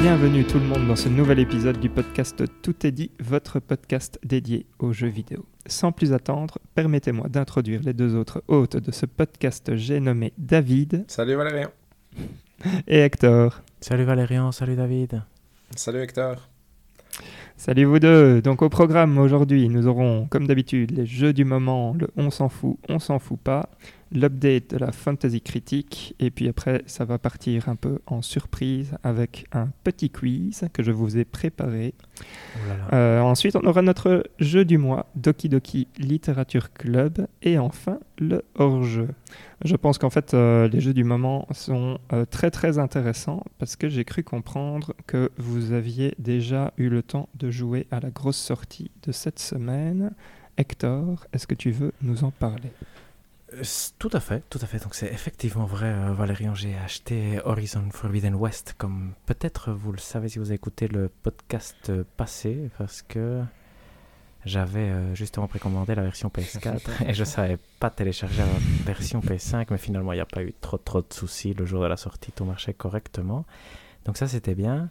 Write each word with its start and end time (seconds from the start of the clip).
Bienvenue 0.00 0.46
tout 0.46 0.58
le 0.58 0.64
monde 0.64 0.88
dans 0.88 0.96
ce 0.96 1.10
nouvel 1.10 1.40
épisode 1.40 1.78
du 1.78 1.90
podcast 1.90 2.42
Tout 2.62 2.86
est 2.86 2.90
dit, 2.90 3.10
votre 3.20 3.60
podcast 3.60 4.18
dédié 4.24 4.64
aux 4.78 4.94
jeux 4.94 5.08
vidéo. 5.08 5.44
Sans 5.66 5.92
plus 5.92 6.14
attendre, 6.14 6.56
permettez-moi 6.74 7.28
d'introduire 7.28 7.82
les 7.82 7.92
deux 7.92 8.16
autres 8.16 8.42
hôtes 8.48 8.78
de 8.78 8.92
ce 8.92 9.04
podcast. 9.04 9.76
J'ai 9.76 10.00
nommé 10.00 10.32
David. 10.38 11.04
Salut 11.06 11.34
Valérian. 11.34 11.68
Et 12.88 13.00
Hector. 13.00 13.60
Salut 13.82 14.04
Valérian, 14.04 14.52
salut 14.52 14.74
David. 14.74 15.22
Salut 15.76 16.00
Hector. 16.00 16.48
Salut 17.60 17.84
vous 17.84 17.98
deux. 17.98 18.40
Donc 18.40 18.62
au 18.62 18.70
programme 18.70 19.18
aujourd'hui, 19.18 19.68
nous 19.68 19.86
aurons 19.86 20.26
comme 20.30 20.46
d'habitude 20.46 20.92
les 20.92 21.04
jeux 21.04 21.34
du 21.34 21.44
moment, 21.44 21.92
le 21.92 22.08
on 22.16 22.30
s'en 22.30 22.48
fout, 22.48 22.78
on 22.88 22.98
s'en 22.98 23.18
fout 23.18 23.38
pas, 23.38 23.68
l'update 24.12 24.70
de 24.70 24.78
la 24.78 24.92
fantasy 24.92 25.42
critique, 25.42 26.14
et 26.18 26.30
puis 26.30 26.48
après 26.48 26.82
ça 26.86 27.04
va 27.04 27.18
partir 27.18 27.68
un 27.68 27.76
peu 27.76 27.98
en 28.06 28.22
surprise 28.22 28.94
avec 29.02 29.44
un 29.52 29.68
petit 29.84 30.08
quiz 30.08 30.64
que 30.72 30.82
je 30.82 30.90
vous 30.90 31.18
ai 31.18 31.26
préparé. 31.26 31.92
Oh 32.20 32.94
euh, 32.94 33.20
ensuite, 33.20 33.56
on 33.56 33.66
aura 33.66 33.82
notre 33.82 34.24
jeu 34.38 34.64
du 34.64 34.78
mois, 34.78 35.06
Doki 35.14 35.50
Doki 35.50 35.86
Literature 35.98 36.72
Club, 36.72 37.26
et 37.42 37.58
enfin 37.58 37.98
le 38.18 38.42
hors-jeu. 38.54 39.08
Je 39.64 39.76
pense 39.76 39.98
qu'en 39.98 40.10
fait, 40.10 40.32
euh, 40.32 40.68
les 40.68 40.80
jeux 40.80 40.94
du 40.94 41.04
moment 41.04 41.46
sont 41.50 41.98
euh, 42.12 42.24
très 42.24 42.50
très 42.50 42.78
intéressants 42.78 43.44
parce 43.58 43.76
que 43.76 43.88
j'ai 43.88 44.04
cru 44.04 44.22
comprendre 44.22 44.94
que 45.06 45.30
vous 45.36 45.72
aviez 45.72 46.14
déjà 46.18 46.72
eu 46.78 46.88
le 46.88 47.02
temps 47.02 47.28
de 47.34 47.49
jouer 47.50 47.86
à 47.90 48.00
la 48.00 48.10
grosse 48.10 48.38
sortie 48.38 48.90
de 49.02 49.12
cette 49.12 49.38
semaine. 49.38 50.12
Hector, 50.56 51.26
est-ce 51.32 51.46
que 51.46 51.54
tu 51.54 51.70
veux 51.70 51.92
nous 52.02 52.24
en 52.24 52.30
parler? 52.30 52.72
Tout 53.98 54.10
à 54.12 54.20
fait, 54.20 54.44
tout 54.48 54.60
à 54.62 54.66
fait. 54.66 54.82
Donc 54.82 54.94
c'est 54.94 55.12
effectivement 55.12 55.64
vrai, 55.64 55.92
Valérian, 56.12 56.54
j'ai 56.54 56.76
acheté 56.76 57.40
Horizon 57.44 57.88
Forbidden 57.90 58.34
West, 58.34 58.74
comme 58.78 59.14
peut-être 59.26 59.72
vous 59.72 59.90
le 59.90 59.98
savez 59.98 60.28
si 60.28 60.38
vous 60.38 60.46
avez 60.46 60.54
écouté 60.54 60.86
le 60.86 61.08
podcast 61.08 61.90
passé, 62.16 62.70
parce 62.78 63.02
que 63.02 63.42
j'avais 64.44 64.90
euh, 64.90 65.14
justement 65.14 65.48
précommandé 65.48 65.94
la 65.94 66.02
version 66.02 66.28
PS4 66.34 67.08
et 67.08 67.12
je 67.12 67.24
savais 67.24 67.58
pas 67.78 67.90
télécharger 67.90 68.38
la 68.38 68.46
version 68.84 69.20
PS5, 69.20 69.66
mais 69.70 69.78
finalement 69.78 70.12
il 70.12 70.16
n'y 70.16 70.22
a 70.22 70.26
pas 70.26 70.42
eu 70.42 70.54
trop 70.60 70.78
trop 70.78 71.02
de 71.02 71.12
soucis 71.12 71.52
le 71.52 71.66
jour 71.66 71.82
de 71.82 71.86
la 71.86 71.96
sortie, 71.96 72.32
tout 72.32 72.44
marchait 72.44 72.74
correctement. 72.74 73.44
Donc 74.04 74.16
ça 74.16 74.28
c'était 74.28 74.54
bien. 74.54 74.90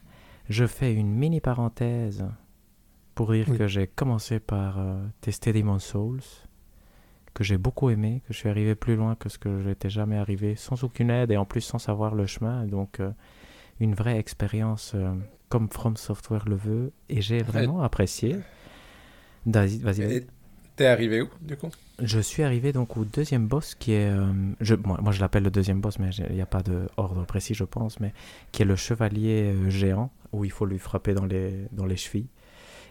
Je 0.49 0.65
fais 0.65 0.93
une 0.93 1.13
mini 1.13 1.41
parenthèse 1.41 2.25
pour 3.19 3.33
dire 3.33 3.47
que 3.57 3.67
j'ai 3.67 3.85
commencé 3.85 4.39
par 4.39 4.79
euh, 4.79 4.97
tester 5.19 5.51
Demon's 5.51 5.83
Souls, 5.83 6.21
que 7.33 7.43
j'ai 7.43 7.57
beaucoup 7.57 7.89
aimé, 7.89 8.21
que 8.25 8.31
je 8.31 8.37
suis 8.37 8.47
arrivé 8.47 8.75
plus 8.75 8.95
loin 8.95 9.15
que 9.15 9.27
ce 9.27 9.37
que 9.37 9.61
j'étais 9.61 9.89
jamais 9.89 10.15
arrivé, 10.15 10.55
sans 10.55 10.85
aucune 10.85 11.09
aide 11.09 11.29
et 11.29 11.35
en 11.35 11.43
plus 11.43 11.59
sans 11.59 11.79
savoir 11.79 12.15
le 12.15 12.25
chemin. 12.25 12.65
Donc 12.65 13.01
euh, 13.01 13.11
une 13.81 13.93
vraie 13.93 14.17
expérience 14.17 14.95
comme 15.49 15.67
From 15.69 15.97
Software 15.97 16.47
le 16.47 16.55
veut 16.55 16.93
et 17.09 17.19
j'ai 17.21 17.43
vraiment 17.43 17.81
apprécié. 17.81 18.37
Vas-y, 19.45 19.79
vas-y. 19.79 20.25
T'es 20.77 20.85
arrivé 20.85 21.21
où, 21.21 21.27
du 21.41 21.57
coup? 21.57 21.67
Je 22.01 22.21
suis 22.21 22.43
arrivé 22.43 22.71
donc 22.71 22.95
au 22.95 23.03
deuxième 23.03 23.47
boss 23.49 23.75
qui 23.75 23.91
est. 23.91 24.09
Euh, 24.09 24.31
je, 24.61 24.75
moi, 24.75 24.97
moi, 25.01 25.11
je 25.11 25.19
l'appelle 25.19 25.43
le 25.43 25.51
deuxième 25.51 25.81
boss, 25.81 25.99
mais 25.99 26.11
il 26.29 26.35
n'y 26.35 26.41
a 26.41 26.45
pas 26.45 26.61
d'ordre 26.61 27.25
précis, 27.25 27.53
je 27.53 27.65
pense, 27.65 27.99
mais 27.99 28.13
qui 28.53 28.61
est 28.61 28.65
le 28.65 28.77
chevalier 28.77 29.53
euh, 29.53 29.69
géant, 29.69 30.09
où 30.31 30.45
il 30.45 30.51
faut 30.51 30.65
lui 30.65 30.79
frapper 30.79 31.13
dans 31.13 31.25
les, 31.25 31.67
dans 31.73 31.85
les 31.85 31.97
chevilles 31.97 32.29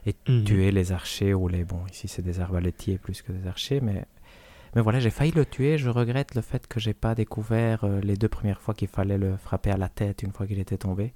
et 0.09 0.15
mhm. 0.29 0.45
tuer 0.45 0.71
les 0.71 0.93
archers 0.93 1.35
ou 1.35 1.49
les. 1.49 1.65
Bon, 1.65 1.81
ici, 1.93 2.09
c'est 2.09 2.23
des 2.23 2.41
arbalétiers 2.41 2.99
plus 2.99 3.23
que 3.23 3.33
des 3.33 3.47
archers, 3.47 3.81
mais. 3.81 4.05
Mais 4.75 4.83
voilà, 4.83 5.01
j'ai 5.01 5.11
failli 5.11 5.33
le 5.33 5.47
tuer. 5.47 5.79
Je 5.79 5.89
regrette 5.89 6.35
le 6.35 6.43
fait 6.43 6.67
que 6.67 6.79
j'ai 6.79 6.93
pas 6.93 7.15
découvert 7.15 7.85
euh, 7.85 8.01
les 8.03 8.17
deux 8.17 8.29
premières 8.29 8.61
fois 8.61 8.75
qu'il 8.75 8.89
fallait 8.89 9.17
le 9.17 9.37
frapper 9.39 9.71
à 9.71 9.79
la 9.79 9.89
tête 9.89 10.23
une 10.23 10.33
fois 10.33 10.47
qu'il 10.47 10.59
était 10.59 10.77
tombé. 10.77 11.15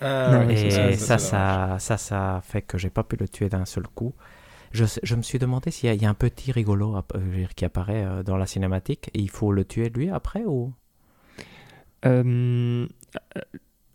Ah, 0.00 0.44
et 0.48 0.96
ça, 0.96 1.18
ça, 1.18 1.76
ça, 1.78 1.96
ça, 1.96 2.40
fait 2.44 2.62
que 2.62 2.78
j'ai 2.78 2.90
pas 2.90 3.02
pu 3.02 3.16
le 3.16 3.28
tuer 3.28 3.48
d'un 3.48 3.64
seul 3.64 3.86
coup. 3.88 4.14
Je, 4.72 4.84
je, 5.02 5.14
me 5.14 5.22
suis 5.22 5.38
demandé 5.38 5.70
s'il 5.70 5.92
y, 5.92 5.96
y, 5.96 6.06
a 6.06 6.08
un 6.08 6.14
petit 6.14 6.50
rigolo 6.50 6.96
euh, 6.96 7.46
qui 7.54 7.64
apparaît 7.64 8.04
euh, 8.04 8.22
dans 8.22 8.36
la 8.36 8.46
cinématique 8.46 9.10
et 9.14 9.20
il 9.20 9.30
faut 9.30 9.52
le 9.52 9.64
tuer 9.64 9.90
lui 9.90 10.10
après 10.10 10.44
ou? 10.44 10.72
Euh, 12.04 12.86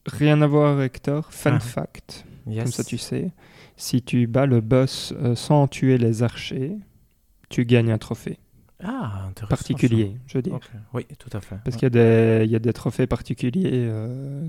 Rien 0.06 0.42
à 0.42 0.48
voir, 0.48 0.82
Hector. 0.82 1.32
Fun 1.32 1.56
ah. 1.56 1.60
fact. 1.60 2.26
Comme 2.46 2.68
ça, 2.68 2.84
tu 2.84 2.98
sais. 2.98 3.32
Si 3.78 4.02
tu 4.02 4.28
bats 4.28 4.46
le 4.46 4.60
boss 4.60 5.14
sans 5.36 5.68
tuer 5.68 5.98
les 5.98 6.24
archers, 6.24 6.78
tu 7.50 7.66
gagnes 7.66 7.92
un 7.92 7.98
trophée. 7.98 8.40
Ah, 8.84 9.26
intéressant. 9.30 9.50
Particulier, 9.50 10.18
je 10.28 10.38
veux 10.38 10.42
dire. 10.42 10.60
Oui, 10.94 11.06
tout 11.18 11.30
à 11.32 11.42
fait. 11.42 11.58
Parce 11.64 11.78
qu'il 11.78 11.88
y, 11.96 12.48
y, 12.50 12.56
a 12.56 12.60
des 12.60 12.74
trophées 12.74 13.08
particuliers 13.08 13.90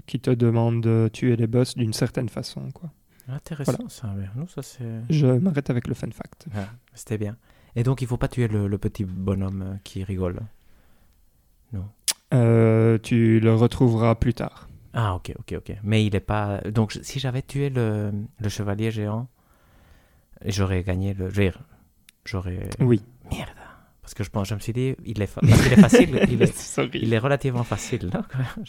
qui 0.07 0.19
te 0.19 0.31
demandent 0.31 0.83
de 0.83 1.09
tuer 1.13 1.37
les 1.37 1.47
boss 1.47 1.77
d'une 1.77 1.93
certaine 1.93 2.29
façon. 2.29 2.71
quoi. 2.73 2.91
Intéressant 3.29 3.89
ça. 3.89 4.15
ça 4.63 4.79
Je 5.11 5.27
m'arrête 5.27 5.69
avec 5.71 5.87
le 5.87 5.95
fun 5.95 6.11
fact. 6.11 6.47
Ah, 6.55 6.69
C'était 6.95 7.19
bien. 7.19 7.37
Et 7.77 7.83
donc, 7.83 8.01
il 8.01 8.09
faut 8.09 8.17
pas 8.17 8.29
tuer 8.29 8.49
le, 8.49 8.79
petit 8.79 9.05
bonhomme 9.05 9.63
euh, 9.63 9.77
qui 9.85 10.03
rigole? 10.03 10.41
Non. 11.73 11.85
Euh, 12.33 12.99
tu 13.03 13.39
le 13.41 13.55
retrouveras 13.55 14.15
plus 14.15 14.35
tard. 14.35 14.68
Ah, 14.95 15.15
ok, 15.15 15.33
ok, 15.39 15.55
ok. 15.59 15.77
Mais 15.83 16.05
il 16.05 16.15
est 16.15 16.21
pas. 16.21 16.61
Donc, 16.63 16.99
si 17.03 17.19
j'avais 17.19 17.43
tué 17.43 17.71
le, 17.71 18.13
le 18.39 18.49
chevalier 18.49 18.91
géant, 18.91 19.29
j'aurais 20.45 20.83
gagné 20.83 21.15
le. 21.15 21.31
J'aurais. 22.25 22.69
Oui. 22.81 23.03
Merde. 23.31 23.51
Parce 24.09 24.15
que 24.15 24.25
je, 24.25 24.31
pense, 24.31 24.49
je 24.49 24.55
me 24.55 24.61
suis 24.61 24.73
dit, 24.73 24.97
il 25.05 25.21
est, 25.21 25.25
est 25.25 25.77
facile, 25.77 26.19
il 26.31 26.43
est, 26.43 26.95
il 26.95 27.13
est, 27.13 27.19
relativement 27.19 27.63
facile. 27.63 28.09
Non 28.15 28.23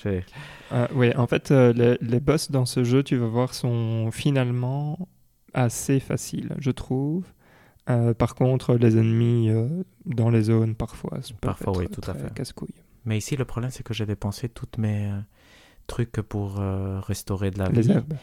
euh, 0.05 0.87
oui, 0.93 1.15
en 1.15 1.27
fait, 1.27 1.51
euh, 1.51 1.95
les, 2.01 2.19
boss 2.19 2.51
dans 2.51 2.65
ce 2.65 2.83
jeu, 2.83 3.03
tu 3.03 3.15
vas 3.15 3.27
voir, 3.27 3.53
sont 3.53 4.11
finalement 4.11 5.07
assez 5.53 6.01
faciles, 6.01 6.53
je 6.57 6.71
trouve. 6.71 7.23
Euh, 7.89 8.13
par 8.13 8.35
contre, 8.35 8.75
les 8.75 8.97
ennemis 8.97 9.49
dans 10.05 10.29
les 10.29 10.41
zones, 10.41 10.75
parfois, 10.75 11.19
parfois 11.39 11.77
oui, 11.77 11.87
tout 11.87 12.01
à 12.11 12.13
fait. 12.13 12.33
casse-couille. 12.33 12.75
Mais 13.05 13.17
ici, 13.17 13.37
le 13.37 13.45
problème, 13.45 13.71
c'est 13.71 13.83
que 13.83 13.93
j'ai 13.93 14.05
dépensé 14.05 14.49
toutes 14.49 14.77
mes 14.77 15.09
trucs 15.89 16.21
pour 16.21 16.61
restaurer 17.01 17.51
de 17.51 17.59
la 17.59 17.69
vie. 17.69 17.91
Herbes. 17.91 18.13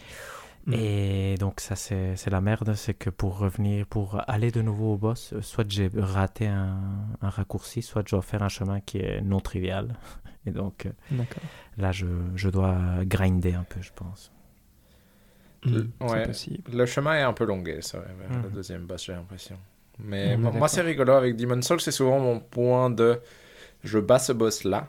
Mm. 0.67 0.75
Et 0.75 1.35
donc 1.39 1.61
ça 1.61 1.77
c'est 1.77 2.29
la 2.29 2.41
merde, 2.41 2.75
c'est 2.75 2.95
que 2.95 3.09
pour 3.09 3.39
revenir, 3.39 3.87
pour 3.87 4.21
aller 4.29 4.51
de 4.51 4.63
nouveau 4.63 4.95
au 4.95 4.97
boss, 4.97 5.35
soit 5.41 5.65
j'ai 5.69 5.89
raté 5.97 6.49
un, 6.49 6.81
un, 7.23 7.29
raccourci, 7.31 7.83
soit 7.83 8.03
je 8.05 8.17
dois 8.17 8.23
faire 8.23 8.43
un 8.43 8.49
chemin 8.49 8.81
qui 8.81 8.99
est 8.99 9.21
non 9.21 9.41
trivial. 9.41 9.95
Et 10.47 10.51
donc 10.51 10.87
euh, 10.87 10.91
là 11.77 11.93
je, 11.93 12.07
je, 12.35 12.49
dois 12.49 12.79
grinder 13.03 13.55
un 13.55 13.65
peu, 13.65 13.81
je 13.81 13.93
pense. 13.95 14.33
Mm, 15.65 15.83
ouais, 16.01 16.31
le 16.73 16.87
chemin 16.87 17.15
est 17.15 17.23
un 17.23 17.33
peu 17.33 17.45
longué, 17.45 17.83
ça, 17.83 17.99
vers 17.99 18.43
le 18.43 18.49
mm. 18.49 18.53
deuxième 18.53 18.87
boss, 18.87 19.05
j'ai 19.05 19.13
l'impression. 19.13 19.57
Mais 20.01 20.37
moi 20.37 20.67
c'est 20.67 20.83
rigolo 20.83 21.13
avec 21.13 21.37
Demon 21.37 21.63
Souls, 21.63 21.81
c'est 21.81 21.93
souvent 21.93 22.19
mon 22.19 22.41
point 22.41 22.91
de 22.91 23.21
je 23.85 24.01
bats 24.01 24.19
ce 24.19 24.33
boss 24.33 24.65
là, 24.65 24.89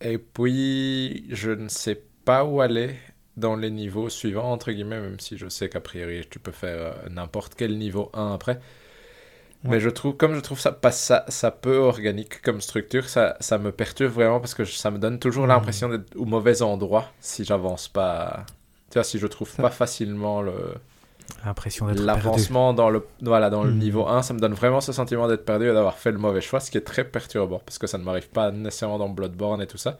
et 0.00 0.18
puis 0.18 1.26
je 1.34 1.50
ne 1.50 1.68
sais 1.68 2.02
pas 2.24 2.44
où 2.44 2.60
aller 2.60 2.96
dans 3.36 3.56
les 3.56 3.70
niveaux 3.70 4.08
suivants, 4.08 4.50
entre 4.50 4.72
guillemets, 4.72 5.00
même 5.00 5.20
si 5.20 5.36
je 5.36 5.48
sais 5.48 5.68
qu'a 5.68 5.80
priori 5.80 6.26
tu 6.28 6.38
peux 6.38 6.52
faire 6.52 6.78
euh, 6.78 7.08
n'importe 7.10 7.54
quel 7.54 7.76
niveau 7.78 8.10
1 8.14 8.32
après. 8.34 8.60
Mais 9.64 9.80
je 9.80 9.88
trouve, 9.88 10.16
comme 10.16 10.34
je 10.34 10.40
trouve 10.40 10.60
ça 10.60 10.72
pas 10.72 10.92
ça, 10.92 11.24
ça 11.28 11.50
peu 11.50 11.76
organique 11.78 12.40
comme 12.42 12.60
structure, 12.60 13.08
ça, 13.08 13.36
ça 13.40 13.58
me 13.58 13.72
perturbe 13.72 14.12
vraiment 14.12 14.40
parce 14.40 14.54
que 14.54 14.64
ça 14.64 14.90
me 14.90 14.98
donne 14.98 15.18
toujours 15.18 15.46
hmm. 15.46 15.48
l'impression 15.48 15.88
d'être 15.88 16.16
au 16.16 16.24
mauvais 16.24 16.62
endroit 16.62 17.10
si 17.20 17.44
j'avance 17.44 17.88
pas. 17.88 18.44
Tu 18.90 18.94
vois, 18.94 19.04
si 19.04 19.18
je 19.18 19.26
trouve 19.26 19.52
pas 19.56 19.70
facilement 19.70 20.42
le. 20.42 20.74
L'impression 21.44 21.86
d'être 21.86 22.00
L'avancement 22.00 22.74
dans 22.74 22.90
le, 22.90 23.06
voilà, 23.22 23.50
dans 23.50 23.64
le 23.64 23.70
hmm. 23.70 23.78
niveau 23.78 24.06
1, 24.08 24.22
ça 24.22 24.34
me 24.34 24.40
donne 24.40 24.54
vraiment 24.54 24.80
ce 24.80 24.92
sentiment 24.92 25.28
d'être 25.28 25.44
perdu 25.44 25.68
et 25.68 25.72
d'avoir 25.72 25.98
fait 25.98 26.12
le 26.12 26.18
mauvais 26.18 26.40
choix, 26.40 26.60
ce 26.60 26.70
qui 26.70 26.78
est 26.78 26.82
très 26.82 27.04
perturbant 27.04 27.60
parce 27.64 27.78
que 27.78 27.86
ça 27.86 27.98
ne 27.98 28.04
m'arrive 28.04 28.28
pas 28.28 28.50
nécessairement 28.50 28.98
dans 28.98 29.08
Bloodborne 29.08 29.62
et 29.62 29.66
tout 29.66 29.78
ça. 29.78 29.98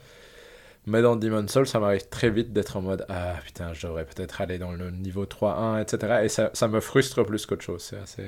Mais 0.87 1.03
dans 1.03 1.17
Demon 1.17 1.47
Souls, 1.49 1.67
ça 1.67 1.81
m'arrive 1.81 2.09
très 2.09 2.31
vite 2.31 2.53
d'être 2.53 2.77
en 2.77 2.83
mode 2.83 3.05
Ah 3.09 3.35
putain, 3.45 3.73
j'aurais 3.73 4.05
peut-être 4.05 4.41
aller 4.41 4.59
dans 4.59 4.71
le 4.71 4.91
niveau 4.91 5.25
3-1, 5.25 5.83
etc. 5.83 6.21
Et 6.23 6.29
ça, 6.29 6.51
ça, 6.53 6.69
me 6.69 6.79
frustre 6.81 7.25
plus 7.25 7.45
qu'autre 7.45 7.65
chose. 7.65 7.83
C'est 7.83 7.99
assez. 7.99 8.27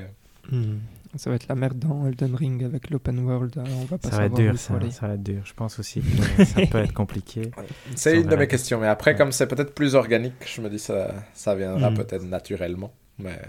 Hmm. 0.50 0.78
Ça 1.16 1.30
va 1.30 1.36
être 1.36 1.48
la 1.48 1.54
merde 1.54 1.78
dans 1.78 2.06
Elden 2.06 2.34
Ring 2.34 2.64
avec 2.64 2.90
l'open 2.90 3.18
world. 3.20 3.54
On 3.58 3.84
va 3.86 3.98
pas 3.98 4.10
ça 4.10 4.16
va 4.16 4.24
être 4.26 4.34
dur, 4.34 4.58
ça, 4.58 4.74
ça, 4.90 5.06
va 5.06 5.14
être 5.14 5.22
dur. 5.22 5.40
Je 5.44 5.54
pense 5.54 5.78
aussi 5.78 6.00
que 6.00 6.44
ça 6.44 6.66
peut 6.66 6.78
être 6.78 6.92
compliqué. 6.92 7.50
C'est 7.96 8.20
une 8.20 8.26
de 8.26 8.36
mes 8.36 8.46
questions. 8.46 8.78
Mais 8.80 8.88
après, 8.88 9.16
comme 9.16 9.32
c'est 9.32 9.46
peut-être 9.46 9.74
plus 9.74 9.94
organique, 9.94 10.34
je 10.44 10.60
me 10.60 10.68
dis 10.68 10.78
ça, 10.78 11.14
ça 11.32 11.54
viendra 11.54 11.90
hmm. 11.90 11.94
peut-être 11.94 12.24
naturellement. 12.24 12.92
Mais... 13.18 13.40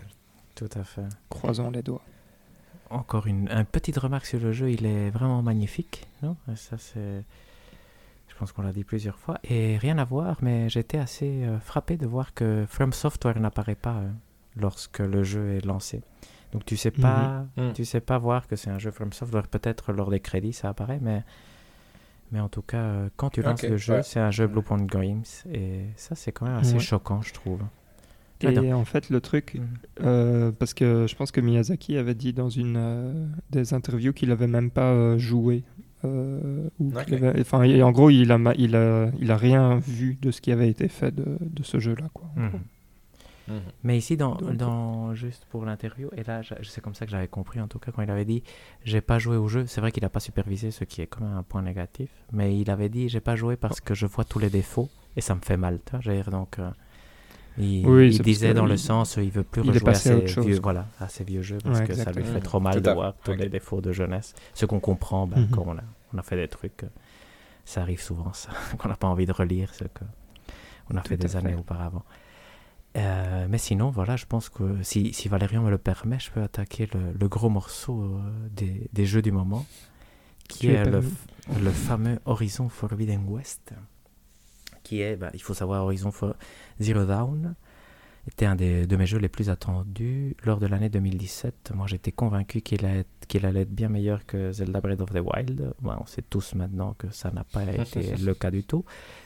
Tout 0.55 0.69
à 0.75 0.83
fait. 0.83 1.07
Croisons 1.29 1.69
les 1.71 1.81
doigts. 1.81 2.01
Encore 2.89 3.27
une, 3.27 3.49
une 3.49 3.65
petite 3.65 3.97
remarque 3.97 4.25
sur 4.25 4.39
le 4.39 4.51
jeu. 4.51 4.71
Il 4.71 4.85
est 4.85 5.09
vraiment 5.09 5.41
magnifique. 5.41 6.07
Non? 6.23 6.35
Ça, 6.55 6.77
c'est 6.77 7.23
je 8.39 8.45
pense 8.45 8.53
qu'on 8.53 8.61
l'a 8.61 8.71
dit 8.71 8.85
plusieurs 8.85 9.19
fois. 9.19 9.37
Et 9.43 9.77
rien 9.77 9.97
à 9.97 10.05
voir, 10.05 10.37
mais 10.41 10.69
j'étais 10.69 10.97
assez 10.97 11.43
euh, 11.43 11.59
frappé 11.59 11.97
de 11.97 12.07
voir 12.07 12.33
que 12.33 12.65
From 12.69 12.93
Software 12.93 13.37
n'apparaît 13.37 13.75
pas 13.75 13.97
euh, 13.97 14.09
lorsque 14.55 14.99
le 14.99 15.23
jeu 15.23 15.55
est 15.57 15.65
lancé. 15.65 16.03
Donc 16.51 16.65
tu 16.65 16.77
sais 16.77 16.91
pas, 16.91 17.45
mhm. 17.57 17.73
tu 17.73 17.85
sais 17.85 18.01
pas 18.01 18.17
voir 18.17 18.47
que 18.47 18.55
c'est 18.55 18.69
un 18.69 18.79
jeu 18.79 18.91
From 18.91 19.13
Software. 19.13 19.47
Peut-être 19.47 19.93
lors 19.93 20.09
des 20.09 20.19
crédits 20.19 20.53
ça 20.53 20.69
apparaît, 20.69 20.99
mais 21.01 21.23
Mais 22.31 22.39
en 22.39 22.49
tout 22.49 22.61
cas, 22.61 22.77
euh, 22.77 23.09
quand 23.15 23.29
tu 23.31 23.41
lances 23.41 23.63
le 23.63 23.77
jeu, 23.77 24.01
c'est 24.03 24.19
un 24.19 24.31
jeu 24.31 24.47
Bluepoint 24.47 24.83
Games. 24.85 25.23
Et 25.51 25.85
ça, 25.95 26.15
c'est 26.15 26.31
quand 26.31 26.45
même 26.45 26.57
assez 26.57 26.79
choquant, 26.79 27.21
je 27.21 27.33
trouve. 27.33 27.61
Et 28.41 28.73
en 28.73 28.85
fait, 28.85 29.09
le 29.09 29.19
truc, 29.19 29.55
mhm. 29.55 29.67
euh, 30.05 30.51
parce 30.51 30.73
que 30.73 31.07
je 31.07 31.15
pense 31.15 31.31
que 31.31 31.41
Miyazaki 31.41 31.97
avait 31.97 32.15
dit 32.15 32.31
dans 32.31 32.49
une 32.49 32.77
euh, 32.77 33.27
des 33.49 33.73
interviews 33.73 34.13
qu'il 34.13 34.31
avait 34.31 34.47
même 34.47 34.71
pas 34.71 35.17
joué. 35.17 35.63
enfin, 36.03 37.81
en 37.81 37.91
gros, 37.91 38.09
il 38.09 38.31
a, 38.31 38.39
il, 38.57 38.75
a, 38.75 39.11
il 39.19 39.31
a 39.31 39.37
rien 39.37 39.79
vu 39.79 40.17
de 40.21 40.31
ce 40.31 40.39
qui 40.39 40.51
avait 40.51 40.69
été 40.69 40.87
fait 40.87 41.13
de, 41.13 41.37
de 41.41 41.63
ce 41.63 41.79
jeu-là. 41.79 42.09
Quoi, 42.13 42.31
mhm. 43.49 43.61
Mais 43.83 43.97
ici, 43.97 44.17
dans, 44.17 44.35
dans, 44.35 45.13
juste 45.13 45.45
pour 45.49 45.65
l'interview, 45.65 46.09
et 46.15 46.23
là, 46.23 46.41
c'est 46.63 46.81
comme 46.81 46.95
ça 46.95 47.05
que 47.05 47.11
j'avais 47.11 47.27
compris, 47.27 47.59
en 47.59 47.67
tout 47.67 47.79
cas, 47.79 47.91
quand 47.91 48.01
il 48.01 48.11
avait 48.11 48.25
dit 48.25 48.43
j'ai 48.83 49.01
pas 49.01 49.19
joué 49.19 49.37
au 49.37 49.47
jeu, 49.47 49.65
c'est 49.67 49.81
vrai 49.81 49.91
qu'il 49.91 50.03
n'a 50.03 50.09
pas 50.09 50.19
supervisé, 50.19 50.71
ce 50.71 50.83
qui 50.83 51.01
est 51.01 51.07
quand 51.07 51.21
même 51.21 51.37
un 51.37 51.43
point 51.43 51.61
négatif, 51.61 52.09
mais 52.31 52.57
il 52.57 52.69
avait 52.69 52.89
dit 52.89 53.09
j'ai 53.09 53.21
pas 53.21 53.35
joué 53.35 53.55
parce 53.55 53.81
que 53.81 53.93
je 53.93 54.05
vois 54.05 54.23
tous 54.23 54.39
les 54.39 54.49
défauts 54.49 54.89
et 55.15 55.21
ça 55.21 55.35
me 55.35 55.41
fait 55.41 55.57
mal. 55.57 55.79
Tu 55.85 55.97
vois, 55.97 56.23
donc, 56.23 56.59
euh, 56.59 56.69
il, 57.57 58.21
disait 58.21 58.53
dans 58.53 58.65
le 58.65 58.77
sens 58.77 59.17
il 59.17 59.31
veut 59.31 59.43
plus 59.43 59.61
rejouer 59.61 59.89
à 59.89 59.93
ses, 59.93 60.21
vieux, 60.21 60.59
voilà, 60.61 60.87
à 60.99 61.09
ses 61.09 61.23
vieux 61.23 61.41
jeux 61.41 61.57
parce 61.63 61.81
que 61.81 61.93
ça 61.93 62.11
lui 62.11 62.23
fait 62.23 62.39
trop 62.39 62.59
mal 62.59 62.81
de 62.81 62.91
voir 62.91 63.15
tous 63.23 63.33
les 63.33 63.49
défauts 63.49 63.81
de 63.81 63.91
jeunesse. 63.91 64.33
Ce 64.53 64.65
qu'on 64.65 64.79
comprend 64.79 65.27
ben, 65.27 65.41
mhm. 65.41 65.49
quand 65.49 65.63
on 65.67 65.77
a, 65.77 65.83
on 66.13 66.17
a 66.17 66.21
fait 66.21 66.37
des 66.37 66.47
trucs, 66.47 66.85
ça 67.65 67.81
arrive 67.81 68.01
souvent, 68.01 68.31
ça, 68.33 68.49
qu'on 68.77 68.87
n'a 68.87 68.95
pas 68.95 69.07
envie 69.07 69.25
de 69.25 69.31
relire 69.31 69.73
ce 69.73 69.83
qu'on 69.83 70.97
a 70.97 71.01
fait 71.01 71.17
des 71.17 71.35
années 71.35 71.55
auparavant. 71.55 72.03
Euh, 72.97 73.47
mais 73.49 73.57
sinon, 73.57 73.91
voilà, 73.91 74.15
je 74.15 74.25
pense 74.25 74.49
que 74.49 74.81
si, 74.81 75.13
si 75.13 75.27
Valérian 75.27 75.61
me 75.61 75.69
le 75.69 75.77
permet, 75.77 76.19
je 76.19 76.31
peux 76.31 76.41
attaquer 76.41 76.89
le, 76.93 77.27
gros 77.27 77.49
morceau 77.49 78.01
euh, 78.01 78.19
des, 78.51 78.89
des, 78.93 79.05
jeux 79.05 79.21
du 79.21 79.31
moment, 79.31 79.65
qui 80.47 80.67
est 80.67 80.83
le, 80.85 81.03
le, 81.61 81.71
fameux 81.71 82.19
Horizon 82.25 82.67
Forbidden 82.67 83.25
West, 83.27 83.73
qui 84.83 85.01
est, 85.01 85.15
bah, 85.15 85.29
il 85.33 85.41
faut 85.41 85.53
savoir, 85.53 85.83
Horizon 85.83 86.11
Zero 86.79 87.05
Dawn, 87.05 87.55
était 88.27 88.45
un 88.45 88.55
des, 88.55 88.85
de 88.85 88.95
mes 88.95 89.05
jeux 89.05 89.17
les 89.17 89.29
plus 89.29 89.49
attendus 89.49 90.35
lors 90.43 90.59
de 90.59 90.67
l'année 90.67 90.89
2017. 90.89 91.71
Moi, 91.73 91.87
j'étais 91.87 92.11
convaincu 92.11 92.61
qu'il 92.61 92.85
allait, 92.85 93.05
qu'il 93.27 93.45
allait 93.45 93.61
être 93.61 93.73
bien 93.73 93.89
meilleur 93.89 94.25
que 94.25 94.51
Zelda 94.51 94.81
Breath 94.81 95.01
of 95.01 95.11
the 95.11 95.21
Wild. 95.23 95.73
on 95.83 96.05
sait 96.05 96.21
tous 96.21 96.55
maintenant 96.55 96.93
que 96.97 97.09
ça 97.11 97.31
n'a 97.31 97.43
pas 97.43 97.63
été 97.73 98.15
le 98.17 98.33
cas 98.33 98.51
du 98.51 98.63
tout. 98.63 98.85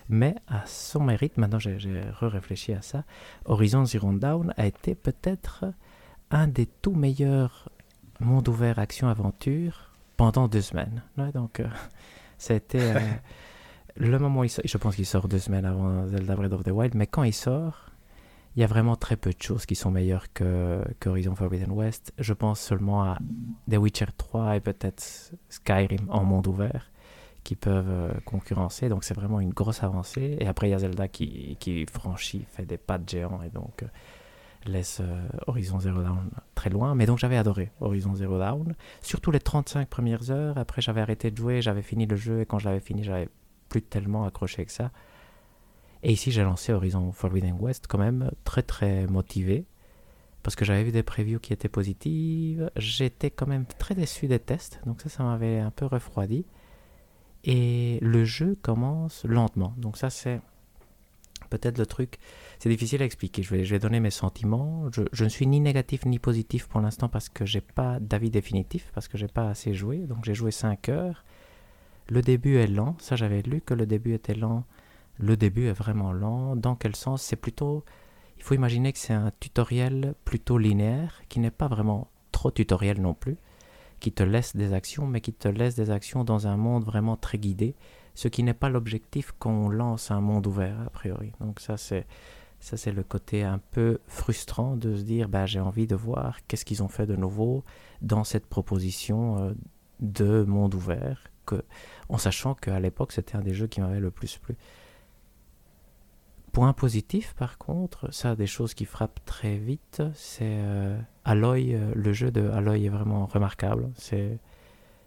Mais 0.10 0.36
à 0.48 0.66
son 0.66 1.04
mérite, 1.04 1.38
maintenant 1.38 1.60
j'ai, 1.60 1.78
re-réfléchi 2.20 2.74
à 2.74 2.82
ça, 2.82 3.04
Horizon 3.46 3.86
Zero 3.86 4.12
Dawn 4.14 4.54
a 4.58 4.66
été 4.66 4.96
peut-être 4.96 5.66
un 6.32 6.48
des 6.48 6.66
tout 6.66 6.94
meilleurs 6.94 7.70
mondes 8.20 8.48
ouverts 8.48 8.80
action-aventure 8.80 9.92
pendant 10.18 10.48
deux 10.48 10.62
semaines. 10.62 11.04
donc, 11.34 11.60
euh, 11.60 11.68
c'était... 12.38 12.96
Euh, 12.96 13.00
le 13.96 14.18
moment 14.18 14.42
où 14.42 14.44
il 14.44 14.50
sort, 14.50 14.66
je 14.66 14.78
pense 14.78 14.96
qu'il 14.96 15.06
sort 15.06 15.28
deux 15.28 15.40
semaines 15.40 15.66
avant 15.66 16.08
Zelda 16.08 16.36
Breath 16.36 16.54
of 16.54 16.64
the 16.64 16.70
Wild, 16.70 16.96
mais 16.96 17.08
quand 17.08 17.24
il 17.24 17.34
sort, 17.34 17.93
il 18.56 18.62
y 18.62 18.64
a 18.64 18.68
vraiment 18.68 18.96
très 18.96 19.16
peu 19.16 19.32
de 19.32 19.42
choses 19.42 19.66
qui 19.66 19.76
sont 19.76 19.90
meilleures 19.90 20.32
que, 20.34 20.84
Horizon 21.06 21.36
Forbidden 21.36 21.72
West. 21.72 22.14
Je 22.20 22.34
pense 22.34 22.60
seulement 22.60 23.04
à 23.04 23.18
The 23.70 23.78
Witcher 23.78 24.08
3 24.18 24.58
et 24.58 24.60
peut-être 24.60 25.34
Skyrim 25.50 26.06
en 26.10 26.24
monde 26.24 26.48
ouvert 26.48 26.92
qui 27.44 27.56
peuvent 27.56 27.90
euh, 27.90 28.14
concurrencer. 28.26 28.90
Donc 28.90 29.04
c'est 29.04 29.16
vraiment 29.16 29.40
une 29.40 29.50
grosse 29.50 29.84
avancée. 29.84 30.38
Et 30.40 30.48
après, 30.48 30.70
il 30.70 30.72
y 30.72 30.74
a 30.74 30.80
Zelda 30.80 31.08
qui, 31.08 31.58
qui 31.60 31.86
franchit, 31.86 32.46
fait 32.48 32.66
des 32.66 32.78
pas 32.78 32.98
de 32.98 33.10
géant 33.10 33.42
et 33.42 33.50
donc 33.50 33.84
euh, 33.84 33.88
laisse 34.66 35.02
euh, 35.02 35.28
Horizon 35.48 35.80
Zero 35.80 36.02
Dawn 36.04 36.30
très 36.56 36.70
loin. 36.70 36.96
Mais 36.96 37.06
donc 37.06 37.18
j'avais 37.18 37.38
adoré 37.38 37.72
Horizon 37.82 38.16
Zero 38.16 38.38
Dawn. 38.38 38.76
Surtout 39.02 39.32
les 39.32 39.40
35 39.40 39.90
premières 39.90 40.32
heures. 40.32 40.58
Après, 40.58 40.82
j'avais 40.82 41.02
arrêté 41.02 41.32
de 41.32 41.38
jouer, 41.38 41.62
j'avais 41.62 41.82
fini 41.82 42.06
le 42.06 42.16
jeu 42.16 42.42
et 42.42 42.46
quand 42.46 42.60
je 42.60 42.66
l'avais 42.70 42.80
fini, 42.80 43.04
j'avais 43.04 43.30
plus 43.68 43.82
tellement 43.82 44.26
accroché 44.26 44.64
que 44.64 44.72
ça. 44.72 44.92
Et 46.04 46.12
ici, 46.12 46.32
j'ai 46.32 46.44
lancé 46.44 46.74
Horizon 46.74 47.12
Forbidden 47.14 47.56
West 47.60 47.86
quand 47.88 47.98
même 47.98 48.30
très 48.44 48.62
très 48.62 49.08
motivé 49.08 49.66
parce 50.44 50.58
que 50.58 50.66
j'avais 50.66 50.84
vu 50.84 50.92
des 50.92 51.04
previews 51.04 51.40
qui 51.40 51.54
étaient 51.54 51.70
positives. 51.70 52.70
J'étais 52.76 53.32
quand 53.32 53.48
même 53.48 53.66
très 53.80 53.96
déçu 53.96 54.28
des 54.28 54.40
tests, 54.40 54.82
donc 54.86 55.02
ça, 55.02 55.08
ça 55.08 55.24
m'avait 55.24 55.60
un 55.60 55.72
peu 55.72 55.86
refroidi. 55.86 56.46
Et 57.46 58.00
le 58.02 58.26
jeu 58.26 58.58
commence 58.62 59.24
lentement, 59.24 59.74
donc 59.78 59.98
ça, 59.98 60.10
c'est 60.10 60.42
peut-être 61.50 61.78
le 61.78 61.86
truc. 61.86 62.20
C'est 62.60 62.70
difficile 62.70 63.02
à 63.02 63.06
expliquer. 63.06 63.42
Je 63.42 63.56
vais, 63.56 63.80
donner 63.80 64.02
mes 64.02 64.12
sentiments. 64.12 64.90
Je, 64.92 65.04
je, 65.14 65.24
ne 65.24 65.30
suis 65.30 65.48
ni 65.48 65.62
négatif 65.62 66.06
ni 66.06 66.20
positif 66.20 66.68
pour 66.68 66.82
l'instant 66.82 67.08
parce 67.08 67.30
que 67.30 67.46
j'ai 67.46 67.62
pas 67.62 68.00
d'avis 68.00 68.30
définitif, 68.30 68.90
parce 68.94 69.08
que 69.08 69.18
j'ai 69.18 69.28
pas 69.28 69.50
assez 69.50 69.74
joué. 69.74 70.00
Donc 70.00 70.26
j'ai 70.26 70.34
joué 70.34 70.52
5 70.52 70.90
heures. 70.90 71.24
Le 72.10 72.22
début 72.22 72.58
est 72.58 72.68
lent. 72.68 72.96
Ça, 73.00 73.16
j'avais 73.16 73.42
lu 73.42 73.62
que 73.62 73.74
le 73.74 73.86
début 73.86 74.14
était 74.14 74.36
lent 74.36 74.66
le 75.18 75.38
début 75.38 75.68
est 75.68 75.74
vraiment 75.74 76.12
lent. 76.12 76.56
Dans 76.56 76.76
quel 76.76 76.96
sens? 76.96 77.22
C'est 77.22 77.36
plutôt... 77.36 77.84
Il 78.38 78.44
faut 78.44 78.56
imaginer 78.56 78.92
que 78.92 79.00
c'est 79.00 79.14
un 79.14 79.32
tutoriel 79.40 80.16
plutôt 80.26 80.58
linéaire, 80.58 81.22
qui 81.30 81.40
n'est 81.40 81.52
pas 81.52 81.68
vraiment 81.68 82.10
trop 82.32 82.52
tutoriel 82.52 83.02
non 83.02 83.14
plus, 83.14 83.38
qui 84.00 84.12
te 84.12 84.24
laisse 84.24 84.56
des 84.56 84.74
actions, 84.74 85.08
mais 85.08 85.22
qui 85.22 85.34
te 85.34 85.48
laisse 85.48 85.76
des 85.76 85.92
actions 85.92 86.24
dans 86.24 86.48
un 86.48 86.58
monde 86.58 86.84
vraiment 86.84 87.16
très 87.16 87.38
guidé, 87.38 87.76
ce 88.16 88.28
qui 88.28 88.44
n'est 88.44 88.54
pas 88.54 88.70
l'objectif 88.70 89.34
quand 89.40 89.52
on 89.52 89.70
lance 89.70 90.12
un 90.12 90.22
monde 90.22 90.46
ouvert, 90.48 90.80
a 90.82 90.90
priori. 90.90 91.32
Donc 91.40 91.60
ça, 91.60 91.78
c'est... 91.78 92.06
Ça, 92.60 92.78
c'est 92.78 92.94
le 92.94 93.04
côté 93.04 93.44
un 93.44 93.60
peu 93.72 94.00
frustrant 94.08 94.78
de 94.78 94.96
se 94.96 95.02
dire, 95.02 95.28
bah, 95.28 95.46
j'ai 95.46 95.60
envie 95.60 95.86
de 95.86 95.98
voir 95.98 96.38
qu'est-ce 96.48 96.64
qu'ils 96.64 96.82
ont 96.82 96.88
fait 96.88 97.06
de 97.06 97.18
nouveau 97.18 97.66
dans 98.02 98.24
cette 98.24 98.46
proposition 98.46 99.38
euh, 99.38 99.54
de 100.00 100.44
monde 100.44 100.74
ouvert, 100.74 101.28
que, 101.46 101.62
en 102.08 102.18
sachant 102.18 102.56
qu'à 102.56 102.80
l'époque, 102.80 103.12
c'était 103.12 103.36
un 103.36 103.42
des 103.42 103.54
jeux 103.54 103.68
qui 103.68 103.82
m'avait 103.82 104.00
le 104.00 104.12
plus 104.12 104.38
plu. 104.38 104.56
Point 106.54 106.74
positif, 106.74 107.34
par 107.34 107.58
contre, 107.58 108.14
ça, 108.14 108.36
des 108.36 108.46
choses 108.46 108.76
qui 108.76 108.86
frappent 108.86 109.26
très 109.26 109.58
vite, 109.58 110.04
c'est 110.14 110.60
euh, 110.60 111.00
Aloy. 111.26 111.74
Euh, 111.74 111.92
le 111.96 112.14
jeu 112.14 112.30
de 112.30 112.48
Aloy 112.48 112.86
est 112.86 112.90
vraiment 112.90 113.26
remarquable. 113.26 113.92
C'est, 113.96 114.38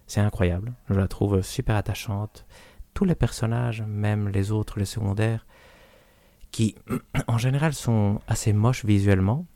c'est 0.08 0.20
incroyable. 0.20 0.74
Je 0.90 0.94
la 0.94 1.06
trouve 1.06 1.42
super 1.42 1.76
attachante. 1.76 2.46
Tous 2.94 3.04
les 3.04 3.14
personnages, 3.14 3.82
même 3.82 4.28
les 4.28 4.50
autres, 4.50 4.80
les 4.80 4.86
secondaires, 4.86 5.46
qui 6.50 6.74
en 7.28 7.38
général 7.38 7.74
sont 7.74 8.20
assez 8.26 8.52
moches 8.52 8.84
visuellement, 8.84 9.46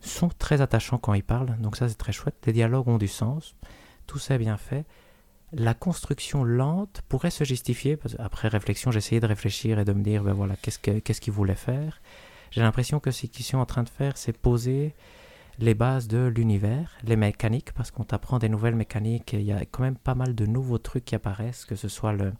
sont 0.00 0.30
très 0.30 0.60
attachants 0.60 0.98
quand 0.98 1.14
ils 1.14 1.22
parlent. 1.22 1.56
Donc 1.60 1.76
ça, 1.76 1.88
c'est 1.88 1.94
très 1.94 2.12
chouette. 2.12 2.42
Les 2.44 2.52
dialogues 2.52 2.88
ont 2.88 2.98
du 2.98 3.06
sens. 3.06 3.54
Tout 4.08 4.18
ça 4.18 4.34
est 4.34 4.38
bien 4.38 4.56
fait 4.56 4.84
la 5.52 5.74
construction 5.74 6.44
lente 6.44 7.02
pourrait 7.08 7.30
se 7.30 7.44
justifier. 7.44 7.96
Parce 7.96 8.16
après 8.18 8.48
réflexion, 8.48 8.90
j'ai 8.90 8.98
essayé 8.98 9.20
de 9.20 9.26
réfléchir 9.26 9.78
et 9.78 9.84
de 9.84 9.92
me 9.92 10.02
dire, 10.02 10.22
ben 10.22 10.32
voilà, 10.32 10.56
qu'est-ce 10.56 11.20
qu'ils 11.20 11.32
voulaient 11.32 11.54
faire? 11.54 12.00
J'ai 12.50 12.62
l'impression 12.62 13.00
que 13.00 13.10
ce 13.10 13.26
qu'ils 13.26 13.44
sont 13.44 13.58
en 13.58 13.66
train 13.66 13.82
de 13.82 13.88
faire, 13.88 14.16
c'est 14.16 14.36
poser 14.36 14.94
les 15.58 15.74
bases 15.74 16.08
de 16.08 16.26
l'univers, 16.26 16.96
les 17.04 17.16
mécaniques, 17.16 17.72
parce 17.72 17.90
qu'on 17.90 18.04
t'apprend 18.04 18.38
des 18.38 18.48
nouvelles 18.48 18.74
mécaniques. 18.74 19.34
il 19.34 19.42
y 19.42 19.52
a 19.52 19.64
quand 19.66 19.82
même 19.82 19.96
pas 19.96 20.14
mal 20.14 20.34
de 20.34 20.46
nouveaux 20.46 20.78
trucs 20.78 21.04
qui 21.04 21.14
apparaissent, 21.14 21.64
que 21.64 21.76
ce 21.76 21.88
soit 21.88 22.12
le, 22.12 22.32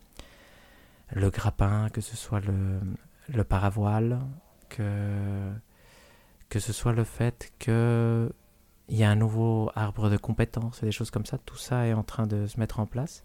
le 1.12 1.30
grappin, 1.30 1.88
que 1.90 2.00
ce 2.00 2.16
soit 2.16 2.40
le, 2.40 2.80
le 3.28 3.44
paravoile, 3.44 4.20
que, 4.68 5.50
que 6.48 6.58
ce 6.58 6.72
soit 6.72 6.92
le 6.92 7.04
fait 7.04 7.52
que 7.58 8.32
il 8.90 8.96
y 8.96 9.04
a 9.04 9.10
un 9.10 9.16
nouveau 9.16 9.70
arbre 9.76 10.10
de 10.10 10.16
compétences 10.16 10.82
et 10.82 10.86
des 10.86 10.92
choses 10.92 11.10
comme 11.10 11.24
ça. 11.24 11.38
Tout 11.38 11.56
ça 11.56 11.86
est 11.86 11.92
en 11.92 12.02
train 12.02 12.26
de 12.26 12.46
se 12.46 12.58
mettre 12.58 12.80
en 12.80 12.86
place. 12.86 13.22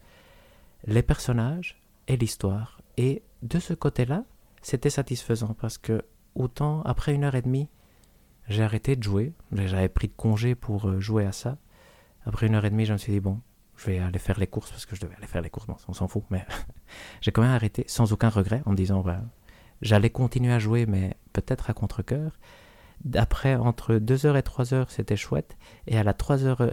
Les 0.85 1.01
personnages 1.01 1.81
et 2.07 2.17
l'histoire. 2.17 2.79
Et 2.97 3.23
de 3.41 3.59
ce 3.59 3.73
côté-là, 3.73 4.23
c'était 4.61 4.91
satisfaisant 4.91 5.55
parce 5.59 5.79
que 5.79 6.03
autant 6.35 6.83
après 6.83 7.15
une 7.15 7.23
heure 7.23 7.33
et 7.33 7.41
demie, 7.41 7.67
j'ai 8.47 8.61
arrêté 8.61 8.95
de 8.95 9.01
jouer. 9.01 9.33
J'avais 9.51 9.89
pris 9.89 10.07
de 10.07 10.13
congé 10.15 10.53
pour 10.53 10.87
euh, 10.87 10.99
jouer 10.99 11.25
à 11.25 11.31
ça. 11.31 11.57
Après 12.25 12.45
une 12.45 12.53
heure 12.53 12.65
et 12.65 12.69
demie, 12.69 12.85
je 12.85 12.93
me 12.93 12.99
suis 12.99 13.11
dit, 13.11 13.19
bon, 13.19 13.41
je 13.75 13.87
vais 13.87 13.97
aller 13.97 14.19
faire 14.19 14.39
les 14.39 14.47
courses 14.47 14.69
parce 14.69 14.85
que 14.85 14.95
je 14.95 15.01
devais 15.01 15.15
aller 15.15 15.27
faire 15.27 15.41
les 15.41 15.49
courses. 15.49 15.65
Bon, 15.65 15.77
on 15.87 15.93
s'en 15.93 16.07
fout, 16.07 16.23
mais 16.29 16.45
j'ai 17.21 17.31
quand 17.31 17.41
même 17.41 17.51
arrêté 17.51 17.85
sans 17.87 18.13
aucun 18.13 18.29
regret 18.29 18.61
en 18.67 18.71
me 18.71 18.75
disant, 18.75 19.01
bah, 19.01 19.21
j'allais 19.81 20.11
continuer 20.11 20.53
à 20.53 20.59
jouer, 20.59 20.85
mais 20.85 21.17
peut-être 21.33 21.71
à 21.71 21.73
contre-coeur. 21.73 22.37
Après, 23.13 23.55
entre 23.55 23.95
2h 23.95 24.37
et 24.37 24.41
3h, 24.41 24.85
c'était 24.89 25.15
chouette. 25.15 25.57
Et 25.87 25.97
à 25.97 26.03
la 26.03 26.13
3h, 26.13 26.55
euh, 26.61 26.71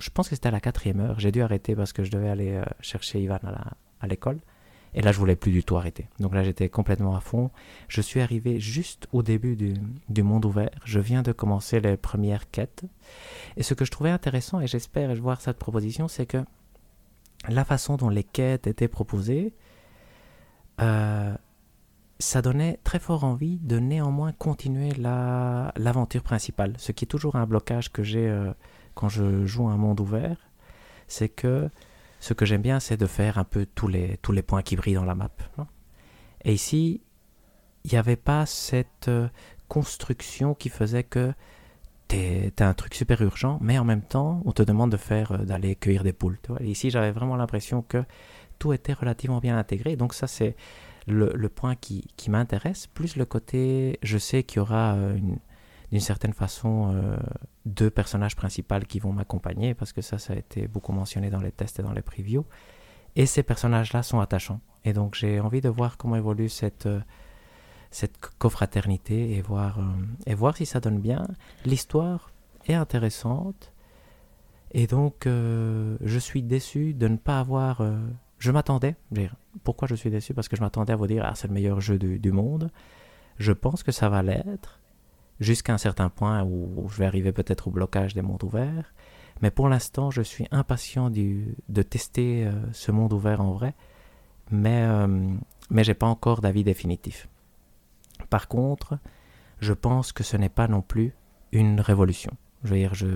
je 0.00 0.10
pense 0.10 0.28
que 0.28 0.34
c'était 0.34 0.48
à 0.48 0.52
la 0.52 0.60
quatrième 0.60 1.00
heure, 1.00 1.18
j'ai 1.18 1.32
dû 1.32 1.42
arrêter 1.42 1.74
parce 1.74 1.92
que 1.92 2.04
je 2.04 2.10
devais 2.10 2.28
aller 2.28 2.52
euh, 2.52 2.64
chercher 2.80 3.20
Ivan 3.20 3.38
à 4.00 4.06
l'école. 4.06 4.38
Et 4.94 5.02
là, 5.02 5.12
je 5.12 5.18
voulais 5.18 5.36
plus 5.36 5.52
du 5.52 5.62
tout 5.62 5.76
arrêter. 5.76 6.08
Donc 6.18 6.34
là, 6.34 6.42
j'étais 6.42 6.68
complètement 6.68 7.14
à 7.14 7.20
fond. 7.20 7.50
Je 7.88 8.00
suis 8.00 8.20
arrivé 8.20 8.58
juste 8.58 9.06
au 9.12 9.22
début 9.22 9.54
du, 9.54 9.74
du, 10.08 10.22
monde 10.22 10.44
ouvert. 10.46 10.70
Je 10.84 10.98
viens 10.98 11.22
de 11.22 11.32
commencer 11.32 11.80
les 11.80 11.96
premières 11.96 12.50
quêtes. 12.50 12.84
Et 13.56 13.62
ce 13.62 13.74
que 13.74 13.84
je 13.84 13.90
trouvais 13.90 14.10
intéressant, 14.10 14.60
et 14.60 14.66
j'espère 14.66 15.14
voir 15.16 15.40
cette 15.40 15.58
proposition, 15.58 16.08
c'est 16.08 16.26
que 16.26 16.42
la 17.48 17.64
façon 17.64 17.96
dont 17.96 18.08
les 18.08 18.24
quêtes 18.24 18.66
étaient 18.66 18.88
proposées, 18.88 19.52
euh, 20.80 21.34
ça 22.18 22.42
donnait 22.42 22.80
très 22.84 22.98
fort 22.98 23.24
envie 23.24 23.58
de 23.58 23.78
néanmoins 23.78 24.32
continuer 24.32 24.92
l'aventure 24.96 26.22
principale. 26.22 26.74
Ce 26.78 26.92
qui 26.92 27.04
est 27.04 27.08
toujours 27.08 27.36
un 27.36 27.46
blocage 27.46 27.92
que 27.92 28.02
j'ai 28.02 28.28
euh, 28.28 28.52
quand 28.94 29.08
je 29.08 29.46
joue 29.46 29.68
un 29.68 29.76
monde 29.76 30.00
ouvert, 30.00 30.36
c'est 31.06 31.28
que 31.28 31.70
ce 32.20 32.34
que 32.34 32.44
j'aime 32.44 32.62
bien, 32.62 32.80
c'est 32.80 32.96
de 32.96 33.06
faire 33.06 33.38
un 33.38 33.44
peu 33.44 33.66
tous 33.66 33.86
les, 33.86 34.16
tous 34.18 34.32
les 34.32 34.42
points 34.42 34.62
qui 34.62 34.74
brillent 34.74 34.94
dans 34.94 35.04
la 35.04 35.14
map. 35.14 35.30
Et 36.44 36.52
ici, 36.52 37.02
il 37.84 37.92
n'y 37.92 37.98
avait 37.98 38.16
pas 38.16 38.46
cette 38.46 39.06
euh, 39.08 39.28
construction 39.68 40.54
qui 40.54 40.68
faisait 40.68 41.04
que 41.04 41.32
t'es 42.08 42.52
un 42.60 42.74
truc 42.74 42.94
super 42.94 43.20
urgent, 43.20 43.58
mais 43.60 43.78
en 43.78 43.84
même 43.84 44.02
temps, 44.02 44.42
on 44.46 44.52
te 44.52 44.62
demande 44.62 44.90
de 44.90 44.96
faire 44.96 45.32
euh, 45.32 45.38
d'aller 45.38 45.76
cueillir 45.76 46.02
des 46.02 46.12
poules. 46.12 46.38
ici, 46.60 46.90
j'avais 46.90 47.12
vraiment 47.12 47.36
l'impression 47.36 47.82
que 47.82 48.02
tout 48.58 48.72
était 48.72 48.94
relativement 48.94 49.38
bien 49.38 49.56
intégré. 49.56 49.94
Donc 49.94 50.14
ça, 50.14 50.26
c'est 50.26 50.56
le, 51.12 51.48
point 51.48 51.74
qui, 51.74 52.04
m'intéresse. 52.28 52.86
Plus 52.86 53.16
le 53.16 53.24
côté, 53.24 53.98
je 54.02 54.18
sais 54.18 54.42
qu'il 54.42 54.58
y 54.58 54.60
aura 54.60 54.94
euh, 54.94 55.18
d'une 55.90 56.00
certaine 56.00 56.32
façon 56.32 56.94
deux 57.66 57.90
personnages 57.90 58.36
principaux 58.36 58.80
qui 58.86 58.98
vont 58.98 59.12
m'accompagner, 59.12 59.74
parce 59.74 59.92
que 59.92 60.02
ça, 60.02 60.18
ça 60.18 60.34
a 60.34 60.36
été 60.36 60.68
beaucoup 60.68 60.92
mentionné 60.92 61.30
dans 61.30 61.40
les 61.40 61.52
tests 61.52 61.80
et 61.80 61.82
dans 61.82 61.92
les 61.92 62.02
previews. 62.02 62.44
Et 63.16 63.26
ces 63.26 63.42
personnages-là 63.42 64.02
sont 64.02 64.20
attachants. 64.20 64.60
Et 64.84 64.92
donc 64.92 65.14
j'ai 65.14 65.40
envie 65.40 65.60
de 65.60 65.68
voir 65.68 65.96
comment 65.96 66.16
évolue 66.16 66.48
cette 66.48 66.88
cette 67.90 68.18
cofraternité 68.38 69.32
et 69.32 69.42
voir, 69.42 69.78
euh, 69.78 69.82
et 70.26 70.34
voir 70.34 70.56
si 70.56 70.66
ça 70.66 70.80
donne 70.80 71.00
bien. 71.00 71.26
L'histoire 71.64 72.30
est 72.66 72.74
intéressante 72.74 73.72
et 74.72 74.86
donc 74.86 75.26
euh, 75.26 75.96
je 76.02 76.18
suis 76.18 76.42
déçu 76.42 76.94
de 76.94 77.08
ne 77.08 77.16
pas 77.16 77.40
avoir... 77.40 77.80
Euh, 78.38 78.40
je 78.40 78.50
m'attendais, 78.50 78.96
pourquoi 79.64 79.88
je 79.88 79.94
suis 79.94 80.10
déçu? 80.10 80.34
Parce 80.34 80.48
que 80.48 80.56
je 80.56 80.60
m'attendais 80.60 80.92
à 80.92 80.96
vous 80.96 81.06
dire, 81.06 81.24
ah 81.26 81.34
c'est 81.34 81.48
le 81.48 81.54
meilleur 81.54 81.80
jeu 81.80 81.98
du, 81.98 82.32
monde. 82.32 82.70
Je 83.38 83.52
pense 83.52 83.82
que 83.82 83.92
ça 83.92 84.08
va 84.08 84.22
l'être, 84.22 84.80
jusqu'à 85.40 85.74
un 85.74 85.78
certain 85.78 86.08
point 86.08 86.42
où, 86.42 86.88
je 86.88 86.98
vais 86.98 87.06
arriver 87.06 87.32
peut-être 87.32 87.68
au 87.68 87.70
blocage 87.70 88.14
des 88.14 88.22
mondes 88.22 88.44
ouverts. 88.44 88.94
Mais 89.40 89.50
pour 89.50 89.68
l'instant, 89.68 90.10
je 90.10 90.22
suis 90.22 90.46
impatient 90.50 91.10
de 91.10 91.82
tester 91.82 92.50
ce 92.72 92.90
monde 92.90 93.12
ouvert 93.12 93.40
en 93.40 93.52
vrai, 93.52 93.74
mais, 94.50 94.84
mais 95.70 95.84
j'ai 95.84 95.94
pas 95.94 96.06
encore 96.06 96.40
d'avis 96.40 96.64
définitif. 96.64 97.28
Par 98.30 98.48
contre, 98.48 98.98
je 99.60 99.72
pense 99.72 100.12
que 100.12 100.24
ce 100.24 100.36
n'est 100.36 100.48
pas 100.48 100.66
non 100.66 100.82
plus 100.82 101.14
une 101.52 101.80
révolution. 101.80 102.32
Je 102.64 102.70
veux 102.70 102.76
dire, 102.76 102.94
je... 102.94 103.06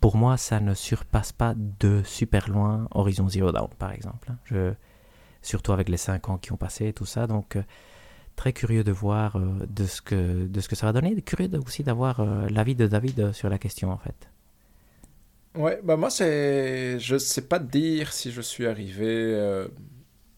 pour 0.00 0.16
moi, 0.16 0.36
ça 0.36 0.60
ne 0.60 0.74
surpasse 0.74 1.32
pas 1.32 1.54
de 1.56 2.02
super 2.04 2.48
loin 2.48 2.88
Horizon 2.92 3.28
Zero 3.28 3.52
Dawn, 3.52 3.68
par 3.78 3.92
exemple. 3.92 4.30
Je... 4.44 4.72
Surtout 5.42 5.72
avec 5.72 5.88
les 5.88 5.96
5 5.96 6.28
ans 6.28 6.38
qui 6.38 6.52
ont 6.52 6.56
passé 6.56 6.88
et 6.88 6.92
tout 6.92 7.06
ça. 7.06 7.26
Donc, 7.26 7.56
euh, 7.56 7.62
très 8.36 8.52
curieux 8.52 8.84
de 8.84 8.92
voir 8.92 9.36
euh, 9.36 9.66
de, 9.68 9.84
ce 9.86 10.02
que, 10.02 10.46
de 10.46 10.60
ce 10.60 10.68
que 10.68 10.76
ça 10.76 10.86
va 10.86 10.92
donner. 10.92 11.20
Curieux 11.22 11.50
aussi 11.66 11.82
d'avoir 11.82 12.20
euh, 12.20 12.46
l'avis 12.50 12.74
de 12.74 12.86
David 12.86 13.32
sur 13.32 13.48
la 13.48 13.58
question, 13.58 13.90
en 13.90 13.98
fait. 13.98 14.28
Ouais, 15.54 15.80
bah 15.82 15.96
moi, 15.96 16.10
c'est. 16.10 16.98
Je 16.98 17.18
sais 17.18 17.42
pas 17.42 17.58
dire 17.58 18.12
si 18.12 18.30
je 18.30 18.40
suis 18.40 18.66
arrivé 18.66 19.66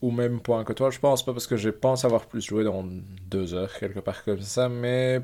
au 0.00 0.10
même 0.10 0.40
point 0.40 0.64
que 0.64 0.72
toi. 0.72 0.90
Je 0.90 0.98
pense 0.98 1.24
pas 1.24 1.32
parce 1.32 1.46
que 1.46 1.56
je 1.56 1.68
pense 1.68 2.04
avoir 2.04 2.26
plus 2.26 2.40
joué 2.40 2.64
dans 2.64 2.84
deux 3.28 3.54
heures, 3.54 3.72
quelque 3.78 4.00
part 4.00 4.24
comme 4.24 4.40
ça, 4.40 4.68
mais 4.68 5.20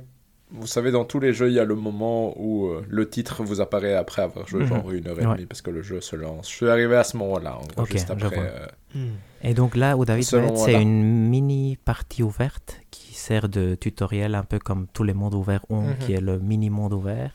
vous 0.50 0.66
savez, 0.66 0.90
dans 0.90 1.04
tous 1.04 1.20
les 1.20 1.32
jeux, 1.32 1.48
il 1.48 1.54
y 1.54 1.60
a 1.60 1.64
le 1.64 1.74
moment 1.74 2.34
où 2.36 2.66
euh, 2.66 2.84
le 2.88 3.08
titre 3.08 3.42
vous 3.44 3.60
apparaît 3.60 3.94
après 3.94 4.22
avoir 4.22 4.46
joué 4.46 4.62
mhm. 4.62 4.68
genre 4.68 4.90
une 4.90 5.06
heure 5.06 5.18
et 5.20 5.24
demie 5.24 5.46
parce 5.46 5.62
que 5.62 5.70
le 5.70 5.82
jeu 5.82 6.00
se 6.00 6.16
lance. 6.16 6.48
Je 6.50 6.56
suis 6.56 6.68
arrivé 6.68 6.96
à 6.96 7.04
ce 7.04 7.16
moment-là, 7.18 7.58
juste 7.90 8.10
après. 8.10 8.38
Euh, 8.38 8.66
hmm. 8.94 9.16
Et 9.42 9.54
donc 9.54 9.76
là, 9.76 9.96
où 9.96 10.04
David 10.04 10.24
c'est 10.24 10.80
une 10.80 11.28
mini 11.28 11.76
partie 11.76 12.22
ouverte 12.22 12.80
qui 12.90 13.14
sert 13.14 13.48
de 13.48 13.74
tutoriel, 13.74 14.34
un 14.34 14.42
peu 14.42 14.58
comme 14.58 14.86
tous 14.92 15.04
les 15.04 15.14
mondes 15.14 15.34
ouverts 15.34 15.64
ont, 15.68 15.82
mhm. 15.82 15.98
qui 15.98 16.12
est 16.14 16.20
le 16.20 16.38
mini 16.38 16.70
monde 16.70 16.94
ouvert. 16.94 17.32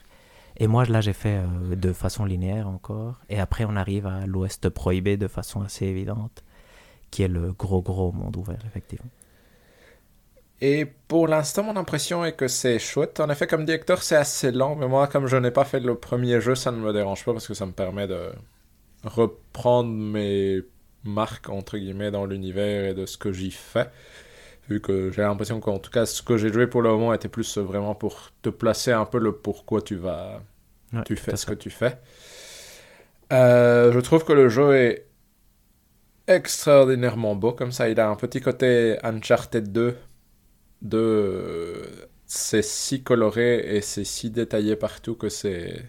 Et 0.57 0.67
moi, 0.67 0.85
là, 0.85 1.01
j'ai 1.01 1.13
fait 1.13 1.37
euh, 1.37 1.75
de 1.75 1.93
façon 1.93 2.25
linéaire 2.25 2.67
encore. 2.67 3.21
Et 3.29 3.39
après, 3.39 3.65
on 3.65 3.75
arrive 3.75 4.07
à 4.07 4.25
l'ouest 4.25 4.69
prohibé 4.69 5.17
de 5.17 5.27
façon 5.27 5.61
assez 5.61 5.85
évidente 5.85 6.43
qui 7.11 7.21
est 7.21 7.27
le 7.27 7.53
gros 7.53 7.83
gros 7.83 8.11
monde 8.11 8.35
ouvert, 8.37 8.59
effectivement. 8.65 9.09
Et 10.65 10.85
pour 11.09 11.27
l'instant, 11.27 11.63
mon 11.63 11.75
impression 11.75 12.23
est 12.23 12.37
que 12.37 12.47
c'est 12.47 12.79
chouette. 12.79 13.19
En 13.19 13.29
effet, 13.29 13.47
comme 13.47 13.65
directeur, 13.65 14.01
c'est 14.01 14.15
assez 14.15 14.49
lent, 14.49 14.77
mais 14.77 14.87
moi, 14.87 15.07
comme 15.07 15.27
je 15.27 15.35
n'ai 15.35 15.51
pas 15.51 15.65
fait 15.65 15.81
le 15.81 15.95
premier 15.95 16.39
jeu, 16.39 16.55
ça 16.55 16.71
ne 16.71 16.77
me 16.77 16.93
dérange 16.93 17.25
pas 17.25 17.33
parce 17.33 17.49
que 17.49 17.53
ça 17.53 17.65
me 17.65 17.73
permet 17.73 18.07
de 18.07 18.31
reprendre 19.03 19.89
mes 19.89 20.61
marques, 21.03 21.49
entre 21.49 21.77
guillemets, 21.77 22.11
dans 22.11 22.25
l'univers 22.25 22.85
et 22.85 22.93
de 22.93 23.05
ce 23.05 23.17
que 23.17 23.33
j'y 23.33 23.51
fais. 23.51 23.89
Vu 24.69 24.79
que 24.79 25.11
j'ai 25.11 25.23
l'impression 25.23 25.59
qu'en 25.59 25.79
tout 25.79 25.91
cas, 25.91 26.05
ce 26.05 26.21
que 26.21 26.37
j'ai 26.37 26.47
joué 26.47 26.65
pour 26.65 26.81
le 26.81 26.91
moment 26.91 27.13
était 27.13 27.27
plus 27.27 27.57
vraiment 27.57 27.93
pour 27.93 28.31
te 28.41 28.47
placer 28.47 28.93
un 28.93 29.03
peu 29.03 29.19
le 29.19 29.33
pourquoi 29.33 29.81
tu 29.81 29.97
vas. 29.97 30.41
tu 31.03 31.17
fais 31.17 31.35
ce 31.35 31.45
que 31.45 31.55
tu 31.55 31.71
fais. 31.71 31.97
Euh, 33.33 33.91
je 33.91 33.99
trouve 33.99 34.23
que 34.23 34.31
le 34.31 34.47
jeu 34.47 34.73
est 34.77 35.07
extraordinairement 36.27 37.35
beau 37.35 37.51
comme 37.51 37.73
ça. 37.73 37.89
Il 37.89 37.99
a 37.99 38.07
un 38.07 38.15
petit 38.15 38.39
côté 38.39 38.97
Uncharted 39.03 39.69
2 39.73 39.97
de 40.83 41.81
c'est 42.25 42.61
si 42.63 43.03
coloré 43.03 43.75
et 43.75 43.81
c'est 43.81 44.03
si 44.03 44.29
détaillé 44.29 44.75
partout 44.75 45.15
que 45.15 45.29
c'est 45.29 45.83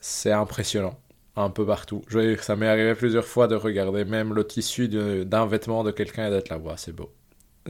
c'est 0.00 0.32
impressionnant 0.32 0.98
un 1.36 1.50
peu 1.50 1.64
partout. 1.64 2.02
Je 2.08 2.18
veux 2.18 2.34
dire, 2.34 2.42
ça 2.42 2.56
m'est 2.56 2.68
arrivé 2.68 2.94
plusieurs 2.94 3.24
fois 3.24 3.48
de 3.48 3.54
regarder 3.54 4.04
même 4.04 4.34
le 4.34 4.46
tissu 4.46 4.88
d'un 4.88 5.46
vêtement 5.46 5.84
de 5.84 5.90
quelqu'un 5.90 6.26
et 6.26 6.30
d'être 6.30 6.48
là, 6.48 6.58
ouais, 6.58 6.74
c'est 6.76 6.92
beau. 6.94 7.10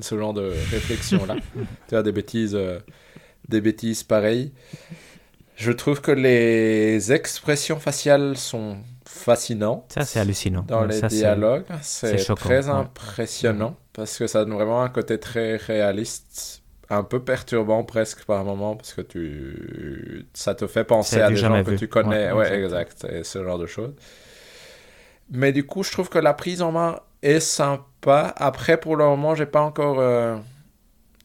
Ce 0.00 0.16
genre 0.16 0.32
de 0.32 0.52
réflexion 0.70 1.26
là. 1.26 1.36
tu 1.88 1.96
as 1.96 2.02
des 2.02 2.12
bêtises, 2.12 2.54
euh, 2.54 2.78
des 3.48 3.60
bêtises 3.60 4.02
pareilles. 4.02 4.52
Je 5.56 5.72
trouve 5.72 6.00
que 6.00 6.10
les 6.10 7.12
expressions 7.12 7.78
faciales 7.78 8.36
sont 8.36 8.78
fascinantes. 9.04 9.92
Ça, 9.92 10.04
c'est 10.04 10.18
hallucinant. 10.18 10.64
Dans 10.66 10.84
les 10.84 11.02
dialogues, 11.02 11.66
c'est 11.82 12.16
très 12.34 12.68
impressionnant 12.68 13.76
parce 13.92 14.18
que 14.18 14.26
ça 14.26 14.44
donne 14.44 14.54
vraiment 14.54 14.82
un 14.82 14.88
côté 14.88 15.18
très 15.18 15.56
réaliste, 15.56 16.62
un 16.88 17.02
peu 17.02 17.20
perturbant 17.20 17.84
presque 17.84 18.24
par 18.24 18.44
moments 18.44 18.76
parce 18.76 18.94
que 18.94 19.00
tu, 19.00 20.26
ça 20.34 20.54
te 20.54 20.66
fait 20.66 20.84
penser 20.84 21.20
à 21.20 21.28
des 21.28 21.36
gens 21.36 21.62
que 21.64 21.72
tu 21.72 21.88
connais. 21.88 22.32
Ouais, 22.32 22.62
exact, 22.62 23.06
et 23.10 23.24
ce 23.24 23.42
genre 23.42 23.58
de 23.58 23.66
choses. 23.66 23.94
Mais 25.30 25.52
du 25.52 25.64
coup, 25.64 25.82
je 25.84 25.92
trouve 25.92 26.08
que 26.08 26.18
la 26.18 26.34
prise 26.34 26.60
en 26.60 26.72
main 26.72 27.00
est 27.22 27.40
sympa. 27.40 28.34
Après, 28.36 28.78
pour 28.78 28.96
le 28.96 29.04
moment, 29.04 29.34
j'ai 29.34 29.46
pas 29.46 29.60
encore, 29.60 30.00
euh, 30.00 30.36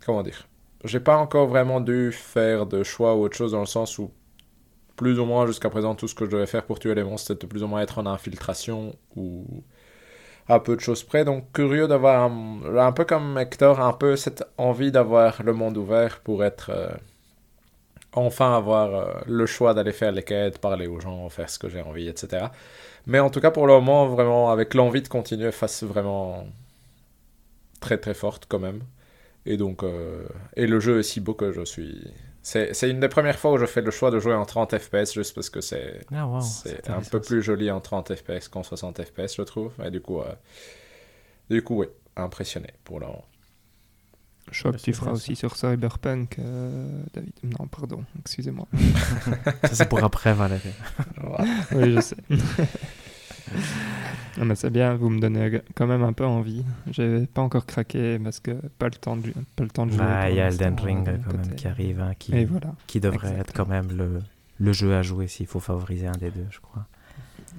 comment 0.05 0.21
dire, 0.21 0.47
j'ai 0.83 0.99
pas 0.99 1.17
encore 1.17 1.47
vraiment 1.47 1.81
dû 1.81 2.11
faire 2.11 2.65
de 2.67 2.83
choix 2.83 3.15
ou 3.15 3.23
autre 3.23 3.35
chose 3.35 3.53
dans 3.53 3.61
le 3.61 3.65
sens 3.65 3.97
où 3.97 4.11
plus 4.95 5.19
ou 5.19 5.25
moins 5.25 5.45
jusqu'à 5.45 5.69
présent 5.69 5.95
tout 5.95 6.07
ce 6.07 6.15
que 6.15 6.25
je 6.25 6.31
devais 6.31 6.45
faire 6.45 6.65
pour 6.65 6.79
tuer 6.79 6.95
les 6.95 7.03
monstres 7.03 7.27
c'était 7.27 7.47
plus 7.47 7.63
ou 7.63 7.67
moins 7.67 7.81
être 7.81 7.97
en 7.97 8.05
infiltration 8.05 8.95
ou 9.15 9.63
à 10.47 10.59
peu 10.59 10.75
de 10.75 10.81
choses 10.81 11.03
près. 11.03 11.25
Donc 11.25 11.51
curieux 11.53 11.87
d'avoir 11.87 12.31
un, 12.31 12.91
peu 12.91 13.05
comme 13.05 13.37
Hector 13.37 13.79
un 13.79 13.93
peu 13.93 14.15
cette 14.15 14.43
envie 14.57 14.91
d'avoir 14.91 15.43
le 15.43 15.53
monde 15.53 15.77
ouvert 15.77 16.19
pour 16.19 16.43
être 16.43 16.69
euh, 16.69 16.89
enfin 18.13 18.55
avoir 18.55 18.95
euh, 18.95 19.13
le 19.27 19.45
choix 19.45 19.73
d'aller 19.73 19.91
faire 19.91 20.11
les 20.11 20.23
quêtes 20.23 20.59
parler 20.59 20.87
aux 20.87 20.99
gens 20.99 21.27
faire 21.29 21.49
ce 21.49 21.59
que 21.59 21.67
j'ai 21.69 21.81
envie 21.81 22.07
etc 22.07 22.47
mais 23.07 23.19
en 23.19 23.29
tout 23.29 23.39
cas 23.39 23.51
pour 23.51 23.67
le 23.67 23.73
moment 23.73 24.07
vraiment 24.07 24.51
avec 24.51 24.73
l'envie 24.73 25.01
de 25.01 25.07
continuer 25.07 25.51
face 25.51 25.83
vraiment 25.83 26.45
très 27.79 27.97
très 27.97 28.13
forte 28.13 28.45
quand 28.47 28.59
même. 28.59 28.81
Et 29.45 29.57
donc 29.57 29.83
euh, 29.83 30.25
et 30.55 30.67
le 30.67 30.79
jeu 30.79 30.99
est 30.99 31.03
si 31.03 31.19
beau 31.19 31.33
que 31.33 31.51
je 31.51 31.63
suis 31.63 32.01
c'est 32.45 32.89
une 32.89 32.99
des 32.99 33.09
premières 33.09 33.39
fois 33.39 33.53
où 33.53 33.57
je 33.57 33.65
fais 33.65 33.81
le 33.81 33.89
choix 33.89 34.11
de 34.11 34.19
jouer 34.19 34.35
en 34.35 34.45
30 34.45 34.77
FPS 34.77 35.13
juste 35.13 35.33
parce 35.33 35.49
que 35.49 35.61
c'est 35.61 36.01
ah, 36.13 36.29
un 36.89 37.01
peu 37.01 37.19
plus 37.19 37.41
joli 37.41 37.71
en 37.71 37.81
30 37.81 38.13
FPS 38.15 38.49
qu'en 38.49 38.61
60 38.61 39.03
FPS, 39.03 39.35
je 39.35 39.41
trouve. 39.41 39.73
Et 39.83 39.89
du 39.89 39.99
coup, 39.99 40.21
euh, 40.21 40.31
du 41.49 41.63
coup, 41.63 41.79
oui, 41.79 41.87
impressionné 42.15 42.69
pour 42.83 42.99
le 42.99 43.07
moment. 43.07 43.25
Choc, 44.51 44.77
tu 44.77 44.93
feras 44.93 45.11
aussi 45.11 45.35
sur 45.35 45.55
Cyberpunk, 45.55 46.37
euh, 46.37 47.01
David. 47.15 47.33
Non, 47.43 47.65
pardon, 47.65 48.03
excusez-moi. 48.19 48.67
Ça, 49.63 49.73
c'est 49.73 49.89
pour 49.89 50.03
après, 50.03 50.33
Valérie. 50.33 50.69
oui, 51.71 51.95
je 51.95 52.01
sais. 52.01 52.15
Non, 54.37 54.43
mais 54.43 54.55
c'est 54.55 54.69
bien, 54.69 54.95
vous 54.95 55.09
me 55.09 55.19
donnez 55.21 55.61
quand 55.75 55.87
même 55.87 56.03
un 56.03 56.11
peu 56.11 56.25
envie. 56.25 56.65
J'ai 56.91 57.25
pas 57.25 57.41
encore 57.41 57.65
craqué 57.65 58.19
parce 58.19 58.41
que 58.41 58.51
pas 58.51 58.87
le 58.87 58.91
temps 58.95 59.15
de, 59.15 59.31
pas 59.55 59.63
le 59.63 59.69
temps 59.69 59.85
de 59.85 59.91
jouer. 59.91 59.99
Bah, 59.99 60.29
il 60.29 60.35
y 60.35 60.41
a 60.41 60.47
Elden 60.47 60.75
Ring 60.77 61.07
euh, 61.07 61.17
quand 61.25 61.37
même 61.37 61.55
qui 61.55 61.67
arrive, 61.67 62.01
hein, 62.01 62.11
qui, 62.19 62.33
qui 62.87 62.99
devrait 62.99 63.33
être 63.39 63.53
quand 63.53 63.67
même 63.67 63.87
le, 63.95 64.21
le 64.59 64.73
jeu 64.73 64.93
à 64.93 65.03
jouer 65.03 65.27
s'il 65.27 65.47
faut 65.47 65.61
favoriser 65.61 66.07
un 66.07 66.17
des 66.17 66.31
deux, 66.31 66.47
je 66.49 66.59
crois. 66.59 66.85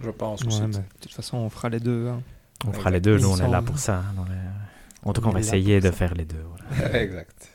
Je 0.03 0.11
pense 0.11 0.45
aussi. 0.45 0.61
de 0.61 0.79
toute 1.01 1.13
façon, 1.13 1.39
on 1.39 1.49
fera 1.49 1.71
les 1.71 1.81
deux. 1.81 2.09
Hein. 2.09 2.21
On 2.67 2.73
fera 2.73 2.91
les 2.91 3.01
deux, 3.01 3.19
nous 3.19 3.31
on 3.31 3.39
est 3.39 3.51
là 3.51 3.63
pour 3.63 3.79
ça. 3.79 4.03
Hein, 4.19 4.25
en 5.03 5.13
tout 5.13 5.23
cas, 5.23 5.29
on 5.29 5.33
va 5.33 5.41
essayer 5.41 5.81
de 5.81 5.91
faire 5.91 6.15
les 6.15 6.25
deux. 6.25 6.45
exact. 6.93 7.51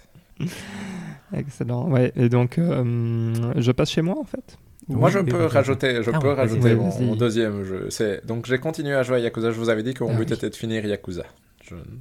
Excellent. 1.34 1.88
Ouais, 1.90 2.12
et 2.16 2.30
donc, 2.30 2.58
euh, 2.58 3.54
je 3.58 3.72
passe 3.72 3.92
chez 3.92 4.02
moi 4.02 4.18
en 4.20 4.24
fait. 4.24 4.58
Moi, 4.91 5.10
je 5.10 5.19
peux 5.19 5.45
rajouter, 5.45 6.03
je 6.03 6.12
ah 6.13 6.19
peux 6.19 6.31
rajouter 6.31 6.75
mon, 6.75 7.15
deuxième 7.15 7.63
jeu. 7.63 7.89
Donc, 8.25 8.45
j'ai 8.45 8.60
continué 8.60 8.93
à 8.93 9.03
jouer 9.03 9.17
à 9.17 9.19
Yakuza. 9.19 9.51
Je 9.51 9.57
vous 9.57 9.69
avais 9.69 9.83
dit 9.83 9.93
que 9.93 10.03
mon 10.03 10.13
ah 10.13 10.17
but 10.17 10.31
était 10.31 10.50
de 10.50 10.55
finir 10.55 10.86
Yakuza. 10.86 11.25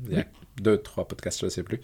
Il 0.08 0.16
y 0.16 0.20
a 0.20 0.24
deux, 0.60 0.78
trois 0.78 1.06
podcasts, 1.06 1.40
je 1.40 1.46
ne 1.46 1.50
sais 1.50 1.62
plus. 1.62 1.80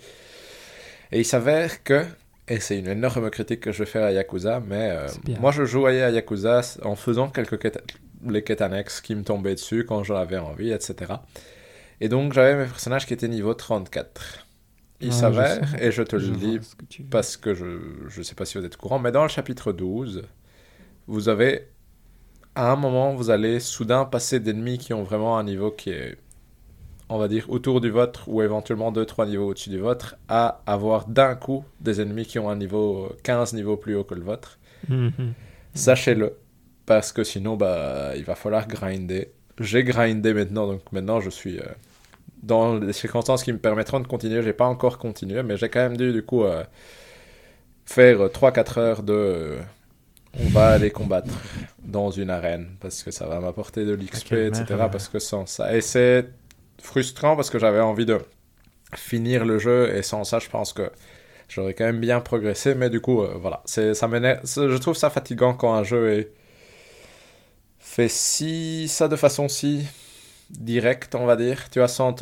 Et 1.13 1.21
il 1.21 1.25
s'avère 1.25 1.85
que, 1.85 2.05
et 2.49 2.61
c'est 2.61 2.79
une 2.79 2.89
énorme 2.89 3.31
critique 3.31 3.61
que 3.61 3.73
je 3.73 3.81
vais 3.81 3.87
faire 3.87 4.05
à 4.05 4.13
Yakuza, 4.13 4.61
mais 4.67 4.91
euh, 4.91 5.07
moi, 5.41 5.53
je 5.53 5.65
jouais 5.65 6.03
à 6.03 6.11
Yakuza 6.11 6.63
en 6.83 6.97
faisant 6.97 7.29
quelques 7.29 7.59
quêtes. 7.59 7.79
les 8.27 8.43
quêtes 8.43 8.63
annexes 8.63 9.01
qui 9.01 9.15
me 9.15 9.23
tombaient 9.23 9.55
dessus 9.55 9.85
quand 9.85 10.03
j'en 10.03 10.17
avais 10.17 10.39
envie, 10.39 10.73
etc. 10.73 11.15
Et 12.01 12.09
donc 12.09 12.33
j'avais 12.33 12.57
mes 12.57 12.67
personnages 12.67 13.07
qui 13.07 13.15
étaient 13.15 13.29
niveau 13.29 13.55
34. 13.55 14.47
Il 15.01 15.13
s'avère, 15.13 15.83
et 15.83 15.91
je 15.91 16.03
te 16.03 16.17
le 16.17 16.31
dis 16.31 16.59
parce 17.11 17.37
que 17.37 17.55
je 17.55 18.19
ne 18.19 18.23
sais 18.23 18.35
pas 18.35 18.47
si 18.47 18.57
vous 18.57 18.65
êtes 18.65 18.77
courant, 18.77 18.99
mais 18.99 19.13
dans 19.13 19.23
le 19.23 19.29
chapitre 19.29 19.73
12, 19.73 20.23
vous 21.07 21.29
avez, 21.29 21.69
à 22.55 22.73
un 22.73 22.77
moment, 22.77 23.15
vous 23.15 23.31
allez 23.31 23.61
soudain 23.61 24.05
passer 24.05 24.41
d'ennemis 24.41 24.79
qui 24.79 24.93
ont 24.93 25.03
vraiment 25.03 25.39
un 25.39 25.45
niveau 25.45 25.71
qui 25.71 25.91
est, 25.91 26.17
on 27.09 27.19
va 27.19 27.29
dire, 27.29 27.47
autour 27.49 27.81
du 27.81 27.91
vôtre, 27.91 28.29
ou 28.29 28.43
éventuellement 28.43 28.93
2-3 28.93 29.29
niveaux 29.29 29.49
au-dessus 29.49 29.71
du 29.71 29.79
vôtre, 29.79 30.17
à 30.29 30.63
avoir 30.67 31.07
d'un 31.07 31.35
coup 31.35 31.65
des 31.81 32.01
ennemis 32.01 32.27
qui 32.27 32.39
ont 32.39 32.51
un 32.51 32.57
niveau 32.57 33.13
15 33.23 33.55
niveaux 33.55 33.77
plus 33.77 33.95
haut 33.95 34.05
que 34.05 34.15
le 34.15 34.23
vôtre. 34.23 34.59
Mhm. 34.89 35.35
Sachez-le, 35.75 36.37
parce 36.87 37.13
que 37.13 37.25
sinon, 37.25 37.57
bah, 37.57 38.13
il 38.17 38.25
va 38.25 38.35
falloir 38.35 38.67
grinder. 38.67 39.33
J'ai 39.61 39.85
grindé 39.85 40.35
maintenant, 40.35 40.67
donc 40.67 40.81
maintenant 40.93 41.21
je 41.21 41.31
suis... 41.31 41.59
Euh, 41.59 41.65
dans 42.47 42.77
les 42.77 42.93
circonstances 42.93 43.43
qui 43.43 43.53
me 43.53 43.59
permettront 43.59 44.01
de 44.01 44.07
continuer. 44.07 44.43
J'ai 44.43 44.53
pas 44.53 44.67
encore 44.67 44.99
continué, 44.99 45.43
mais 45.43 45.57
j'ai 45.57 45.69
quand 45.69 45.81
même 45.81 45.97
dû 45.97 46.13
du 46.13 46.23
coup 46.23 46.45
euh, 46.45 46.65
faire 47.85 48.19
3-4 48.19 48.79
heures 48.79 49.03
de. 49.03 49.57
On 50.39 50.49
va 50.49 50.69
aller 50.69 50.91
combattre 50.91 51.33
dans 51.83 52.11
une 52.11 52.31
arène 52.31 52.69
parce 52.81 53.03
que 53.03 53.11
ça 53.11 53.27
va 53.27 53.41
m'apporter 53.41 53.85
de 53.85 53.95
l'XP, 53.95 54.33
etc. 54.33 54.65
Parce 54.91 55.09
que 55.09 55.19
sans 55.19 55.47
ça. 55.47 55.75
Et 55.75 55.81
c'est 55.81 56.29
frustrant 56.81 57.37
parce 57.37 57.51
que 57.51 57.59
j'avais 57.59 57.81
envie 57.81 58.07
de 58.07 58.19
finir 58.95 59.45
le 59.45 59.59
jeu 59.59 59.95
et 59.95 60.03
sans 60.03 60.25
ça, 60.25 60.39
je 60.39 60.49
pense 60.49 60.73
que 60.73 60.91
j'aurais 61.49 61.75
quand 61.75 61.85
même 61.85 62.01
bien 62.01 62.21
progressé. 62.21 62.75
Mais 62.75 62.91
du 62.91 63.01
coup, 63.01 63.23
euh, 63.23 63.35
voilà. 63.41 63.63
C'est, 63.65 63.95
ça 63.95 64.09
je 64.09 64.77
trouve 64.77 64.97
ça 64.97 65.11
fatigant 65.11 65.55
quand 65.55 65.75
un 65.75 65.85
jeu 65.85 66.13
est 66.13 66.33
fait 67.79 68.09
si 68.09 68.89
ça 68.89 69.09
de 69.09 69.17
façon 69.17 69.49
si 69.49 69.87
direct, 70.51 71.15
on 71.15 71.27
va 71.27 71.37
dire. 71.37 71.69
Tu 71.71 71.79
vois, 71.79 71.89
sans, 71.89 72.17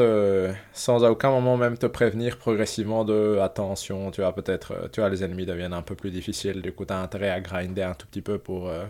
sans 0.73 1.05
à 1.05 1.11
aucun 1.11 1.31
moment 1.31 1.57
même 1.57 1.77
te 1.79 1.87
prévenir 1.87 2.39
progressivement 2.39 3.05
de 3.05 3.39
attention, 3.41 4.11
tu 4.11 4.21
vois, 4.21 4.35
peut-être, 4.35 4.73
euh, 4.73 4.89
tu 4.93 5.01
vois, 5.01 5.11
les 5.11 5.23
ennemis 5.23 5.47
deviennent 5.47 5.73
un 5.73 5.83
peu 5.83 5.95
plus 5.95 6.11
difficiles, 6.11 6.63
du 6.63 6.73
coup, 6.73 6.85
tu 6.85 6.93
as 6.93 7.01
intérêt 7.01 7.31
à 7.31 7.41
grinder 7.41 7.83
un 7.83 7.95
tout 7.95 8.07
petit 8.07 8.23
peu 8.23 8.39
pour 8.39 8.69
euh, 8.69 8.85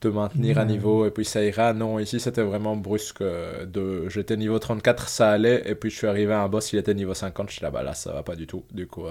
te 0.00 0.08
maintenir 0.08 0.58
à 0.58 0.64
niveau, 0.64 1.06
et 1.06 1.10
puis 1.10 1.24
ça 1.24 1.42
ira. 1.42 1.72
Non, 1.72 1.98
ici, 1.98 2.20
c'était 2.20 2.42
vraiment 2.42 2.76
brusque. 2.76 3.22
Euh, 3.22 3.64
de 3.66 4.08
J'étais 4.08 4.36
niveau 4.36 4.58
34, 4.58 5.08
ça 5.08 5.30
allait, 5.30 5.62
et 5.66 5.74
puis 5.74 5.90
je 5.90 5.96
suis 5.96 6.06
arrivé 6.06 6.32
à 6.32 6.42
un 6.42 6.48
boss, 6.48 6.72
il 6.72 6.78
était 6.78 6.94
niveau 6.94 7.14
50, 7.14 7.48
je 7.48 7.54
suis 7.54 7.62
là, 7.62 7.70
bah 7.70 7.82
là, 7.82 7.94
ça 7.94 8.12
va 8.12 8.22
pas 8.22 8.36
du 8.36 8.46
tout, 8.46 8.64
du 8.72 8.86
coup. 8.86 9.06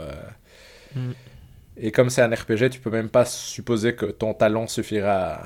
Mm. 0.96 1.12
Et 1.78 1.92
comme 1.92 2.10
c'est 2.10 2.22
un 2.22 2.30
RPG, 2.30 2.70
tu 2.70 2.80
peux 2.80 2.90
même 2.90 3.10
pas 3.10 3.26
supposer 3.26 3.96
que 3.96 4.06
ton 4.06 4.34
talent 4.34 4.68
suffira 4.68 5.14
à 5.14 5.46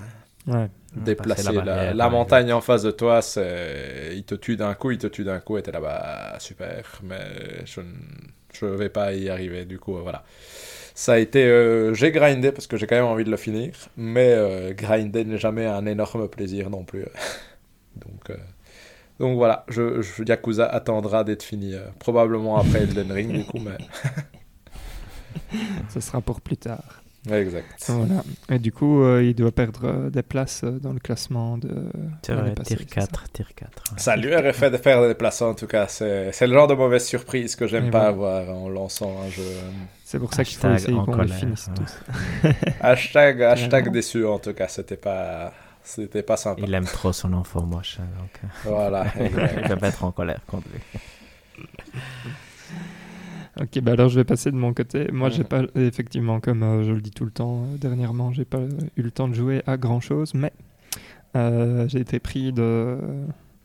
déplacer 0.96 1.52
la, 1.54 2.10
montagne 2.10 2.54
en 2.54 2.62
face 2.62 2.84
de 2.84 2.92
toi, 2.92 3.22
c'est 3.22 4.12
il 4.14 4.24
te 4.24 4.36
tue 4.36 4.56
d'un 4.56 4.74
coup, 4.74 4.92
il 4.92 4.98
te 4.98 5.08
tue 5.08 5.24
d'un 5.24 5.40
coup, 5.40 5.58
et 5.58 5.64
t'es 5.64 5.72
là-bas, 5.72 6.38
super, 6.40 7.02
mais 7.04 7.66
je 7.66 8.66
ne 8.66 8.72
vais 8.72 8.90
pas 8.90 9.14
y 9.14 9.30
arriver, 9.30 9.66
du 9.66 9.80
coup, 9.80 9.98
voilà. 9.98 10.24
Ça 10.98 11.14
a 11.14 11.18
été... 11.18 11.44
Euh, 11.44 11.94
j'ai 11.94 12.12
grindé 12.12 12.54
parce 12.54 12.68
que 12.68 12.78
j'ai 12.78 12.88
quand 12.88 12.96
même 12.96 13.04
envie 13.04 13.26
de 13.26 13.32
le 13.32 13.36
finir, 13.36 13.74
mais 13.98 14.32
euh, 14.32 14.74
grinder 14.74 15.26
n'est 15.26 15.38
jamais 15.38 15.66
un 15.66 15.86
énorme 15.86 16.30
plaisir 16.30 16.70
non 16.70 16.86
plus. 16.86 17.04
donc, 17.98 18.30
euh, 18.30 18.38
donc 19.20 19.36
voilà, 19.36 19.66
je, 19.68 20.02
Yakuza 20.26 20.66
attendra 20.66 21.26
d'être 21.26 21.44
fini, 21.44 21.74
probablement 22.00 22.58
après 22.58 22.84
Elden 22.84 23.12
Ring, 23.12 23.32
du 23.34 23.44
coup, 23.44 23.60
mais... 23.60 23.78
Ce 25.90 26.00
sera 26.00 26.22
pour 26.22 26.42
plus 26.42 26.58
tard 26.58 27.02
exact. 27.32 27.86
Voilà. 27.88 28.24
Et 28.50 28.60
du 28.60 28.72
coup, 28.72 29.02
euh, 29.02 29.24
il 29.24 29.34
doit 29.34 29.52
perdre 29.52 29.82
euh, 29.84 30.10
des 30.10 30.22
places 30.22 30.62
euh, 30.64 30.80
dans 30.80 30.94
le 30.94 31.00
classement 31.00 31.58
de. 31.58 31.70
Tir 32.22 32.44
4, 32.90 33.30
tir 33.32 33.48
4. 33.56 33.94
Ça 33.98 34.16
lui 34.16 34.36
aurait 34.36 34.54
fait 34.54 34.70
de 34.70 34.78
faire 34.78 35.08
des 35.08 35.16
places 35.16 35.42
en 35.42 35.54
tout 35.54 35.68
cas. 35.68 35.88
C'est 35.88 36.48
le 36.48 36.54
genre 36.54 36.68
de 36.68 36.76
mauvaise 36.76 37.06
surprise 37.06 37.56
que 37.56 37.68
j'aime 37.68 37.90
pas 37.90 38.08
avoir 38.08 38.50
en 38.50 38.70
lançant 38.70 39.22
un 39.26 39.30
jeu. 39.30 39.44
C'est 40.04 40.20
pour 40.20 40.34
ça 40.34 40.44
qu'il 40.44 40.58
faut 40.58 40.72
essayer 40.72 40.94
qu'on 40.94 41.16
le 41.16 41.28
finisse 41.28 41.70
tous. 41.76 42.50
hashtag, 42.82 43.42
hashtag 43.42 43.92
déçu 43.92 44.26
en 44.26 44.40
tout 44.40 44.54
cas, 44.54 44.68
c'était 44.68 44.98
pas. 44.98 45.52
C'était 45.84 46.24
pas 46.24 46.36
sympa. 46.36 46.62
Il 46.66 46.74
aime 46.74 46.86
trop 46.86 47.14
son 47.14 47.32
enfant 47.34 47.62
moche. 47.62 47.98
Hein, 48.00 48.08
donc... 48.18 48.52
Voilà. 48.64 49.06
il 49.20 49.30
va 49.30 49.76
mettre 49.76 50.04
en 50.04 50.12
colère 50.12 50.40
contre 50.48 50.68
lui. 50.74 50.82
Ok, 53.62 53.80
bah 53.80 53.94
alors 53.94 54.10
je 54.10 54.16
vais 54.20 54.26
passer 54.26 54.52
de 54.52 54.58
mon 54.58 54.74
côté. 54.74 55.10
Moi, 55.14 55.30
j'ai 55.30 55.46
pas, 55.46 55.64
effectivement, 55.76 56.42
comme 56.42 56.62
euh, 56.62 56.84
je 56.84 56.92
le 56.92 57.00
dis 57.00 57.12
tout 57.12 57.24
le 57.24 57.32
temps, 57.32 57.64
euh, 57.64 57.78
dernièrement, 57.78 58.34
j'ai 58.34 58.44
pas 58.44 58.60
eu 58.98 59.02
le 59.02 59.12
temps 59.12 59.30
de 59.30 59.34
jouer 59.34 59.62
à 59.66 59.78
grand 59.78 60.02
chose, 60.02 60.34
mais 60.34 60.52
euh, 61.38 61.88
j'ai 61.88 62.00
été 62.00 62.20
pris 62.20 62.52
de, 62.52 62.98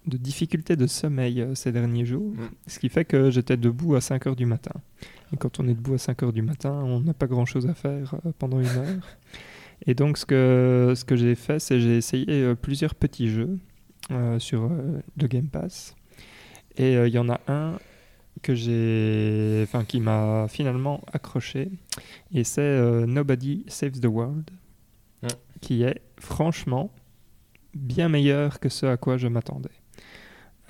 de 0.07 0.17
difficultés 0.17 0.77
de 0.77 0.87
sommeil 0.87 1.45
ces 1.55 1.73
derniers 1.73 2.05
jours, 2.05 2.33
mm. 2.35 2.49
ce 2.69 2.79
qui 2.79 2.89
fait 2.89 3.05
que 3.05 3.31
j'étais 3.31 3.57
debout 3.57 3.97
à 3.97 4.01
5 4.01 4.29
heures 4.29 4.37
du 4.37 4.47
matin. 4.47 4.75
Et 5.33 5.37
quand 5.37 5.59
on 5.59 5.67
est 5.67 5.75
debout 5.75 5.95
à 5.95 5.99
5 5.99 6.23
heures 6.23 6.33
du 6.33 6.43
matin, 6.43 6.71
on 6.85 7.01
n'a 7.01 7.15
pas 7.15 7.27
grand 7.27 7.45
chose 7.45 7.67
à 7.67 7.75
faire 7.75 8.15
pendant 8.39 8.61
une 8.61 8.67
heure. 8.67 9.17
Et 9.87 9.95
donc, 9.95 10.19
ce 10.19 10.27
que, 10.27 10.93
ce 10.95 11.05
que 11.05 11.17
j'ai 11.17 11.35
fait, 11.35 11.59
c'est 11.59 11.81
j'ai 11.81 11.97
essayé 11.97 12.55
plusieurs 12.55 12.95
petits 12.95 13.29
jeux 13.29 13.59
sur 14.39 14.69
le 14.69 15.27
Game 15.27 15.49
Pass. 15.49 15.97
Et 16.77 16.95
il 16.95 17.13
y 17.13 17.19
en 17.19 17.29
a 17.31 17.41
un 17.49 17.79
que 18.43 18.55
j'ai, 18.55 19.61
enfin 19.65 19.85
qui 19.85 20.01
m'a 20.01 20.47
finalement 20.49 21.03
accroché, 21.13 21.71
et 22.33 22.45
c'est 22.45 22.61
euh, 22.61 23.07
Nobody 23.07 23.65
Saves 23.69 24.01
the 24.01 24.07
World, 24.07 24.51
qui 25.61 25.83
est 25.83 26.01
franchement 26.19 26.91
bien 27.75 28.09
meilleur 28.09 28.59
que 28.61 28.69
ce 28.69 28.87
à 28.87 28.97
quoi 28.97 29.19
je 29.19 29.29
m'attendais. 29.29 29.69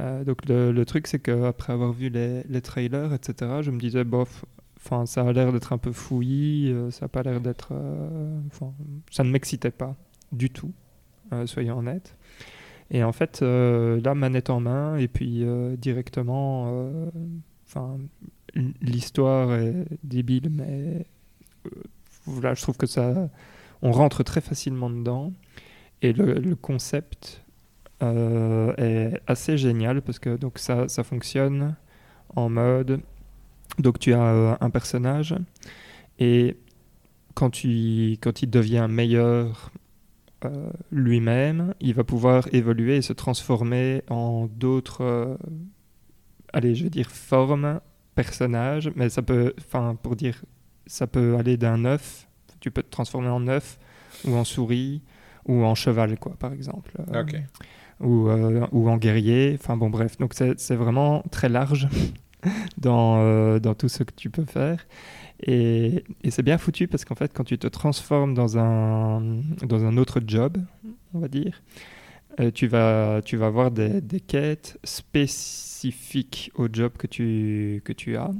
Euh, 0.00 0.24
donc 0.24 0.46
le, 0.48 0.82
truc 0.84 1.06
c'est 1.06 1.20
qu'après 1.20 1.72
avoir 1.72 1.92
vu 1.92 2.08
les, 2.08 2.42
les, 2.48 2.60
trailers, 2.60 3.12
etc., 3.12 3.60
je 3.60 3.70
me 3.70 3.78
disais 3.78 4.02
bof, 4.02 4.44
enfin 4.78 5.06
ça 5.06 5.22
a 5.22 5.32
l'air 5.32 5.52
d'être 5.52 5.72
un 5.72 5.78
peu 5.78 5.92
fouillis, 5.92 6.72
euh, 6.72 6.90
ça 6.90 7.04
a 7.04 7.08
pas 7.08 7.22
l'air 7.22 7.40
d'être, 7.40 7.72
enfin 8.46 8.72
ça 9.10 9.22
ne 9.22 9.30
m'excitait 9.30 9.70
pas 9.70 9.94
du 10.32 10.50
tout, 10.50 10.72
soyons 11.46 11.78
honnêtes. 11.78 12.16
Et 12.92 13.04
en 13.04 13.12
fait, 13.12 13.40
là, 13.42 14.14
manette 14.16 14.50
en 14.50 14.58
main, 14.58 14.96
et 14.96 15.06
puis 15.06 15.44
directement, 15.78 16.90
Enfin, 17.70 17.98
l'histoire 18.82 19.54
est 19.54 19.86
débile, 20.02 20.50
mais 20.50 21.06
euh, 21.66 21.70
voilà, 22.24 22.54
je 22.54 22.62
trouve 22.62 22.76
que 22.76 22.86
ça, 22.86 23.30
on 23.80 23.92
rentre 23.92 24.24
très 24.24 24.40
facilement 24.40 24.90
dedans. 24.90 25.32
Et 26.02 26.12
le, 26.12 26.56
concept 26.56 27.44
euh, 28.02 28.74
est 28.76 29.20
assez 29.28 29.56
génial 29.56 30.02
parce 30.02 30.18
que 30.18 30.36
donc 30.36 30.58
ça, 30.58 30.88
ça 30.88 31.04
fonctionne 31.04 31.76
en 32.34 32.48
mode 32.48 33.02
donc 33.78 33.98
tu 33.98 34.14
as 34.14 34.22
euh, 34.22 34.56
un 34.60 34.70
personnage 34.70 35.36
et 36.18 36.56
quand, 37.34 37.50
tu, 37.50 38.16
quand 38.20 38.42
il 38.42 38.50
devient 38.50 38.86
meilleur 38.90 39.70
lui-même, 40.90 41.74
il 41.80 41.92
va 41.92 42.02
pouvoir 42.02 42.48
évoluer 42.52 42.96
et 42.96 43.02
se 43.02 43.12
transformer 43.12 44.02
en 44.08 44.46
d'autres 44.46 45.36
allez, 46.52 46.74
je 46.74 46.84
vais 46.84 46.90
dire 46.90 47.10
forme, 47.10 47.80
personnage, 48.14 48.90
mais 48.96 49.08
ça 49.08 49.22
peut, 49.22 49.54
enfin, 49.58 49.96
pour 50.02 50.16
dire, 50.16 50.42
ça 50.86 51.06
peut 51.06 51.36
aller 51.36 51.56
d'un 51.56 51.84
œuf, 51.84 52.28
tu 52.60 52.70
peux 52.70 52.82
te 52.82 52.90
transformer 52.90 53.28
en 53.28 53.46
œuf, 53.48 53.78
ou 54.24 54.34
en 54.34 54.44
souris, 54.44 55.02
ou 55.46 55.64
en 55.64 55.74
cheval, 55.74 56.18
quoi, 56.18 56.34
par 56.38 56.52
exemple. 56.52 56.92
Euh, 56.98 57.24
ou, 58.00 58.28
euh, 58.28 58.66
ou 58.72 58.88
en 58.88 58.96
guerrier, 58.96 59.56
enfin 59.60 59.76
bon, 59.76 59.90
bref. 59.90 60.16
Donc 60.18 60.34
c'est 60.34 60.74
vraiment 60.74 61.22
très 61.30 61.48
large 61.48 61.88
dans, 62.78 63.20
euh, 63.20 63.58
dans 63.58 63.74
tout 63.74 63.88
ce 63.88 64.02
que 64.02 64.12
tu 64.14 64.30
peux 64.30 64.44
faire. 64.44 64.86
Et, 65.42 66.04
et 66.22 66.30
c'est 66.30 66.42
bien 66.42 66.58
foutu 66.58 66.86
parce 66.86 67.04
qu'en 67.04 67.14
fait, 67.14 67.32
quand 67.34 67.44
tu 67.44 67.58
te 67.58 67.66
transformes 67.66 68.34
dans 68.34 68.58
un, 68.58 69.20
dans 69.66 69.84
un 69.84 69.96
autre 69.96 70.20
job, 70.26 70.58
on 71.14 71.18
va 71.18 71.28
dire, 71.28 71.62
tu, 72.54 72.66
vas, 72.66 73.20
tu 73.24 73.36
vas 73.36 73.46
avoir 73.46 73.70
des, 73.70 74.00
des 74.00 74.20
quêtes 74.20 74.78
spécifiques 74.84 76.50
au 76.54 76.68
job 76.72 76.92
que 76.96 77.06
tu, 77.06 77.82
que 77.84 77.92
tu 77.92 78.16
as 78.16 78.30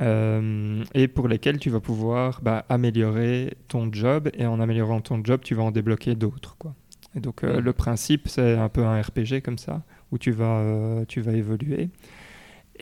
euh, 0.00 0.84
et 0.94 1.06
pour 1.06 1.28
lesquels 1.28 1.58
tu 1.58 1.68
vas 1.68 1.80
pouvoir 1.80 2.40
bah, 2.42 2.64
améliorer 2.68 3.56
ton 3.68 3.92
job 3.92 4.30
et 4.34 4.46
en 4.46 4.58
améliorant 4.60 5.00
ton 5.00 5.22
job, 5.22 5.40
tu 5.44 5.54
vas 5.54 5.64
en 5.64 5.70
débloquer 5.70 6.14
d'autres. 6.14 6.56
Quoi. 6.58 6.74
Et 7.14 7.20
donc 7.20 7.44
euh, 7.44 7.60
le 7.60 7.72
principe, 7.72 8.28
c'est 8.28 8.56
un 8.56 8.68
peu 8.68 8.84
un 8.84 9.00
RPG 9.00 9.42
comme 9.44 9.58
ça, 9.58 9.82
où 10.10 10.18
tu 10.18 10.30
vas, 10.30 10.60
euh, 10.60 11.04
tu 11.06 11.20
vas 11.20 11.32
évoluer. 11.32 11.90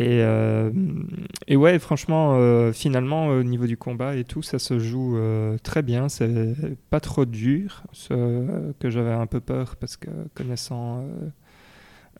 Et, 0.03 0.25
et 1.47 1.57
ouais, 1.57 1.79
franchement, 1.79 2.73
finalement, 2.73 3.29
au 3.29 3.43
niveau 3.43 3.67
du 3.67 3.77
combat 3.77 4.17
et 4.17 4.25
tout, 4.25 4.41
ça 4.43 4.59
se 4.59 4.79
joue 4.79 5.19
très 5.63 5.83
bien. 5.83 6.09
C'est 6.09 6.55
pas 6.89 7.01
trop 7.01 7.27
dur, 7.27 7.85
ce 7.93 8.73
que 8.79 8.89
j'avais 8.89 9.13
un 9.13 9.27
peu 9.27 9.41
peur 9.41 9.77
parce 9.77 9.99
que 9.99 10.09
connaissant 10.35 11.05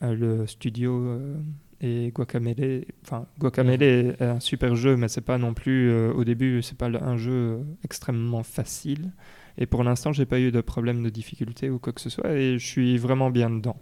le 0.03 0.47
studio, 0.47 0.99
euh, 1.05 1.37
et 1.83 2.11
Guacamele, 2.15 2.85
enfin 3.03 3.27
Guacamele 3.39 3.83
est 3.83 4.23
un 4.23 4.41
super 4.41 4.77
jeu, 4.77 4.97
mais 4.97 5.09
c'est 5.09 5.21
pas 5.23 5.39
non 5.39 5.55
plus 5.55 5.93
au 6.11 6.25
début, 6.25 6.63
c'est 6.63 6.77
pas 6.77 6.87
un 6.89 7.17
jeu 7.17 7.61
extrêmement 7.85 8.43
facile. 8.43 9.13
Et 9.59 9.67
pour 9.67 9.85
l'instant, 9.85 10.13
j'ai 10.13 10.27
pas 10.27 10.41
eu 10.41 10.53
de 10.53 10.61
problème 10.61 11.03
de 11.03 11.09
difficulté 11.11 11.71
ou 11.71 11.79
quoi 11.79 11.93
que 11.93 12.01
ce 12.01 12.11
soit, 12.11 12.33
et 12.33 12.59
je 12.59 12.67
suis 12.67 12.99
vraiment 12.99 13.31
bien 13.31 13.51
dedans. 13.51 13.77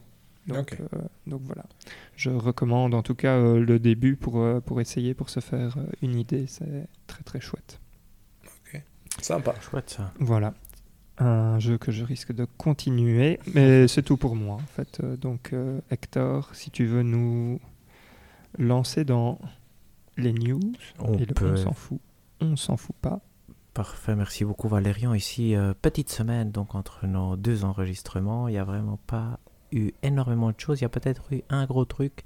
Donc, 0.49 0.79
donc 1.27 1.43
voilà. 1.45 1.65
Je 2.17 2.31
recommande 2.31 2.95
en 2.95 3.03
tout 3.03 3.15
cas 3.15 3.39
le 3.39 3.79
début 3.79 4.17
pour, 4.17 4.45
pour 4.63 4.81
essayer, 4.81 5.15
pour 5.15 5.31
se 5.31 5.41
faire 5.41 5.77
une 6.03 6.19
idée. 6.19 6.47
C'est 6.47 6.89
très 7.07 7.23
très 7.23 7.41
chouette. 7.41 7.81
Ok. 8.45 8.83
Sympa. 9.21 9.55
Chouette 9.61 9.91
ça. 9.91 10.13
Voilà 10.19 10.55
un 11.19 11.59
jeu 11.59 11.79
que 11.79 11.93
je 11.93 12.05
risque 12.05 12.33
de 12.33 12.45
continuer, 12.45 13.39
mais 13.55 13.89
c'est 13.89 14.03
tout 14.03 14.17
pour 14.17 14.37
moi 14.37 14.57
en 14.57 14.67
fait. 14.67 15.01
Euh, 15.03 15.17
donc 15.17 15.53
euh, 15.53 15.81
Hector, 15.91 16.51
si 16.55 16.71
tu 16.71 16.87
veux 16.87 17.03
nous 17.03 17.61
lancer 18.59 19.05
dans 19.05 19.39
les 20.17 20.33
news, 20.33 20.61
on 20.99 21.19
et 21.19 21.27
peut... 21.27 21.57
s'en 21.57 21.73
fout, 21.73 22.01
on 22.41 22.57
s'en 22.57 22.77
fout 22.77 22.97
pas. 23.01 23.21
Parfait, 23.75 24.17
merci 24.17 24.45
beaucoup 24.45 24.69
Valérian. 24.69 25.15
Ici, 25.15 25.55
euh, 25.55 25.75
petite 25.81 26.11
semaine 26.11 26.51
donc 26.51 26.75
entre 26.75 27.07
nos 27.07 27.37
deux 27.37 27.65
enregistrements, 27.65 28.49
il 28.49 28.53
n'y 28.53 28.59
a 28.59 28.65
vraiment 28.65 28.99
pas 29.07 29.39
eu 29.73 29.93
énormément 30.03 30.51
de 30.51 30.59
choses. 30.59 30.81
Il 30.81 30.83
y 30.83 30.87
a 30.87 30.91
peut-être 30.91 31.33
eu 31.33 31.43
un 31.49 31.67
gros 31.67 31.85
truc. 31.85 32.25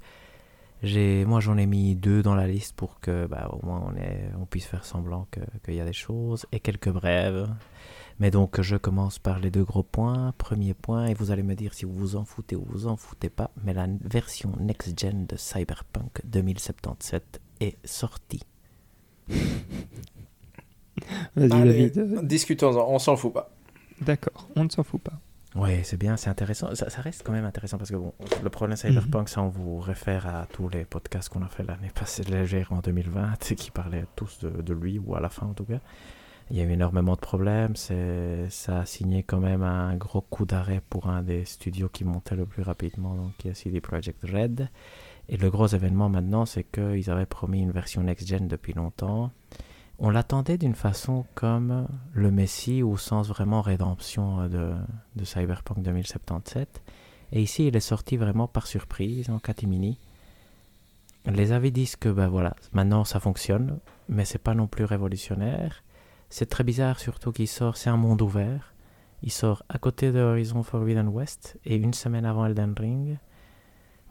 J'ai, 0.81 1.23
moi, 1.25 1.39
j'en 1.39 1.57
ai 1.57 1.65
mis 1.65 1.95
deux 1.95 2.21
dans 2.21 2.35
la 2.35 2.45
liste 2.45 2.75
pour 2.75 2.99
que, 2.99 3.25
bah, 3.25 3.49
au 3.53 3.65
moins, 3.65 3.81
on, 3.87 3.95
est, 3.95 4.31
on 4.37 4.45
puisse 4.45 4.65
faire 4.65 4.83
semblant 4.83 5.27
qu'il 5.63 5.75
y 5.75 5.79
a 5.79 5.85
des 5.85 5.93
choses 5.93 6.45
et 6.51 6.59
quelques 6.59 6.89
brèves. 6.89 7.49
Mais 8.19 8.31
donc, 8.31 8.59
je 8.61 8.75
commence 8.75 9.17
par 9.17 9.39
les 9.39 9.49
deux 9.49 9.63
gros 9.63 9.83
points. 9.83 10.33
Premier 10.37 10.73
point, 10.73 11.05
et 11.05 11.13
vous 11.13 11.31
allez 11.31 11.43
me 11.43 11.55
dire 11.55 11.73
si 11.73 11.85
vous 11.85 11.95
vous 11.95 12.15
en 12.17 12.25
foutez 12.25 12.57
ou 12.57 12.65
vous 12.67 12.87
en 12.87 12.97
foutez 12.97 13.29
pas, 13.29 13.49
mais 13.63 13.73
la 13.73 13.87
version 14.01 14.51
next-gen 14.59 15.25
de 15.25 15.37
Cyberpunk 15.37 16.21
2077 16.25 17.41
est 17.61 17.77
sortie. 17.87 18.43
Vas-y, 21.35 21.49
David. 21.49 22.27
Discutons-en, 22.27 22.85
on 22.89 22.99
s'en 22.99 23.15
fout 23.15 23.33
pas. 23.33 23.49
D'accord, 24.01 24.49
on 24.55 24.65
ne 24.65 24.69
s'en 24.69 24.83
fout 24.83 25.01
pas. 25.01 25.19
Oui, 25.55 25.83
c'est 25.83 25.97
bien, 25.97 26.17
c'est 26.17 26.29
intéressant. 26.29 26.73
Ça, 26.73 27.01
reste 27.01 27.21
quand 27.23 27.31
même 27.31 27.45
intéressant 27.45 27.77
parce 27.77 27.91
que 27.91 27.95
bon, 27.95 28.13
le 28.41 28.49
problème 28.49 28.75
Cyberpunk, 28.75 29.29
ça, 29.29 29.41
on 29.41 29.49
vous 29.49 29.79
réfère 29.79 30.25
à 30.27 30.47
tous 30.51 30.67
les 30.67 30.83
podcasts 30.83 31.29
qu'on 31.29 31.43
a 31.43 31.47
fait 31.47 31.63
l'année 31.63 31.91
passée, 31.93 32.23
légère 32.23 32.73
en 32.73 32.79
2020, 32.79 33.37
qui 33.55 33.69
parlaient 33.69 34.05
tous 34.15 34.39
de, 34.39 34.61
de, 34.61 34.73
lui, 34.73 34.97
ou 34.97 35.15
à 35.15 35.19
la 35.19 35.29
fin 35.29 35.45
en 35.45 35.53
tout 35.53 35.65
cas. 35.65 35.79
Il 36.49 36.57
y 36.57 36.61
a 36.61 36.63
eu 36.65 36.71
énormément 36.71 37.13
de 37.13 37.19
problèmes. 37.19 37.75
Ça 37.75 38.79
a 38.79 38.85
signé 38.85 39.23
quand 39.23 39.39
même 39.39 39.63
un 39.63 39.95
gros 39.95 40.21
coup 40.21 40.45
d'arrêt 40.45 40.81
pour 40.89 41.07
un 41.07 41.21
des 41.23 41.45
studios 41.45 41.89
qui 41.89 42.03
montait 42.03 42.35
le 42.35 42.45
plus 42.45 42.63
rapidement, 42.63 43.15
donc 43.15 43.37
qui 43.37 43.47
est 43.47 43.53
CD 43.53 43.79
Projekt 43.79 44.23
Red. 44.23 44.69
Et 45.29 45.37
le 45.37 45.49
gros 45.49 45.67
événement 45.67 46.09
maintenant, 46.09 46.45
c'est 46.45 46.63
qu'ils 46.63 47.09
avaient 47.09 47.25
promis 47.25 47.61
une 47.61 47.71
version 47.71 48.03
next-gen 48.03 48.47
depuis 48.47 48.73
longtemps. 48.73 49.31
On 49.99 50.09
l'attendait 50.09 50.57
d'une 50.57 50.75
façon 50.75 51.25
comme 51.35 51.87
le 52.13 52.31
Messi 52.31 52.83
ou 52.83 52.97
sans 52.97 53.21
vraiment 53.21 53.61
rédemption 53.61 54.47
de, 54.47 54.73
de 55.15 55.23
Cyberpunk 55.25 55.81
2077. 55.81 56.81
Et 57.31 57.41
ici, 57.41 57.67
il 57.67 57.75
est 57.75 57.79
sorti 57.79 58.17
vraiment 58.17 58.47
par 58.47 58.67
surprise 58.67 59.29
en 59.29 59.39
catimini. 59.39 59.99
Les 61.25 61.51
avis 61.51 61.71
disent 61.71 61.95
que 61.95 62.09
ben 62.09 62.27
voilà, 62.27 62.55
maintenant 62.73 63.05
ça 63.05 63.19
fonctionne, 63.19 63.79
mais 64.09 64.25
c'est 64.25 64.39
pas 64.39 64.53
non 64.53 64.67
plus 64.67 64.83
révolutionnaire. 64.83 65.83
C'est 66.29 66.49
très 66.49 66.63
bizarre 66.63 66.99
surtout 66.99 67.31
qu'il 67.31 67.47
sort, 67.47 67.77
c'est 67.77 67.89
un 67.89 67.97
monde 67.97 68.21
ouvert. 68.21 68.73
Il 69.21 69.31
sort 69.31 69.63
à 69.69 69.77
côté 69.77 70.11
de 70.11 70.19
Horizon 70.19 70.63
Forbidden 70.63 71.07
West 71.07 71.57
et 71.65 71.75
une 71.75 71.93
semaine 71.93 72.25
avant 72.25 72.45
Elden 72.45 72.75
Ring. 72.77 73.17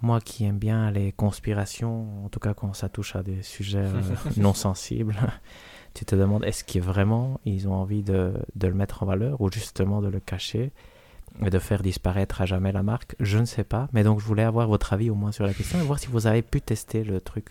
Moi 0.01 0.21
qui 0.21 0.45
aime 0.45 0.59
bien 0.59 0.91
les 0.91 1.13
conspirations, 1.13 2.25
en 2.25 2.29
tout 2.29 2.41
cas 2.41 2.55
quand 2.55 2.73
ça 2.73 2.89
touche 2.89 3.15
à 3.15 3.23
des 3.23 3.43
sujets 3.43 3.85
euh, 3.85 4.01
non 4.39 4.55
sensibles, 4.55 5.15
tu 5.95 6.05
te 6.05 6.15
demandes 6.15 6.45
est-ce 6.45 6.65
qu'ils 6.65 6.83
vraiment 6.83 7.41
ils 7.45 7.69
ont 7.69 7.75
envie 7.75 8.03
de, 8.03 8.33
de, 8.57 8.67
le 8.67 8.75
mettre 8.75 9.03
en 9.03 9.07
valeur 9.07 9.41
ou 9.41 9.51
justement 9.51 10.01
de 10.01 10.09
le 10.09 10.21
cacher 10.21 10.71
et 11.45 11.51
de 11.51 11.59
faire 11.59 11.83
disparaître 11.83 12.41
à 12.41 12.47
jamais 12.47 12.73
la 12.73 12.83
marque? 12.83 13.17
Je 13.21 13.39
ne 13.39 13.45
sais 13.45 13.65
pas, 13.65 13.89
mais 13.93 14.05
donc 14.05 14.21
je 14.21 14.25
voulais 14.25 14.43
avoir 14.43 14.69
votre 14.69 14.93
avis 14.93 15.11
au 15.11 15.15
moins 15.15 15.33
sur 15.33 15.47
la 15.47 15.55
question 15.55 15.79
et 15.79 15.83
voir 15.83 15.99
si 15.99 16.09
vous 16.09 16.27
avez 16.27 16.43
pu 16.43 16.61
tester 16.61 17.05
le 17.05 17.21
truc. 17.21 17.47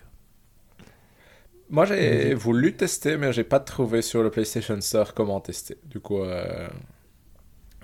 Moi, 1.72 1.86
j'ai 1.86 2.34
voulu 2.34 2.76
tester, 2.76 3.16
mais 3.16 3.32
j'ai 3.32 3.44
pas 3.44 3.58
trouvé 3.58 4.02
sur 4.02 4.22
le 4.22 4.30
PlayStation 4.30 4.78
Store 4.82 5.14
comment 5.14 5.40
tester. 5.40 5.78
Du 5.86 6.00
coup, 6.00 6.22
euh, 6.22 6.68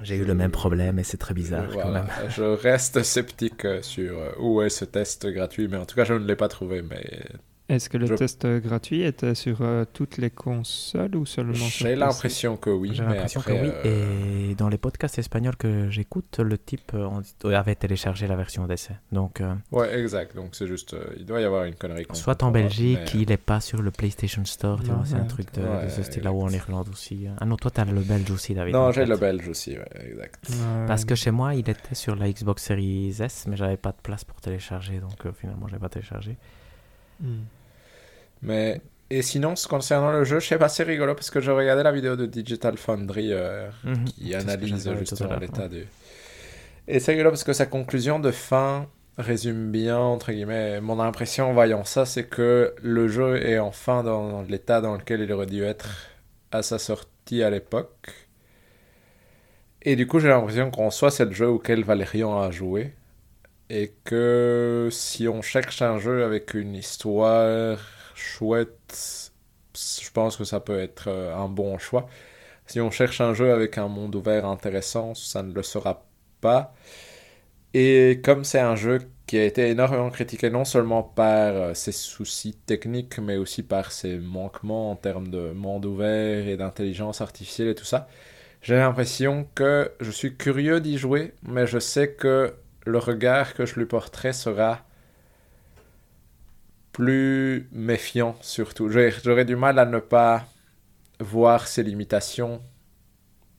j'ai 0.03 0.17
eu 0.17 0.25
le 0.25 0.35
même 0.35 0.51
problème 0.51 0.99
et 0.99 1.05
c'est 1.05 1.17
très 1.17 1.33
bizarre 1.33 1.71
quand 1.73 1.91
même. 1.91 2.07
Je 2.29 2.43
reste 2.43 3.03
sceptique 3.03 3.67
sur 3.81 4.19
euh, 4.19 4.33
où 4.39 4.61
est 4.61 4.69
ce 4.69 4.85
test 4.85 5.27
gratuit, 5.27 5.69
mais 5.69 5.79
en 5.79 5.87
tout 5.87 5.97
cas, 5.97 6.05
je 6.05 6.13
ne 6.13 6.27
l'ai 6.27 6.37
pas 6.37 6.49
trouvé. 6.49 6.83
Mais 6.83 7.23
est-ce 7.69 7.91
que 7.91 7.99
le 7.99 8.09
test 8.17 8.47
gratuit 8.47 9.03
était 9.03 9.35
sur 9.35 9.59
euh, 9.61 9.85
toutes 9.93 10.17
les 10.17 10.31
consoles 10.31 11.15
ou 11.17 11.27
seulement 11.27 11.53
sur 11.53 11.87
J'ai 11.87 11.97
l'impression 11.97 12.57
que 12.57 12.71
oui. 12.71 12.93
J'ai 12.95 13.03
l'impression 13.03 13.43
que 13.43 13.53
oui. 13.53 13.71
Euh, 13.85 14.51
et 14.53 14.55
dans 14.55 14.71
les 14.71 14.79
podcasts 14.79 15.19
espagnols 15.19 15.57
que 15.57 15.91
j'écoute, 15.91 16.39
le 16.39 16.57
type 16.57 16.93
euh, 16.95 17.55
avait 17.55 17.75
téléchargé 17.75 18.27
la 18.27 18.37
version 18.37 18.67
d'essai. 18.67 18.95
Donc, 19.13 19.43
ouais, 19.71 20.01
exact. 20.01 20.35
Donc 20.35 20.55
c'est 20.55 20.67
juste, 20.67 20.97
il 21.19 21.27
doit 21.27 21.43
y 21.43 21.45
avoir 21.45 21.65
une 21.65 21.75
connerie. 21.75 22.07
Soit 22.15 22.43
en 22.43 22.51
Belgique, 22.51 23.13
il 23.15 23.29
n'est 23.29 23.37
pas 23.37 23.61
sur 23.61 23.83
le 23.83 23.91
PlayStation 23.91 24.45
Store. 24.47 24.81
C'est 25.05 25.17
un 25.17 25.25
truc 25.25 25.53
de, 25.53 25.63
ce 25.91 26.03
style-là 26.03 26.33
ou 26.33 26.41
en 26.41 26.51
Irlande 26.51 26.89
aussi. 26.91 27.27
Ah 27.39 27.45
non, 27.45 27.57
toi, 27.57 27.71
tu 27.71 27.83
as 27.83 27.85
le 27.85 28.01
belge 28.01 28.31
aussi, 28.31 28.55
David. 28.55 28.73
Non, 28.73 28.93
j'ai 28.93 29.05
le 29.05 29.17
belge 29.19 29.47
aussi, 29.47 29.77
exact. 30.07 30.51
Parce 30.87 31.05
que 31.05 31.15
chez 31.15 31.31
moi, 31.31 31.55
il 31.55 31.69
était 31.69 31.95
sur 31.95 32.17
la 32.17 32.31
Xbox 32.33 32.63
Series 32.63 33.15
S, 33.21 33.45
mais 33.47 33.57
j'avais 33.57 33.77
pas 33.77 33.91
de 33.91 34.01
place 34.03 34.25
pour 34.25 34.41
télécharger. 34.41 35.01
Donc 35.01 35.31
finalement, 35.39 35.69
je 35.69 35.75
l'ai 35.75 35.79
pas 35.79 35.91
téléchargé. 35.91 36.39
Hmm. 37.21 37.43
Mais 38.43 38.81
et 39.11 39.23
sinon, 39.23 39.55
concernant 39.69 40.13
le 40.13 40.25
jeu, 40.25 40.39
je 40.39 40.47
sais 40.47 40.59
pas, 40.59 40.69
c'est 40.69 40.83
rigolo 40.83 41.15
parce 41.15 41.31
que 41.31 41.41
je 41.41 41.51
regardais 41.51 41.83
la 41.83 41.93
vidéo 41.93 42.15
de 42.15 42.27
Digital 42.27 42.77
Foundry 42.77 43.33
euh, 43.33 43.69
mhm. 43.85 44.05
qui 44.05 44.35
analyse 44.35 44.91
justement 44.99 45.37
l'état 45.37 45.69
du. 45.69 45.87
Et 46.87 47.01
c'est 47.01 47.13
rigolo 47.13 47.31
parce 47.31 47.45
que 47.45 47.55
sa 47.55 47.67
conclusion 47.67 48.19
de 48.19 48.31
fin 48.31 48.87
résume 49.17 49.71
bien, 49.71 49.99
entre 49.99 50.33
guillemets, 50.33 50.81
mon 50.81 51.01
impression 51.01 51.51
en 51.51 51.53
voyant 51.55 51.85
ça, 51.85 52.05
c'est 52.05 52.25
que 52.25 52.75
le 52.83 53.09
jeu 53.09 53.43
est 53.43 53.59
enfin 53.59 54.03
dans 54.03 54.43
l'état 54.43 54.81
dans 54.81 54.95
lequel 54.95 55.21
il 55.21 55.33
aurait 55.33 55.47
dû 55.47 55.63
être 55.65 55.89
à 56.53 56.63
sa 56.63 56.79
sortie 56.79 57.43
à 57.43 57.51
l'époque. 57.51 58.29
Et 59.83 59.97
du 59.97 60.07
coup, 60.07 60.19
j'ai 60.21 60.29
l'impression 60.29 60.71
qu'en 60.71 60.91
soi, 60.91 61.11
c'est 61.11 61.25
le 61.25 61.33
jeu 61.33 61.49
auquel 61.49 61.83
Valérian 61.83 62.39
a 62.39 62.51
joué. 62.51 62.93
Et 63.71 63.93
que 64.05 64.89
si 64.91 65.29
on 65.29 65.41
cherche 65.41 65.83
un 65.83 65.99
jeu 65.99 66.25
avec 66.25 66.55
une 66.55 66.75
histoire 66.75 67.79
chouette, 68.19 69.33
je 69.75 70.11
pense 70.11 70.37
que 70.37 70.45
ça 70.45 70.61
peut 70.61 70.79
être 70.79 71.09
euh, 71.09 71.35
un 71.37 71.49
bon 71.49 71.79
choix. 71.79 72.09
Si 72.67 72.81
on 72.81 72.91
cherche 72.91 73.21
un 73.21 73.35
jeu 73.35 73.53
avec 73.53 73.79
un 73.79 73.89
monde 73.89 74.15
ouvert 74.15 74.47
intéressant, 74.47 75.15
ça 75.15 75.43
ne 75.43 75.53
le 75.55 75.63
sera 75.63 76.05
pas. 76.41 76.75
Et 77.75 78.21
comme 78.25 78.45
c'est 78.45 78.61
un 78.61 78.77
jeu 78.77 79.01
qui 79.27 79.39
a 79.39 79.45
été 79.45 79.69
énormément 79.69 80.11
critiqué 80.11 80.51
non 80.51 80.65
seulement 80.65 81.03
par 81.03 81.55
euh, 81.55 81.75
ses 81.75 81.93
soucis 81.93 82.55
techniques, 82.55 83.19
mais 83.19 83.37
aussi 83.37 83.63
par 83.63 83.93
ses 83.93 84.19
manquements 84.19 84.91
en 84.91 84.97
termes 84.97 85.29
de 85.29 85.53
monde 85.53 85.85
ouvert 85.87 86.49
et 86.49 86.57
d'intelligence 86.57 87.21
artificielle 87.21 87.69
et 87.69 87.75
tout 87.75 87.85
ça, 87.85 88.09
j'ai 88.63 88.77
l'impression 88.77 89.47
que 89.55 89.93
je 90.01 90.11
suis 90.11 90.37
curieux 90.37 90.81
d'y 90.81 90.99
jouer, 90.99 91.35
mais 91.43 91.67
je 91.67 91.79
sais 91.79 92.13
que 92.13 92.55
le 92.87 92.99
regard 92.99 93.55
que 93.55 93.67
je 93.67 93.79
lui 93.79 93.87
porterai 93.87 94.33
sera 94.33 94.81
plus 96.99 97.69
méfiant 97.71 98.35
surtout. 98.41 98.89
J'aurais 98.91 99.45
du 99.45 99.55
mal 99.55 99.79
à 99.79 99.87
ne 99.87 100.01
pas 100.01 100.47
voir 101.21 101.69
ces 101.69 101.85
limitations 101.85 102.61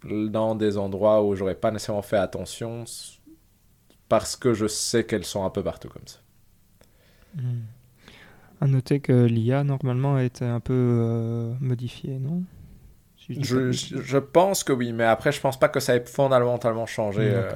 dans 0.04 0.56
des 0.56 0.78
endroits 0.78 1.24
où 1.24 1.36
j'aurais 1.36 1.56
pas 1.56 1.72
nécessairement 1.72 2.02
fait 2.02 2.18
attention 2.18 2.84
parce 4.10 4.36
que 4.36 4.54
je 4.54 4.68
sais 4.68 5.06
qu'elles 5.06 5.24
sont 5.24 5.46
un 5.46 5.50
peu 5.50 5.64
partout 5.64 5.88
comme 5.88 6.06
ça. 6.06 6.20
Hmm. 7.36 7.62
À 8.60 8.68
noter 8.68 9.00
que 9.00 9.24
l'IA 9.24 9.64
normalement 9.64 10.16
a 10.16 10.24
été 10.24 10.44
un 10.44 10.60
peu 10.60 10.74
euh, 10.74 11.54
modifiée, 11.62 12.20
non? 12.20 12.44
Je, 13.30 13.72
je, 13.72 14.18
pense 14.18 14.66
que 14.66 14.74
oui, 14.74 14.92
mais 14.92 15.04
après 15.04 15.32
je 15.32 15.40
pense 15.40 15.58
pas 15.58 15.70
que 15.70 15.80
ça 15.80 15.96
ait 15.96 16.04
fondamentalement 16.04 16.88
changé. 16.88 17.22
Euh, 17.22 17.50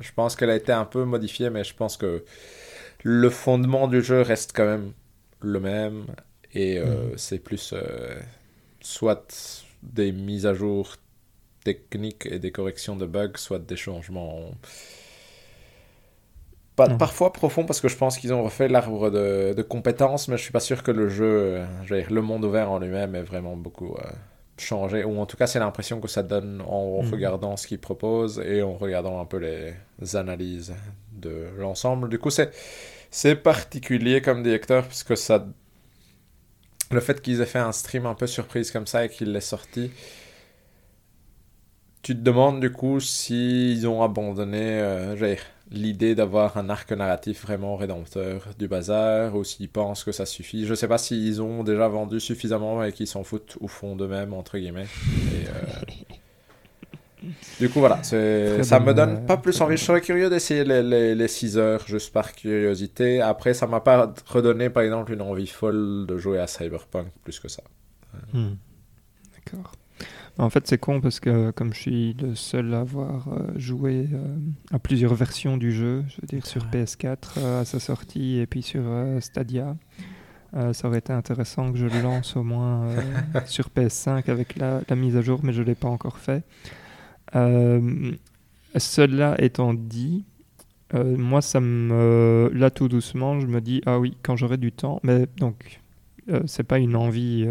je 0.00 0.12
pense 0.12 0.36
qu'elle 0.36 0.50
a 0.50 0.56
été 0.56 0.72
un 0.72 0.84
peu 0.84 1.04
modifiée, 1.04 1.50
mais 1.50 1.64
je 1.64 1.74
pense 1.74 1.96
que 1.96 2.24
le 3.02 3.28
fondement 3.28 3.88
du 3.88 4.02
jeu 4.02 4.22
reste 4.22 4.52
quand 4.54 4.66
même 4.66 4.92
le 5.40 5.60
même 5.60 6.06
et 6.52 6.78
euh, 6.78 6.84
mm. 6.84 7.12
c'est 7.16 7.38
plus 7.38 7.72
euh, 7.72 8.18
soit 8.80 9.64
des 9.82 10.12
mises 10.12 10.46
à 10.46 10.54
jour 10.54 10.96
techniques 11.64 12.26
et 12.26 12.38
des 12.38 12.50
corrections 12.50 12.96
de 12.96 13.06
bugs, 13.06 13.32
soit 13.36 13.58
des 13.58 13.76
changements 13.76 14.50
pas, 16.76 16.88
mm. 16.88 16.98
parfois 16.98 17.32
profonds 17.32 17.64
parce 17.64 17.80
que 17.80 17.88
je 17.88 17.96
pense 17.96 18.18
qu'ils 18.18 18.32
ont 18.32 18.42
refait 18.42 18.68
l'arbre 18.68 19.10
de, 19.10 19.54
de, 19.54 19.62
compétences, 19.62 20.28
mais 20.28 20.36
je 20.36 20.42
suis 20.42 20.52
pas 20.52 20.60
sûr 20.60 20.82
que 20.82 20.90
le 20.90 21.08
jeu, 21.08 21.64
euh, 21.90 22.02
le 22.10 22.22
monde 22.22 22.44
ouvert 22.44 22.70
en 22.70 22.78
lui-même 22.78 23.14
est 23.14 23.22
vraiment 23.22 23.56
beaucoup 23.56 23.96
changé, 24.56 25.04
ou 25.04 25.18
en 25.18 25.26
tout 25.26 25.36
cas 25.36 25.46
c'est 25.46 25.58
l'impression 25.58 26.00
que 26.00 26.08
ça 26.08 26.22
donne 26.22 26.62
en 26.66 27.02
mm. 27.02 27.10
regardant 27.10 27.56
ce 27.56 27.66
qu'ils 27.66 27.80
proposent 27.80 28.42
et 28.44 28.62
en 28.62 28.74
regardant 28.74 29.20
un 29.20 29.24
peu 29.24 29.38
les 29.38 30.16
analyses 30.16 30.74
de 31.12 31.46
l'ensemble. 31.58 32.08
Du 32.08 32.18
coup 32.18 32.30
c'est 32.30 32.50
c'est 33.10 33.36
particulier 33.36 34.20
comme 34.20 34.42
directeur 34.42 34.86
puisque 34.86 35.16
ça 35.16 35.46
le 36.90 37.00
fait 37.00 37.20
qu'ils 37.20 37.40
aient 37.40 37.46
fait 37.46 37.58
un 37.58 37.72
stream 37.72 38.06
un 38.06 38.14
peu 38.14 38.26
surprise 38.26 38.70
comme 38.70 38.86
ça 38.86 39.04
et 39.04 39.08
qu'il 39.08 39.32
l'ait 39.32 39.40
sorti 39.40 39.90
tu 42.02 42.14
te 42.16 42.20
demandes 42.20 42.60
du 42.60 42.72
coup 42.72 43.00
s'ils 43.00 43.86
ont 43.86 44.02
abandonné 44.02 44.80
euh, 44.80 45.36
l'idée 45.70 46.14
d'avoir 46.14 46.56
un 46.56 46.70
arc 46.70 46.90
narratif 46.92 47.42
vraiment 47.42 47.76
rédempteur 47.76 48.48
du 48.58 48.68
bazar 48.68 49.34
ou 49.36 49.44
s'ils 49.44 49.68
pensent 49.68 50.04
que 50.04 50.12
ça 50.12 50.26
suffit. 50.26 50.66
Je 50.66 50.74
sais 50.74 50.88
pas 50.88 50.98
s'ils 50.98 51.42
ont 51.42 51.62
déjà 51.62 51.88
vendu 51.88 52.18
suffisamment 52.18 52.82
et 52.82 52.92
qu'ils 52.92 53.06
s'en 53.06 53.22
foutent 53.22 53.58
au 53.60 53.68
fond 53.68 53.96
d'eux-mêmes, 53.96 54.32
entre 54.32 54.58
guillemets. 54.58 54.88
Euh, 55.46 55.92
du 57.58 57.68
coup, 57.68 57.80
voilà, 57.80 58.02
ça 58.02 58.16
me 58.16 58.92
donne 58.92 59.16
euh, 59.16 59.26
pas 59.26 59.36
plus 59.36 59.60
envie. 59.60 59.76
Je 59.76 59.84
serais 59.84 60.00
curieux 60.00 60.30
d'essayer 60.30 60.64
les, 60.64 61.14
les, 61.14 61.28
6 61.28 61.58
heures 61.58 61.86
juste 61.86 62.12
par 62.12 62.32
curiosité. 62.32 63.20
Après, 63.20 63.54
ça 63.54 63.66
m'a 63.66 63.80
pas 63.80 64.12
redonné, 64.26 64.70
par 64.70 64.82
exemple, 64.82 65.12
une 65.12 65.22
envie 65.22 65.46
folle 65.46 66.06
de 66.06 66.16
jouer 66.18 66.38
à 66.38 66.46
Cyberpunk 66.46 67.08
plus 67.24 67.38
que 67.38 67.48
ça. 67.48 67.62
Hmm. 68.32 68.54
D'accord. 69.34 69.72
En 70.40 70.48
fait, 70.48 70.66
c'est 70.66 70.78
con 70.78 71.00
parce 71.02 71.20
que 71.20 71.50
comme 71.50 71.74
je 71.74 71.80
suis 71.80 72.14
le 72.14 72.34
seul 72.34 72.72
à 72.72 72.80
avoir 72.80 73.28
euh, 73.28 73.46
joué 73.56 74.08
euh, 74.12 74.36
à 74.72 74.78
plusieurs 74.78 75.14
versions 75.14 75.58
du 75.58 75.70
jeu, 75.70 76.02
je 76.08 76.16
veux 76.20 76.26
dire 76.26 76.46
sur 76.46 76.64
PS4 76.66 77.16
euh, 77.36 77.60
à 77.60 77.64
sa 77.66 77.78
sortie 77.78 78.38
et 78.38 78.46
puis 78.46 78.62
sur 78.62 78.82
Stadia, 79.20 79.76
ça 80.72 80.88
aurait 80.88 80.98
été 80.98 81.12
intéressant 81.12 81.70
que 81.70 81.78
je 81.78 81.86
le 81.86 82.02
lance 82.02 82.36
au 82.36 82.42
moins 82.42 82.88
sur 83.44 83.68
PS5 83.68 84.28
avec 84.30 84.56
la, 84.56 84.82
mise 84.96 85.16
à 85.16 85.20
jour, 85.20 85.40
mais 85.42 85.52
je 85.52 85.60
ne 85.60 85.66
l'ai 85.66 85.76
pas 85.76 85.88
encore 85.88 86.18
fait. 86.18 86.42
Cela 87.32 89.42
étant 89.42 89.74
dit, 89.74 90.24
moi, 90.92 91.42
ça 91.42 91.60
me. 91.60 92.50
Là, 92.54 92.70
tout 92.70 92.88
doucement, 92.88 93.40
je 93.40 93.46
me 93.46 93.60
dis, 93.60 93.82
ah 93.86 93.98
oui, 93.98 94.16
quand 94.22 94.36
j'aurai 94.36 94.56
du 94.56 94.72
temps. 94.72 95.00
Mais 95.02 95.26
donc, 95.38 95.80
c'est 96.46 96.64
pas 96.64 96.78
une 96.78 96.96
envie 96.96 97.46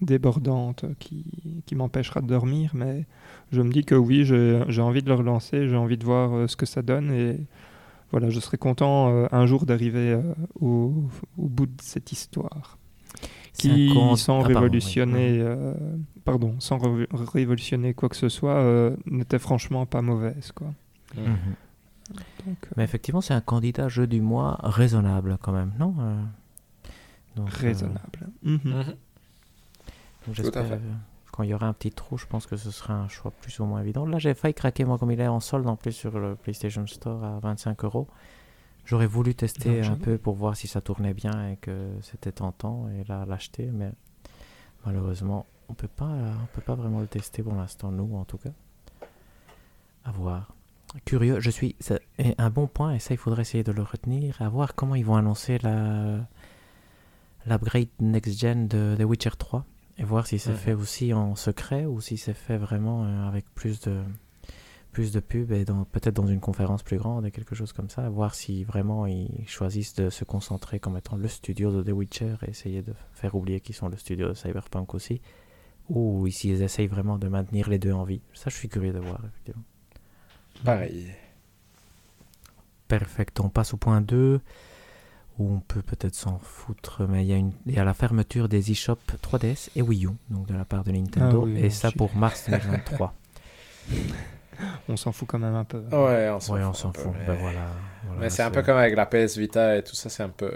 débordante 0.00 0.86
qui, 0.98 1.24
m'empêchera 1.74 2.20
de 2.20 2.26
dormir, 2.26 2.72
mais 2.74 3.06
je 3.52 3.62
me 3.62 3.70
dis 3.70 3.84
que 3.84 3.94
oui, 3.94 4.24
j'ai 4.24 4.82
envie 4.82 5.02
de 5.02 5.08
le 5.08 5.14
relancer, 5.14 5.68
j'ai 5.68 5.76
envie 5.76 5.96
de 5.96 6.04
voir 6.04 6.34
euh, 6.34 6.46
ce 6.46 6.56
que 6.56 6.66
ça 6.66 6.82
donne 6.82 7.12
et 7.12 7.38
voilà, 8.10 8.28
je 8.28 8.40
serais 8.40 8.58
content 8.58 9.10
euh, 9.10 9.26
un 9.30 9.46
jour 9.46 9.66
d'arriver 9.66 10.12
euh, 10.12 10.34
au, 10.60 10.92
bout 11.36 11.66
de 11.66 11.80
cette 11.80 12.10
histoire 12.10 12.78
qui, 13.52 13.92
sans 14.16 14.42
ah, 14.42 14.46
révolutionner, 14.46 15.44
pardon, 16.24 16.54
sans 16.58 16.78
révolutionner 17.10 17.94
quoi 17.94 18.08
que 18.08 18.16
ce 18.16 18.28
soit, 18.28 18.94
n'était 19.06 19.38
franchement 19.38 19.86
pas 19.86 20.02
mauvaise, 20.02 20.52
quoi. 20.52 20.68
Mhm. 21.16 21.36
mais 22.76 22.84
effectivement, 22.84 23.20
c'est 23.20 23.34
un 23.34 23.40
candidat 23.40 23.88
jeu 23.88 24.06
du 24.06 24.20
mois 24.20 24.58
raisonnable 24.62 25.38
quand 25.42 25.52
même, 25.52 25.72
non 25.78 25.94
Raisonnable. 27.36 28.28
J'espère 30.32 30.64
quand 31.30 31.44
il 31.44 31.50
y 31.50 31.54
aura 31.54 31.66
un 31.66 31.72
petit 31.72 31.90
trou, 31.90 32.18
je 32.18 32.26
pense 32.26 32.46
que 32.46 32.56
ce 32.56 32.70
sera 32.70 32.94
un 32.94 33.08
choix 33.08 33.30
plus 33.30 33.60
ou 33.60 33.64
moins 33.64 33.80
évident. 33.80 34.04
Là, 34.06 34.18
j'ai 34.18 34.34
failli 34.34 34.54
craquer, 34.54 34.84
moi, 34.84 34.98
comme 34.98 35.10
il 35.10 35.20
est 35.20 35.26
en 35.26 35.40
solde 35.40 35.66
en 35.66 35.76
plus 35.76 35.92
sur 35.92 36.18
le 36.18 36.34
PlayStation 36.34 36.86
Store 36.86 37.24
à 37.24 37.38
25 37.38 37.84
euros. 37.84 38.08
J'aurais 38.90 39.06
voulu 39.06 39.36
tester 39.36 39.82
un 39.82 39.94
peu 39.94 40.18
pour 40.18 40.34
voir 40.34 40.56
si 40.56 40.66
ça 40.66 40.80
tournait 40.80 41.14
bien 41.14 41.50
et 41.50 41.56
que 41.58 41.92
c'était 42.02 42.32
tentant 42.32 42.88
et 42.88 43.04
là 43.04 43.24
l'acheter, 43.24 43.70
mais 43.72 43.92
malheureusement, 44.84 45.46
on 45.68 45.74
peut 45.74 45.86
pas, 45.86 46.08
on 46.08 46.46
peut 46.52 46.60
pas 46.60 46.74
vraiment 46.74 46.98
le 46.98 47.06
tester 47.06 47.40
pour 47.44 47.54
l'instant, 47.54 47.92
nous 47.92 48.16
en 48.16 48.24
tout 48.24 48.38
cas. 48.38 48.50
À 50.04 50.10
voir. 50.10 50.56
Curieux, 51.04 51.38
je 51.38 51.50
suis. 51.50 51.76
C'est 51.78 52.00
un 52.38 52.50
bon 52.50 52.66
point 52.66 52.94
et 52.94 52.98
ça, 52.98 53.14
il 53.14 53.16
faudrait 53.16 53.42
essayer 53.42 53.62
de 53.62 53.70
le 53.70 53.82
retenir. 53.82 54.42
À 54.42 54.48
voir 54.48 54.74
comment 54.74 54.96
ils 54.96 55.06
vont 55.06 55.14
annoncer 55.14 55.58
la 55.58 56.26
l'upgrade 57.46 57.86
next 58.00 58.40
gen 58.40 58.66
de 58.66 58.96
The 58.98 59.04
Witcher 59.04 59.30
3 59.38 59.64
et 59.98 60.02
voir 60.04 60.26
si 60.26 60.40
c'est 60.40 60.52
fait 60.52 60.74
aussi 60.74 61.14
en 61.14 61.36
secret 61.36 61.86
ou 61.86 62.00
si 62.00 62.16
c'est 62.16 62.34
fait 62.34 62.58
vraiment 62.58 63.04
euh, 63.04 63.28
avec 63.28 63.44
plus 63.54 63.80
de 63.82 64.02
plus 64.92 65.12
de 65.12 65.20
pubs 65.20 65.52
et 65.52 65.64
peut-être 65.64 66.14
dans 66.14 66.26
une 66.26 66.40
conférence 66.40 66.82
plus 66.82 66.98
grande 66.98 67.26
et 67.26 67.30
quelque 67.30 67.54
chose 67.54 67.72
comme 67.72 67.88
ça, 67.88 68.08
voir 68.08 68.34
si 68.34 68.64
vraiment 68.64 69.06
ils 69.06 69.46
choisissent 69.46 69.94
de 69.94 70.10
se 70.10 70.24
concentrer 70.24 70.80
comme 70.80 70.96
étant 70.96 71.16
le 71.16 71.28
studio 71.28 71.70
de 71.72 71.82
The 71.82 71.94
Witcher 71.94 72.34
et 72.46 72.50
essayer 72.50 72.82
de 72.82 72.92
faire 73.12 73.34
oublier 73.34 73.60
qu'ils 73.60 73.74
sont 73.74 73.88
le 73.88 73.96
studio 73.96 74.28
de 74.28 74.34
Cyberpunk 74.34 74.94
aussi, 74.94 75.20
ou 75.88 76.28
si 76.28 76.50
ils 76.50 76.62
essayent 76.62 76.88
vraiment 76.88 77.18
de 77.18 77.28
maintenir 77.28 77.68
les 77.68 77.78
deux 77.78 77.92
en 77.92 78.04
vie. 78.04 78.20
Ça, 78.34 78.50
je 78.50 78.56
suis 78.56 78.68
curieux 78.68 78.92
de 78.92 78.98
voir, 78.98 79.20
effectivement. 79.24 79.64
Pareil. 80.64 81.08
Perfect. 82.88 83.40
On 83.40 83.48
passe 83.48 83.72
au 83.72 83.76
point 83.76 84.00
2 84.00 84.40
où 85.38 85.54
on 85.54 85.60
peut 85.60 85.80
peut-être 85.80 86.14
s'en 86.14 86.38
foutre, 86.38 87.06
mais 87.08 87.24
il 87.24 87.28
y, 87.28 87.32
a 87.32 87.36
une, 87.36 87.52
il 87.64 87.74
y 87.74 87.78
a 87.78 87.84
la 87.84 87.94
fermeture 87.94 88.48
des 88.48 88.72
eShop 88.72 88.98
3DS 89.22 89.70
et 89.74 89.80
Wii 89.80 90.04
U, 90.04 90.10
donc 90.28 90.46
de 90.46 90.54
la 90.54 90.66
part 90.66 90.84
de 90.84 90.92
Nintendo, 90.92 91.48
ah 91.48 91.58
et 91.58 91.70
ça 91.70 91.90
pour 91.90 92.14
mars 92.14 92.44
2023. 92.50 93.14
On 94.88 94.96
s'en 94.96 95.12
fout 95.12 95.28
quand 95.28 95.38
même 95.38 95.54
un 95.54 95.64
peu. 95.64 95.78
Ouais, 95.92 96.30
on 96.30 96.40
s'en 96.40 96.92
fout. 96.92 97.12
Ben 97.26 97.34
voilà, 97.34 97.66
mais 98.18 98.30
c'est 98.30 98.42
un 98.42 98.50
peu 98.50 98.62
comme 98.62 98.76
avec 98.76 98.96
la 98.96 99.06
PS 99.06 99.36
Vita 99.36 99.76
et 99.76 99.82
tout 99.82 99.94
ça, 99.94 100.08
c'est 100.08 100.22
un 100.22 100.28
peu. 100.28 100.50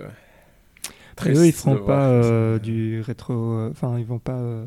Très 1.17 1.31
eux, 1.31 1.47
ils 1.47 1.53
feront 1.53 1.77
pas 1.85 2.09
euh, 2.09 2.59
du 2.59 3.01
rétro. 3.01 3.33
Euh, 3.35 3.71
enfin, 3.71 3.99
ils 3.99 4.07
vont 4.07 4.19
pas. 4.19 4.33
Euh, 4.33 4.67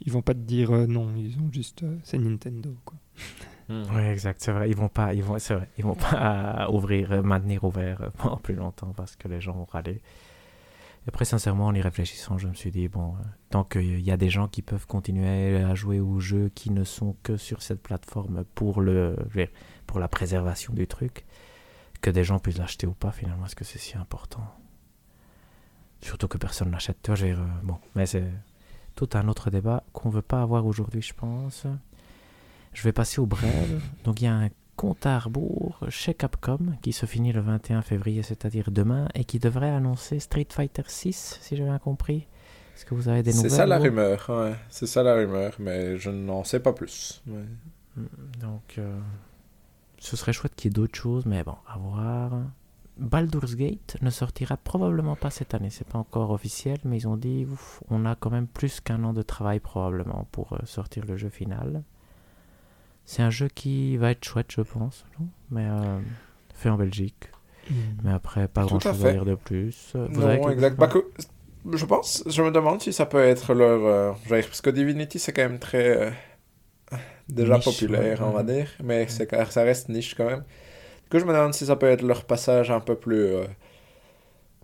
ils 0.00 0.12
vont 0.12 0.22
pas 0.22 0.32
te 0.32 0.38
dire 0.38 0.70
non, 0.70 1.08
ils 1.16 1.38
ont 1.38 1.50
juste. 1.52 1.84
c'est 2.02 2.18
Nintendo, 2.18 2.74
quoi. 2.84 2.96
Hmm. 3.68 3.82
Oui, 3.94 4.02
exact, 4.02 4.40
c'est 4.40 4.52
vrai. 4.52 4.70
Ils 4.70 4.76
vont 4.76 4.88
pas, 4.88 5.12
ils 5.12 5.22
vont, 5.22 5.38
c'est 5.38 5.54
vrai, 5.54 5.68
ils 5.76 5.84
vont 5.84 5.94
pas 5.94 6.68
ouvrir, 6.70 7.12
euh, 7.12 7.22
maintenir 7.22 7.64
ouvert 7.64 8.00
euh, 8.00 8.08
pendant 8.16 8.36
plus 8.36 8.54
longtemps 8.54 8.92
parce 8.96 9.14
que 9.16 9.28
les 9.28 9.40
gens 9.40 9.52
vont 9.52 9.66
râler. 9.66 10.00
Après, 11.08 11.24
sincèrement, 11.24 11.66
en 11.66 11.74
y 11.74 11.80
réfléchissant, 11.80 12.36
je 12.36 12.48
me 12.48 12.54
suis 12.54 12.70
dit, 12.70 12.86
bon, 12.86 13.14
euh, 13.14 13.22
tant 13.48 13.64
qu'il 13.64 14.00
y 14.00 14.10
a 14.10 14.18
des 14.18 14.28
gens 14.28 14.46
qui 14.46 14.60
peuvent 14.60 14.86
continuer 14.86 15.56
à 15.56 15.74
jouer 15.74 16.00
aux 16.00 16.20
jeux 16.20 16.50
qui 16.54 16.70
ne 16.70 16.84
sont 16.84 17.16
que 17.22 17.38
sur 17.38 17.62
cette 17.62 17.82
plateforme 17.82 18.44
pour, 18.54 18.82
le, 18.82 19.16
pour 19.86 20.00
la 20.00 20.08
préservation 20.08 20.74
du 20.74 20.86
truc, 20.86 21.24
que 22.02 22.10
des 22.10 22.24
gens 22.24 22.38
puissent 22.38 22.58
l'acheter 22.58 22.86
ou 22.86 22.92
pas, 22.92 23.10
finalement, 23.10 23.46
est-ce 23.46 23.56
que 23.56 23.64
c'est 23.64 23.78
si 23.78 23.96
important? 23.96 24.44
Surtout 26.02 26.28
que 26.28 26.36
personne 26.36 26.70
l'achète. 26.70 26.98
Tu 27.02 27.10
vois, 27.10 27.46
bon, 27.62 27.78
mais 27.94 28.04
c'est 28.04 28.30
tout 28.94 29.08
un 29.14 29.28
autre 29.28 29.50
débat 29.50 29.84
qu'on 29.94 30.10
veut 30.10 30.20
pas 30.20 30.42
avoir 30.42 30.66
aujourd'hui, 30.66 31.00
je 31.00 31.14
pense. 31.14 31.66
Je 32.74 32.82
vais 32.82 32.92
passer 32.92 33.18
au 33.18 33.26
brève. 33.26 33.82
Donc 34.04 34.20
il 34.20 34.24
y 34.24 34.28
a 34.28 34.34
un 34.34 34.50
compte 34.78 35.04
à 35.06 35.18
rebours 35.18 35.80
chez 35.88 36.14
Capcom 36.14 36.60
qui 36.82 36.92
se 36.92 37.04
finit 37.04 37.32
le 37.32 37.40
21 37.40 37.82
février, 37.82 38.22
c'est-à-dire 38.22 38.70
demain, 38.70 39.08
et 39.16 39.24
qui 39.24 39.40
devrait 39.40 39.70
annoncer 39.70 40.20
Street 40.20 40.46
Fighter 40.48 40.84
6, 40.86 41.40
si 41.42 41.56
j'ai 41.56 41.64
bien 41.64 41.80
compris. 41.80 42.28
Est-ce 42.76 42.86
que 42.86 42.94
vous 42.94 43.08
avez 43.08 43.24
des 43.24 43.32
nouvelles 43.32 43.50
C'est 43.50 43.56
ça 43.56 43.66
la 43.66 43.78
rumeur, 43.78 44.24
ouais. 44.30 44.54
C'est 44.70 44.86
ça 44.86 45.02
la 45.02 45.16
rumeur, 45.16 45.56
mais 45.58 45.98
je 45.98 46.10
n'en 46.10 46.44
sais 46.44 46.60
pas 46.60 46.72
plus. 46.72 47.20
Mm, 47.26 48.04
donc, 48.40 48.76
euh, 48.78 48.96
ce 49.98 50.16
serait 50.16 50.32
chouette 50.32 50.54
qu'il 50.54 50.70
y 50.70 50.72
ait 50.72 50.74
d'autres 50.74 50.96
choses, 50.96 51.26
mais 51.26 51.42
bon, 51.42 51.56
à 51.66 51.76
voir. 51.76 52.30
Baldur's 52.98 53.56
Gate 53.56 53.96
ne 54.00 54.10
sortira 54.10 54.56
probablement 54.56 55.16
pas 55.16 55.30
cette 55.30 55.54
année, 55.54 55.70
c'est 55.70 55.88
pas 55.88 55.98
encore 55.98 56.30
officiel, 56.30 56.78
mais 56.84 56.98
ils 56.98 57.08
ont 57.08 57.16
dit 57.16 57.48
on 57.90 58.06
a 58.06 58.14
quand 58.14 58.30
même 58.30 58.46
plus 58.46 58.80
qu'un 58.80 59.02
an 59.02 59.12
de 59.12 59.22
travail 59.22 59.58
probablement 59.58 60.28
pour 60.30 60.52
euh, 60.52 60.58
sortir 60.66 61.04
le 61.04 61.16
jeu 61.16 61.30
final. 61.30 61.82
C'est 63.08 63.22
un 63.22 63.30
jeu 63.30 63.48
qui 63.48 63.96
va 63.96 64.10
être 64.10 64.22
chouette, 64.22 64.52
je 64.54 64.60
pense, 64.60 65.06
mais 65.50 65.64
euh, 65.64 65.98
fait 66.52 66.68
en 66.68 66.76
Belgique. 66.76 67.30
Hmm. 67.70 67.74
Mais 68.04 68.12
après, 68.12 68.48
pas 68.48 68.66
grand 68.66 68.78
chose 68.78 69.06
à, 69.06 69.12
dire 69.12 69.24
de 69.24 69.34
plus. 69.34 69.92
Vous 69.94 70.20
non, 70.20 70.50
exact. 70.50 70.76
Bah, 70.76 70.90
je 71.72 71.86
pense, 71.86 72.22
je 72.26 72.42
me 72.42 72.50
demande 72.50 72.82
si 72.82 72.92
ça 72.92 73.06
peut 73.06 73.24
être 73.24 73.54
leur. 73.54 73.86
Euh, 73.86 74.12
parce 74.28 74.60
que 74.60 74.68
Divinity, 74.68 75.18
c'est 75.18 75.32
quand 75.32 75.40
même 75.40 75.58
très. 75.58 75.88
Euh, 75.88 76.10
déjà 77.30 77.58
populaire, 77.58 78.20
on 78.26 78.32
va 78.32 78.42
dire, 78.42 78.68
mais 78.84 79.08
c'est 79.08 79.34
ça 79.50 79.62
reste 79.62 79.88
niche 79.88 80.14
quand 80.14 80.26
même. 80.26 80.44
Du 81.04 81.08
coup, 81.10 81.18
je 81.18 81.24
me 81.24 81.32
demande 81.32 81.54
si 81.54 81.64
ça 81.64 81.76
peut 81.76 81.88
être 81.88 82.02
leur 82.02 82.26
passage 82.26 82.70
un 82.70 82.80
peu 82.80 82.94
plus 82.94 83.36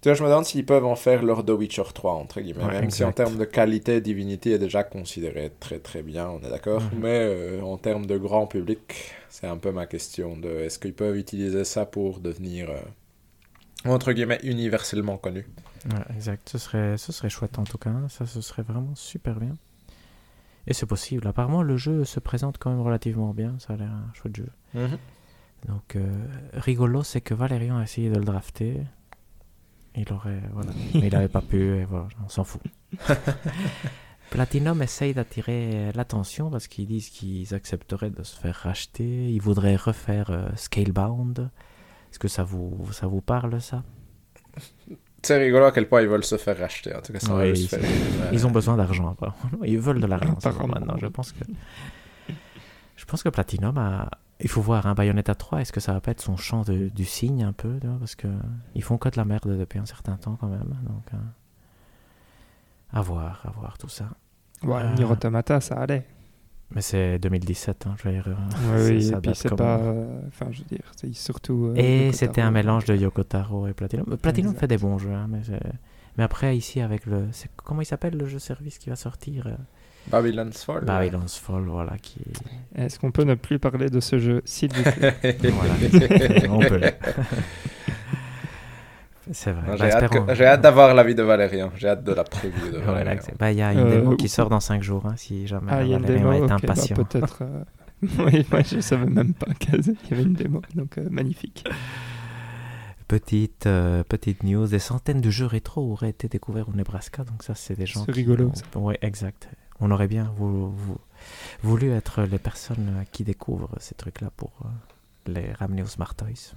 tu 0.05 0.11
vois, 0.11 0.17
je 0.17 0.23
me 0.23 0.29
demande 0.29 0.45
s'ils 0.45 0.67
peuvent 0.67 0.85
en 0.85 0.97
faire 0.97 1.23
leur 1.23 1.47
The 1.47 1.53
Witcher 1.53 1.85
3, 1.95 2.12
entre 2.12 2.43
guillemets. 2.43 2.67
même 2.67 2.90
si 2.90 3.03
en 3.05 3.12
termes 3.12 3.38
de 3.38 3.47
qualité, 3.47 4.03
Divinity 4.03 4.53
est 4.53 4.59
déjà 4.59 4.85
considéré 4.85 5.51
très 5.61 5.79
très 5.79 6.03
bien, 6.03 6.29
on 6.29 6.47
est 6.47 6.51
d'accord. 6.51 6.83
Mhm. 6.83 7.01
Mais 7.01 7.21
euh, 7.23 7.62
en 7.62 7.79
termes 7.79 8.05
de 8.05 8.19
grand 8.19 8.47
public, 8.47 9.12
c'est 9.31 9.47
un 9.47 9.57
peu 9.57 9.73
ma 9.73 9.87
question 9.87 10.37
de 10.37 10.51
est-ce 10.51 10.79
qu'ils 10.79 10.93
peuvent 10.93 11.17
utiliser 11.17 11.64
ça 11.64 11.87
pour 11.87 12.21
devenir, 12.21 12.69
euh, 12.69 13.90
entre 13.90 14.12
guillemets, 14.12 14.40
universellement 14.43 15.17
connu? 15.17 15.47
exact. 16.14 16.51
Ce 16.51 16.59
serait, 16.59 16.99
ce 16.99 17.11
serait 17.11 17.31
chouette 17.31 17.59
en 17.59 17.64
tout 17.64 17.79
cas. 17.79 17.95
Ça, 18.11 18.27
ce 18.27 18.43
serait 18.43 18.62
vraiment 18.62 18.95
super 18.95 19.40
bien. 19.40 19.55
Et 20.67 20.75
c'est 20.75 20.85
possible. 20.85 21.27
Apparemment, 21.27 21.62
le 21.62 21.79
jeu 21.79 22.05
se 22.05 22.21
présente 22.21 22.59
quand 22.59 22.69
même 22.69 22.83
relativement 22.83 23.33
bien. 23.33 23.55
Ça 23.59 23.73
a 23.73 23.77
l'air 23.77 23.90
un 23.90 24.12
chouette 24.12 24.37
jeu. 24.37 24.51
Mhm. 24.75 24.99
Donc, 25.67 25.97
euh, 25.97 26.12
rigolo, 26.53 27.03
c'est 27.03 27.23
que 27.23 27.33
Valérian 27.33 27.79
a 27.79 27.85
essayé 27.85 28.11
de 28.11 28.19
le 28.19 28.25
drafter. 28.25 28.83
Il 29.96 30.12
aurait, 30.12 30.40
voilà. 30.52 30.72
Mais 30.94 31.09
il 31.09 31.12
n'avait 31.12 31.28
pas 31.28 31.40
pu, 31.40 31.76
et 31.76 31.85
voilà, 31.85 32.09
on 32.24 32.28
s'en 32.28 32.44
fout. 32.44 32.62
Platinum 34.30 34.83
essaye 34.83 35.14
d'attirer 35.14 35.92
l'attention 35.94 36.50
parce 36.50 36.66
qu'ils 36.66 36.87
disent 36.87 37.09
qu'ils 37.11 37.54
accepteraient 37.54 38.11
de 38.11 38.22
se 38.24 38.37
faire 38.37 38.57
racheter. 38.57 39.30
Ils 39.30 39.40
voudraient 39.40 39.76
refaire 39.76 40.30
euh, 40.30 40.48
Scalebound. 40.57 41.50
Est-ce 42.11 42.18
que 42.18 42.28
ça 42.28 42.42
vous, 42.42 42.88
ça 42.92 43.07
vous 43.07 43.20
parle, 43.20 43.61
ça? 43.61 43.85
C'est 45.22 45.38
rigolo 45.38 45.66
à 45.66 45.72
quel 45.72 45.88
point 45.88 46.02
ils 46.02 46.09
veulent 46.09 46.24
se 46.24 46.37
faire 46.37 46.59
racheter. 46.59 46.94
En 46.94 47.00
tout 47.00 47.12
cas, 47.12 47.20
ça 47.20 47.46
ils, 47.46 47.68
ils, 48.33 48.46
ont 48.46 48.50
besoin 48.50 48.76
d'argent. 48.76 49.16
Ils 49.64 49.78
veulent 49.78 50.00
de 50.00 50.07
l'argent 50.07 50.37
maintenant. 50.66 50.96
Je 51.00 51.07
pense 51.07 51.33
que, 51.33 51.44
je 52.96 53.04
pense 53.04 53.22
que 53.22 53.28
Platinum 53.28 53.78
a. 53.78 54.11
Il 54.40 54.49
faut 54.49 54.61
voir, 54.61 54.87
hein, 54.87 54.94
Bayonetta 54.94 55.35
3, 55.35 55.61
est-ce 55.61 55.73
que 55.73 55.81
ça 55.81 55.92
va 55.92 56.01
pas 56.01 56.11
être 56.11 56.20
son 56.20 56.37
champ 56.37 56.62
de, 56.62 56.88
du 56.88 57.05
signe 57.05 57.44
un 57.44 57.53
peu 57.53 57.79
Parce 58.01 58.14
que 58.14 58.29
ils 58.75 58.83
font 58.83 58.99
que 58.99 59.09
de 59.09 59.16
la 59.16 59.25
merde 59.25 59.57
depuis 59.57 59.79
un 59.79 59.87
certain 59.87 60.16
temps 60.16 60.37
quand 60.40 60.49
même. 60.49 60.77
Donc, 60.87 61.05
euh, 61.12 61.16
à 62.92 63.01
voir, 63.01 63.42
à 63.47 63.51
voir 63.51 63.79
tout 63.79 63.88
ça. 63.88 64.09
Ouais, 64.62 64.83
euh... 64.83 65.05
Automata, 65.07 65.61
ça 65.61 65.77
allait. 65.77 66.07
Mais 66.75 66.81
c'est 66.81 67.18
2017, 67.20 67.87
hein, 67.87 67.94
je 67.99 68.09
veux 68.09 68.14
dire. 68.14 68.27
Euh, 68.29 68.88
oui, 68.88 69.09
et 69.09 69.16
puis 69.16 69.33
c'est 69.35 69.55
pas. 69.55 69.79
Enfin, 70.27 70.47
je 70.51 70.61
veux 70.61 70.68
dire, 70.68 70.90
c'est 70.97 71.14
surtout. 71.14 71.66
Euh, 71.66 71.75
et 71.77 72.12
c'était 72.12 72.40
un 72.40 72.51
mélange 72.51 72.87
de 72.87 72.97
Yoko 72.97 73.23
Taro 73.23 73.68
et 73.68 73.73
Platinum. 73.73 74.16
Platinum 74.16 74.55
fait 74.55 74.66
des 74.66 74.79
bons 74.79 74.99
jeux, 74.99 75.12
hein, 75.12 75.27
mais, 75.29 75.42
mais 76.16 76.25
après, 76.25 76.57
ici, 76.57 76.81
avec 76.81 77.07
le. 77.07 77.29
Comment 77.57 77.83
il 77.83 77.87
s'appelle 77.87 78.16
le 78.16 78.27
jeu 78.27 78.40
service 78.40 78.79
qui 78.79 78.90
va 78.90 78.97
sortir 78.97 79.47
Babylon's 80.09 80.64
Fall. 80.64 80.85
Babylon's 80.85 81.38
Fall, 81.38 81.62
voilà. 81.62 81.97
Qui... 82.01 82.21
Est-ce 82.75 82.99
qu'on 82.99 83.11
peut 83.11 83.25
ne 83.25 83.35
plus 83.35 83.59
parler 83.59 83.88
de 83.88 84.01
ce 84.01 84.19
jeu, 84.19 84.43
s'il 84.45 84.73
vous 84.73 84.83
plaît 84.83 85.17
voilà, 85.43 85.75
on 86.51 86.59
peut. 86.59 86.81
C'est 89.33 89.53
vrai. 89.53 89.77
Bah, 89.79 90.35
j'ai 90.35 90.45
hâte, 90.45 90.61
d'avoir 90.61 90.95
l'avis 90.95 91.14
de 91.14 91.23
Valérian. 91.23 91.71
J'ai 91.77 91.88
hâte 91.88 92.05
de 92.05 92.12
la 92.12 92.25
preview 92.25 92.71
de 92.73 92.79
Valérian. 92.85 93.23
Bah, 93.38 93.53
il 93.53 93.59
y 93.59 93.62
a 93.62 93.73
une 93.73 93.88
démo 93.88 94.12
euh, 94.12 94.17
qui 94.17 94.29
sort 94.29 94.51
dans 94.51 94.61
5 94.61 94.83
jours, 94.83 95.07
hein, 95.07 95.14
si 95.17 95.47
jamais 95.47 95.71
ah, 95.71 95.77
Valérian 95.77 96.01
démo, 96.01 96.33
est 96.33 96.47
bah, 96.47 96.55
impatient. 96.55 96.97
peut-être. 96.97 97.38
Euh, 97.43 97.64
oui, 98.19 98.47
moi 98.51 98.61
je 98.61 98.81
savais 98.81 99.07
même 99.07 99.33
pas 99.33 99.55
qu'il 99.55 99.81
y 100.11 100.12
avait 100.12 100.23
une 100.23 100.35
démo, 100.35 100.61
donc 100.75 100.99
euh, 100.99 101.09
magnifique. 101.11 101.64
Petite, 103.09 103.69
petite 104.09 104.43
news, 104.43 104.67
des 104.67 104.79
centaines 104.79 105.21
de 105.21 105.31
jeux 105.31 105.47
rétro 105.47 105.93
auraient 105.93 106.11
été 106.11 106.29
découverts 106.29 106.69
au 106.69 106.73
Nebraska, 106.73 107.23
donc 107.25 107.43
ça 107.43 107.55
c'est 107.55 107.77
des 107.77 107.87
gens. 107.87 108.05
C'est 108.05 108.12
rigolo. 108.12 108.51
Oui, 108.75 108.95
exact. 109.01 109.49
On 109.80 109.90
aurait 109.90 110.08
bien 110.08 110.32
voulu 111.62 111.90
être 111.90 112.22
les 112.22 112.38
personnes 112.38 113.04
qui 113.12 113.24
découvrent 113.24 113.74
ces 113.78 113.94
trucs-là 113.94 114.30
pour 114.37 114.52
les 115.26 115.52
ramener 115.52 115.82
au 115.82 115.87
Smart 115.87 116.14
Toys. 116.14 116.54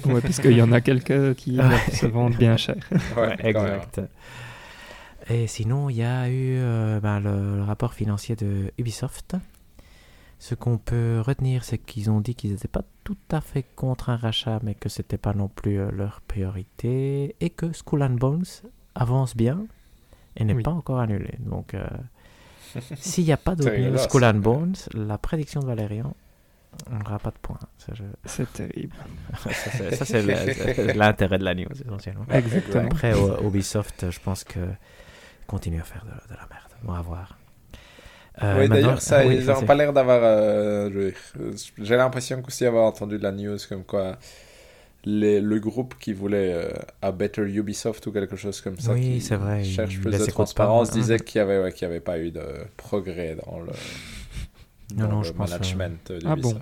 Voilà. 0.00 0.20
ouais, 0.20 0.54
y 0.54 0.62
en 0.62 0.72
a 0.72 0.80
quelques 0.80 1.34
qui 1.34 1.58
se 1.92 2.06
vendent 2.06 2.36
bien 2.36 2.56
cher. 2.56 2.76
ouais, 3.16 3.36
exact. 3.40 4.00
Et 5.28 5.46
sinon, 5.46 5.88
il 5.88 5.96
y 5.96 6.02
a 6.02 6.28
eu 6.28 6.56
euh, 6.58 7.00
ben, 7.00 7.20
le, 7.20 7.62
rapport 7.62 7.94
financier 7.94 8.36
de 8.36 8.72
Ubisoft. 8.78 9.36
Ce 10.38 10.56
qu'on 10.56 10.78
peut 10.78 11.22
retenir, 11.24 11.62
c'est 11.62 11.78
qu'ils 11.78 12.10
ont 12.10 12.20
dit 12.20 12.34
qu'ils 12.34 12.50
n'étaient 12.50 12.66
pas 12.66 12.82
tout 13.04 13.16
à 13.30 13.40
fait 13.40 13.64
contre 13.76 14.10
un 14.10 14.16
rachat, 14.16 14.58
mais 14.64 14.74
que 14.74 14.88
c'était 14.88 15.18
pas 15.18 15.34
non 15.34 15.48
plus 15.48 15.78
euh, 15.78 15.90
leur 15.92 16.20
priorité, 16.22 17.36
et 17.40 17.50
que 17.50 17.72
Skull 17.72 18.02
and 18.02 18.16
Bones 18.16 18.44
avance 18.94 19.36
bien 19.36 19.64
et 20.36 20.44
n'est 20.44 20.60
pas 20.60 20.72
encore 20.72 20.98
annulé. 20.98 21.34
Donc, 21.38 21.74
euh, 21.74 21.86
s'il 22.96 23.24
n'y 23.24 23.32
a 23.32 23.36
pas 23.36 23.54
de 23.54 23.96
Skull 23.96 24.24
and 24.24 24.34
Bones, 24.34 24.74
la 24.94 25.18
prédiction 25.18 25.60
de 25.60 25.66
Valérian 25.66 26.14
on 26.90 26.98
n'aura 26.98 27.18
pas 27.18 27.30
de 27.30 27.38
points. 27.40 27.58
C'est 28.24 28.50
terrible. 28.52 28.94
ça, 29.38 30.04
c'est 30.04 30.94
l'intérêt 30.94 31.38
de 31.38 31.44
la 31.44 31.54
news, 31.54 31.68
essentiellement. 31.72 32.24
Exactement. 32.30 32.86
Après, 32.86 33.12
Ubisoft, 33.44 34.10
je 34.10 34.20
pense 34.20 34.44
que 34.44 34.60
continue 35.46 35.80
à 35.80 35.84
faire 35.84 36.04
de, 36.04 36.34
la 36.34 36.46
merde. 36.50 36.72
On 36.86 36.92
va 36.92 37.02
voir. 37.02 37.38
Euh, 38.42 38.60
oui, 38.60 38.68
d'ailleurs, 38.68 39.02
ça, 39.02 39.24
ils 39.24 39.44
n'ont 39.44 39.62
pas 39.62 39.74
l'air 39.74 39.92
d'avoir. 39.92 40.20
Euh, 40.22 41.10
j'ai 41.78 41.96
l'impression 41.96 42.40
qu'aussi 42.40 42.64
avoir 42.64 42.86
entendu 42.86 43.18
de 43.18 43.22
la 43.22 43.32
news 43.32 43.58
comme 43.68 43.84
quoi 43.84 44.16
les, 45.04 45.40
le 45.40 45.58
groupe 45.58 45.94
qui 45.98 46.12
voulait 46.12 46.52
euh, 46.52 46.70
a 47.00 47.12
Better 47.12 47.42
Ubisoft 47.42 48.06
ou 48.06 48.12
quelque 48.12 48.36
chose 48.36 48.60
comme 48.60 48.78
ça, 48.78 48.92
oui, 48.92 49.18
qui 49.18 49.34
vrai, 49.34 49.64
cherche 49.64 50.00
plus 50.00 50.10
de 50.10 50.26
transparence, 50.26 50.90
disait 50.90 51.18
qu'il 51.18 51.40
n'y 51.40 51.50
avait, 51.50 51.62
ouais, 51.62 51.84
avait 51.84 52.00
pas 52.00 52.18
eu 52.18 52.30
de 52.30 52.44
progrès 52.76 53.36
dans 53.44 53.60
le 53.60 53.72
non, 54.96 55.08
non, 55.08 55.22
je 55.22 55.32
management 55.32 55.98
pense, 56.04 56.16
euh... 56.16 56.26
ah 56.26 56.36
bon. 56.36 56.60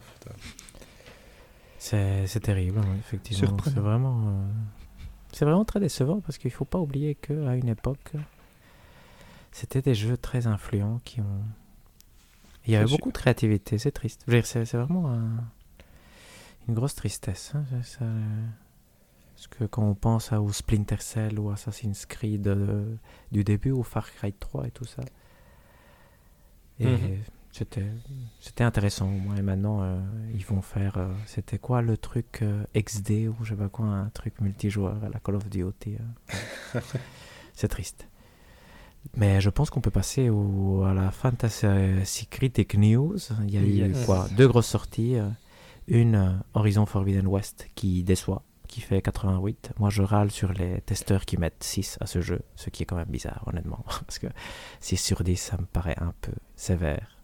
C'est 1.79 2.41
terrible, 2.41 2.81
effectivement. 3.01 3.57
C'est 3.65 3.75
vraiment, 3.75 4.21
euh, 4.29 4.47
c'est 5.33 5.45
vraiment 5.45 5.65
très 5.65 5.81
décevant 5.81 6.21
parce 6.21 6.39
qu'il 6.39 6.49
ne 6.51 6.55
faut 6.55 6.65
pas 6.65 6.79
oublier 6.79 7.15
qu'à 7.15 7.55
une 7.55 7.69
époque, 7.69 8.13
c'était 9.51 9.83
des 9.83 9.95
jeux 9.95 10.17
très 10.17 10.47
influents 10.47 11.01
qui 11.05 11.21
ont. 11.21 11.43
Il 12.67 12.75
y 12.75 12.77
avait 12.77 12.87
beaucoup 12.87 13.11
de 13.11 13.17
créativité, 13.17 13.79
c'est 13.79 13.91
triste. 13.91 14.25
C'est 14.45 14.75
vraiment 14.75 15.17
une 16.69 16.75
grosse 16.75 16.95
tristesse. 16.95 17.53
Hein, 17.55 17.65
ça... 17.83 18.05
Parce 19.35 19.49
que 19.49 19.65
quand 19.65 19.83
on 19.83 19.95
pense 19.95 20.33
à, 20.33 20.43
au 20.43 20.53
Splinter 20.53 21.01
Cell 21.01 21.39
ou 21.39 21.51
Assassin's 21.51 22.05
Creed 22.05 22.47
euh, 22.47 22.95
du 23.33 23.43
début, 23.43 23.71
ou 23.71 23.83
Far 23.83 24.13
Cry 24.13 24.33
3 24.35 24.67
et 24.67 24.71
tout 24.71 24.85
ça. 24.85 25.03
Et. 26.79 26.87
Mhm. 26.87 27.19
C'était, 27.53 27.87
c'était 28.39 28.63
intéressant 28.63 29.07
au 29.07 29.19
moins. 29.19 29.37
Et 29.37 29.43
maintenant, 29.43 29.83
euh, 29.83 30.01
ils 30.35 30.45
vont 30.45 30.63
faire. 30.63 30.99
Euh, 30.99 31.13
c'était 31.27 31.59
quoi 31.59 31.83
le 31.83 31.97
truc 31.97 32.41
euh, 32.43 32.63
XD 32.77 33.29
ou 33.29 33.37
je 33.45 33.51
sais 33.51 33.57
pas 33.57 33.69
quoi, 33.69 33.87
un 33.87 34.09
truc 34.11 34.41
multijoueur 34.41 35.03
à 35.03 35.09
la 35.09 35.19
Call 35.19 35.35
of 35.35 35.49
Duty. 35.49 35.97
c'est 37.55 37.69
triste. 37.69 38.07
Mais 39.17 39.41
je 39.41 39.51
pense 39.51 39.71
qu'on 39.71 39.81
peut 39.81 39.91
passer 39.91 40.29
au, 40.29 40.85
à 40.85 40.95
la 40.95 41.11
Fantasy 41.11 42.27
Critic 42.29 42.77
News. 42.77 43.19
Il 43.49 43.55
y 43.55 43.83
a 43.83 43.87
eu 43.87 43.95
quoi 44.05 44.29
Deux 44.37 44.47
grosses 44.47 44.69
sorties. 44.69 45.17
Une 45.91 46.41
Horizon 46.55 46.87
Forbidden 46.87 47.27
West 47.27 47.69
qui 47.75 48.05
déçoit, 48.05 48.45
qui 48.69 48.81
fait 48.81 49.03
88. 49.03 49.73
Moi, 49.81 49.91
je 49.91 50.03
râle 50.03 50.31
sur 50.31 50.53
les 50.53 50.81
testeurs 50.83 51.25
qui 51.25 51.37
mettent 51.37 51.65
6 51.65 51.99
à 52.01 52.07
ce 52.07 52.21
jeu, 52.21 52.43
ce 52.55 52.71
qui 52.71 52.85
est 52.85 52.87
quand 52.87 52.95
même 52.95 53.09
bizarre, 53.09 53.43
honnêtement. 53.49 53.85
Parce 54.07 54.21
que 54.21 54.29
6 54.79 54.97
sur 54.97 55.25
10, 55.25 55.37
ça 55.37 55.57
me 55.59 55.67
paraît 55.67 55.97
un 55.99 56.15
peu 56.21 56.31
sévère 56.55 57.19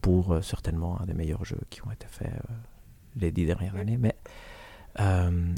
pour 0.00 0.32
euh, 0.32 0.42
certainement 0.42 1.00
un 1.00 1.06
des 1.06 1.14
meilleurs 1.14 1.44
jeux 1.44 1.60
qui 1.70 1.80
ont 1.86 1.92
été 1.92 2.08
faits 2.08 2.32
euh, 2.32 2.54
les 3.14 3.30
dix 3.30 3.46
dernières 3.46 3.76
années. 3.76 3.98
Mais 3.98 4.16
euh, 4.98 5.54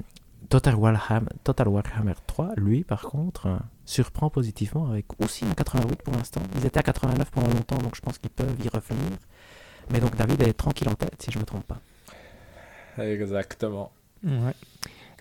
Total, 0.50 0.74
Warhammer, 0.74 1.30
Total 1.44 1.66
Warhammer 1.66 2.14
3, 2.26 2.52
lui, 2.57 2.85
par 2.85 3.04
contre, 3.04 3.59
surprend 3.87 4.28
positivement 4.28 4.90
avec 4.90 5.07
aussi 5.22 5.46
un 5.46 5.54
88 5.54 6.02
pour 6.02 6.12
l'instant. 6.12 6.42
Ils 6.57 6.66
étaient 6.66 6.78
à 6.78 6.83
89 6.83 7.30
pendant 7.30 7.48
longtemps, 7.48 7.78
donc 7.78 7.96
je 7.96 8.02
pense 8.02 8.18
qu'ils 8.18 8.28
peuvent 8.28 8.62
y 8.62 8.68
revenir. 8.68 9.16
Mais 9.90 10.00
donc 10.00 10.14
David 10.16 10.42
est 10.42 10.52
tranquille 10.52 10.90
en 10.90 10.94
tête, 10.94 11.22
si 11.22 11.30
je 11.30 11.38
ne 11.38 11.40
me 11.40 11.46
trompe 11.46 11.64
pas. 11.64 11.80
Exactement. 13.02 13.92
Ouais. 14.24 14.54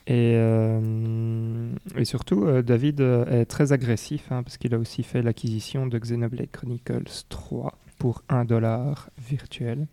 Et, 0.05 0.33
et, 0.33 2.05
surtout, 2.05 2.61
David 2.61 2.99
est 2.99 3.45
très 3.45 3.71
agressif, 3.71 4.31
hein, 4.31 4.43
parce 4.43 4.57
qu'il 4.57 4.73
a 4.73 4.77
aussi 4.77 5.01
fait 5.01 5.21
l'acquisition 5.21 5.87
de 5.87 5.97
Xenoblade 5.97 6.51
Chronicles 6.51 7.23
3 7.29 7.77
pour 7.97 8.21
un 8.27 8.43
dollar 8.43 9.09
virtuel. 9.17 9.87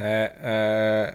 Euh, 0.00 0.28
euh, 0.42 1.10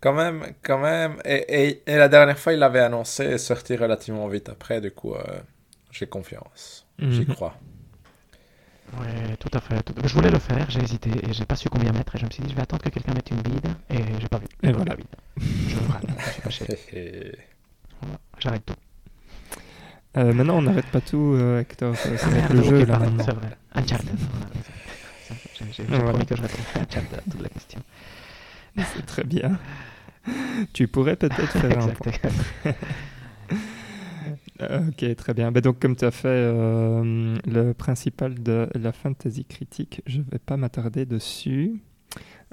quand 0.00 0.12
même, 0.12 0.46
quand 0.62 0.78
même. 0.78 1.16
Et, 1.24 1.82
et, 1.86 1.96
la 1.96 2.08
dernière 2.08 2.38
fois, 2.38 2.52
il 2.52 2.58
l'avait 2.58 2.80
annoncé 2.80 3.38
sorti 3.38 3.76
relativement 3.76 4.28
vite 4.28 4.48
après. 4.48 4.80
Du 4.80 4.90
coup, 4.90 5.14
euh, 5.14 5.22
j'ai 5.90 6.06
confiance. 6.06 6.86
J'y 6.98 7.26
mhm. 7.26 7.34
crois. 7.34 7.54
Ouais, 9.00 9.36
tout 9.38 9.50
à 9.52 9.60
fait. 9.60 9.82
Je 10.04 10.14
voulais 10.14 10.30
le 10.30 10.38
faire, 10.38 10.70
j'ai 10.70 10.82
hésité 10.82 11.10
et 11.28 11.32
j'ai 11.32 11.44
pas 11.44 11.56
su 11.56 11.68
combien 11.68 11.92
mettre. 11.92 12.14
Et 12.16 12.18
je 12.18 12.24
me 12.24 12.30
suis 12.30 12.42
dit, 12.42 12.50
je 12.50 12.54
vais 12.54 12.62
attendre 12.62 12.82
que 12.82 12.88
quelqu'un 12.88 13.12
mette 13.14 13.30
une 13.30 13.42
bide. 13.42 13.68
Et 13.90 13.98
j'ai 14.20 14.28
pas 14.28 14.38
vu. 14.38 14.46
Et 14.62 14.72
voilà. 14.72 14.94
Bide. 14.94 15.06
Je 15.36 15.44
je 16.46 16.50
suis 16.50 16.64
fâché. 16.64 17.38
J'arrête 18.38 18.64
tout. 18.64 18.74
Euh, 20.16 20.32
maintenant, 20.32 20.56
on 20.58 20.62
n'arrête 20.62 20.86
pas 20.86 21.00
tout, 21.00 21.34
euh, 21.34 21.60
Hector. 21.60 21.94
C'est 21.96 22.52
le 22.52 22.62
jeu, 22.62 22.84
là, 22.86 23.00
C'est 23.18 23.32
vrai. 23.32 23.56
Uncharted. 23.74 24.18
J'ai 25.72 25.84
promis 25.84 26.26
que 26.26 26.36
je 26.36 26.42
répondrais 26.42 26.72
à 26.74 26.78
Uncharted 26.80 27.18
à 27.18 27.30
toute 27.30 27.42
la 27.42 27.48
question. 27.48 27.80
C'est 28.76 29.06
très 29.06 29.24
bien. 29.24 29.58
Tu 30.72 30.88
pourrais 30.88 31.16
peut-être 31.16 31.46
faire 31.52 31.78
un 31.78 31.88
point. 31.88 32.12
Ok, 34.60 35.16
très 35.16 35.34
bien. 35.34 35.52
Bah, 35.52 35.60
donc, 35.60 35.78
comme 35.78 35.96
tu 35.96 36.04
as 36.04 36.10
fait 36.10 36.28
euh, 36.28 37.36
le 37.46 37.72
principal 37.72 38.34
de 38.42 38.68
la 38.74 38.92
fantasy 38.92 39.44
critique, 39.44 40.02
je 40.06 40.18
ne 40.18 40.24
vais 40.30 40.38
pas 40.38 40.56
m'attarder 40.56 41.06
dessus. 41.06 41.80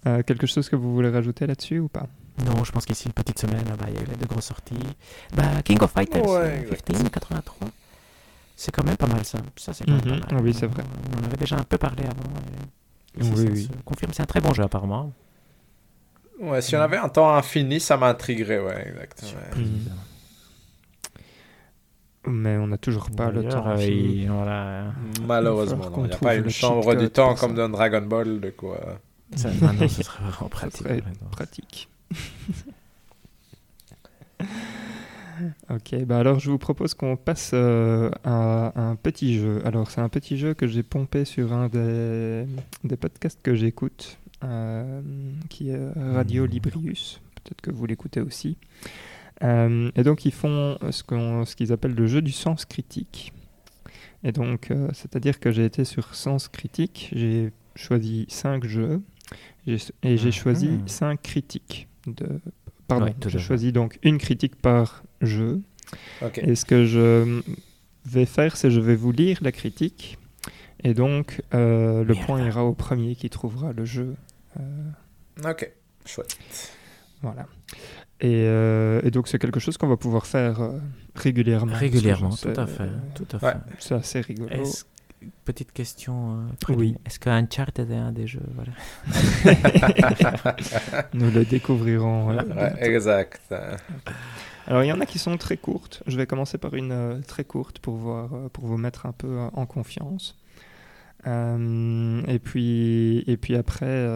Euh, 0.05 0.21
quelque 0.23 0.47
chose 0.47 0.69
que 0.69 0.75
vous 0.75 0.93
voulez 0.93 1.09
rajouter 1.09 1.47
là-dessus 1.47 1.79
ou 1.79 1.87
pas? 1.87 2.07
Non, 2.45 2.63
je 2.63 2.71
pense 2.71 2.85
qu'ici, 2.85 3.05
une 3.05 3.13
petite 3.13 3.39
semaine, 3.39 3.63
bah, 3.79 3.85
il 3.89 3.95
y 3.95 3.97
a 3.97 4.01
eu 4.01 4.17
deux 4.19 4.27
grosses 4.27 4.47
sorties. 4.47 4.75
Bah, 5.35 5.61
King 5.63 5.81
of 5.81 5.91
Fighters, 5.91 6.27
ouais, 6.27 6.67
15, 6.85 7.09
83. 7.09 7.67
C'est 8.55 8.71
quand 8.71 8.83
même 8.83 8.97
pas 8.97 9.07
mal 9.07 9.23
ça. 9.23 9.39
Ça, 9.55 9.73
c'est 9.73 9.85
quand 9.85 9.91
même 9.91 10.01
pas 10.01 10.09
mhm. 10.09 10.35
mal. 10.37 10.43
Oui, 10.43 10.53
c'est 10.53 10.67
vrai. 10.67 10.83
On 11.15 11.21
en 11.21 11.25
avait 11.25 11.37
déjà 11.37 11.57
un 11.57 11.63
peu 11.63 11.77
parlé 11.77 12.03
avant. 12.03 13.35
oui, 13.35 13.45
ça 13.45 13.51
oui. 13.51 13.69
confirme. 13.85 14.11
C'est 14.13 14.23
un 14.23 14.27
très 14.27 14.41
bon 14.41 14.53
jeu, 14.53 14.63
apparemment. 14.63 15.13
Ouais, 16.39 16.61
si 16.61 16.75
on 16.75 16.81
avait 16.81 16.97
un 16.97 17.09
temps 17.09 17.33
infini, 17.33 17.79
ça 17.79 17.95
m'intriguerait, 17.95 18.59
ouais, 18.59 18.87
exactement. 18.89 19.41
Mais 22.25 22.57
on 22.57 22.67
n'a 22.67 22.77
toujours 22.77 23.09
pas 23.11 23.31
le 23.31 23.47
temps 23.47 23.65
infini. 23.65 24.25
Voilà. 24.27 24.93
Malheureusement, 25.25 25.91
il 25.97 26.03
n'y 26.03 26.13
a 26.13 26.17
pas 26.17 26.35
une 26.35 26.49
chambre 26.49 26.95
du 26.95 27.09
temps 27.09 27.35
comme 27.35 27.55
dans 27.55 27.69
Dragon 27.69 28.01
Ball, 28.01 28.39
de 28.39 28.49
quoi. 28.49 28.79
Ça, 29.35 29.49
maintenant, 29.61 29.87
ce 29.87 30.03
serait 30.03 30.23
vraiment 30.23 30.49
pratique. 30.49 30.87
pratique. 31.31 31.89
ok, 35.69 36.05
bah 36.05 36.19
alors 36.19 36.39
je 36.39 36.51
vous 36.51 36.57
propose 36.57 36.93
qu'on 36.93 37.15
passe 37.15 37.51
euh, 37.53 38.09
à, 38.23 38.73
un 38.79 38.95
petit 38.95 39.39
jeu. 39.39 39.61
Alors 39.65 39.89
c'est 39.89 40.01
un 40.01 40.09
petit 40.09 40.37
jeu 40.37 40.53
que 40.53 40.67
j'ai 40.67 40.83
pompé 40.83 41.25
sur 41.25 41.53
un 41.53 41.67
des, 41.67 42.45
des 42.83 42.97
podcasts 42.97 43.39
que 43.41 43.55
j'écoute, 43.55 44.17
euh, 44.43 45.01
qui 45.49 45.71
est 45.71 45.79
Radio 46.13 46.45
Librius. 46.45 47.19
Peut-être 47.35 47.61
que 47.61 47.71
vous 47.71 47.85
l'écoutez 47.85 48.21
aussi. 48.21 48.57
Euh, 49.43 49.91
et 49.95 50.03
donc 50.03 50.25
ils 50.25 50.33
font 50.33 50.77
ce 50.91 51.03
qu'ils 51.55 51.67
ce 51.67 51.73
appellent 51.73 51.95
le 51.95 52.07
jeu 52.07 52.21
du 52.21 52.31
sens 52.31 52.65
critique. 52.65 53.33
Et 54.23 54.31
donc, 54.31 54.69
c'est-à-dire 54.93 55.41
que 55.41 55.51
j'ai 55.51 55.65
été 55.65 55.83
sur 55.83 56.15
Sens 56.15 56.47
Critique, 56.47 57.09
j'ai 57.13 57.51
choisi 57.75 58.25
cinq 58.29 58.65
jeux 58.65 59.01
et 59.67 60.17
j'ai 60.17 60.31
choisi 60.31 60.69
mhm. 60.69 60.87
cinq 60.87 61.21
critiques 61.21 61.89
de 62.07 62.39
Pardon, 62.87 63.13
je 63.25 63.37
choisis 63.37 63.73
donc 63.73 63.99
une 64.01 64.17
critique 64.17 64.55
par 64.55 65.03
jeu. 65.21 65.61
Et 66.37 66.55
ce 66.55 66.65
que 66.65 66.85
je 66.85 67.41
vais 68.05 68.25
faire, 68.25 68.57
c'est 68.57 68.71
je 68.71 68.79
vais 68.79 68.95
vous 68.95 69.11
lire 69.11 69.39
la 69.41 69.51
critique. 69.51 70.17
Et 70.83 70.93
donc, 70.93 71.41
euh, 71.53 72.03
le 72.03 72.13
point 72.13 72.45
ira 72.45 72.65
au 72.65 72.73
premier 72.73 73.15
qui 73.15 73.29
trouvera 73.29 73.71
le 73.71 73.85
jeu. 73.85 74.15
Euh. 74.59 75.49
Ok, 75.49 75.71
chouette. 76.05 76.37
Voilà. 77.21 77.47
Et, 78.23 78.45
euh, 78.47 79.01
et 79.03 79.11
donc, 79.11 79.27
c'est 79.27 79.37
quelque 79.37 79.59
chose 79.59 79.77
qu'on 79.77 79.87
va 79.87 79.97
pouvoir 79.97 80.25
faire 80.25 80.59
régulièrement. 81.15 81.75
Régulièrement, 81.75 82.29
tout 82.29 82.53
à 82.55 82.65
fait. 82.65 82.89
Tout 83.15 83.27
à 83.33 83.39
fait. 83.39 83.57
C'est 83.79 83.95
assez 83.95 84.21
rigolo. 84.21 84.49
Petite 85.45 85.71
question. 85.71 86.47
oui. 86.69 86.95
Est-ce 87.05 87.19
que 87.19 87.29
Uncharted 87.29 87.91
est 87.91 87.95
un 87.95 88.11
des 88.11 88.27
jeux 88.27 88.41
Nous 91.13 91.31
le 91.31 91.45
découvrirons. 91.45 92.37
exact. 92.79 93.53
Alors 94.67 94.83
il 94.83 94.87
y 94.87 94.91
en 94.91 95.01
a 95.01 95.05
qui 95.05 95.19
sont 95.19 95.37
très 95.37 95.57
courtes. 95.57 96.03
Je 96.07 96.17
vais 96.17 96.25
commencer 96.25 96.57
par 96.57 96.73
une 96.73 96.91
euh, 96.91 97.21
très 97.21 97.43
courte 97.43 97.79
pour, 97.79 97.95
voir, 97.95 98.33
euh, 98.33 98.49
pour 98.49 98.65
vous 98.65 98.77
mettre 98.77 99.05
un 99.05 99.11
peu 99.11 99.27
euh, 99.27 99.49
en 99.53 99.65
confiance. 99.65 100.37
et, 101.25 102.39
puis, 102.43 103.23
et 103.27 103.37
puis 103.37 103.55
après, 103.55 104.07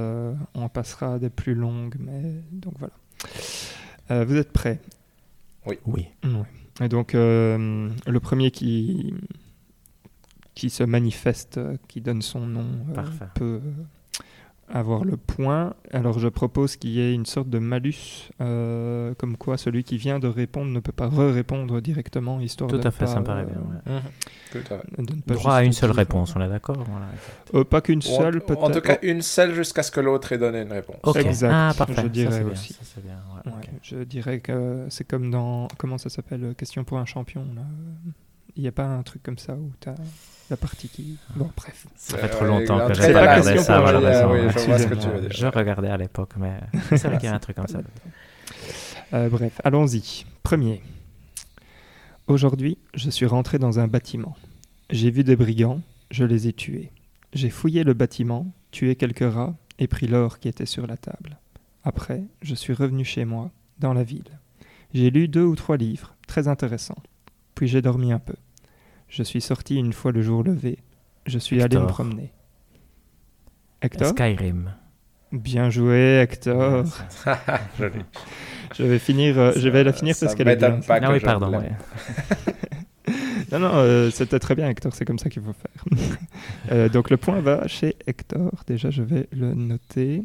on 0.53 0.69
passera 0.69 1.15
à 1.15 1.19
des 1.19 1.29
plus 1.29 1.55
longues. 1.55 1.95
Mais... 1.99 2.41
Donc 2.51 2.73
voilà. 2.79 2.93
Vous 4.09 4.35
êtes 4.35 4.51
prêts? 4.51 4.81
Oui. 5.65 5.77
Oui. 5.85 6.07
Et 6.81 6.89
donc 6.89 7.13
le 7.13 8.17
premier 8.21 8.51
qui, 8.51 9.13
qui 10.55 10.69
se 10.69 10.83
manifeste, 10.83 11.59
qui 11.87 12.01
donne 12.01 12.21
son 12.21 12.47
nom, 12.47 12.65
peut 13.35 13.61
avoir 14.69 15.05
le 15.05 15.17
point. 15.17 15.73
Alors 15.91 16.19
je 16.19 16.27
propose 16.27 16.75
qu'il 16.75 16.91
y 16.91 16.99
ait 16.99 17.13
une 17.13 17.25
sorte 17.25 17.49
de 17.49 17.59
malus, 17.59 18.29
euh, 18.41 19.13
comme 19.15 19.37
quoi 19.37 19.57
celui 19.57 19.83
qui 19.83 19.97
vient 19.97 20.19
de 20.19 20.27
répondre 20.27 20.71
ne 20.71 20.79
peut 20.79 20.91
pas 20.91 21.07
re-répondre 21.07 21.81
directement, 21.81 22.39
histoire 22.39 22.69
Tout 22.69 22.81
à 22.83 22.91
fait, 22.91 23.07
ça 23.07 23.19
me 23.19 23.25
paraît 23.25 23.45
bien. 23.45 23.61
Mhm. 23.85 25.21
Droit 25.27 25.55
à 25.55 25.63
une 25.63 25.73
seule 25.73 25.91
réponse, 25.91 26.35
on 26.35 26.41
est 26.41 26.49
d'accord 26.49 26.85
euh, 27.53 27.63
Pas 27.63 27.81
qu'une 27.81 28.01
seule, 28.01 28.41
peut-être. 28.41 28.63
En 28.63 28.71
tout 28.71 28.81
cas, 28.81 28.97
une 29.01 29.21
seule 29.21 29.53
jusqu'à 29.53 29.83
ce 29.83 29.91
que 29.91 29.99
l'autre 29.99 30.31
ait 30.33 30.37
donné 30.37 30.61
une 30.61 30.71
réponse. 30.71 31.15
Exact. 31.15 31.51
Ah, 31.51 31.73
parfait. 31.77 32.01
Je 32.03 32.07
dirais 32.07 32.43
aussi. 32.43 32.75
Je 33.81 33.97
dirais 33.97 34.39
que 34.39 34.85
c'est 34.89 35.07
comme 35.07 35.31
dans 35.31 35.67
comment 35.77 35.97
ça 35.97 36.09
s'appelle, 36.09 36.53
Question 36.57 36.83
pour 36.83 36.97
un 36.97 37.05
champion. 37.05 37.45
Il 38.55 38.61
n'y 38.61 38.67
a 38.67 38.71
pas 38.71 38.85
un 38.85 39.03
truc 39.03 39.21
comme 39.23 39.37
ça 39.37 39.53
où 39.53 39.71
tu 39.79 39.89
as 39.89 39.95
la 40.49 40.57
partie 40.57 40.87
qui. 40.89 41.17
Bon, 41.35 41.49
bref. 41.55 41.87
Ça 41.95 42.17
fait 42.17 42.29
trop 42.29 42.45
longtemps 42.45 42.87
que 42.87 42.93
j'ai 42.93 43.13
pas 43.13 43.21
regardé 43.21 43.57
ça, 43.57 43.83
je, 45.29 45.45
regardais 45.47 45.89
à 45.89 45.97
l'époque, 45.97 46.31
mais 46.37 46.59
c'est 46.89 47.07
vrai 47.07 47.17
qu'il 47.17 47.29
y 47.29 47.31
a 47.31 47.35
un 47.35 47.39
truc 47.39 47.55
comme 47.55 47.67
ça. 47.67 47.79
Euh, 49.13 49.29
bref, 49.29 49.59
allons-y. 49.63 50.25
Premier. 50.43 50.81
Aujourd'hui, 52.27 52.77
je 52.93 53.09
suis 53.09 53.25
rentré 53.25 53.57
dans 53.57 53.79
un 53.79 53.87
bâtiment. 53.87 54.35
J'ai 54.89 55.11
vu 55.11 55.23
des 55.23 55.35
brigands, 55.35 55.81
je 56.11 56.25
les 56.25 56.47
ai 56.47 56.53
tués. 56.53 56.91
J'ai 57.33 57.49
fouillé 57.49 57.83
le 57.83 57.93
bâtiment, 57.93 58.47
tué 58.71 58.95
quelques 58.95 59.33
rats 59.33 59.55
et 59.79 59.87
pris 59.87 60.07
l'or 60.07 60.39
qui 60.39 60.47
était 60.47 60.65
sur 60.65 60.87
la 60.87 60.97
table. 60.97 61.37
Après, 61.83 62.23
je 62.41 62.55
suis 62.55 62.73
revenu 62.73 63.05
chez 63.05 63.25
moi, 63.25 63.51
dans 63.79 63.93
la 63.93 64.03
ville. 64.03 64.39
J'ai 64.93 65.09
lu 65.09 65.27
deux 65.27 65.43
ou 65.43 65.55
trois 65.55 65.77
livres, 65.77 66.15
très 66.27 66.47
intéressants. 66.47 67.01
Puis 67.55 67.67
j'ai 67.67 67.81
dormi 67.81 68.11
un 68.11 68.19
peu. 68.19 68.35
Je 69.07 69.23
suis 69.23 69.41
sorti 69.41 69.75
une 69.75 69.93
fois 69.93 70.11
le 70.11 70.21
jour 70.21 70.43
levé. 70.43 70.79
Je 71.25 71.39
suis 71.39 71.61
allé 71.61 71.77
me 71.77 71.87
promener. 71.87 72.31
Hector 73.81 74.09
Skyrim. 74.09 74.73
Bien 75.31 75.69
joué, 75.69 76.21
Hector. 76.21 76.85
je 78.75 78.83
vais 78.83 78.99
finir. 78.99 79.37
Euh, 79.37 79.51
je 79.55 79.69
vais 79.69 79.83
la 79.83 79.93
finir 79.93 80.15
parce 80.19 80.35
qu'elle 80.35 80.47
est 80.47 80.55
bien. 80.55 80.79
Ah 80.89 81.11
oui, 81.11 81.19
pardon. 81.19 81.51
non, 83.51 83.59
non, 83.59 83.71
euh, 83.73 84.09
c'était 84.09 84.39
très 84.39 84.55
bien, 84.55 84.69
Hector. 84.69 84.93
C'est 84.95 85.05
comme 85.05 85.19
ça 85.19 85.29
qu'il 85.29 85.41
faut 85.41 85.53
faire. 85.53 85.85
Euh, 86.69 86.89
donc 86.89 87.09
le 87.09 87.15
point 87.15 87.39
va 87.39 87.65
chez 87.67 87.95
Hector. 88.07 88.51
Déjà, 88.67 88.89
je 88.89 89.01
vais 89.01 89.27
le 89.31 89.53
noter. 89.53 90.21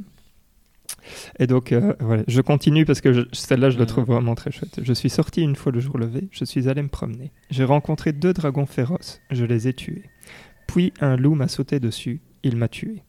Et 1.38 1.46
donc, 1.46 1.72
euh, 1.72 1.94
voilà, 2.00 2.22
je 2.26 2.40
continue 2.40 2.84
parce 2.84 3.00
que 3.00 3.26
celle-là, 3.32 3.70
je 3.70 3.78
la 3.78 3.86
trouve 3.86 4.05
vraiment 4.05 4.34
très 4.34 4.50
chouette. 4.50 4.80
Je 4.82 4.92
suis 4.92 5.11
sorti 5.11 5.42
une 5.42 5.57
fois 5.57 5.72
le 5.72 5.80
jour 5.80 5.98
levé, 5.98 6.28
je 6.30 6.44
suis 6.44 6.68
allé 6.68 6.82
me 6.82 6.88
promener. 6.88 7.32
J'ai 7.50 7.64
rencontré 7.64 8.12
deux 8.12 8.32
dragons 8.32 8.66
féroces, 8.66 9.20
je 9.30 9.44
les 9.44 9.68
ai 9.68 9.74
tués. 9.74 10.05
Puis 10.66 10.92
un 11.00 11.16
loup 11.16 11.34
m'a 11.34 11.48
sauté 11.48 11.80
dessus, 11.80 12.20
il 12.42 12.57
m'a 12.57 12.68
tué. 12.68 13.03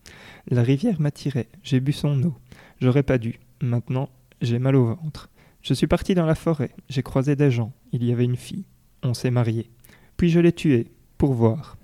La 0.49 0.63
rivière 0.63 0.99
m'attirait, 0.99 1.47
j'ai 1.63 1.79
bu 1.79 1.93
son 1.93 2.21
eau. 2.23 2.35
J'aurais 2.81 3.03
pas 3.03 3.17
dû. 3.17 3.39
Maintenant, 3.61 4.09
j'ai 4.41 4.59
mal 4.59 4.75
au 4.75 4.85
ventre. 4.85 5.29
Je 5.61 5.73
suis 5.73 5.87
parti 5.87 6.13
dans 6.13 6.25
la 6.25 6.35
forêt, 6.35 6.71
j'ai 6.89 7.03
croisé 7.03 7.35
des 7.35 7.51
gens, 7.51 7.71
il 7.93 8.03
y 8.03 8.11
avait 8.11 8.25
une 8.25 8.35
fille. 8.35 8.65
On 9.03 9.13
s'est 9.13 9.31
marié. 9.31 9.69
Puis 10.17 10.29
je 10.29 10.39
l'ai 10.39 10.51
tuée, 10.51 10.91
pour 11.17 11.33
voir. 11.33 11.77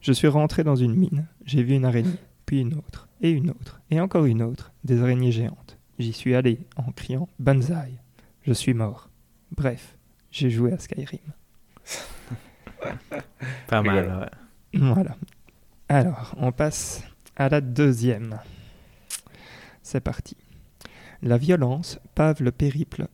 Je 0.00 0.12
suis 0.12 0.28
rentré 0.28 0.64
dans 0.64 0.76
une 0.76 0.94
mine, 0.94 1.26
j'ai 1.44 1.62
vu 1.62 1.74
une 1.74 1.84
araignée, 1.84 2.18
puis 2.46 2.60
une 2.60 2.74
autre 2.74 3.07
et 3.20 3.30
une 3.30 3.50
autre, 3.50 3.80
et 3.90 4.00
encore 4.00 4.26
une 4.26 4.42
autre, 4.42 4.72
des 4.84 5.00
araignées 5.02 5.32
géantes. 5.32 5.78
J'y 5.98 6.12
suis 6.12 6.34
allé 6.34 6.60
en 6.76 6.92
criant 6.92 7.28
Banzai. 7.38 7.98
Je 8.42 8.52
suis 8.52 8.74
mort. 8.74 9.10
Bref, 9.56 9.96
j'ai 10.30 10.50
joué 10.50 10.72
à 10.72 10.78
Skyrim. 10.78 11.18
Pas 13.66 13.82
mal, 13.82 14.30
ouais. 14.74 14.80
Voilà. 14.80 15.16
Alors, 15.88 16.34
on 16.36 16.52
passe 16.52 17.02
à 17.36 17.48
la 17.48 17.60
deuxième. 17.60 18.38
C'est 19.82 20.00
parti. 20.00 20.36
La 21.22 21.38
violence 21.38 21.98
pave 22.14 22.42
le 22.42 22.52
périple 22.52 23.08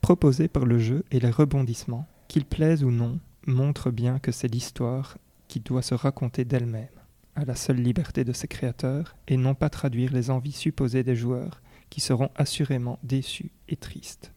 proposé 0.00 0.46
par 0.46 0.64
le 0.64 0.78
jeu 0.78 1.04
et 1.10 1.18
les 1.18 1.30
rebondissements, 1.30 2.06
qu'il 2.28 2.44
plaise 2.44 2.84
ou 2.84 2.90
non, 2.90 3.18
montrent 3.46 3.90
bien 3.90 4.18
que 4.20 4.30
c'est 4.30 4.48
l'histoire 4.48 5.18
qui 5.48 5.60
doit 5.60 5.82
se 5.82 5.94
raconter 5.94 6.44
d'elle-même 6.44 6.86
à 7.38 7.44
la 7.44 7.54
seule 7.54 7.76
liberté 7.76 8.24
de 8.24 8.32
ses 8.32 8.48
créateurs 8.48 9.16
et 9.28 9.36
non 9.36 9.54
pas 9.54 9.70
traduire 9.70 10.12
les 10.12 10.28
envies 10.28 10.52
supposées 10.52 11.04
des 11.04 11.14
joueurs, 11.14 11.62
qui 11.88 12.00
seront 12.00 12.30
assurément 12.34 12.98
déçus 13.04 13.52
et 13.68 13.76
tristes. 13.76 14.32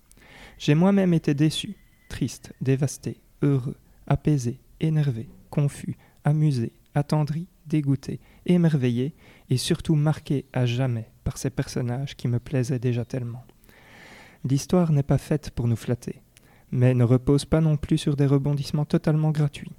J'ai 0.60 0.76
moi-même 0.76 1.14
été 1.16 1.34
déçu, 1.34 1.76
triste, 2.10 2.54
dévasté, 2.62 3.20
heureux, 3.41 3.76
apaisé, 4.06 4.60
énervé, 4.80 5.28
confus, 5.49 5.97
amusé, 6.24 6.74
attendri, 6.93 7.47
dégoûté, 7.66 8.20
émerveillé 8.45 9.16
et 9.49 9.58
surtout 9.58 9.95
marqué 9.95 10.45
à 10.54 10.68
jamais 10.68 11.10
par 11.24 11.39
ces 11.39 11.49
personnages 11.49 12.16
qui 12.16 12.28
me 12.28 12.39
plaisaient 12.39 12.78
déjà 12.78 13.04
tellement. 13.04 13.43
L'histoire 14.47 14.91
n'est 14.91 15.02
pas 15.02 15.18
faite 15.18 15.49
pour 15.49 15.68
nous 15.68 15.76
flatter, 15.76 16.22
mais 16.70 16.93
ne 16.93 17.04
repose 17.04 17.45
pas 17.45 17.62
non 17.62 17.78
plus 17.78 17.97
sur 17.97 18.16
des 18.16 18.28
rebondissements 18.28 18.86
totalement 18.86 19.32
gratuits. 19.32 19.72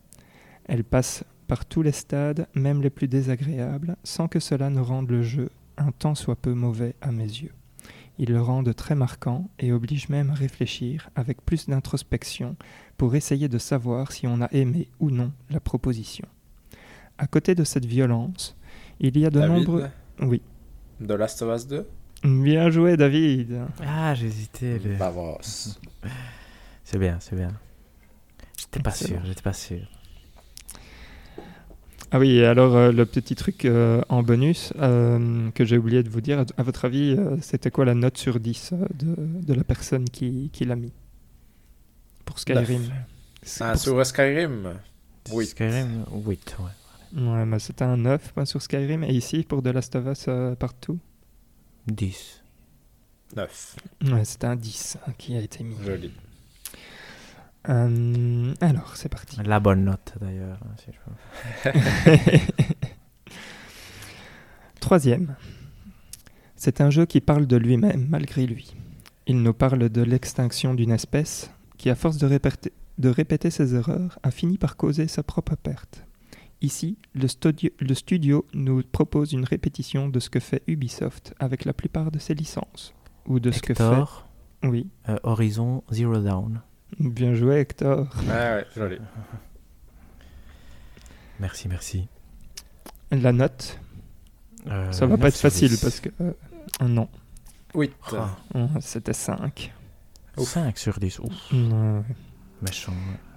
Elle 0.64 0.82
passe 0.84 1.24
par 1.52 1.66
tous 1.66 1.82
les 1.82 1.92
stades, 1.92 2.46
même 2.54 2.80
les 2.80 2.88
plus 2.88 3.08
désagréables, 3.08 3.96
sans 4.04 4.26
que 4.26 4.40
cela 4.40 4.70
ne 4.70 4.80
rende 4.80 5.10
le 5.10 5.22
jeu 5.22 5.50
un 5.76 5.92
tant 5.92 6.14
soit 6.14 6.34
peu 6.34 6.54
mauvais 6.54 6.94
à 7.02 7.12
mes 7.12 7.26
yeux. 7.26 7.52
Ils 8.16 8.30
le 8.30 8.40
rendent 8.40 8.74
très 8.74 8.94
marquant 8.94 9.50
et 9.58 9.70
obligent 9.70 10.08
même 10.08 10.30
à 10.30 10.32
réfléchir 10.32 11.10
avec 11.14 11.44
plus 11.44 11.68
d'introspection 11.68 12.56
pour 12.96 13.16
essayer 13.16 13.50
de 13.50 13.58
savoir 13.58 14.12
si 14.12 14.26
on 14.26 14.40
a 14.40 14.48
aimé 14.52 14.88
ou 14.98 15.10
non 15.10 15.30
la 15.50 15.60
proposition. 15.60 16.26
À 17.18 17.26
côté 17.26 17.54
de 17.54 17.64
cette 17.64 17.84
violence, 17.84 18.56
il 18.98 19.18
y 19.18 19.26
a 19.26 19.30
de 19.30 19.40
nombreux. 19.40 19.90
Oui. 20.20 20.40
De 21.00 21.12
Last 21.12 21.42
of 21.42 21.54
Us 21.54 21.66
2 21.66 21.86
Bien 22.24 22.70
joué, 22.70 22.96
David. 22.96 23.60
Ah, 23.86 24.14
j'hésitais. 24.14 24.78
Le... 24.78 24.96
C'est 26.82 26.98
bien, 26.98 27.18
c'est 27.20 27.36
bien. 27.36 27.52
J'étais 28.56 28.80
pas 28.80 28.90
sûr, 28.90 29.20
j'étais 29.26 29.42
pas 29.42 29.52
sûr. 29.52 29.86
Ah 32.14 32.18
oui, 32.18 32.44
alors 32.44 32.76
euh, 32.76 32.92
le 32.92 33.06
petit 33.06 33.34
truc 33.34 33.64
euh, 33.64 34.02
en 34.10 34.22
bonus 34.22 34.74
euh, 34.78 35.50
que 35.52 35.64
j'ai 35.64 35.78
oublié 35.78 36.02
de 36.02 36.10
vous 36.10 36.20
dire, 36.20 36.44
à, 36.58 36.62
votre 36.62 36.84
avis, 36.84 37.16
c'était 37.40 37.70
quoi 37.70 37.86
la 37.86 37.94
note 37.94 38.18
sur 38.18 38.38
10 38.38 38.74
de, 38.94 39.14
de, 39.16 39.54
la 39.54 39.64
personne 39.64 40.04
qui, 40.04 40.50
qui 40.52 40.66
l'a 40.66 40.76
mis 40.76 40.92
pour 42.26 42.38
Skyrim? 42.38 42.82
Ah, 43.60 43.78
sur 43.78 44.04
Skyrim 44.04 44.74
Oui. 45.30 45.46
Skyrim, 45.46 46.04
8, 46.12 46.56
ouais. 46.58 47.22
Ouais, 47.22 47.46
mais 47.46 47.58
c'était 47.58 47.84
un 47.84 47.96
9 47.96 48.34
sur 48.44 48.60
Skyrim. 48.60 49.04
Et 49.04 49.14
ici, 49.14 49.42
pour 49.42 49.62
The 49.62 49.68
Last 49.68 49.96
of 49.96 50.06
Us 50.06 50.28
partout? 50.58 50.98
10. 51.86 52.42
9. 53.36 53.76
Ouais, 54.12 54.24
c'était 54.26 54.46
un 54.46 54.56
10 54.56 54.98
hein, 55.06 55.12
qui 55.16 55.34
a 55.34 55.40
été 55.40 55.64
mis. 55.64 55.76
Joli. 55.82 56.12
Euh, 57.68 58.54
alors, 58.60 58.96
c'est 58.96 59.08
parti. 59.08 59.38
La 59.44 59.60
bonne 59.60 59.84
note, 59.84 60.14
d'ailleurs. 60.20 60.58
Hein, 61.64 61.72
Troisième. 64.80 65.36
C'est 66.56 66.80
un 66.80 66.90
jeu 66.90 67.06
qui 67.06 67.20
parle 67.20 67.46
de 67.46 67.56
lui-même 67.56 68.06
malgré 68.08 68.46
lui. 68.46 68.74
Il 69.26 69.42
nous 69.42 69.52
parle 69.52 69.88
de 69.88 70.02
l'extinction 70.02 70.74
d'une 70.74 70.90
espèce 70.90 71.50
qui, 71.78 71.90
à 71.90 71.94
force 71.94 72.18
de 72.18 72.26
répéter, 72.26 72.72
de 72.98 73.08
répéter 73.08 73.50
ses 73.50 73.74
erreurs, 73.74 74.18
a 74.22 74.30
fini 74.30 74.58
par 74.58 74.76
causer 74.76 75.08
sa 75.08 75.22
propre 75.22 75.56
perte. 75.56 76.04
Ici, 76.60 76.96
le 77.14 77.26
studio, 77.26 77.70
le 77.80 77.94
studio 77.94 78.46
nous 78.54 78.82
propose 78.82 79.32
une 79.32 79.44
répétition 79.44 80.08
de 80.08 80.20
ce 80.20 80.30
que 80.30 80.38
fait 80.38 80.62
Ubisoft 80.68 81.34
avec 81.40 81.64
la 81.64 81.72
plupart 81.72 82.12
de 82.12 82.18
ses 82.18 82.34
licences. 82.34 82.94
Ou 83.26 83.40
de 83.40 83.50
ce 83.50 83.60
que 83.60 83.74
fait. 83.74 84.04
Oui. 84.62 84.88
Euh, 85.08 85.18
Horizon 85.24 85.82
Zero 85.90 86.18
Dawn. 86.18 86.60
Bien 86.98 87.34
joué, 87.34 87.56
Hector. 87.60 88.08
Ouais, 88.26 88.28
ouais, 88.28 88.66
joli. 88.76 88.98
Merci, 91.40 91.68
merci. 91.68 92.08
La 93.10 93.32
note 93.32 93.78
euh, 94.68 94.92
Ça 94.92 95.06
va 95.06 95.16
pas 95.16 95.28
être 95.28 95.36
facile 95.36 95.76
parce 95.80 96.00
que. 96.00 96.08
Euh, 96.20 96.32
non. 96.86 97.08
8. 97.74 97.92
C'était 98.80 99.12
5. 99.12 99.72
5 100.38 100.78
sur 100.78 100.98
10. 100.98 101.18
Ouf. 101.20 101.52
Méchant. 102.62 102.92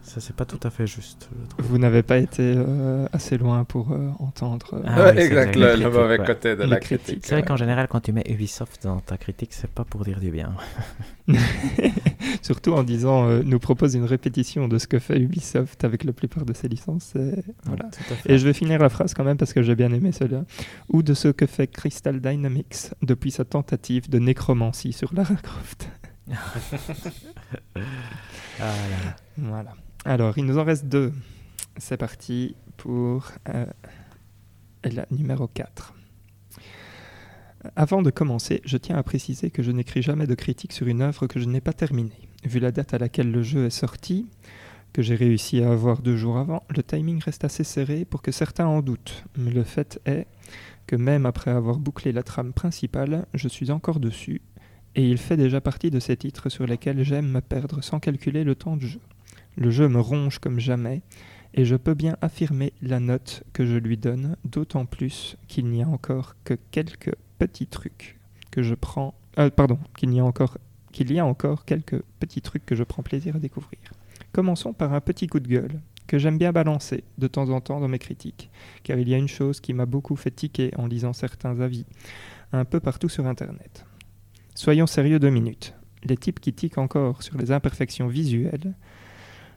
Ça, 0.05 0.21
c'est 0.21 0.35
pas 0.35 0.45
tout 0.45 0.59
à 0.61 0.69
fait 0.69 0.85
juste. 0.85 1.29
Vous 1.57 1.79
n'avez 1.79 2.03
pas 2.03 2.19
été 2.19 2.53
euh, 2.55 3.07
assez 3.11 3.39
loin 3.39 3.63
pour 3.63 3.91
euh, 3.91 4.11
entendre. 4.19 4.79
Ah, 4.85 5.11
exact, 5.15 5.55
le, 5.55 5.89
mauvais 5.89 6.19
côté 6.19 6.55
de 6.55 6.61
la 6.61 6.79
critique. 6.79 7.21
C'est 7.23 7.33
vrai 7.33 7.43
qu'en 7.43 7.57
général, 7.57 7.87
quand 7.87 8.01
tu 8.01 8.11
mets 8.11 8.23
Ubisoft 8.29 8.83
dans 8.83 8.99
ta 8.99 9.17
critique, 9.17 9.51
c'est 9.51 9.69
pas 9.69 9.83
pour 9.83 10.05
dire 10.05 10.19
du 10.19 10.29
bien. 10.29 10.53
Surtout 12.43 12.73
en 12.73 12.83
disant 12.83 13.27
euh, 13.27 13.41
nous 13.43 13.57
propose 13.57 13.95
une 13.95 14.05
répétition 14.05 14.67
de 14.67 14.77
ce 14.77 14.85
que 14.85 14.99
fait 14.99 15.19
Ubisoft 15.19 15.83
avec 15.83 16.03
la 16.03 16.13
plupart 16.13 16.45
de 16.45 16.53
ses 16.53 16.67
licences. 16.67 17.13
Voilà. 17.63 17.89
Et 18.27 18.37
je 18.37 18.45
vais 18.45 18.53
finir 18.53 18.79
la 18.79 18.89
phrase 18.89 19.15
quand 19.15 19.23
même 19.23 19.37
parce 19.37 19.53
que 19.53 19.63
j'ai 19.63 19.75
bien 19.75 19.91
aimé 19.91 20.11
cela. 20.11 20.45
Ou 20.89 21.01
de 21.01 21.15
ce 21.15 21.29
que 21.29 21.47
fait 21.47 21.65
Crystal 21.65 22.21
Dynamics 22.21 22.91
depuis 23.01 23.31
sa 23.31 23.43
tentative 23.43 24.07
de 24.07 24.19
nécromancie 24.19 24.93
sur 24.93 25.15
Lara 25.15 25.33
Croft. 25.33 25.89
ah 28.59 28.71
Voilà. 29.37 29.73
Alors, 30.07 30.37
il 30.37 30.45
nous 30.45 30.59
en 30.59 30.63
reste 30.63 30.85
deux. 30.85 31.11
C'est 31.77 31.97
parti 31.97 32.55
pour 32.77 33.31
euh, 33.49 33.65
la 34.83 35.07
numéro 35.09 35.47
4. 35.47 35.95
Avant 37.75 38.03
de 38.03 38.11
commencer, 38.11 38.61
je 38.65 38.77
tiens 38.77 38.97
à 38.97 39.01
préciser 39.03 39.49
que 39.49 39.63
je 39.63 39.71
n'écris 39.71 40.03
jamais 40.03 40.27
de 40.27 40.35
critique 40.35 40.73
sur 40.73 40.85
une 40.85 41.01
œuvre 41.01 41.25
que 41.25 41.39
je 41.39 41.47
n'ai 41.47 41.59
pas 41.59 41.73
terminée. 41.73 42.29
Vu 42.43 42.59
la 42.59 42.71
date 42.71 42.93
à 42.93 42.99
laquelle 42.99 43.31
le 43.31 43.41
jeu 43.41 43.65
est 43.65 43.71
sorti, 43.71 44.27
que 44.93 45.01
j'ai 45.01 45.15
réussi 45.15 45.63
à 45.63 45.71
avoir 45.71 46.03
deux 46.03 46.17
jours 46.17 46.37
avant, 46.37 46.61
le 46.69 46.83
timing 46.83 47.19
reste 47.19 47.43
assez 47.43 47.63
serré 47.63 48.05
pour 48.05 48.21
que 48.21 48.31
certains 48.31 48.67
en 48.67 48.83
doutent. 48.83 49.23
Mais 49.35 49.49
le 49.49 49.63
fait 49.63 49.99
est 50.05 50.27
que 50.85 50.95
même 50.95 51.25
après 51.25 51.49
avoir 51.49 51.79
bouclé 51.79 52.11
la 52.11 52.21
trame 52.21 52.53
principale, 52.53 53.25
je 53.33 53.47
suis 53.47 53.71
encore 53.71 53.99
dessus, 53.99 54.43
et 54.93 55.09
il 55.09 55.17
fait 55.17 55.35
déjà 55.35 55.61
partie 55.61 55.89
de 55.89 55.99
ces 55.99 56.15
titres 56.15 56.49
sur 56.49 56.67
lesquels 56.67 57.03
j'aime 57.03 57.31
me 57.31 57.41
perdre 57.41 57.83
sans 57.83 57.99
calculer 57.99 58.43
le 58.43 58.53
temps 58.53 58.77
de 58.77 58.85
jeu. 58.85 58.99
Le 59.57 59.71
jeu 59.71 59.87
me 59.87 59.99
ronge 59.99 60.39
comme 60.39 60.59
jamais, 60.59 61.01
et 61.53 61.63
je 61.63 61.75
peux 61.75 61.93
bien 61.93 62.17
affirmer 62.21 62.73
la 62.81 62.99
note 62.99 63.43
que 63.53 63.65
je 63.65 63.77
lui 63.77 63.97
donne, 63.97 64.35
d'autant 64.43 64.85
plus 64.85 65.37
qu'il 65.47 65.67
n'y 65.67 65.81
a 65.81 65.87
encore 65.87 66.35
que 66.43 66.55
quelques 66.71 67.15
petits 67.39 67.67
trucs 67.67 68.19
que 68.51 68.61
je 68.61 68.75
prends. 68.75 69.15
Euh, 69.39 69.49
pardon, 69.49 69.79
qu'il 69.97 70.13
y 70.13 70.19
a 70.19 70.23
y 70.99 71.19
a 71.19 71.25
encore 71.25 71.65
quelques 71.65 72.01
petits 72.19 72.41
trucs 72.41 72.65
que 72.65 72.75
je 72.75 72.83
prends 72.83 73.03
plaisir 73.03 73.35
à 73.35 73.39
découvrir. 73.39 73.79
Commençons 74.33 74.73
par 74.73 74.93
un 74.93 75.01
petit 75.01 75.27
coup 75.27 75.39
de 75.39 75.47
gueule 75.47 75.79
que 76.07 76.19
j'aime 76.19 76.37
bien 76.37 76.51
balancer 76.51 77.03
de 77.17 77.27
temps 77.27 77.49
en 77.49 77.61
temps 77.61 77.79
dans 77.79 77.87
mes 77.87 77.99
critiques, 77.99 78.49
car 78.83 78.99
il 78.99 79.09
y 79.09 79.13
a 79.13 79.17
une 79.17 79.27
chose 79.27 79.59
qui 79.59 79.73
m'a 79.73 79.85
beaucoup 79.85 80.15
fait 80.15 80.31
tiquer 80.31 80.71
en 80.77 80.87
lisant 80.87 81.13
certains 81.13 81.59
avis, 81.61 81.85
un 82.51 82.65
peu 82.65 82.79
partout 82.79 83.09
sur 83.09 83.25
Internet. 83.25 83.85
Soyons 84.53 84.87
sérieux 84.87 85.19
deux 85.19 85.29
minutes. 85.29 85.73
Les 86.03 86.17
types 86.17 86.39
qui 86.39 86.53
tiquent 86.53 86.77
encore 86.77 87.23
sur 87.23 87.37
les 87.37 87.51
imperfections 87.51 88.07
visuelles 88.07 88.73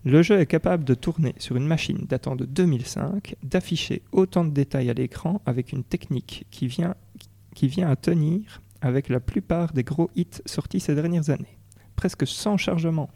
le 0.04 0.22
jeu 0.22 0.38
est 0.40 0.46
capable 0.46 0.84
de 0.84 0.94
tourner 0.94 1.34
sur 1.38 1.56
une 1.56 1.66
machine 1.66 2.06
datant 2.08 2.36
de 2.36 2.44
2005, 2.44 3.36
d'afficher 3.42 4.02
autant 4.12 4.44
de 4.44 4.50
détails 4.50 4.90
à 4.90 4.94
l'écran 4.94 5.42
avec 5.46 5.72
une 5.72 5.84
technique 5.84 6.46
qui 6.50 6.66
vient, 6.66 6.94
qui 7.54 7.68
vient 7.68 7.90
à 7.90 7.96
tenir 7.96 8.60
avec 8.80 9.08
la 9.08 9.20
plupart 9.20 9.72
des 9.72 9.82
gros 9.82 10.10
hits 10.14 10.42
sortis 10.46 10.80
ces 10.80 10.94
dernières 10.94 11.30
années. 11.30 11.58
Presque 11.96 12.26
sans 12.26 12.56
chargement. 12.56 13.10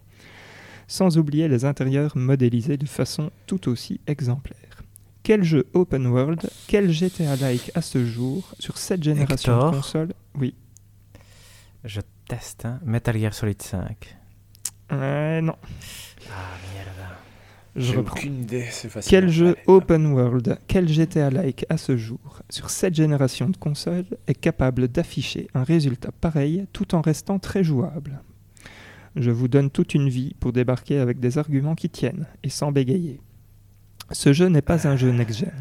Sans 0.88 1.16
oublier 1.18 1.48
les 1.48 1.64
intérieurs 1.64 2.16
modélisés 2.16 2.76
de 2.76 2.86
façon 2.86 3.30
tout 3.46 3.68
aussi 3.68 4.00
exemplaire. 4.06 4.82
Quel 5.22 5.44
jeu 5.44 5.68
open 5.72 6.08
world, 6.08 6.50
quel 6.66 6.90
GTA-like 6.90 7.70
à 7.76 7.80
ce 7.80 8.04
jour, 8.04 8.52
sur 8.58 8.76
cette 8.76 9.04
génération 9.04 9.70
de 9.70 9.76
consoles? 9.76 10.14
Oui. 10.34 10.54
Je 11.84 12.00
teste, 12.26 12.64
hein. 12.64 12.80
Metal 12.84 13.16
Gear 13.16 13.32
Solid 13.32 13.62
5. 13.62 14.16
Euh, 14.90 15.40
non. 15.40 15.54
Ah 16.28 16.56
aucune 17.76 18.42
idée, 18.42 18.66
c'est 18.70 18.88
facile. 18.88 19.10
Quel 19.10 19.28
jeu 19.30 19.56
open 19.66 20.06
world, 20.12 20.58
quel 20.66 20.88
GTA-like 20.88 21.64
à 21.68 21.76
ce 21.76 21.96
jour, 21.96 22.42
sur 22.50 22.70
cette 22.70 22.94
génération 22.94 23.48
de 23.48 23.56
consoles, 23.56 24.18
est 24.26 24.38
capable 24.38 24.88
d'afficher 24.88 25.48
un 25.54 25.64
résultat 25.64 26.12
pareil 26.20 26.66
tout 26.72 26.94
en 26.94 27.00
restant 27.00 27.38
très 27.38 27.64
jouable? 27.64 28.20
Je 29.16 29.30
vous 29.30 29.48
donne 29.48 29.70
toute 29.70 29.94
une 29.94 30.08
vie 30.08 30.34
pour 30.40 30.52
débarquer 30.52 30.98
avec 30.98 31.20
des 31.20 31.38
arguments 31.38 31.74
qui 31.74 31.88
tiennent 31.88 32.26
et 32.42 32.48
sans 32.48 32.72
bégayer. 32.72 33.20
Ce 34.10 34.32
jeu 34.32 34.48
n'est 34.48 34.62
pas 34.62 34.86
un 34.86 34.96
jeu 34.96 35.10
next-gen, 35.10 35.52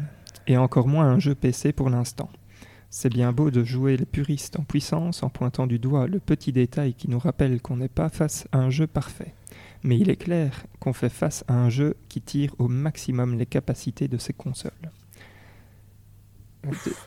et 0.46 0.56
encore 0.56 0.88
moins 0.88 1.06
un 1.06 1.18
jeu 1.18 1.34
PC 1.34 1.72
pour 1.72 1.88
l'instant. 1.88 2.30
C'est 2.90 3.12
bien 3.12 3.32
beau 3.32 3.50
de 3.50 3.64
jouer 3.64 3.96
les 3.96 4.04
puristes 4.04 4.58
en 4.58 4.64
puissance 4.64 5.22
en 5.22 5.30
pointant 5.30 5.66
du 5.66 5.78
doigt 5.78 6.06
le 6.06 6.18
petit 6.18 6.52
détail 6.52 6.92
qui 6.92 7.08
nous 7.08 7.18
rappelle 7.18 7.62
qu'on 7.62 7.78
n'est 7.78 7.88
pas 7.88 8.10
face 8.10 8.46
à 8.52 8.58
un 8.58 8.68
jeu 8.68 8.86
parfait 8.86 9.34
mais 9.82 9.98
il 9.98 10.10
est 10.10 10.16
clair 10.16 10.64
qu'on 10.78 10.92
fait 10.92 11.08
face 11.08 11.44
à 11.48 11.54
un 11.54 11.70
jeu 11.70 11.96
qui 12.08 12.20
tire 12.20 12.54
au 12.58 12.68
maximum 12.68 13.38
les 13.38 13.46
capacités 13.46 14.08
de 14.08 14.18
ses 14.18 14.32
consoles. 14.32 14.72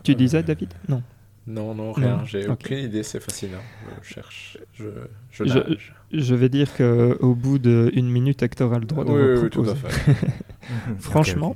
tu 0.03 0.11
euh, 0.11 0.15
disais, 0.15 0.43
David? 0.43 0.73
Non. 0.89 1.01
Non, 1.47 1.76
non, 1.76 1.91
rien. 1.91 2.23
J'ai 2.26 2.47
aucune 2.47 2.80
idée, 2.80 3.03
c'est 3.03 3.19
fascinant. 3.19 3.61
Je 4.01 4.13
cherche. 4.13 4.57
Je, 4.73 4.86
je, 5.30 5.43
je, 6.11 6.36
vais 6.36 6.49
dire 6.49 6.76
qu'au 6.76 7.36
bout 7.36 7.59
d'une 7.59 8.09
minute, 8.09 8.41
Hector 8.41 8.73
a 8.73 8.80
le 8.80 8.86
droit 8.86 9.05
de 9.05 9.11
oui, 9.11 9.43
oui, 9.43 9.49
tout 9.51 9.61
à 9.61 9.76
fait. 9.76 10.15
Franchement, 10.99 11.55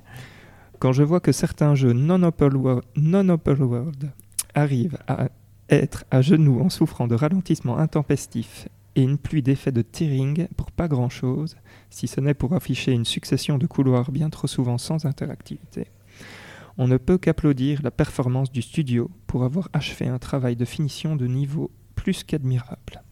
quand 0.78 0.94
je 0.94 1.02
vois 1.02 1.20
que 1.20 1.32
certains 1.32 1.74
jeux 1.74 1.94
non-open 1.94 2.56
world, 2.56 2.86
non 2.96 3.40
world 3.46 4.12
arrivent 4.54 5.00
à 5.08 5.30
être 5.70 6.06
à 6.12 6.22
genoux 6.22 6.62
en 6.62 6.70
souffrant 6.70 7.08
de 7.08 7.16
ralentissements 7.16 7.80
intempestifs 7.80 8.68
et 8.96 9.02
une 9.02 9.18
pluie 9.18 9.42
d'effets 9.42 9.72
de 9.72 9.82
tearing 9.82 10.48
pour 10.58 10.72
pas 10.72 10.88
grand-chose, 10.88 11.56
si 11.90 12.08
ce 12.08 12.20
n'est 12.20 12.34
pour 12.34 12.54
afficher 12.54 12.92
une 12.92 13.06
succession 13.06 13.58
de 13.58 13.68
couloirs 13.68 14.12
bien 14.12 14.30
trop 14.30 14.48
souvent 14.48 14.78
sans 14.78 15.06
interactivité. 15.06 15.88
On 16.78 16.88
ne 16.88 16.98
peut 16.98 17.18
qu'applaudir 17.18 17.82
la 17.84 17.92
performance 17.92 18.52
du 18.52 18.62
studio 18.62 19.12
pour 19.28 19.44
avoir 19.44 19.70
achevé 19.74 20.08
un 20.08 20.20
travail 20.20 20.56
de 20.56 20.66
finition 20.66 21.16
de 21.16 21.28
niveau 21.28 21.72
plus 21.96 22.24
qu'admirable. 22.24 23.04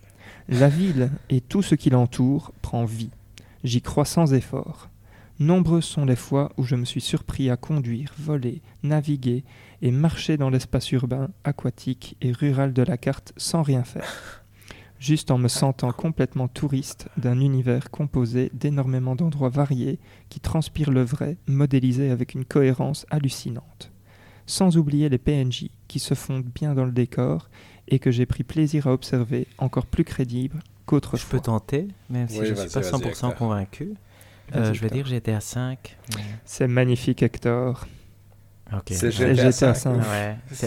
La 0.47 0.69
ville 0.69 1.11
et 1.29 1.41
tout 1.41 1.61
ce 1.61 1.75
qui 1.75 1.89
l'entoure 1.89 2.53
prend 2.61 2.85
vie. 2.85 3.09
J'y 3.63 3.81
crois 3.81 4.05
sans 4.05 4.33
effort. 4.33 4.89
Nombreuses 5.39 5.85
sont 5.85 6.05
les 6.05 6.15
fois 6.15 6.53
où 6.57 6.63
je 6.63 6.75
me 6.75 6.85
suis 6.85 7.01
surpris 7.01 7.49
à 7.49 7.57
conduire, 7.57 8.13
voler, 8.17 8.61
naviguer 8.83 9.43
et 9.81 9.91
marcher 9.91 10.37
dans 10.37 10.49
l'espace 10.49 10.91
urbain, 10.93 11.29
aquatique 11.43 12.15
et 12.21 12.31
rural 12.31 12.73
de 12.73 12.81
la 12.81 12.97
carte 12.97 13.33
sans 13.37 13.61
rien 13.61 13.83
faire 13.83 14.46
juste 14.99 15.31
en 15.31 15.37
me 15.37 15.47
sentant 15.47 15.91
complètement 15.91 16.47
touriste 16.47 17.07
d'un 17.17 17.39
univers 17.39 17.91
composé 17.91 18.51
d'énormément 18.53 19.15
d'endroits 19.15 19.49
variés 19.49 19.99
qui 20.29 20.39
transpirent 20.39 20.91
le 20.91 21.03
vrai, 21.03 21.37
modélisé 21.47 22.09
avec 22.09 22.33
une 22.33 22.45
cohérence 22.45 23.05
hallucinante. 23.09 23.91
Sans 24.45 24.77
oublier 24.77 25.09
les 25.09 25.17
PNJ 25.17 25.69
qui 25.87 25.99
se 25.99 26.13
fondent 26.13 26.45
bien 26.45 26.73
dans 26.73 26.85
le 26.85 26.91
décor 26.91 27.49
et 27.87 27.99
que 27.99 28.11
j'ai 28.11 28.25
pris 28.25 28.43
plaisir 28.43 28.87
à 28.87 28.93
observer 28.93 29.47
encore 29.57 29.85
plus 29.85 30.03
crédibles 30.03 30.59
qu'autrefois. 30.85 31.19
Je 31.19 31.31
peux 31.37 31.39
tenter, 31.39 31.87
même 32.09 32.27
si 32.27 32.37
je 32.45 32.51
ne 32.51 32.55
suis 32.55 32.69
pas 32.69 32.81
100% 32.81 33.35
convaincu. 33.35 33.93
Euh, 34.55 34.73
je 34.73 34.81
vais 34.81 34.89
dire 34.89 35.05
j'étais 35.05 35.33
à 35.33 35.41
5. 35.41 35.97
C'est 36.45 36.67
magnifique 36.67 37.21
Hector. 37.21 37.85
C'est 38.91 39.11
GTA, 39.11 39.51
5. 39.51 39.97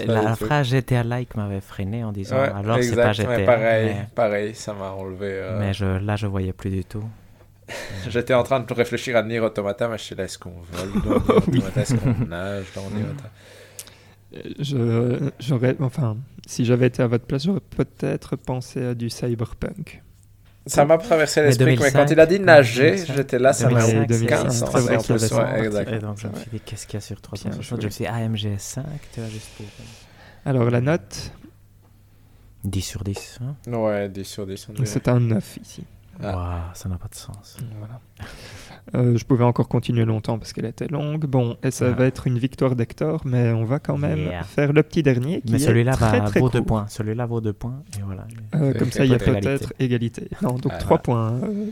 La 0.06 0.36
phrase 0.36 0.68
GTA 0.68 1.04
like 1.04 1.36
m'avait 1.36 1.60
freiné 1.60 2.04
en 2.04 2.12
disant 2.12 2.38
alors 2.38 2.78
c'est 2.82 2.96
pas 2.96 3.12
GTA. 3.12 3.40
pareil, 3.40 3.96
pareil, 4.14 4.54
ça 4.54 4.72
m'a 4.74 4.90
enlevé. 4.90 5.30
Euh. 5.32 5.58
Mais 5.58 5.72
je, 5.72 5.84
là, 5.84 6.16
je 6.16 6.26
voyais 6.26 6.52
plus 6.52 6.70
du 6.70 6.84
tout. 6.84 7.04
J'étais 8.08 8.34
en 8.34 8.42
train 8.42 8.60
de 8.60 8.72
réfléchir 8.74 9.16
à 9.16 9.22
Nier 9.22 9.40
Automata, 9.40 9.88
mais 9.88 9.98
je 9.98 10.04
sais 10.04 10.14
là, 10.14 10.24
est-ce 10.24 10.38
qu'on 10.38 10.54
vole 10.72 11.02
dans 11.02 11.34
Automata, 11.36 11.80
est-ce 11.82 11.94
qu'on 11.94 12.26
nage 12.26 12.66
dans 12.74 12.90
Nier 12.90 13.04
Automata 13.04 13.30
J'aurais, 15.40 15.76
enfin, 15.80 16.16
si 16.46 16.64
j'avais 16.64 16.86
été 16.86 17.02
à 17.02 17.06
votre 17.06 17.26
place, 17.26 17.44
j'aurais 17.44 17.60
peut-être 17.60 18.36
pensé 18.36 18.84
à 18.84 18.94
du 18.94 19.10
cyberpunk. 19.10 20.02
Ça 20.66 20.84
m'a 20.84 20.98
traversé 20.98 21.42
l'esprit, 21.42 21.78
mais, 21.78 21.90
quand 21.90 22.10
il 22.10 22.20
a 22.20 22.26
dit 22.26 22.38
nager, 22.38 22.96
j'étais 22.98 23.38
là, 23.38 23.52
ça 23.52 23.70
m'a 23.70 23.86
2015 24.04 24.62
en 24.62 24.66
plus. 24.68 25.32
Ouais, 25.32 25.66
exact. 25.66 25.92
Et 25.92 25.98
donc 25.98 26.18
je 26.18 26.28
me 26.28 26.34
suis 26.36 26.50
dit, 26.50 26.60
qu'est-ce 26.60 26.86
qu'il 26.86 26.94
y 26.94 26.98
a 26.98 27.00
sur 27.00 27.20
360 27.20 27.80
Je 27.80 27.86
me 27.86 27.90
suis 27.90 28.04
dit, 28.04 28.08
AMG 28.08 28.58
5, 28.58 28.84
tu 29.12 29.20
vois, 29.20 29.30
juste 29.30 29.48
pour. 29.56 29.66
Alors 30.44 30.70
la 30.70 30.80
note 30.80 31.32
10 32.64 32.82
sur 32.82 33.04
10. 33.04 33.38
Hein 33.42 33.72
ouais, 33.72 34.08
10 34.08 34.24
sur 34.24 34.46
10. 34.46 34.68
C'est 34.84 35.08
un 35.08 35.20
9 35.20 35.58
ici. 35.62 35.84
Ah. 36.22 36.70
ça 36.74 36.88
n'a 36.88 36.96
pas 36.96 37.08
de 37.08 37.14
sens. 37.14 37.58
Voilà. 37.78 38.00
Euh, 38.94 39.16
je 39.16 39.24
pouvais 39.24 39.44
encore 39.44 39.68
continuer 39.68 40.04
longtemps 40.04 40.38
parce 40.38 40.52
qu'elle 40.52 40.64
était 40.64 40.88
longue. 40.88 41.26
Bon, 41.26 41.56
et 41.62 41.70
ça 41.70 41.90
va 41.90 42.06
être 42.06 42.26
une 42.26 42.38
victoire 42.38 42.74
d'Hector, 42.74 43.20
mais 43.24 43.52
on 43.52 43.64
va 43.64 43.78
quand 43.78 43.98
même 43.98 44.32
faire 44.46 44.72
le 44.72 44.82
petit 44.82 45.02
dernier. 45.02 45.42
Qui 45.42 45.52
mais 45.52 45.58
celui-là 45.58 45.92
vaut 46.36 46.48
deux 46.48 46.64
points. 46.64 46.86
Celui-là 46.88 47.26
vaut 47.26 47.40
deux 47.40 47.52
points. 47.52 47.82
Et 47.98 48.02
voilà. 48.02 48.26
Euh, 48.54 48.72
comme 48.74 48.90
ça, 48.90 49.04
il 49.04 49.12
y 49.12 49.14
a 49.14 49.18
peut-être 49.18 49.72
égalité. 49.78 50.28
Non, 50.42 50.54
donc 50.54 50.76
3 50.78 50.98
points. 50.98 51.34
Euh, 51.34 51.66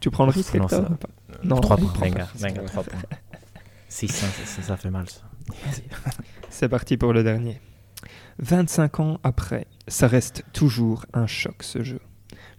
tu 0.00 0.10
prends 0.10 0.26
le 0.26 0.30
risque, 0.30 0.54
non, 0.54 0.64
Hector 0.64 0.80
ça... 0.80 0.88
Non, 1.42 1.56
3 1.56 1.76
points. 1.76 1.92
Venga, 1.98 2.28
venga, 2.36 2.62
3 2.62 2.82
points. 2.84 3.00
6, 3.88 4.08
ça, 4.08 4.62
ça 4.62 4.76
fait 4.76 4.90
mal 4.90 5.08
ça. 5.08 5.22
C'est 6.50 6.68
parti 6.68 6.96
pour 6.96 7.12
le 7.12 7.24
dernier. 7.24 7.60
25 8.38 9.00
ans 9.00 9.20
après, 9.24 9.66
ça 9.88 10.06
reste 10.06 10.44
toujours 10.52 11.04
un 11.12 11.26
choc 11.26 11.62
ce 11.62 11.82
jeu. 11.82 12.00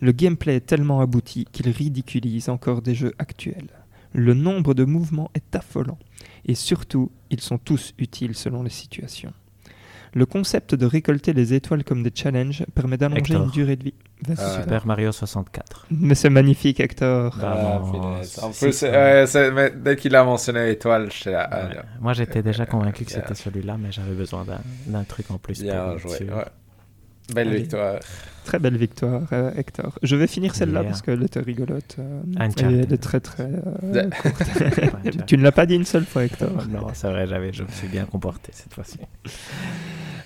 Le 0.02 0.12
gameplay 0.12 0.56
est 0.56 0.66
tellement 0.66 1.02
abouti 1.02 1.46
qu'il 1.52 1.70
ridiculise 1.70 2.50
encore 2.50 2.82
des 2.82 2.96
jeux 2.96 3.14
actuels. 3.20 3.70
Le 4.14 4.34
nombre 4.34 4.74
de 4.74 4.86
mouvements 4.86 5.30
est 5.36 5.56
affolant, 5.56 6.00
et 6.46 6.56
surtout, 6.56 7.12
ils 7.30 7.42
sont 7.42 7.58
tous 7.58 7.94
utiles 8.00 8.36
selon 8.36 8.64
les 8.64 8.70
situations. 8.70 9.34
Le 10.14 10.26
concept 10.26 10.74
de 10.74 10.86
récolter 10.86 11.34
les 11.34 11.54
étoiles 11.54 11.84
comme 11.84 12.02
des 12.02 12.12
challenges 12.14 12.66
permet 12.74 12.98
d'allonger 12.98 13.36
une 13.36 13.52
durée 13.52 13.76
de 13.76 13.84
vie. 13.84 13.94
Ah, 14.38 14.62
Super 14.62 14.88
Mario 14.88 15.12
64. 15.12 15.88
Mais 15.92 16.16
c'est 16.16 16.32
magnifique, 16.32 16.80
Hector. 16.80 17.38
Bah, 17.40 17.58
ah, 17.62 18.46
en 18.46 18.52
plus, 18.52 18.84
dès 18.84 19.96
qu'il 19.96 20.16
a 20.16 20.24
mentionné 20.24 20.66
l'étoile, 20.66 21.10
je 21.12 21.30
ah, 21.30 21.70
Moi, 22.02 22.14
j'étais 22.14 22.42
déjà 22.42 22.66
convaincu 22.66 23.06
que 23.06 23.12
c'était 23.12 23.36
celui-là, 23.36 23.78
mais 23.80 23.92
j'avais 23.92 24.16
besoin 24.16 24.46
d'un 24.88 25.04
truc 25.04 25.30
en 25.30 25.38
plus. 25.38 25.62
Bien 25.62 25.98
joué. 25.98 26.28
Belle 27.34 27.54
victoire. 27.56 28.00
Très 28.46 28.60
belle 28.60 28.78
victoire, 28.78 29.28
euh, 29.32 29.52
Hector. 29.56 30.00
Je 30.02 30.16
vais 30.16 30.26
finir 30.26 30.56
celle-là 30.56 30.84
parce 30.84 31.02
qu'elle 31.02 31.22
était 31.22 31.40
rigolote. 31.40 31.98
Euh, 32.00 32.22
elle 32.40 32.92
est 32.92 32.98
très 32.98 33.20
très 33.20 33.44
euh, 33.44 34.10
courte. 34.10 35.26
tu 35.28 35.38
ne 35.38 35.44
l'as 35.44 35.52
pas 35.52 35.66
dit 35.66 35.76
une 35.76 35.86
seule 35.86 36.06
fois, 36.06 36.26
Hector. 36.26 36.50
non, 36.70 36.88
c'est 36.94 37.10
vrai, 37.10 37.28
j'avais, 37.28 37.54
je 37.54 37.64
me 37.64 37.70
suis 37.70 37.88
bien 37.88 38.06
comporté 38.06 38.52
cette 38.54 38.74
fois-ci. 38.74 38.98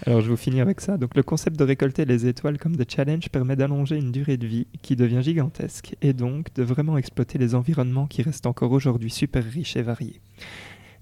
Alors 0.05 0.21
je 0.21 0.29
vous 0.29 0.37
finis 0.37 0.61
avec 0.61 0.81
ça. 0.81 0.97
Donc 0.97 1.15
le 1.15 1.23
concept 1.23 1.57
de 1.57 1.63
récolter 1.63 2.05
les 2.05 2.27
étoiles 2.27 2.57
comme 2.57 2.75
des 2.75 2.85
challenges 2.87 3.29
permet 3.29 3.55
d'allonger 3.55 3.97
une 3.97 4.11
durée 4.11 4.37
de 4.37 4.47
vie 4.47 4.67
qui 4.81 4.95
devient 4.95 5.21
gigantesque 5.21 5.95
et 6.01 6.13
donc 6.13 6.53
de 6.55 6.63
vraiment 6.63 6.97
exploiter 6.97 7.37
les 7.37 7.55
environnements 7.55 8.07
qui 8.07 8.21
restent 8.21 8.45
encore 8.45 8.71
aujourd'hui 8.71 9.09
super 9.09 9.43
riches 9.43 9.75
et 9.75 9.81
variés. 9.81 10.21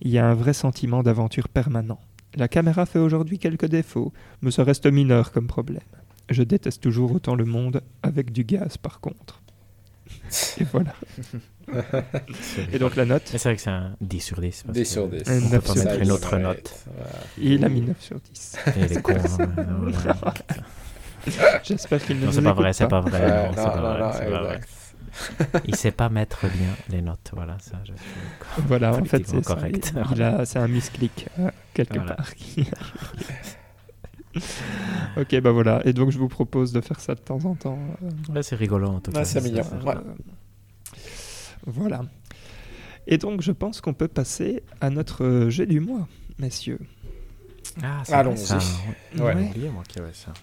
Il 0.01 0.11
y 0.11 0.17
a 0.17 0.25
un 0.25 0.33
vrai 0.33 0.53
sentiment 0.53 1.03
d'aventure 1.03 1.47
permanent. 1.47 1.99
La 2.35 2.47
caméra 2.47 2.85
fait 2.85 2.99
aujourd'hui 2.99 3.39
quelques 3.39 3.65
défauts, 3.65 4.13
mais 4.41 4.51
ça 4.51 4.63
reste 4.63 4.85
mineur 4.85 5.31
comme 5.31 5.47
problème. 5.47 5.81
Je 6.29 6.43
déteste 6.43 6.81
toujours 6.81 7.11
autant 7.11 7.35
le 7.35 7.45
monde 7.45 7.81
avec 8.03 8.31
du 8.31 8.43
gaz 8.43 8.77
par 8.77 8.99
contre. 9.01 9.41
Et 10.59 10.63
voilà. 10.71 10.93
Et 12.73 12.79
donc 12.79 12.95
la 12.95 13.05
note 13.05 13.23
C'est 13.25 13.41
vrai 13.43 13.55
que 13.55 13.61
c'est 13.61 13.69
un 13.69 13.95
10 14.01 14.19
sur 14.19 14.41
10. 14.41 14.65
10 14.69 14.85
sur 14.85 15.07
10. 15.07 15.23
On 15.27 15.49
peut 15.49 15.59
pas 15.61 15.75
mettre 15.75 16.01
une 16.01 16.11
autre 16.11 16.37
note. 16.37 16.85
Il 17.37 17.63
a 17.63 17.69
mis 17.69 17.81
9 17.81 18.01
sur 18.01 18.19
10. 18.19 18.57
Et 18.67 18.79
il 18.79 18.93
est 18.97 19.01
con. 19.01 19.13
Hein, 21.27 21.59
J'espère 21.63 22.03
qu'il 22.03 22.19
ne 22.19 22.25
Non, 22.25 22.31
c'est 22.31 22.41
pas 22.41 22.53
vrai, 22.53 22.73
c'est 22.73 22.87
pas 22.87 23.01
vrai. 23.01 23.51
Non, 23.51 23.51
c'est 23.53 24.31
pas 24.31 24.41
vrai. 24.41 24.59
il 25.65 25.75
sait 25.75 25.91
pas 25.91 26.09
mettre 26.09 26.47
bien 26.47 26.75
les 26.89 27.01
notes. 27.01 27.31
Voilà, 27.33 27.57
ça, 27.59 27.79
je 27.83 27.93
suis 27.93 28.63
Voilà, 28.67 28.95
en 28.95 29.03
fait, 29.05 29.27
c'est 29.27 29.43
correct. 29.43 29.93
C'est 30.45 30.59
un 30.59 30.67
misclic 30.67 31.27
euh, 31.39 31.49
quelque 31.73 31.99
part. 31.99 32.29
ok, 35.17 35.41
bah 35.41 35.51
voilà. 35.51 35.81
Et 35.85 35.93
donc, 35.93 36.11
je 36.11 36.17
vous 36.17 36.27
propose 36.29 36.71
de 36.71 36.81
faire 36.81 36.99
ça 36.99 37.15
de 37.15 37.19
temps 37.19 37.43
en 37.45 37.55
temps. 37.55 37.79
Euh, 38.03 38.09
Là, 38.33 38.43
c'est 38.43 38.55
rigolo 38.55 38.87
en 38.87 38.99
tout 38.99 39.11
cas. 39.11 39.25
c'est. 39.25 39.39
Euh, 39.45 39.61
voilà. 41.65 42.03
Et 43.07 43.17
donc, 43.17 43.41
je 43.41 43.51
pense 43.51 43.81
qu'on 43.81 43.93
peut 43.93 44.07
passer 44.07 44.63
à 44.79 44.89
notre 44.89 45.47
jeu 45.49 45.65
du 45.65 45.79
mois, 45.79 46.07
messieurs. 46.39 46.79
Ah, 47.83 48.03
Allons-y. 48.11 48.53
Ouais. 49.19 49.33
ouais. 49.33 49.69
moi 49.73 49.83
qui 49.87 49.99
avais 49.99 50.13
ça. 50.13 50.33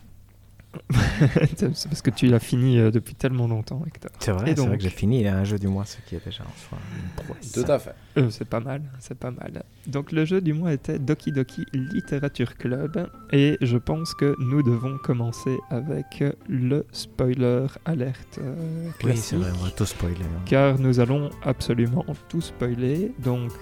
c'est 1.57 1.89
parce 1.89 2.03
que 2.03 2.11
tu 2.11 2.27
l'as 2.27 2.39
fini 2.39 2.79
euh, 2.79 2.91
depuis 2.91 3.15
tellement 3.15 3.47
longtemps, 3.47 3.83
Hector. 3.87 4.11
C'est 4.19 4.33
vrai, 4.33 4.55
c'est 4.55 4.67
vrai 4.67 4.77
que 4.77 4.83
j'ai 4.83 4.91
fini 4.91 5.27
un 5.27 5.45
jeu 5.45 5.59
du 5.59 5.67
mois, 5.67 5.85
ce 5.85 5.97
qui 6.07 6.15
est 6.15 6.25
déjà 6.25 6.45
en 6.45 6.69
soi 6.69 6.79
une 6.95 7.25
prouesse. 7.25 7.53
Tout 7.53 7.71
à 7.71 7.79
fait. 7.79 7.95
Euh, 8.19 8.31
c'est 8.31 8.45
pas 8.45 8.61
mal, 8.61 8.83
c'est 8.99 9.19
pas 9.19 9.31
mal. 9.31 9.63
Donc 9.87 10.13
le 10.13 10.25
jeu 10.25 10.41
du 10.41 10.53
mois 10.53 10.73
était 10.73 10.99
Doki 10.99 11.33
Doki 11.33 11.65
Literature 11.73 12.57
Club 12.57 13.11
et 13.33 13.57
je 13.61 13.79
pense 13.79 14.15
que 14.15 14.37
nous 14.39 14.63
devons 14.63 14.99
commencer 14.99 15.57
avec 15.71 16.23
le 16.49 16.87
spoiler 16.93 17.67
alerte 17.85 18.39
euh, 18.39 18.91
Oui, 19.05 19.17
c'est 19.17 19.37
vrai, 19.37 19.51
on 19.59 19.65
va 19.65 19.71
tout 19.71 19.87
spoiler. 19.87 20.17
Hein. 20.17 20.43
Car 20.45 20.79
nous 20.79 21.01
allons 21.01 21.31
absolument 21.43 22.05
tout 22.29 22.43
spoiler. 22.43 23.13
Donc 23.19 23.53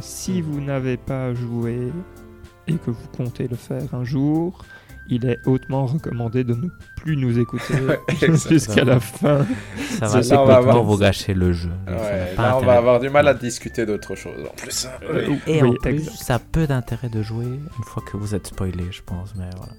si 0.00 0.40
hmm. 0.40 0.44
vous 0.44 0.60
n'avez 0.60 0.96
pas 0.96 1.34
joué 1.34 1.90
et 2.68 2.74
que 2.74 2.90
vous 2.90 3.08
comptez 3.16 3.48
le 3.48 3.56
faire 3.56 3.92
un 3.94 4.04
jour, 4.04 4.64
il 5.08 5.26
est 5.26 5.40
hautement 5.46 5.86
recommandé 5.86 6.44
de 6.44 6.54
ne 6.54 6.68
plus 6.96 7.16
nous 7.16 7.38
écouter 7.38 7.74
jusqu'à 8.48 8.84
la 8.84 9.00
fin. 9.00 9.46
Ça 9.98 10.06
va 10.06 10.20
complètement 10.20 10.82
vous 10.82 10.98
gâcher 10.98 11.34
le 11.34 11.52
jeu. 11.52 11.70
là, 12.36 12.58
on 12.58 12.64
va 12.64 12.76
avoir 12.76 13.00
du 13.00 13.10
mal 13.10 13.28
à 13.28 13.34
discuter 13.34 13.86
d'autre 13.86 14.14
chose 14.14 14.44
en 14.50 14.54
plus. 14.54 14.88
Euh, 15.02 15.36
et 15.46 15.62
en 15.62 15.74
plus, 15.74 16.04
ça 16.10 16.36
a 16.36 16.38
peu 16.38 16.66
d'intérêt 16.66 17.08
de 17.08 17.22
jouer 17.22 17.46
une 17.46 17.84
fois 17.84 18.02
que 18.10 18.16
vous 18.16 18.34
êtes 18.34 18.48
spoilé, 18.48 18.84
je 18.90 19.02
pense. 19.02 19.34
Mais 19.36 19.50
voilà. 19.56 19.72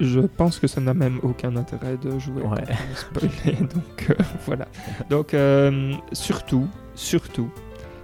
Je 0.00 0.20
pense 0.20 0.58
que 0.58 0.66
ça 0.68 0.80
n'a 0.80 0.94
même 0.94 1.18
aucun 1.22 1.56
intérêt 1.56 1.96
de 1.96 2.18
jouer 2.18 2.42
ouais. 2.42 2.64
spoiler. 2.94 3.56
Donc 3.60 4.10
euh, 4.10 4.14
voilà. 4.46 4.68
Donc 5.10 5.34
euh, 5.34 5.92
surtout, 6.12 6.68
surtout, 6.94 7.50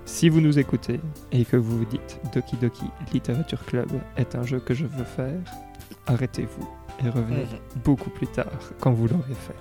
si 0.05 0.29
vous 0.29 0.41
nous 0.41 0.59
écoutez 0.59 1.01
et 1.31 1.45
que 1.45 1.57
vous 1.57 1.79
vous 1.79 1.85
dites 1.85 2.21
Doki 2.35 2.57
Doki 2.57 2.85
Literature 3.13 3.65
Club 3.65 3.89
est 4.17 4.35
un 4.35 4.43
jeu 4.43 4.59
que 4.59 4.75
je 4.75 4.87
veux 4.87 5.05
faire, 5.05 5.39
arrêtez-vous 6.07 6.69
et 7.05 7.09
revenez 7.09 7.47
beaucoup 7.85 8.11
plus 8.11 8.27
tard 8.27 8.53
quand 8.81 8.93
vous 8.93 9.09
l'aurez 9.09 9.35
fait. 9.35 9.55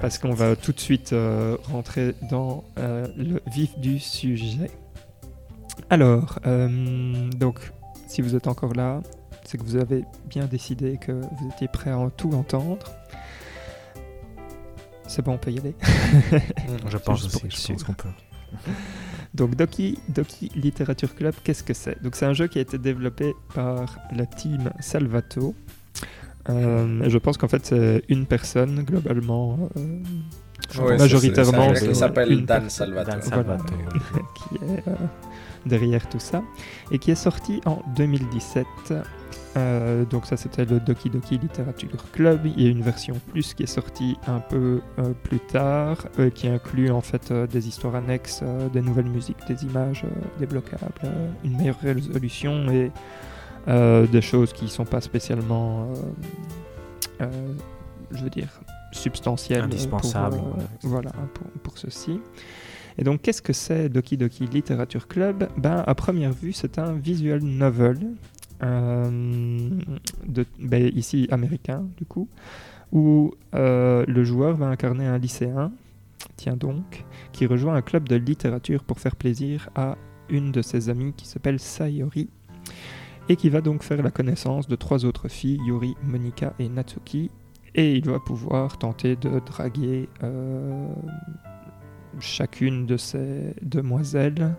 Parce 0.00 0.18
qu'on 0.18 0.32
va 0.32 0.56
tout 0.56 0.72
de 0.72 0.80
suite 0.80 1.12
euh, 1.12 1.56
rentrer 1.70 2.14
dans 2.30 2.64
euh, 2.78 3.06
le 3.16 3.40
vif 3.52 3.78
du 3.78 3.98
sujet. 3.98 4.70
Alors, 5.90 6.38
euh, 6.46 7.28
donc, 7.30 7.72
si 8.06 8.22
vous 8.22 8.34
êtes 8.34 8.46
encore 8.46 8.72
là, 8.74 9.02
c'est 9.44 9.58
que 9.58 9.62
vous 9.62 9.76
avez 9.76 10.04
bien 10.26 10.46
décidé 10.46 10.98
que 10.98 11.12
vous 11.12 11.50
étiez 11.52 11.68
prêt 11.68 11.90
à 11.90 12.10
tout 12.16 12.32
entendre. 12.32 12.86
C'est 15.06 15.22
bon, 15.22 15.34
on 15.34 15.38
peut 15.38 15.50
y 15.50 15.58
aller. 15.58 15.74
je 16.86 16.96
pense 16.98 17.24
aussi, 17.24 17.74
je 17.78 17.84
qu'on 17.84 17.94
peut. 17.94 18.08
Donc 19.34 19.56
Doki, 19.56 19.98
Doki 20.08 20.50
Literature 20.54 21.14
Club, 21.14 21.34
qu'est-ce 21.44 21.62
que 21.62 21.74
c'est? 21.74 22.02
Donc 22.02 22.16
c'est 22.16 22.26
un 22.26 22.32
jeu 22.32 22.46
qui 22.46 22.58
a 22.58 22.62
été 22.62 22.78
développé 22.78 23.34
par 23.54 23.98
la 24.14 24.26
team 24.26 24.70
Salvato. 24.80 25.54
Euh, 26.48 27.08
je 27.08 27.18
pense 27.18 27.36
qu'en 27.36 27.48
fait 27.48 27.66
c'est 27.66 28.02
une 28.08 28.26
personne 28.26 28.82
globalement. 28.82 29.70
Euh, 29.76 30.96
majoritairement. 30.98 31.72
qui 31.74 31.94
s'appelle 31.94 32.44
Dan 32.44 32.70
Salvato. 32.70 33.20
qui 34.34 34.54
est 34.56 34.88
euh, 34.88 34.94
derrière 35.66 36.08
tout 36.08 36.20
ça. 36.20 36.42
Et 36.90 36.98
qui 36.98 37.10
est 37.10 37.22
sorti 37.22 37.60
en 37.66 37.82
2017 37.96 38.66
euh, 39.56 40.04
donc 40.04 40.26
ça 40.26 40.36
c'était 40.36 40.64
le 40.64 40.80
Doki 40.80 41.10
Doki 41.10 41.38
Literature 41.38 42.10
Club. 42.12 42.40
Il 42.44 42.62
y 42.62 42.66
a 42.66 42.70
une 42.70 42.82
version 42.82 43.20
plus 43.30 43.54
qui 43.54 43.62
est 43.62 43.66
sortie 43.66 44.16
un 44.26 44.40
peu 44.40 44.80
euh, 44.98 45.12
plus 45.22 45.40
tard, 45.40 45.98
euh, 46.18 46.30
qui 46.30 46.48
inclut 46.48 46.90
en 46.90 47.00
fait 47.00 47.32
des 47.32 47.68
histoires 47.68 47.94
annexes, 47.94 48.42
des 48.72 48.80
nouvelles 48.80 49.08
musiques, 49.08 49.38
des 49.46 49.64
images 49.64 50.04
débloquables, 50.38 51.12
une 51.44 51.56
meilleure 51.56 51.78
résolution 51.80 52.70
et 52.70 52.90
des 53.66 54.22
choses 54.22 54.52
qui 54.52 54.64
ne 54.64 54.70
sont 54.70 54.86
pas 54.86 55.00
spécialement, 55.00 55.88
je 57.20 58.22
veux 58.22 58.30
dire, 58.30 58.48
substantielles. 58.92 59.64
Indispensables. 59.64 60.36
Pour, 60.36 60.90
voilà, 60.90 61.10
pour, 61.34 61.46
pour 61.62 61.78
ceci. 61.78 62.20
Et 62.96 63.04
donc, 63.04 63.22
qu'est-ce 63.22 63.42
que 63.42 63.52
c'est 63.52 63.88
Doki 63.88 64.16
Doki 64.16 64.46
Literature 64.46 65.06
Club? 65.06 65.48
Ben, 65.56 65.84
À 65.86 65.94
première 65.94 66.32
vue, 66.32 66.52
c'est 66.52 66.78
un 66.78 66.92
visual 66.94 67.42
novel 67.42 67.98
de, 68.60 70.46
ben, 70.58 70.90
ici 70.94 71.28
américain 71.30 71.86
du 71.96 72.04
coup, 72.04 72.28
où 72.92 73.32
euh, 73.54 74.04
le 74.06 74.24
joueur 74.24 74.56
va 74.56 74.66
incarner 74.66 75.06
un 75.06 75.18
lycéen, 75.18 75.72
tiens 76.36 76.56
donc, 76.56 77.04
qui 77.32 77.46
rejoint 77.46 77.74
un 77.74 77.82
club 77.82 78.08
de 78.08 78.16
littérature 78.16 78.82
pour 78.84 79.00
faire 79.00 79.16
plaisir 79.16 79.68
à 79.74 79.96
une 80.28 80.52
de 80.52 80.62
ses 80.62 80.88
amies 80.88 81.12
qui 81.14 81.26
s'appelle 81.26 81.58
Sayori, 81.58 82.28
et 83.28 83.36
qui 83.36 83.50
va 83.50 83.60
donc 83.60 83.82
faire 83.82 84.02
la 84.02 84.10
connaissance 84.10 84.68
de 84.68 84.76
trois 84.76 85.04
autres 85.04 85.28
filles, 85.28 85.60
Yuri, 85.66 85.94
Monika 86.02 86.54
et 86.58 86.68
Natsuki, 86.68 87.30
Et 87.74 87.94
il 87.94 88.06
va 88.06 88.18
pouvoir 88.18 88.78
tenter 88.78 89.16
de 89.16 89.40
draguer 89.40 90.08
chacune 92.18 92.86
de 92.86 92.96
ces 92.96 93.54
demoiselles, 93.60 94.54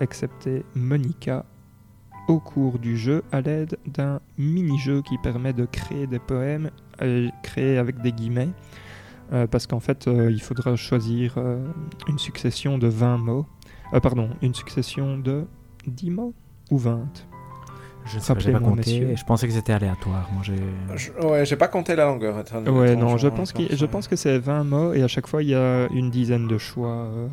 excepté 0.00 0.64
Monica, 0.74 1.46
au 2.28 2.38
cours 2.38 2.78
du 2.78 2.96
jeu 2.96 3.22
à 3.32 3.40
l'aide 3.40 3.78
d'un 3.86 4.20
mini-jeu 4.38 5.02
qui 5.02 5.18
permet 5.18 5.52
de 5.52 5.64
créer 5.64 6.06
des 6.06 6.18
poèmes, 6.18 6.70
euh, 7.02 7.28
créés 7.42 7.78
avec 7.78 8.00
des 8.00 8.12
guillemets, 8.12 8.50
euh, 9.32 9.46
parce 9.46 9.66
qu'en 9.66 9.80
fait, 9.80 10.06
euh, 10.06 10.30
il 10.30 10.40
faudra 10.40 10.76
choisir 10.76 11.36
une 12.08 12.18
succession 12.18 12.78
de 12.78 12.86
20 12.86 13.18
mots, 13.18 13.46
pardon, 14.02 14.30
une 14.40 14.54
succession 14.54 15.18
de 15.18 15.46
10 15.86 16.10
mots 16.10 16.34
ou 16.70 16.78
20 16.78 17.26
je 18.04 18.16
ne 18.16 18.52
pas 18.52 18.60
compté. 18.60 19.16
Je 19.16 19.24
pensais 19.24 19.46
que 19.46 19.52
c'était 19.52 19.72
aléatoire. 19.72 20.28
Moi, 20.32 20.42
j'ai... 20.42 21.24
Ouais, 21.24 21.46
j'ai 21.46 21.56
pas 21.56 21.68
compté 21.68 21.94
la 21.94 22.06
longueur. 22.06 22.42
Ouais, 22.66 22.96
non, 22.96 23.16
je 23.16 23.28
pense, 23.28 23.52
que, 23.52 23.62
je 23.74 23.86
pense 23.86 24.08
que 24.08 24.16
c'est 24.16 24.38
20 24.38 24.64
mots 24.64 24.92
et 24.92 25.02
à 25.02 25.08
chaque 25.08 25.26
fois 25.26 25.42
il 25.42 25.50
y 25.50 25.54
a 25.54 25.88
une 25.88 26.10
dizaine 26.10 26.48
de 26.48 26.58
choix 26.58 26.88
euh, 26.88 27.28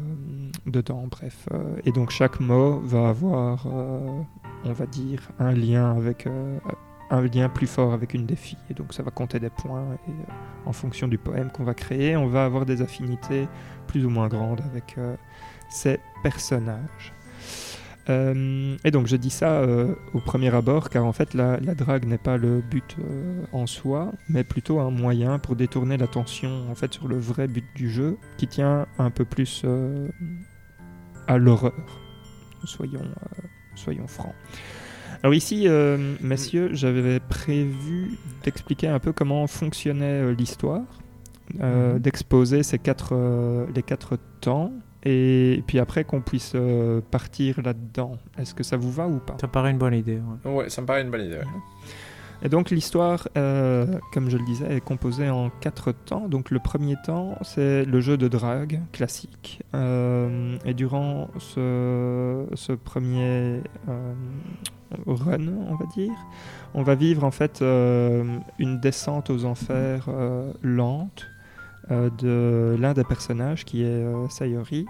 dedans. 0.66 1.06
Bref, 1.10 1.48
euh, 1.54 1.58
et 1.86 1.92
donc 1.92 2.12
chaque 2.12 2.40
mot 2.40 2.80
va 2.80 3.10
avoir, 3.10 3.66
euh, 3.68 4.22
on 4.66 4.74
va 4.74 4.86
dire, 4.86 5.22
un 5.40 5.52
lien 5.52 5.96
avec 5.96 6.28
un 7.12 7.22
lien 7.22 7.50
plus 7.50 7.68
fort 7.68 7.94
avec 7.94 8.14
une 8.14 8.26
des 8.26 8.36
filles. 8.36 8.60
Et 8.70 8.74
donc 8.74 8.94
ça 8.94 9.04
va 9.04 9.12
compter 9.12 9.40
des 9.40 9.50
points 9.50 9.86
et 10.08 10.12
en 10.66 10.74
fonction 10.74 11.08
du 11.08 11.18
poème 11.18 11.50
qu'on 11.52 11.64
va 11.64 11.74
créer, 11.74 12.16
on 12.16 12.28
va 12.28 12.46
avoir 12.46 12.66
des 12.66 12.82
affinités 12.82 13.48
plus 13.88 14.06
ou 14.06 14.10
moins 14.10 14.28
grandes 14.28 14.62
avec 14.62 14.98
ces 15.70 16.00
personnages. 16.24 17.14
Euh, 18.10 18.76
et 18.84 18.92
donc 18.92 19.06
je 19.06 19.16
dis 19.16 19.30
ça 19.30 19.60
euh, 19.60 19.94
au 20.14 20.20
premier 20.20 20.54
abord 20.54 20.90
car 20.90 21.06
en 21.06 21.14
fait 21.14 21.36
la, 21.36 21.58
drague 21.58 22.06
n'est 22.06 22.18
pas 22.18 22.38
le 22.38 22.62
but 22.62 22.96
euh, 23.00 23.44
en 23.52 23.68
soi, 23.68 24.12
mais 24.30 24.44
plutôt 24.44 24.80
un 24.80 24.90
moyen 24.90 25.38
pour 25.38 25.56
détourner 25.56 25.96
l'attention 25.98 26.72
en 26.72 26.76
fait 26.76 26.92
sur 26.94 27.08
le 27.08 27.20
vrai 27.20 27.48
but 27.48 27.66
du 27.76 27.90
jeu 27.90 28.18
qui 28.38 28.48
tient 28.48 28.88
un 28.98 29.12
peu 29.12 29.26
plus 29.26 29.64
à 31.28 31.38
l'horreur. 31.38 32.02
Soyons, 32.64 33.06
soyons 33.80 34.08
francs. 34.08 34.36
Alors 35.24 35.34
ici, 35.34 35.68
messieurs, 36.22 36.70
j'avais 36.72 37.20
prévu 37.20 38.18
d'expliquer 38.44 38.88
un 38.88 39.00
peu 39.00 39.12
comment 39.12 39.48
fonctionnait 39.48 40.34
l'histoire, 40.34 40.84
mhm. 41.56 42.00
d'exposer 42.00 42.64
ces 42.64 42.80
quatre, 42.80 43.16
les 43.76 43.84
quatre 43.84 44.18
temps 44.40 44.72
et 45.04 45.64
puis 45.66 45.80
après 45.80 46.04
qu'on 46.04 46.22
puisse 46.22 46.54
euh, 46.56 47.02
partir 47.02 47.62
là-dedans. 47.62 48.18
Est-ce 48.38 48.54
que 48.54 48.64
ça 48.64 48.76
vous 48.76 48.92
va 48.92 49.08
ou 49.08 49.20
pas? 49.20 49.38
Ça 49.40 49.48
paraît 49.48 49.72
une 49.72 49.78
bonne 49.78 49.94
idée. 49.94 50.20
Ouais, 50.44 50.70
ça 50.70 50.82
me 50.82 50.88
paraît 50.88 51.02
une 51.02 51.12
bonne 51.12 51.26
idée. 51.26 51.40
Et 52.42 52.50
donc 52.50 52.70
l'histoire, 52.70 53.28
euh, 53.38 53.86
comme 54.14 54.30
je 54.30 54.38
le 54.38 54.46
disais, 54.46 54.78
est 54.78 54.82
composée 54.82 55.30
en 55.30 55.50
quatre 55.50 55.92
temps. 55.92 56.28
Donc 56.28 56.52
le 56.52 56.60
premier 56.60 56.96
temps, 57.06 57.38
c'est 57.42 57.86
le 57.86 58.02
jeu 58.02 58.18
de 58.18 58.28
drague 58.28 58.82
classique. 58.92 59.62
Euh, 59.76 60.58
et 60.66 60.74
durant 60.74 61.30
ce, 61.38 62.74
premier 62.76 63.62
run, 65.06 65.48
on 65.70 65.76
va 65.76 65.86
dire, 65.94 66.14
on 66.74 66.84
va 66.84 66.96
vivre 66.96 67.24
en 67.24 67.32
fait 67.32 67.62
une 67.62 68.80
descente 68.80 69.30
aux 69.30 69.46
enfers 69.46 70.10
lente 70.62 71.28
euh, 71.92 72.12
de 72.20 72.80
l'un 72.80 72.94
des 72.94 73.04
personnages 73.04 73.66
qui 73.66 73.82
est 73.82 73.88
euh, 73.88 74.28
Sayori. 74.30 74.86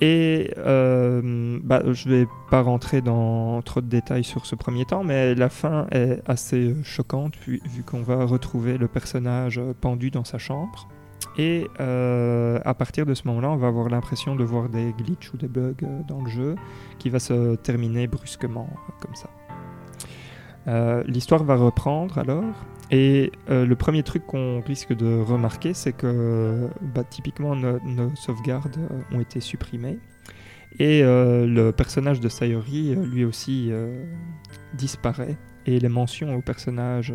Et 0.00 0.50
euh, 0.58 1.58
bah, 1.62 1.82
je 1.92 2.08
ne 2.08 2.14
vais 2.14 2.26
pas 2.50 2.62
rentrer 2.62 3.00
dans 3.00 3.62
trop 3.62 3.80
de 3.80 3.86
détails 3.86 4.24
sur 4.24 4.44
ce 4.46 4.54
premier 4.54 4.84
temps, 4.84 5.04
mais 5.04 5.34
la 5.34 5.48
fin 5.48 5.86
est 5.90 6.20
assez 6.26 6.74
choquante 6.82 7.36
vu, 7.36 7.60
qu'on 7.84 8.02
va 8.02 8.24
retrouver 8.24 8.78
le 8.78 8.88
personnage 8.88 9.60
pendu 9.80 10.10
dans 10.10 10.24
sa 10.24 10.38
chambre. 10.38 10.88
Et 11.38 11.66
à 11.78 12.74
partir 12.74 13.04
de 13.04 13.14
ce 13.14 13.26
moment-là, 13.28 13.50
on 13.50 13.56
va 13.56 13.68
avoir 13.68 13.88
l'impression 13.88 14.36
de 14.36 14.44
voir 14.44 14.68
des 14.68 14.94
glitches 14.98 15.32
ou 15.34 15.36
des 15.36 15.48
bugs 15.48 15.74
dans 16.08 16.22
le 16.22 16.30
jeu 16.30 16.56
qui 16.98 17.10
va 17.10 17.18
se 17.18 17.56
terminer 17.56 18.06
brusquement 18.06 18.68
comme 19.00 19.14
ça. 19.14 19.28
L'histoire 21.06 21.44
va 21.44 21.56
reprendre 21.56 22.18
alors 22.18 22.54
et 22.90 23.32
euh, 23.50 23.66
le 23.66 23.76
premier 23.76 24.02
truc 24.02 24.24
qu'on 24.26 24.60
risque 24.60 24.92
de 24.92 25.20
remarquer, 25.20 25.74
c'est 25.74 25.92
que 25.92 26.68
bah, 26.94 27.04
typiquement 27.04 27.56
nos, 27.56 28.14
sauvegardes 28.14 28.78
euh, 28.78 29.16
ont 29.16 29.20
été 29.20 29.40
supprimées. 29.40 29.98
Et 30.78 31.02
euh, 31.02 31.46
le 31.46 31.72
personnage 31.72 32.20
de 32.20 32.28
Sayori, 32.28 32.94
lui 32.94 33.24
aussi, 33.24 33.72
disparaît. 34.74 35.36
Et 35.64 35.80
les 35.80 35.88
mentions 35.88 36.36
au 36.36 36.42
personnage 36.42 37.12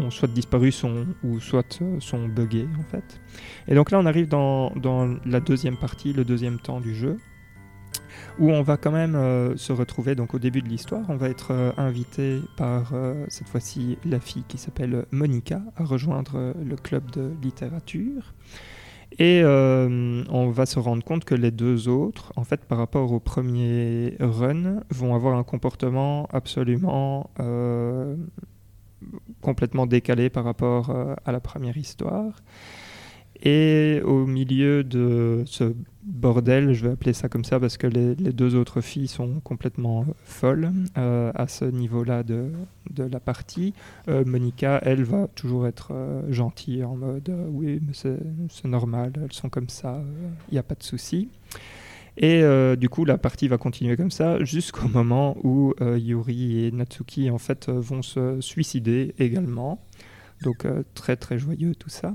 ont 0.00 0.10
soit 0.10 0.28
disparu 0.28 0.72
ou 1.22 1.40
soit 1.40 1.82
sont 2.00 2.28
buggées 2.28 2.68
en 2.78 2.84
fait. 2.84 3.20
Et 3.68 3.74
donc 3.74 3.90
là 3.90 3.98
on 3.98 4.06
arrive 4.06 4.28
dans, 4.28 4.70
dans 4.70 5.16
la 5.24 5.40
deuxième 5.40 5.76
partie, 5.76 6.12
le 6.12 6.24
deuxième 6.24 6.58
temps 6.58 6.80
du 6.80 6.94
jeu 6.94 7.18
où 8.38 8.50
on 8.50 8.62
va 8.62 8.76
quand 8.76 8.90
même 8.90 9.14
euh, 9.14 9.56
se 9.56 9.72
retrouver 9.72 10.14
donc 10.14 10.34
au 10.34 10.38
début 10.38 10.62
de 10.62 10.68
l'histoire. 10.68 11.02
On 11.08 11.16
va 11.16 11.28
être 11.28 11.52
euh, 11.52 11.72
invité 11.76 12.40
par 12.56 12.92
euh, 12.92 13.24
cette 13.28 13.48
fois-ci 13.48 13.98
la 14.04 14.20
fille 14.20 14.44
qui 14.48 14.58
s'appelle 14.58 15.06
Monica 15.10 15.60
à 15.76 15.84
rejoindre 15.84 16.54
le 16.64 16.76
club 16.76 17.10
de 17.10 17.32
littérature. 17.42 18.34
Et 19.18 19.42
on 19.42 20.50
va 20.50 20.66
se 20.66 20.78
rendre 20.78 21.02
compte 21.02 21.24
que 21.24 21.34
les 21.34 21.50
deux 21.50 21.88
autres, 21.88 22.32
en 22.36 22.44
fait, 22.44 22.66
par 22.66 22.76
rapport 22.76 23.10
au 23.10 23.20
premier 23.20 24.14
run, 24.20 24.80
vont 24.90 25.14
avoir 25.14 25.36
un 25.38 25.44
comportement 25.44 26.28
absolument 26.30 27.30
complètement 29.40 29.86
décalé 29.86 30.28
par 30.28 30.44
rapport 30.44 30.94
à 31.24 31.32
la 31.32 31.40
première 31.40 31.78
histoire. 31.78 32.34
Et 33.42 34.00
au 34.04 34.26
milieu 34.26 34.82
de 34.82 35.42
ce 35.46 35.74
bordel, 36.02 36.72
je 36.72 36.86
vais 36.86 36.92
appeler 36.92 37.12
ça 37.12 37.28
comme 37.28 37.44
ça 37.44 37.60
parce 37.60 37.76
que 37.76 37.86
les, 37.86 38.14
deux 38.14 38.54
autres 38.54 38.80
filles 38.80 39.08
sont 39.08 39.40
complètement 39.40 40.06
folles 40.24 40.72
euh, 40.96 41.30
à 41.34 41.46
ce 41.46 41.64
niveau-là 41.64 42.22
de, 42.22 42.50
de, 42.90 43.04
la 43.04 43.20
partie. 43.20 43.74
Euh, 44.08 44.24
Monica, 44.24 44.80
elle, 44.82 45.04
va 45.04 45.28
toujours 45.28 45.66
être 45.66 45.90
euh, 45.92 46.22
gentille 46.32 46.82
en 46.82 46.96
mode 46.96 47.30
oui, 47.50 47.80
mais 47.86 47.92
c'est 47.92 48.64
normal, 48.64 49.12
elles 49.22 49.32
sont 49.32 49.50
comme 49.50 49.68
ça, 49.68 50.02
il 50.48 50.54
n'y 50.54 50.58
a 50.58 50.62
pas 50.62 50.74
de 50.74 50.82
souci. 50.82 51.28
Et 52.20 52.42
du 52.76 52.88
coup, 52.88 53.04
la 53.04 53.16
partie 53.16 53.46
va 53.46 53.58
continuer 53.58 53.96
comme 53.96 54.10
ça 54.10 54.42
jusqu'au 54.42 54.88
moment 54.92 55.36
où 55.44 55.72
Yuri 55.80 56.64
et 56.64 56.72
Natsuki 56.72 57.30
en 57.30 57.38
fait 57.38 57.68
vont 57.68 58.02
se 58.02 58.40
suicider 58.40 59.14
également. 59.20 59.80
Donc 60.42 60.66
très 60.94 61.16
très 61.16 61.38
joyeux 61.38 61.76
tout 61.76 61.90
ça. 61.90 62.12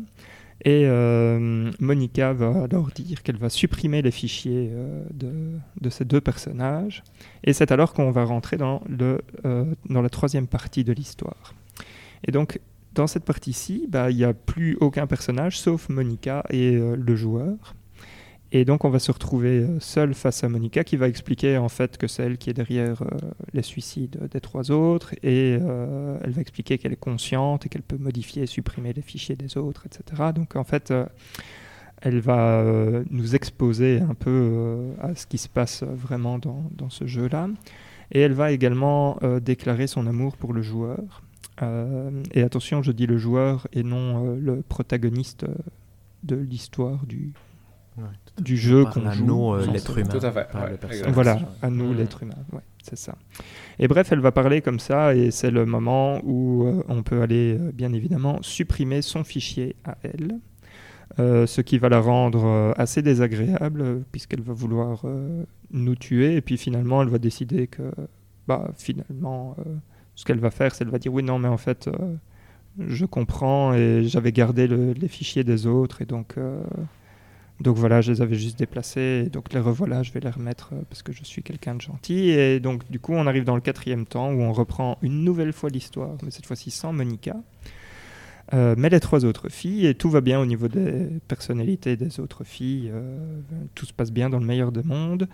Et 0.65 0.85
euh, 0.85 1.71
Monica 1.79 2.31
va 2.31 2.63
alors 2.63 2.89
dire 2.91 3.21
qu'elle 3.21 3.37
va 3.37 3.49
supprimer 3.49 4.01
les 4.01 4.11
fichiers 4.11 4.69
euh, 4.71 5.03
de, 5.81 5.89
ces 5.89 6.05
deux 6.05 6.21
personnages. 6.21 7.03
Et 7.43 7.51
c'est 7.51 7.71
alors 7.71 7.93
qu'on 7.93 8.11
va 8.11 8.23
rentrer 8.23 8.55
dans, 8.55 8.81
le, 8.87 9.21
euh, 9.45 9.65
dans 9.89 10.01
la 10.01 10.09
troisième 10.09 10.47
partie 10.47 10.85
de 10.85 10.93
l'histoire. 10.93 11.53
Et 12.25 12.31
donc, 12.31 12.61
dans 12.93 13.07
cette 13.07 13.25
partie-ci, 13.25 13.87
bah, 13.89 14.09
il 14.09 14.15
n'y 14.15 14.23
a 14.23 14.33
plus 14.33 14.77
aucun 14.79 15.05
personnage 15.05 15.59
sauf 15.59 15.89
Monica 15.89 16.43
et 16.49 16.71
le 16.71 17.15
joueur. 17.15 17.75
Et 18.55 18.65
donc 18.65 18.85
on 18.85 18.89
va 18.91 18.99
se 18.99 19.11
retrouver 19.11 19.61
euh, 19.61 19.79
seul 19.79 20.13
face 20.13 20.43
à 20.43 20.49
Monica 20.49 20.83
qui 20.83 20.95
va 20.95 21.07
expliquer 21.07 21.57
en 21.57 21.69
fait 21.69 21.97
que 21.97 22.05
c'est 22.07 22.21
elle 22.21 22.37
qui 22.37 22.51
est 22.51 22.53
derrière 22.53 23.01
euh, 23.01 23.07
les 23.51 23.63
suicides 23.63 24.29
des 24.31 24.39
trois 24.39 24.69
autres 24.69 25.15
et 25.23 25.57
euh, 25.59 26.19
elle 26.23 26.29
va 26.29 26.41
expliquer 26.41 26.77
qu'elle 26.77 26.93
est 26.93 26.95
consciente 26.95 27.65
et 27.65 27.69
qu'elle 27.69 27.81
peut 27.81 27.97
modifier 27.97 28.43
et 28.43 28.45
supprimer 28.45 28.93
les 28.93 29.01
fichiers 29.01 29.35
des 29.35 29.57
autres, 29.57 29.87
etc. 29.87 30.31
Donc 30.35 30.55
en 30.55 30.63
fait 30.63 30.93
elle 32.01 32.19
va 32.19 32.63
nous 33.09 33.33
exposer 33.33 34.01
un 34.01 34.13
peu 34.13 34.91
à 35.01 35.15
ce 35.15 35.25
qui 35.25 35.39
se 35.39 35.49
passe 35.49 35.83
vraiment 35.83 36.37
dans, 36.37 36.69
dans 36.75 36.91
ce 36.91 37.07
jeu-là. 37.07 37.47
Et 38.11 38.19
elle 38.19 38.33
va 38.33 38.51
également 38.51 39.17
déclarer 39.41 39.87
son 39.87 40.05
amour 40.05 40.35
pour 40.35 40.51
le 40.51 40.61
joueur. 40.61 41.23
et 42.33 42.43
attention, 42.43 42.83
je 42.83 42.91
dis 42.91 43.07
le 43.07 43.17
joueur 43.17 43.67
et 43.71 43.83
non 43.83 44.35
le 44.35 44.61
protagoniste 44.61 45.45
de 46.23 46.35
l'histoire 46.35 47.05
du, 47.05 47.31
du 48.41 48.57
jeu 48.57 48.85
qu'on 48.85 49.11
joue. 49.11 49.25
nous, 49.25 49.53
euh, 49.53 49.65
l'être 49.71 49.97
humain. 49.97 50.09
Tout 50.09 50.25
à 50.25 50.31
fait. 50.31 50.47
voilà, 51.11 51.39
à 51.61 51.69
nous, 51.69 51.93
l'être 51.93 52.23
humain. 52.23 52.35
Ouais, 52.51 52.61
c'est 52.81 52.97
ça. 52.97 53.15
Et 53.79 53.87
bref, 53.87 54.11
elle 54.11 54.19
va 54.19 54.31
parler 54.31 54.61
comme 54.61 54.79
ça, 54.79 55.15
et 55.15 55.31
c'est 55.31 55.51
le 55.51 55.65
moment 55.65 56.19
où 56.23 56.63
euh, 56.65 56.83
on 56.87 57.03
peut 57.03 57.21
aller, 57.21 57.57
euh, 57.59 57.71
bien 57.71 57.93
évidemment, 57.93 58.39
supprimer 58.41 59.01
son 59.01 59.23
fichier 59.23 59.75
à 59.85 59.97
elle. 60.03 60.39
ce 61.17 61.61
qui 61.61 61.77
va 61.77 61.89
la 61.89 61.99
rendre 61.99 62.73
assez 62.77 63.03
désagréable, 63.03 64.03
puisqu'elle 64.11 64.41
va 64.41 64.53
vouloir 64.53 65.05
nous 65.71 65.95
tuer, 65.95 66.35
et 66.35 66.41
puis 66.41 66.57
finalement, 66.57 67.03
elle 67.03 67.09
va 67.09 67.19
décider 67.19 67.67
que, 67.67 67.83
bah, 68.47 68.71
finalement, 68.75 69.55
ce 70.15 70.25
qu'elle 70.25 70.39
va 70.39 70.49
faire, 70.49 70.73
c'est 70.73 70.79
qu'elle 70.79 70.91
va 70.91 70.97
dire 70.97 71.13
oui, 71.13 71.21
non, 71.21 71.37
mais 71.37 71.49
en 71.49 71.57
fait, 71.57 71.87
je 72.79 73.05
comprends, 73.05 73.75
et 73.75 74.05
j'avais 74.05 74.31
gardé 74.31 74.65
les 74.67 75.07
fichiers 75.07 75.43
des 75.43 75.67
autres, 75.67 76.01
et 76.01 76.05
donc 76.05 76.35
donc 77.63 77.77
voilà, 77.77 78.01
je 78.01 78.11
les 78.11 78.21
avais 78.21 78.35
juste 78.35 78.59
déplacés. 78.59 79.29
Donc 79.31 79.53
les 79.53 79.59
revoilà, 79.59 80.03
je 80.03 80.11
vais 80.11 80.19
les 80.19 80.29
remettre 80.29 80.71
euh, 80.73 80.81
parce 80.89 81.01
que 81.01 81.13
je 81.13 81.23
suis 81.23 81.41
quelqu'un 81.41 81.75
de 81.75 81.81
gentil. 81.81 82.29
Et 82.29 82.59
donc 82.59 82.89
du 82.91 82.99
coup, 82.99 83.13
on 83.13 83.25
arrive 83.25 83.45
dans 83.45 83.55
le 83.55 83.61
quatrième 83.61 84.05
temps 84.05 84.31
où 84.31 84.41
on 84.41 84.51
reprend 84.51 84.97
une 85.01 85.23
nouvelle 85.23 85.53
fois 85.53 85.69
l'histoire, 85.69 86.15
mais 86.23 86.29
cette 86.29 86.45
fois-ci 86.45 86.69
sans 86.69 86.93
Monica. 86.93 87.35
mais 88.51 88.89
les 88.89 88.99
trois 88.99 89.25
autres 89.25 89.49
filles, 89.49 89.87
et 89.87 89.95
tout 89.95 90.09
va 90.09 90.21
bien 90.21 90.39
au 90.39 90.45
niveau 90.45 90.67
des 90.67 91.07
personnalités 91.27 91.95
des 91.95 92.19
autres 92.19 92.43
filles, 92.43 92.91
tout 93.73 93.85
se 93.85 93.93
passe 93.93 94.11
bien 94.11 94.29
dans 94.29 94.39
le 94.39 94.45
meilleur 94.45 94.71
des 94.71 94.83
mondes. 94.83 95.27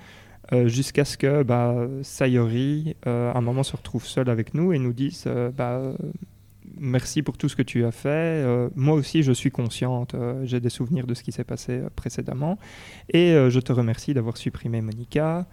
jusqu'à 0.66 1.04
ce 1.06 1.18
que 1.18 1.44
bah, 1.44 1.88
Sayori, 2.04 2.96
à 3.06 3.38
un 3.38 3.42
moment, 3.42 3.64
se 3.64 3.76
retrouve 3.76 4.06
seule 4.06 4.30
avec 4.30 4.54
nous 4.54 4.72
et 4.72 4.80
nous 4.80 4.94
dise 4.94 5.28
bah, 5.58 5.82
merci 6.78 7.22
pour 7.22 7.38
tout 7.38 7.50
ce 7.50 7.56
que 7.56 7.62
tu 7.62 7.86
as 7.86 7.92
fait. 7.92 8.10
Euh, 8.10 8.70
moi 8.76 8.96
aussi, 8.96 9.24
je 9.24 9.32
suis 9.32 9.52
consciente, 9.52 10.16
euh, 10.16 10.46
j'ai 10.46 10.60
des 10.60 10.70
souvenirs 10.70 11.08
de 11.08 11.14
ce 11.14 11.24
qui 11.24 11.32
s'est 11.32 11.44
passé 11.44 11.74
euh, 11.74 11.90
précédemment. 11.96 12.58
Et 13.14 13.32
je 13.50 13.60
te 13.60 13.72
remercie 13.72 14.14
d'avoir 14.14 14.38
supprimé 14.38 14.82
Monica. 14.82 15.48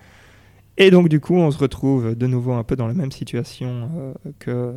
Et 0.77 0.91
donc, 0.91 1.09
du 1.09 1.21
coup, 1.21 1.37
on 1.37 1.51
se 1.51 1.59
retrouve 1.59 2.15
de 2.15 2.27
nouveau 2.27 2.53
un 2.53 2.65
peu 2.65 2.77
dans 2.77 2.87
la 2.87 2.95
même 2.95 3.13
situation 3.13 4.15
que, 4.39 4.75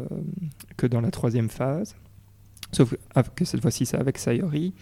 que 0.77 0.87
dans 0.87 1.01
la 1.01 1.11
troisième 1.11 1.49
phase. 1.49 1.95
Sauf 2.71 2.95
que 3.35 3.43
cette 3.43 3.61
fois-ci, 3.61 3.85
c'est 3.85 3.97
avec 3.97 4.17
Sayori. 4.17 4.73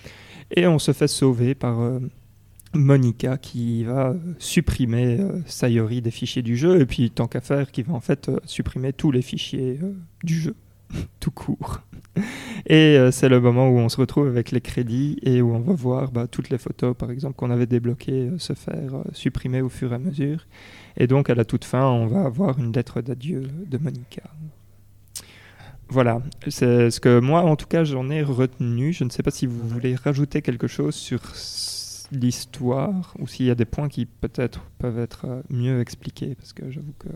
Et 0.55 0.67
on 0.67 0.77
se 0.77 0.91
fait 0.91 1.07
sauver 1.07 1.55
par 1.55 1.99
Monica 2.73 3.37
qui 3.37 3.83
va 3.83 4.15
supprimer 4.37 5.19
Sayori 5.47 6.01
des 6.03 6.11
fichiers 6.11 6.43
du 6.43 6.55
jeu. 6.55 6.79
Et 6.81 6.85
puis, 6.85 7.09
tant 7.09 7.27
qu'à 7.27 7.41
faire, 7.41 7.71
qui 7.71 7.81
va 7.81 7.93
en 7.93 8.01
fait 8.01 8.29
supprimer 8.45 8.93
tous 8.93 9.09
les 9.09 9.23
fichiers 9.23 9.79
du 10.23 10.35
jeu. 10.39 10.55
tout 11.19 11.31
court. 11.31 11.81
Et 12.65 12.97
euh, 12.97 13.11
c'est 13.11 13.29
le 13.29 13.39
moment 13.39 13.69
où 13.69 13.77
on 13.77 13.89
se 13.89 13.97
retrouve 13.97 14.27
avec 14.27 14.51
les 14.51 14.61
crédits 14.61 15.17
et 15.21 15.41
où 15.41 15.53
on 15.53 15.59
va 15.59 15.73
voir 15.73 16.11
bah, 16.11 16.27
toutes 16.27 16.49
les 16.49 16.57
photos, 16.57 16.95
par 16.97 17.11
exemple, 17.11 17.35
qu'on 17.35 17.51
avait 17.51 17.67
débloquées 17.67 18.29
euh, 18.29 18.39
se 18.39 18.53
faire 18.53 18.95
euh, 18.95 19.03
supprimer 19.13 19.61
au 19.61 19.69
fur 19.69 19.91
et 19.91 19.95
à 19.95 19.99
mesure. 19.99 20.45
Et 20.97 21.07
donc, 21.07 21.29
à 21.29 21.35
la 21.35 21.45
toute 21.45 21.65
fin, 21.65 21.85
on 21.85 22.07
va 22.07 22.23
avoir 22.23 22.59
une 22.59 22.73
lettre 22.73 23.01
d'adieu 23.01 23.43
de 23.67 23.77
Monica. 23.77 24.23
Voilà, 25.89 26.21
c'est 26.49 26.91
ce 26.91 26.99
que 26.99 27.19
moi, 27.19 27.43
en 27.43 27.55
tout 27.55 27.67
cas, 27.67 27.85
j'en 27.85 28.09
ai 28.09 28.21
retenu. 28.21 28.91
Je 28.91 29.05
ne 29.05 29.09
sais 29.09 29.23
pas 29.23 29.31
si 29.31 29.45
vous 29.45 29.65
voulez 29.67 29.95
rajouter 29.95 30.41
quelque 30.41 30.67
chose 30.67 30.95
sur 30.95 31.21
l'histoire 32.11 33.13
ou 33.19 33.27
s'il 33.27 33.45
y 33.45 33.51
a 33.51 33.55
des 33.55 33.65
points 33.65 33.87
qui 33.87 34.05
peut-être 34.05 34.63
peuvent 34.79 34.99
être 34.99 35.43
mieux 35.49 35.79
expliqués, 35.79 36.35
parce 36.35 36.51
que 36.51 36.69
j'avoue 36.69 36.93
que 36.99 37.09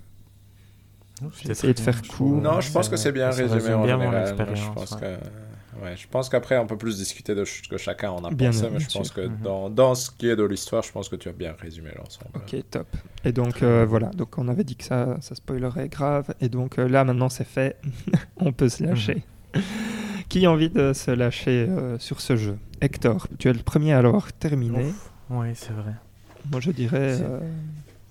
j'ai 1.42 1.52
essayé 1.52 1.74
de 1.74 1.80
faire 1.80 2.02
court. 2.04 2.42
Non, 2.42 2.62
je 2.62 2.72
pense 2.72 2.90
que 2.90 2.96
c'est 2.96 3.12
bien 3.12 3.30
résumé 3.30 3.74
en 3.74 3.86
général. 3.86 4.36
Je 4.56 4.72
pense 4.72 4.96
que... 4.96 5.18
Ouais, 5.82 5.96
je 5.96 6.08
pense 6.08 6.30
qu'après, 6.30 6.58
on 6.58 6.68
peut 6.68 6.78
plus 6.78 6.98
discuter 6.98 7.34
de 7.34 7.44
ce 7.44 7.68
que 7.68 7.78
chacun 7.78 8.12
en 8.12 8.24
a 8.24 8.30
bien 8.30 8.52
pensé, 8.52 8.70
mais 8.72 8.80
je 8.80 8.90
pense 8.90 9.10
que 9.10 9.22
mhm. 9.22 9.38
dans, 9.42 9.70
dans, 9.70 9.96
ce 9.96 10.12
qui 10.12 10.30
est 10.30 10.36
de 10.36 10.44
l'histoire, 10.44 10.84
je 10.84 10.92
pense 10.92 11.10
que 11.10 11.16
tu 11.16 11.28
as 11.30 11.32
bien 11.32 11.56
résumé 11.60 11.90
l'ensemble. 11.98 12.30
Ok, 12.36 12.56
top. 12.70 12.88
Et 13.24 13.32
donc, 13.32 13.64
euh, 13.64 13.86
voilà, 13.88 14.08
donc 14.10 14.38
on 14.38 14.48
avait 14.48 14.64
dit 14.64 14.76
que 14.76 14.84
ça, 14.84 15.18
ça 15.22 15.34
spoilerait 15.34 15.90
grave, 15.90 16.34
et 16.40 16.50
donc 16.50 16.78
euh, 16.78 16.88
là, 16.88 17.04
maintenant, 17.04 17.30
c'est 17.30 17.48
fait, 17.48 17.78
on 18.38 18.52
peut 18.52 18.70
se 18.70 18.84
lâcher. 18.84 19.24
Mhm. 19.56 19.62
qui 20.30 20.46
a 20.46 20.52
envie 20.52 20.70
de 20.70 20.94
se 20.94 21.12
lâcher 21.12 21.68
euh, 21.68 21.98
sur 21.98 22.22
ce 22.22 22.36
jeu? 22.36 22.58
Hector, 22.82 23.28
tu 23.40 23.50
es 23.50 23.54
le 23.54 23.64
premier 23.64 23.94
à 23.94 24.02
l'avoir 24.02 24.34
terminé. 24.34 24.94
Oui, 25.30 25.48
c'est 25.56 25.74
vrai. 25.74 25.94
Moi, 26.52 26.60
je 26.60 26.72
dirais 26.72 27.18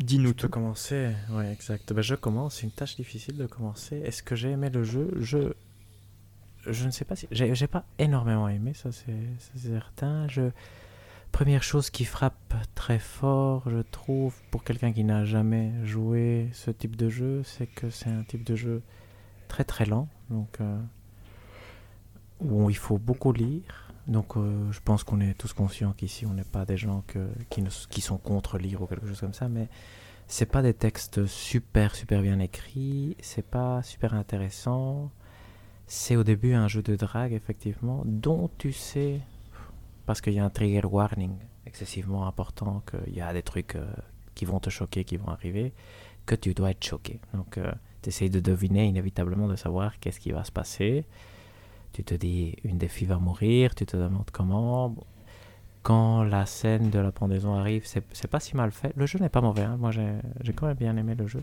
Dis-nous 0.01 0.33
tout. 0.33 0.49
commencer, 0.49 1.13
oui, 1.31 1.45
exact. 1.47 1.93
Ben, 1.93 2.03
je 2.03 2.15
commence, 2.15 2.57
c'est 2.57 2.65
une 2.65 2.73
tâche 2.73 2.97
difficile 2.97 3.37
de 3.37 3.47
commencer. 3.47 3.97
Est-ce 3.99 4.23
que 4.23 4.35
j'ai 4.35 4.51
aimé 4.51 4.71
le 4.71 4.83
jeu? 4.83 5.11
Je 5.19 5.53
je 6.67 6.87
ne 6.87 6.91
sais 6.91 7.05
pas 7.05 7.17
si. 7.17 7.27
J'ai 7.31 7.67
pas 7.67 7.85
énormément 7.99 8.49
aimé, 8.49 8.73
ça 8.75 8.91
c'est 8.93 9.15
certain. 9.57 10.29
Je... 10.29 10.51
Première 11.33 11.63
chose 11.63 11.91
qui 11.91 12.05
frappe 12.05 12.55
très 12.75 12.99
fort, 12.99 13.71
je 13.71 13.79
trouve, 13.79 14.35
pour 14.51 14.65
quelqu'un 14.65 14.93
qui 14.93 15.05
n'a 15.05 15.25
jamais 15.25 15.73
joué 15.85 16.49
ce 16.53 16.71
type 16.71 16.97
de 16.97 17.09
jeu, 17.09 17.43
c'est 17.45 17.69
que 17.69 17.89
c'est 17.89 18.11
un 18.11 18.25
type 18.25 18.43
de 18.43 18.57
jeu 18.57 18.83
très 19.47 19.65
très 19.65 19.87
lent, 19.87 20.09
donc 20.29 20.61
euh, 20.61 20.79
où 22.41 22.69
il 22.69 22.77
faut 22.77 22.99
beaucoup 22.99 23.33
lire. 23.33 23.90
Donc 24.07 24.37
euh, 24.37 24.71
je 24.73 24.81
pense 24.81 25.05
qu'on 25.05 25.21
est 25.21 25.35
tous 25.35 25.53
conscients 25.53 25.93
qu'ici 25.93 26.27
on 26.27 26.35
n'est 26.35 26.45
pas 26.45 26.65
des 26.65 26.77
gens 26.77 27.05
qui, 27.89 28.01
sont 28.01 28.19
contre 28.19 28.59
lire 28.59 28.83
ou 28.83 28.87
quelque 28.87 29.07
chose 29.07 29.21
comme 29.21 29.35
ça, 29.35 29.49
mais 29.49 29.69
c'est 30.27 30.47
pas 30.47 30.63
des 30.63 30.75
textes 30.75 31.27
super 31.27 31.95
super 31.95 32.23
bien 32.23 32.39
écrits, 32.39 33.17
c'est 33.21 33.47
pas 33.47 33.83
super 33.83 34.15
intéressant. 34.15 35.11
C'est 35.87 36.17
au 36.17 36.23
début 36.23 36.55
un 36.55 36.69
jeu 36.69 36.83
de 36.83 36.97
drague 36.97 37.33
effectivement, 37.33 38.03
dont 38.05 38.49
tu 38.59 38.73
sais, 38.73 39.21
parce 40.07 40.21
qu'il 40.21 40.35
y 40.35 40.39
a 40.39 40.45
un 40.45 40.51
trigger 40.51 40.87
warning 40.87 41.37
excessivement 41.67 42.27
important, 42.27 42.83
qu'il 42.89 43.15
y 43.15 43.21
a 43.21 43.33
des 43.33 43.43
trucs 43.43 43.77
euh, 43.77 43.87
qui 44.35 44.45
vont 44.45 44.61
te 44.61 44.71
choquer, 44.71 45.05
qui 45.05 45.17
vont 45.17 45.29
arriver, 45.29 45.73
que 46.27 46.35
tu 46.35 46.55
dois 46.55 46.71
être 46.71 46.85
choqué. 46.85 47.21
Donc 47.35 47.59
euh, 47.59 47.71
tu 48.03 48.09
essayes 48.09 48.31
de 48.31 48.41
deviner 48.41 48.87
inévitablement 48.87 49.49
de 49.49 49.57
savoir 49.57 49.99
qu'est-ce 50.01 50.21
qui 50.21 50.33
va 50.33 50.45
se 50.45 50.53
passer 50.53 51.05
tu 51.93 52.05
te 52.05 52.15
dis 52.15 52.57
une 52.65 52.79
des 52.79 52.89
filles 52.89 53.09
va 53.09 53.19
mourir, 53.19 53.75
tu 53.75 53.87
te 53.87 53.97
demandes 53.97 54.31
comment. 54.33 54.95
Quand 55.83 56.25
la 56.25 56.45
scène 56.45 56.91
de 56.91 56.99
la 56.99 57.11
pendaison 57.11 57.55
arrive, 57.55 57.87
c'est 57.87 58.29
pas 58.29 58.41
si 58.41 58.55
mal 58.57 58.71
fait. 58.71 58.93
Le 58.97 59.07
jeu 59.07 59.19
n'est 59.19 59.31
pas 59.31 59.41
mauvais, 59.41 59.63
hein. 59.63 59.77
moi 59.79 59.91
j'ai 59.91 60.53
quand 60.55 60.67
même 60.67 60.77
bien 60.77 60.97
aimé 60.97 61.15
le 61.15 61.27
jeu. 61.27 61.43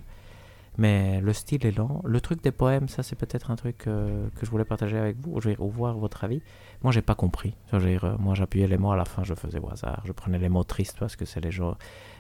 Mais 0.78 1.22
le 1.22 1.34
style 1.34 1.66
est 1.66 1.76
lent. 1.76 2.02
Le 2.06 2.22
truc 2.22 2.44
des 2.44 2.52
poèmes, 2.52 2.88
ça 2.88 3.02
c'est 3.02 3.16
peut-être 3.16 3.50
un 3.50 3.56
truc 3.56 3.88
euh, 3.88 4.30
que 4.36 4.46
je 4.46 4.52
voulais 4.52 4.64
partager 4.64 4.98
avec 4.98 5.18
vous. 5.18 5.42
Je 5.42 5.50
vais 5.50 5.56
voir 5.60 5.98
votre 5.98 6.24
avis. 6.24 6.42
Moi 6.84 6.92
j'ai 6.92 7.02
pas 7.02 7.16
compris. 7.16 7.56
moi 8.20 8.36
j'appuyais 8.36 8.68
les 8.68 8.78
mots 8.78 8.92
à 8.92 8.96
la 8.96 9.06
fin, 9.06 9.24
je 9.24 9.34
faisais 9.34 9.60
au 9.60 9.70
hasard. 9.72 10.04
Je 10.06 10.12
prenais 10.12 10.38
les 10.38 10.50
mots 10.50 10.64
tristes 10.64 10.98
parce 11.00 11.16
que 11.16 11.26
c'est 11.26 11.42
les, 11.42 11.50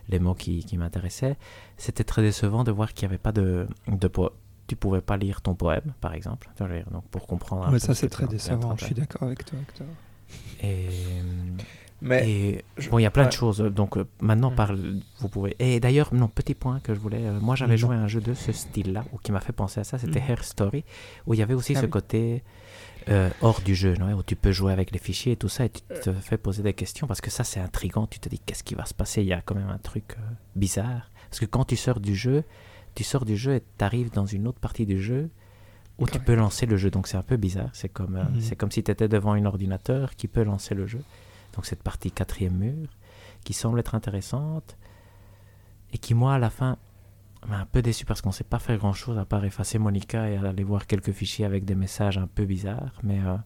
les 0.09 0.19
mots 0.19 0.33
qui, 0.33 0.65
qui 0.65 0.77
m'intéressaient. 0.77 1.37
C'était 1.77 2.03
très 2.03 2.23
décevant 2.23 2.63
de 2.63 2.71
voir 2.71 2.93
qu'il 2.93 3.07
n'y 3.07 3.13
avait 3.13 3.21
pas 3.21 3.31
de, 3.31 3.67
de, 3.87 4.09
tu 4.67 4.75
pouvais 4.75 5.01
pas 5.01 5.17
lire 5.17 5.41
ton 5.41 5.55
poème, 5.55 5.93
par 6.01 6.13
exemple. 6.13 6.49
Donc 6.91 7.05
pour 7.09 7.27
comprendre. 7.27 7.69
Mais 7.71 7.79
ça 7.79 7.95
c'est 7.95 8.09
très 8.09 8.27
décevant. 8.27 8.75
Je 8.77 8.85
suis 8.85 8.95
d'accord 8.95 9.23
avec 9.23 9.45
toi, 9.45 9.59
Hector. 9.59 9.87
Et 10.61 10.89
mais 12.01 12.63
bon, 12.91 12.99
il 12.99 13.03
y 13.03 13.05
a 13.05 13.11
plein 13.11 13.25
de 13.25 13.31
choses. 13.31 13.59
Donc 13.59 13.97
euh, 13.97 14.05
maintenant, 14.21 14.51
par, 14.51 14.71
vous 15.19 15.29
pouvez. 15.29 15.55
Et 15.59 15.79
d'ailleurs, 15.79 16.13
non, 16.13 16.27
petit 16.27 16.53
point 16.53 16.79
que 16.79 16.93
je 16.93 16.99
voulais. 16.99 17.25
Euh, 17.25 17.39
moi, 17.39 17.55
j'avais 17.55 17.77
joué 17.77 17.95
à 17.95 17.99
un 17.99 18.07
jeu 18.07 18.21
de 18.21 18.33
ce 18.33 18.51
style-là, 18.51 19.05
ou 19.13 19.17
qui 19.17 19.31
m'a 19.31 19.39
fait 19.39 19.53
penser 19.53 19.79
à 19.79 19.83
ça. 19.83 19.97
C'était 19.97 20.19
mm. 20.19 20.29
Hair 20.29 20.43
Story, 20.43 20.83
où 21.25 21.33
il 21.33 21.39
y 21.39 21.43
avait 21.43 21.55
aussi 21.55 21.73
ah 21.75 21.81
ce 21.81 21.85
côté 21.87 22.43
euh, 23.09 23.29
hors 23.41 23.61
du 23.61 23.73
jeu, 23.73 23.95
non, 23.95 24.13
où 24.13 24.23
tu 24.23 24.35
peux 24.35 24.51
jouer 24.51 24.73
avec 24.73 24.91
les 24.91 24.99
fichiers 24.99 25.33
et 25.33 25.37
tout 25.37 25.49
ça, 25.49 25.65
et 25.65 25.69
tu 25.69 25.81
te 25.81 26.13
fais 26.13 26.37
poser 26.37 26.61
des 26.61 26.73
questions 26.73 27.07
parce 27.07 27.21
que 27.21 27.31
ça, 27.31 27.43
c'est 27.43 27.59
intrigant. 27.59 28.05
Tu 28.05 28.19
te 28.19 28.29
dis 28.29 28.39
qu'est-ce 28.39 28.63
qui 28.63 28.75
va 28.75 28.85
se 28.85 28.93
passer? 28.93 29.21
Il 29.21 29.27
y 29.27 29.33
a 29.33 29.41
quand 29.41 29.55
même 29.55 29.69
un 29.69 29.79
truc 29.79 30.15
bizarre. 30.55 31.09
Parce 31.29 31.39
que 31.39 31.45
quand 31.45 31.65
tu 31.65 31.75
sors 31.75 31.99
du 31.99 32.15
jeu, 32.15 32.43
tu 32.97 33.03
sors 33.03 33.25
du 33.25 33.37
jeu 33.37 33.53
et 33.53 33.61
tu 33.61 33.85
arrives 33.85 34.09
dans 34.09 34.25
une 34.25 34.47
autre 34.47 34.59
partie 34.59 34.87
du 34.87 34.99
jeu 34.99 35.29
où 35.99 36.07
tu 36.07 36.19
peux 36.19 36.33
lancer 36.33 36.65
le 36.65 36.77
jeu. 36.77 36.89
Donc 36.89 37.05
c'est 37.05 37.17
un 37.17 37.21
peu 37.21 37.37
bizarre. 37.37 37.69
C'est 37.73 37.89
comme, 37.89 38.15
euh, 38.15 38.23
mhm. 38.23 38.41
c'est 38.41 38.55
comme 38.55 38.71
si 38.71 38.83
tu 38.83 38.89
étais 38.89 39.07
devant 39.07 39.33
un 39.33 39.45
ordinateur 39.45 40.15
qui 40.15 40.27
peut 40.27 40.41
lancer 40.41 40.73
le 40.73 40.87
jeu. 40.87 41.03
Donc 41.53 41.67
cette 41.67 41.83
partie 41.83 42.09
quatrième 42.09 42.55
mur 42.55 42.87
qui 43.43 43.53
semble 43.53 43.79
être 43.79 43.93
intéressante 43.93 44.77
et 45.93 45.99
qui, 45.99 46.15
moi, 46.15 46.33
à 46.33 46.39
la 46.39 46.49
fin, 46.49 46.77
m'a 47.47 47.59
un 47.59 47.65
peu 47.67 47.83
déçu 47.83 48.03
parce 48.03 48.21
qu'on 48.21 48.29
ne 48.29 48.33
sait 48.33 48.43
pas 48.43 48.57
faire 48.57 48.79
grand-chose 48.79 49.19
à 49.19 49.25
part 49.25 49.45
effacer 49.45 49.77
Monica 49.77 50.27
et 50.27 50.37
aller 50.37 50.63
voir 50.63 50.87
quelques 50.87 51.11
fichiers 51.11 51.45
avec 51.45 51.65
des 51.65 51.75
messages 51.75 52.17
un 52.17 52.25
peu 52.25 52.45
bizarres. 52.45 52.99
Mais, 53.03 53.19
euh, 53.23 53.37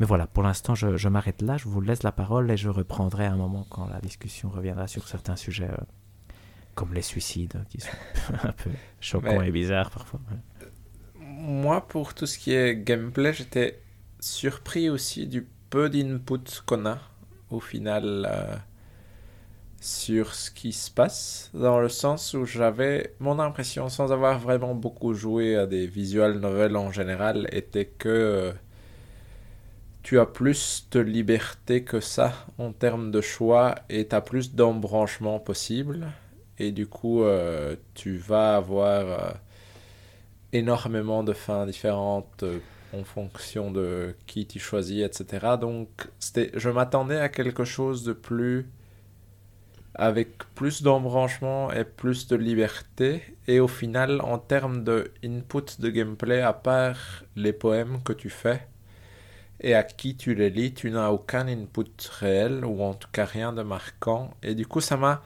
mais 0.00 0.06
voilà, 0.06 0.26
pour 0.26 0.42
l'instant, 0.42 0.74
je, 0.74 0.96
je 0.96 1.08
m'arrête 1.10 1.42
là. 1.42 1.58
Je 1.58 1.68
vous 1.68 1.82
laisse 1.82 2.04
la 2.04 2.12
parole 2.12 2.50
et 2.50 2.56
je 2.56 2.70
reprendrai 2.70 3.26
un 3.26 3.36
moment 3.36 3.66
quand 3.68 3.86
la 3.86 4.00
discussion 4.00 4.48
reviendra 4.48 4.86
sur 4.88 5.06
certains 5.08 5.36
sujets. 5.36 5.70
Euh, 5.70 5.84
comme 6.76 6.94
les 6.94 7.02
suicides, 7.02 7.64
qui 7.70 7.80
sont 7.80 7.90
un 8.44 8.52
peu 8.52 8.70
choquants 9.00 9.42
et 9.42 9.50
bizarres 9.50 9.90
parfois. 9.90 10.20
Moi, 11.18 11.80
pour 11.88 12.14
tout 12.14 12.26
ce 12.26 12.38
qui 12.38 12.52
est 12.52 12.76
gameplay, 12.76 13.32
j'étais 13.32 13.80
surpris 14.20 14.88
aussi 14.88 15.26
du 15.26 15.48
peu 15.70 15.88
d'input 15.88 16.62
qu'on 16.64 16.86
a 16.86 16.98
au 17.50 17.60
final 17.60 18.28
euh, 18.30 18.56
sur 19.80 20.34
ce 20.34 20.50
qui 20.50 20.72
se 20.72 20.90
passe, 20.90 21.50
dans 21.54 21.80
le 21.80 21.88
sens 21.88 22.34
où 22.34 22.44
j'avais 22.44 23.14
mon 23.20 23.38
impression, 23.38 23.88
sans 23.88 24.12
avoir 24.12 24.38
vraiment 24.38 24.74
beaucoup 24.74 25.14
joué 25.14 25.56
à 25.56 25.66
des 25.66 25.86
visual 25.86 26.38
novels 26.38 26.76
en 26.76 26.92
général, 26.92 27.48
était 27.52 27.86
que 27.86 28.08
euh, 28.08 28.52
tu 30.02 30.20
as 30.20 30.26
plus 30.26 30.88
de 30.90 31.00
liberté 31.00 31.84
que 31.84 32.00
ça 32.00 32.32
en 32.58 32.72
termes 32.72 33.10
de 33.10 33.20
choix 33.20 33.76
et 33.88 34.06
tu 34.06 34.14
as 34.14 34.20
plus 34.20 34.54
d'embranchements 34.54 35.40
possibles 35.40 36.06
et 36.58 36.72
du 36.72 36.86
coup, 36.86 37.22
euh, 37.22 37.76
tu 37.94 38.16
vas 38.16 38.56
avoir 38.56 39.06
euh, 39.06 39.32
énormément 40.52 41.22
de 41.22 41.32
fins 41.32 41.66
différentes 41.66 42.42
euh, 42.42 42.58
en 42.94 43.04
fonction 43.04 43.70
de 43.70 44.14
qui 44.26 44.46
tu 44.46 44.58
choisis, 44.58 45.04
etc. 45.04 45.56
Donc, 45.60 46.08
je 46.54 46.70
m'attendais 46.70 47.18
à 47.18 47.28
quelque 47.28 47.64
chose 47.64 48.04
de 48.04 48.12
plus 48.12 48.68
avec 49.94 50.38
plus 50.54 50.82
d'embranchement 50.82 51.72
et 51.72 51.84
plus 51.84 52.28
de 52.28 52.36
liberté. 52.36 53.22
Et 53.48 53.60
au 53.60 53.68
final, 53.68 54.20
en 54.20 54.38
termes 54.38 54.84
de 54.84 55.10
input 55.24 55.80
de 55.80 55.90
gameplay, 55.90 56.40
à 56.40 56.52
part 56.52 57.24
les 57.34 57.52
poèmes 57.52 58.02
que 58.02 58.12
tu 58.12 58.30
fais 58.30 58.66
et 59.60 59.74
à 59.74 59.82
qui 59.82 60.16
tu 60.16 60.34
les 60.34 60.50
lis, 60.50 60.74
tu 60.74 60.90
n'as 60.90 61.10
aucun 61.10 61.48
input 61.48 61.90
réel, 62.20 62.64
ou 62.64 62.82
en 62.82 62.94
tout 62.94 63.08
cas 63.12 63.24
rien 63.24 63.52
de 63.52 63.62
marquant. 63.62 64.34
Et 64.42 64.54
du 64.54 64.66
coup, 64.66 64.80
ça 64.80 64.96
m'a 64.96 65.22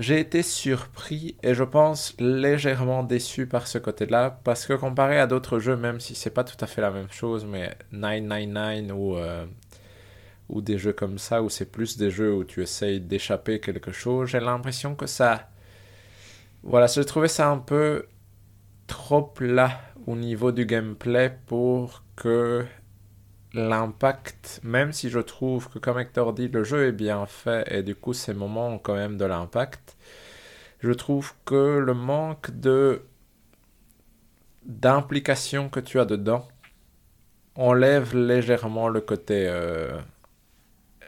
j'ai 0.00 0.18
été 0.18 0.42
surpris 0.42 1.36
et 1.42 1.54
je 1.54 1.62
pense 1.62 2.14
légèrement 2.18 3.02
déçu 3.02 3.46
par 3.46 3.66
ce 3.66 3.76
côté-là 3.76 4.40
parce 4.44 4.66
que 4.66 4.72
comparé 4.72 5.20
à 5.20 5.26
d'autres 5.26 5.58
jeux, 5.58 5.76
même 5.76 6.00
si 6.00 6.14
c'est 6.14 6.30
pas 6.30 6.42
tout 6.42 6.56
à 6.60 6.66
fait 6.66 6.80
la 6.80 6.90
même 6.90 7.10
chose, 7.10 7.44
mais 7.44 7.76
999 7.92 8.96
ou, 8.96 9.16
euh, 9.16 9.44
ou 10.48 10.62
des 10.62 10.78
jeux 10.78 10.94
comme 10.94 11.18
ça, 11.18 11.42
où 11.42 11.50
c'est 11.50 11.70
plus 11.70 11.98
des 11.98 12.10
jeux 12.10 12.32
où 12.32 12.44
tu 12.44 12.62
essayes 12.62 13.00
d'échapper 13.00 13.60
quelque 13.60 13.92
chose, 13.92 14.30
j'ai 14.30 14.40
l'impression 14.40 14.94
que 14.94 15.06
ça. 15.06 15.50
Voilà, 16.62 16.86
je 16.86 17.02
trouvais 17.02 17.28
ça 17.28 17.50
un 17.50 17.58
peu 17.58 18.06
trop 18.86 19.22
plat 19.22 19.82
au 20.06 20.16
niveau 20.16 20.50
du 20.50 20.64
gameplay 20.64 21.38
pour 21.46 22.04
que 22.16 22.64
l'impact, 23.52 24.60
même 24.62 24.92
si 24.92 25.10
je 25.10 25.18
trouve 25.18 25.68
que 25.68 25.78
comme 25.78 25.98
Hector 25.98 26.32
dit, 26.32 26.48
le 26.48 26.64
jeu 26.64 26.86
est 26.86 26.92
bien 26.92 27.26
fait 27.26 27.66
et 27.72 27.82
du 27.82 27.94
coup 27.94 28.12
ces 28.12 28.34
moments 28.34 28.68
ont 28.68 28.78
quand 28.78 28.94
même 28.94 29.16
de 29.16 29.24
l'impact, 29.24 29.96
je 30.80 30.92
trouve 30.92 31.34
que 31.44 31.78
le 31.78 31.94
manque 31.94 32.50
de 32.52 33.02
d'implication 34.64 35.68
que 35.68 35.80
tu 35.80 35.98
as 35.98 36.04
dedans 36.04 36.46
enlève 37.56 38.14
légèrement 38.16 38.88
le 38.88 39.00
côté 39.00 39.46
euh, 39.48 39.98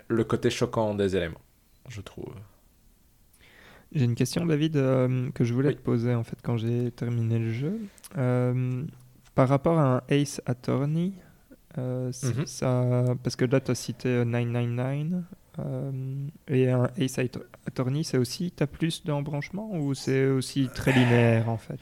le 0.09 0.25
côté 0.25 0.51
choquant 0.51 0.95
des 0.95 1.17
éléments, 1.17 1.41
je 1.89 2.01
trouve. 2.01 2.35
J'ai 3.95 4.05
une 4.05 4.15
question, 4.15 4.47
David, 4.47 4.77
euh, 4.77 5.31
que 5.33 5.45
je 5.45 5.53
voulais 5.53 5.75
te 5.75 5.81
poser 5.81 6.15
en 6.15 6.25
fait 6.25 6.39
quand 6.43 6.57
j'ai 6.57 6.91
terminé 6.93 7.39
le 7.39 7.53
jeu. 7.53 7.79
Euh, 8.17 8.85
par 9.35 9.49
rapport 9.49 9.79
à 9.79 9.97
un 9.97 10.03
Ace 10.09 10.41
Attorney, 10.47 11.13
euh, 11.79 12.13
mhm. 12.23 12.47
ça, 12.47 13.05
parce 13.23 13.37
que 13.37 13.45
là, 13.45 13.61
tu 13.61 13.71
as 13.71 13.75
cité 13.75 14.25
999. 14.25 15.25
Euh, 15.59 15.91
et 16.49 16.71
un 16.71 16.91
Ace 16.99 17.19
Attorney, 17.67 18.05
c'est 18.05 18.17
aussi, 18.17 18.53
tu 18.57 18.63
as 18.63 18.67
plus 18.67 19.05
d'embranchement 19.05 19.71
ou 19.73 19.93
c'est 19.93 20.27
aussi 20.27 20.71
très 20.75 20.93
linéaire 20.93 21.51
en 21.51 21.59
fait? 21.59 21.79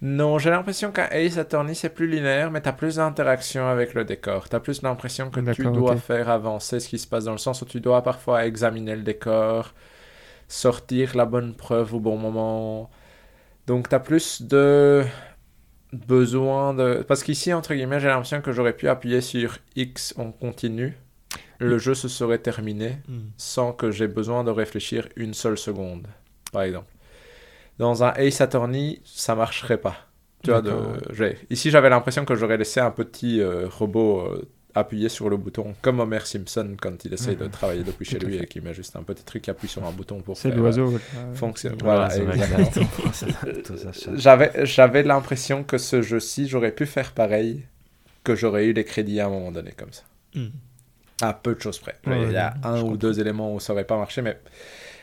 Non, 0.00 0.38
j'ai 0.38 0.48
l'impression 0.48 0.90
qu'un 0.90 1.08
Ace 1.10 1.36
Attorney, 1.36 1.74
c'est 1.74 1.90
plus 1.90 2.08
linéaire, 2.08 2.50
mais 2.50 2.62
tu 2.62 2.68
as 2.70 2.72
plus 2.72 2.96
d'interaction 2.96 3.68
avec 3.68 3.92
le 3.92 4.04
décor. 4.04 4.48
Tu 4.48 4.56
as 4.56 4.60
plus 4.60 4.80
l'impression 4.80 5.28
que 5.28 5.40
tu 5.52 5.64
dois 5.64 5.96
faire 5.96 6.30
avancer 6.30 6.80
ce 6.80 6.88
qui 6.88 6.98
se 6.98 7.06
passe 7.06 7.24
dans 7.24 7.32
le 7.32 7.38
sens 7.38 7.60
où 7.60 7.66
tu 7.66 7.80
dois 7.80 8.02
parfois 8.02 8.46
examiner 8.46 8.96
le 8.96 9.02
décor, 9.02 9.74
sortir 10.48 11.14
la 11.14 11.26
bonne 11.26 11.54
preuve 11.54 11.94
au 11.94 12.00
bon 12.00 12.16
moment. 12.16 12.88
Donc 13.66 13.90
tu 13.90 13.94
as 13.94 14.00
plus 14.00 14.42
de 14.42 15.04
besoin 15.92 16.74
de... 16.74 17.04
Parce 17.06 17.22
qu'ici, 17.22 17.52
entre 17.52 17.74
guillemets, 17.74 18.00
j'ai 18.00 18.08
l'impression 18.08 18.40
que 18.40 18.52
j'aurais 18.52 18.72
pu 18.72 18.88
appuyer 18.88 19.20
sur 19.20 19.58
X 19.76 20.14
en 20.16 20.32
continu. 20.32 20.96
Le 21.58 21.76
jeu 21.76 21.94
se 21.94 22.08
serait 22.08 22.38
terminé 22.38 22.98
hmm. 23.06 23.18
sans 23.36 23.72
que 23.72 23.90
j'ai 23.90 24.08
besoin 24.08 24.44
de 24.44 24.50
réfléchir 24.50 25.08
une 25.16 25.34
seule 25.34 25.58
seconde, 25.58 26.06
par 26.52 26.62
exemple. 26.62 26.90
Dans 27.78 28.02
un 28.02 28.14
Ace 28.14 28.40
Attorney, 28.40 29.02
ça 29.04 29.34
marcherait 29.34 29.80
pas. 29.80 29.96
Tu 30.42 30.50
vois, 30.50 30.62
de... 30.62 30.72
Ici, 31.50 31.70
j'avais 31.70 31.90
l'impression 31.90 32.24
que 32.24 32.34
j'aurais 32.34 32.56
laissé 32.56 32.80
un 32.80 32.90
petit 32.90 33.42
euh, 33.42 33.68
robot 33.68 34.20
euh, 34.20 34.48
appuyer 34.74 35.08
sur 35.08 35.28
le 35.28 35.36
bouton, 35.36 35.74
comme 35.82 36.00
Homer 36.00 36.20
Simpson 36.20 36.76
quand 36.80 37.04
il 37.04 37.14
essaye 37.14 37.36
de 37.36 37.46
travailler 37.46 37.82
depuis 37.82 38.04
chez 38.04 38.18
lui 38.18 38.36
et 38.36 38.46
qui 38.46 38.60
met 38.60 38.74
juste 38.74 38.96
un 38.96 39.02
petit 39.02 39.24
truc 39.24 39.42
qui 39.42 39.50
appuie 39.50 39.68
sur 39.68 39.84
un 39.84 39.92
bouton 39.92 40.20
pour 40.20 40.38
faire 40.38 40.56
l'oiseau. 40.56 40.94
Euh, 40.94 41.34
fonctionner. 41.34 41.76
Voilà, 41.82 42.08
j'avais, 44.14 44.66
j'avais 44.66 45.02
l'impression 45.02 45.64
que 45.64 45.78
ce 45.78 46.02
jeu-ci, 46.02 46.48
j'aurais 46.48 46.72
pu 46.72 46.86
faire 46.86 47.12
pareil, 47.12 47.64
que 48.24 48.34
j'aurais 48.34 48.66
eu 48.66 48.72
les 48.72 48.84
crédits 48.84 49.20
à 49.20 49.26
un 49.26 49.30
moment 49.30 49.52
donné 49.52 49.72
comme 49.72 49.92
ça. 49.92 50.02
Hmm. 50.34 50.48
À 51.22 51.34
peu 51.34 51.54
de 51.54 51.60
choses 51.60 51.78
près. 51.78 51.96
il 52.06 52.32
y 52.32 52.36
a 52.36 52.54
un 52.64 52.80
ou 52.82 52.96
deux 52.96 53.20
éléments 53.20 53.54
où 53.54 53.60
ça 53.60 53.72
aurait 53.72 53.84
pas 53.84 53.98
marché, 53.98 54.22
mais 54.22 54.40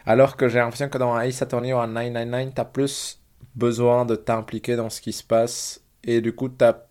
alors 0.06 0.38
que 0.38 0.48
j'ai 0.48 0.60
l'impression 0.60 0.90
que 0.90 0.98
dans 0.98 1.14
un 1.14 1.22
Ace 1.22 1.42
Attorney 1.42 1.74
ou 1.74 1.78
un 1.78 1.88
999, 1.88 2.56
tu 2.56 2.62
as 2.62 2.66
plus 2.66 3.20
besoin 3.56 4.06
de 4.06 4.16
t'impliquer 4.16 4.76
dans 4.76 4.90
ce 4.90 5.02
qui 5.02 5.12
se 5.12 5.24
passe 5.24 5.82
et 6.04 6.22
du 6.22 6.34
coup, 6.34 6.50
tu 6.50 6.64
as 6.64 6.87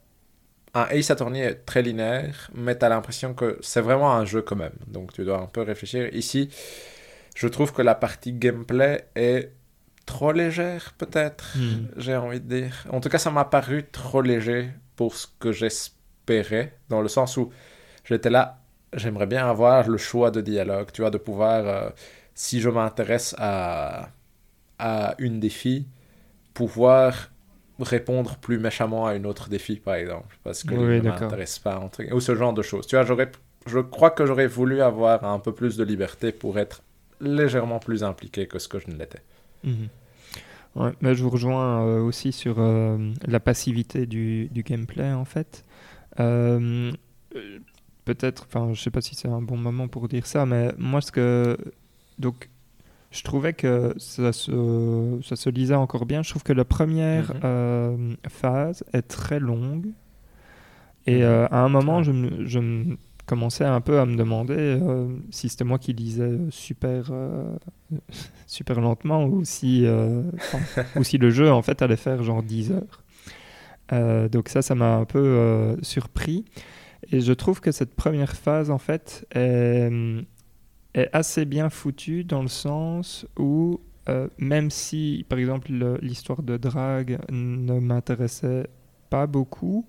un 0.76 0.88
Ace 0.90 1.10
Attorney 1.10 1.40
est 1.40 1.64
très 1.64 1.80
linéaire, 1.80 2.50
mais 2.54 2.76
tu 2.78 2.84
as 2.84 2.90
l'impression 2.90 3.32
que 3.32 3.58
c'est 3.62 3.80
vraiment 3.80 4.12
un 4.12 4.26
jeu 4.26 4.42
quand 4.42 4.56
même. 4.56 4.76
Donc 4.86 5.12
tu 5.12 5.24
dois 5.24 5.40
un 5.40 5.46
peu 5.46 5.62
réfléchir. 5.62 6.14
Ici, 6.14 6.50
je 7.34 7.48
trouve 7.48 7.72
que 7.72 7.80
la 7.82 7.94
partie 7.94 8.34
gameplay 8.34 9.06
est 9.14 9.52
trop 10.04 10.32
légère, 10.32 10.94
peut-être, 10.98 11.56
hmm. 11.56 11.88
j'ai 11.96 12.14
envie 12.14 12.40
de 12.40 12.60
dire. 12.60 12.86
En 12.90 13.00
tout 13.00 13.08
cas, 13.08 13.18
ça 13.18 13.30
m'a 13.30 13.46
paru 13.46 13.86
trop 13.90 14.20
léger 14.20 14.70
pour 14.96 15.14
ce 15.14 15.26
que 15.40 15.50
j'espérais, 15.50 16.76
dans 16.88 17.00
le 17.00 17.08
sens 17.08 17.36
où 17.38 17.50
j'étais 18.04 18.30
là, 18.30 18.60
j'aimerais 18.92 19.26
bien 19.26 19.48
avoir 19.48 19.88
le 19.88 19.98
choix 19.98 20.30
de 20.30 20.40
dialogue, 20.40 20.92
tu 20.92 21.00
vois, 21.00 21.10
de 21.10 21.18
pouvoir, 21.18 21.66
euh, 21.66 21.90
si 22.34 22.60
je 22.60 22.68
m'intéresse 22.68 23.34
à, 23.38 24.10
à 24.78 25.14
une 25.18 25.40
des 25.40 25.48
filles, 25.48 25.86
pouvoir 26.54 27.30
répondre 27.78 28.36
plus 28.36 28.58
méchamment 28.58 29.06
à 29.06 29.14
une 29.14 29.26
autre 29.26 29.48
défi, 29.48 29.76
par 29.76 29.94
exemple, 29.94 30.38
parce 30.44 30.64
que 30.64 30.74
oui, 30.74 30.98
ne 30.98 31.02
m'intéresse 31.02 31.58
pas, 31.58 31.88
ou 32.12 32.20
ce 32.20 32.34
genre 32.34 32.52
de 32.52 32.62
choses. 32.62 32.86
Tu 32.86 32.96
vois, 32.96 33.04
j'aurais, 33.04 33.30
je 33.66 33.78
crois 33.78 34.10
que 34.10 34.26
j'aurais 34.26 34.46
voulu 34.46 34.80
avoir 34.80 35.24
un 35.24 35.38
peu 35.38 35.52
plus 35.52 35.76
de 35.76 35.84
liberté 35.84 36.32
pour 36.32 36.58
être 36.58 36.82
légèrement 37.20 37.78
plus 37.78 38.04
impliqué 38.04 38.46
que 38.46 38.58
ce 38.58 38.68
que 38.68 38.78
je 38.78 38.88
ne 38.88 38.96
l'étais. 38.96 39.22
Mhm. 39.64 39.88
Ouais, 40.76 40.92
mais 41.00 41.14
je 41.14 41.22
vous 41.22 41.30
rejoins 41.30 41.86
euh, 41.86 42.00
aussi 42.02 42.32
sur 42.32 42.56
euh, 42.58 42.98
la 43.26 43.40
passivité 43.40 44.04
du, 44.04 44.48
du, 44.48 44.62
gameplay, 44.62 45.10
en 45.10 45.24
fait. 45.24 45.64
Euh, 46.20 46.92
peut-être, 48.04 48.46
enfin, 48.46 48.74
je 48.74 48.82
sais 48.82 48.90
pas 48.90 49.00
si 49.00 49.14
c'est 49.14 49.28
un 49.28 49.40
bon 49.40 49.56
moment 49.56 49.88
pour 49.88 50.06
dire 50.06 50.26
ça, 50.26 50.44
mais 50.44 50.72
moi, 50.76 51.00
ce 51.00 51.12
que. 51.12 51.56
Donc, 52.18 52.50
je 53.16 53.22
trouvais 53.22 53.54
que 53.54 53.94
ça 53.96 54.32
se, 54.32 55.18
ça 55.24 55.36
se 55.36 55.48
lisait 55.48 55.74
encore 55.74 56.04
bien. 56.04 56.22
Je 56.22 56.30
trouve 56.30 56.42
que 56.42 56.52
la 56.52 56.64
première 56.64 57.34
mhm. 57.34 57.40
euh, 57.44 58.14
phase 58.28 58.84
est 58.92 59.02
très 59.02 59.40
longue. 59.40 59.86
Et 61.06 61.16
mhm. 61.16 61.22
euh, 61.22 61.46
à 61.50 61.60
un 61.60 61.68
moment, 61.68 62.02
je, 62.02 62.12
me, 62.12 62.46
je 62.46 62.58
commençais 63.24 63.64
un 63.64 63.80
peu 63.80 64.00
à 64.00 64.06
me 64.06 64.16
demander 64.16 64.54
euh, 64.58 65.08
si 65.30 65.48
c'était 65.48 65.64
moi 65.64 65.78
qui 65.78 65.94
lisais 65.94 66.38
super, 66.50 67.10
super 68.46 68.80
lentement 68.80 69.24
ou 69.24 69.44
si, 69.44 69.86
ou 70.96 71.02
si 71.02 71.16
le 71.16 71.30
jeu 71.30 71.50
en 71.50 71.62
fait 71.62 71.80
allait 71.80 71.96
faire 71.96 72.22
genre 72.22 72.42
10 72.42 72.72
heures. 72.72 74.28
donc 74.28 74.50
ça, 74.50 74.60
ça 74.60 74.74
m'a 74.74 74.96
un 74.96 75.06
peu 75.06 75.76
surpris. 75.80 76.44
Et 77.12 77.20
je 77.20 77.32
trouve 77.32 77.60
que 77.60 77.72
cette 77.72 77.94
première 77.94 78.34
phase 78.36 78.70
en 78.70 78.78
fait 78.78 79.26
est 79.34 79.90
est 80.96 81.10
assez 81.12 81.44
bien 81.44 81.70
foutu 81.70 82.24
dans 82.24 82.42
le 82.42 82.48
sens 82.48 83.26
où, 83.38 83.80
euh, 84.08 84.28
même 84.38 84.70
si, 84.70 85.24
par 85.28 85.38
exemple, 85.38 85.70
l'histoire 86.00 86.42
de 86.42 86.56
drague 86.56 87.18
ne 87.30 87.78
m'intéressait 87.78 88.66
pas 89.10 89.26
beaucoup, 89.26 89.86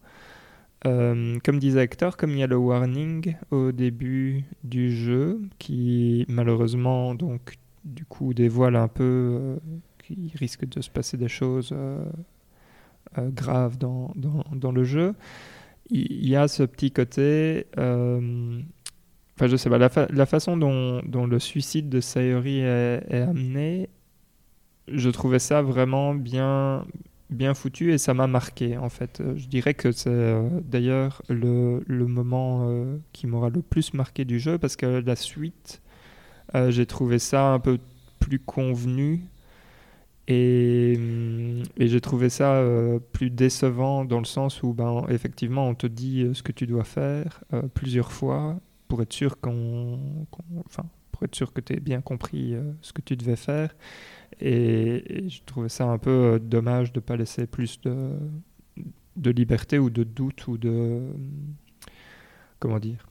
euh, 0.86 1.38
comme 1.44 1.60
disait 1.60 1.84
Hector, 1.84 2.18
comme 2.18 2.32
il 2.32 2.40
y 2.40 2.44
a 2.44 2.48
le 2.48 2.58
warning 2.58 3.36
au 3.52 3.72
début 3.72 4.44
du 4.64 4.92
jeu, 4.92 5.42
qui 5.58 6.26
malheureusement, 6.28 7.16
donc, 7.16 7.56
du 7.86 8.06
coup, 8.06 8.34
dévoile 8.34 8.76
un 8.76 8.90
peu 8.90 9.04
euh, 9.04 9.58
qu'il 10.04 10.32
risque 10.36 10.66
de 10.66 10.82
se 10.82 10.90
passer 10.90 11.18
des 11.18 11.30
choses 11.30 11.74
graves 13.18 13.78
dans, 13.78 14.12
dans, 14.16 14.44
dans, 14.52 14.72
le 14.72 14.84
jeu, 14.84 15.16
il 15.90 16.28
y, 16.28 16.36
a 16.36 16.48
ce 16.50 16.64
petit 16.64 16.92
côté 16.92 17.66
Enfin, 19.38 19.46
je 19.46 19.56
sais 19.56 19.70
pas, 19.70 19.78
la, 19.78 20.26
façon 20.26 20.58
dont, 20.58 21.28
le 21.28 21.38
suicide 21.38 21.90
de 21.90 22.02
Sayori 22.02 22.62
est, 22.62 23.22
amené, 23.22 23.88
je 24.88 25.12
trouvais 25.12 25.38
ça 25.38 25.62
vraiment 25.62 26.16
bien, 26.16 26.88
bien 27.30 27.54
foutu 27.54 27.94
et 27.94 28.00
ça 28.00 28.16
m'a 28.16 28.26
marqué 28.26 28.80
en 28.80 28.90
fait. 28.90 29.22
Je 29.36 29.46
dirais 29.46 29.76
que 29.76 29.92
c'est 29.92 30.10
euh, 30.10 30.50
d'ailleurs 30.64 31.22
le, 31.30 31.84
moment 31.88 32.66
euh, 32.68 32.98
qui 33.14 33.28
m'aura 33.28 33.52
le 33.52 33.62
plus 33.62 33.94
marqué 33.94 34.26
du 34.26 34.40
jeu 34.40 34.58
parce 34.58 34.76
que 34.76 35.04
la 35.06 35.16
suite, 35.16 35.84
euh, 36.56 36.72
j'ai 36.72 36.88
trouvé 36.88 37.20
ça 37.20 37.54
un 37.54 37.60
peu 37.60 37.78
plus 38.18 38.40
convenu 38.40 39.22
et, 40.28 40.94
et 41.78 41.88
j'ai 41.88 42.02
trouvé 42.02 42.30
ça 42.30 42.64
plus 43.14 43.30
décevant 43.30 44.04
dans 44.04 44.18
le 44.18 44.26
sens 44.26 44.64
où 44.64 44.74
ben, 44.74 45.06
effectivement 45.10 45.68
on 45.70 45.76
te 45.76 45.86
dit 45.86 46.28
ce 46.34 46.42
que 46.42 46.52
tu 46.52 46.66
dois 46.66 46.84
faire 46.84 47.44
plusieurs 47.76 48.12
fois 48.12 48.60
pour 48.88 49.02
être 49.02 49.14
sûr 49.14 49.40
qu'on, 49.40 50.26
enfin, 50.66 50.86
pour 51.12 51.24
être 51.24 51.36
sûr 51.36 51.54
que 51.54 51.62
tu 51.62 51.74
aies 51.74 51.80
bien 51.80 52.02
compris 52.02 52.54
euh, 52.54 52.74
ce 52.82 52.94
que 52.94 53.02
tu 53.02 53.16
devais 53.16 53.36
faire. 53.36 53.76
Et, 54.40 55.28
je 55.30 55.42
trouvais 55.46 55.70
ça 55.70 55.86
un 55.86 55.98
peu 55.98 56.10
euh, 56.10 56.40
dommage 56.40 56.94
de 56.94 57.00
ne 57.00 57.04
pas 57.04 57.16
laisser 57.16 57.48
plus 57.48 57.82
de, 57.82 58.12
de 59.16 59.32
liberté 59.32 59.80
ou 59.80 59.90
de 59.90 60.04
doute 60.04 60.48
ou 60.48 60.58
de 60.58 61.02
comment 62.60 62.80
dire 62.80 63.06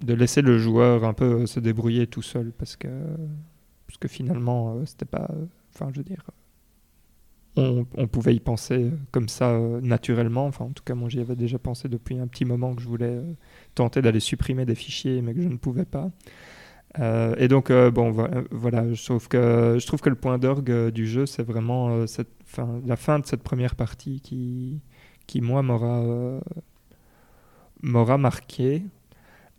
de 0.00 0.14
laisser 0.14 0.42
le 0.42 0.58
joueur 0.58 1.04
un 1.04 1.12
peu 1.12 1.46
se 1.46 1.60
débrouiller 1.60 2.06
tout 2.06 2.22
seul 2.22 2.52
parce 2.52 2.76
que 2.76 2.88
parce 3.86 3.98
que 3.98 4.08
finalement 4.08 4.74
euh, 4.74 4.86
c'était 4.86 5.04
pas 5.04 5.30
enfin 5.74 5.90
je 5.92 5.98
veux 5.98 6.04
dire 6.04 6.24
on, 7.56 7.84
pouvait 8.06 8.34
y 8.34 8.40
penser 8.40 8.90
comme 9.10 9.28
ça 9.28 9.58
naturellement 9.82 10.46
enfin 10.46 10.64
en 10.64 10.70
tout 10.70 10.82
cas 10.84 10.94
moi 10.94 11.10
j'y 11.10 11.20
avais 11.20 11.36
déjà 11.36 11.58
pensé 11.58 11.86
depuis 11.86 12.18
un 12.18 12.26
petit 12.26 12.46
moment 12.46 12.74
que 12.74 12.80
je 12.80 12.88
voulais 12.88 13.20
tenter 13.74 14.02
d'aller 14.02 14.20
supprimer 14.20 14.64
des 14.64 14.74
fichiers, 14.74 15.22
mais 15.22 15.34
que 15.34 15.42
je 15.42 15.48
ne 15.48 15.56
pouvais 15.56 15.84
pas. 15.84 16.10
Euh, 16.98 17.34
et 17.38 17.48
donc, 17.48 17.72
bon, 17.72 18.10
voilà, 18.50 18.92
je 18.92 19.04
trouve 19.04 19.28
que, 19.28 19.76
je 19.78 19.86
trouve 19.86 20.00
que 20.00 20.10
le 20.10 20.16
point 20.16 20.38
d'orgue 20.38 20.90
du 20.90 21.06
jeu, 21.06 21.26
c'est 21.26 21.42
vraiment 21.42 22.04
la 22.86 22.96
fin 22.96 23.18
de 23.18 23.26
cette 23.26 23.42
première 23.42 23.74
partie 23.74 24.20
qui, 24.20 24.80
qui 25.26 25.40
moi, 25.40 25.62
m'aura 25.62 26.40
m'aura 27.82 28.18
marqué, 28.18 28.82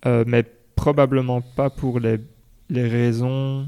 mais 0.06 0.44
probablement 0.76 1.42
pas 1.42 1.70
pour 1.70 2.00
les, 2.00 2.20
les 2.70 2.88
raisons 2.88 3.68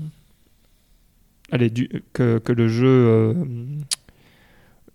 allez, 1.52 1.72
que, 2.14 2.38
que, 2.40 2.54
le 2.54 2.68
jeu 2.68 3.36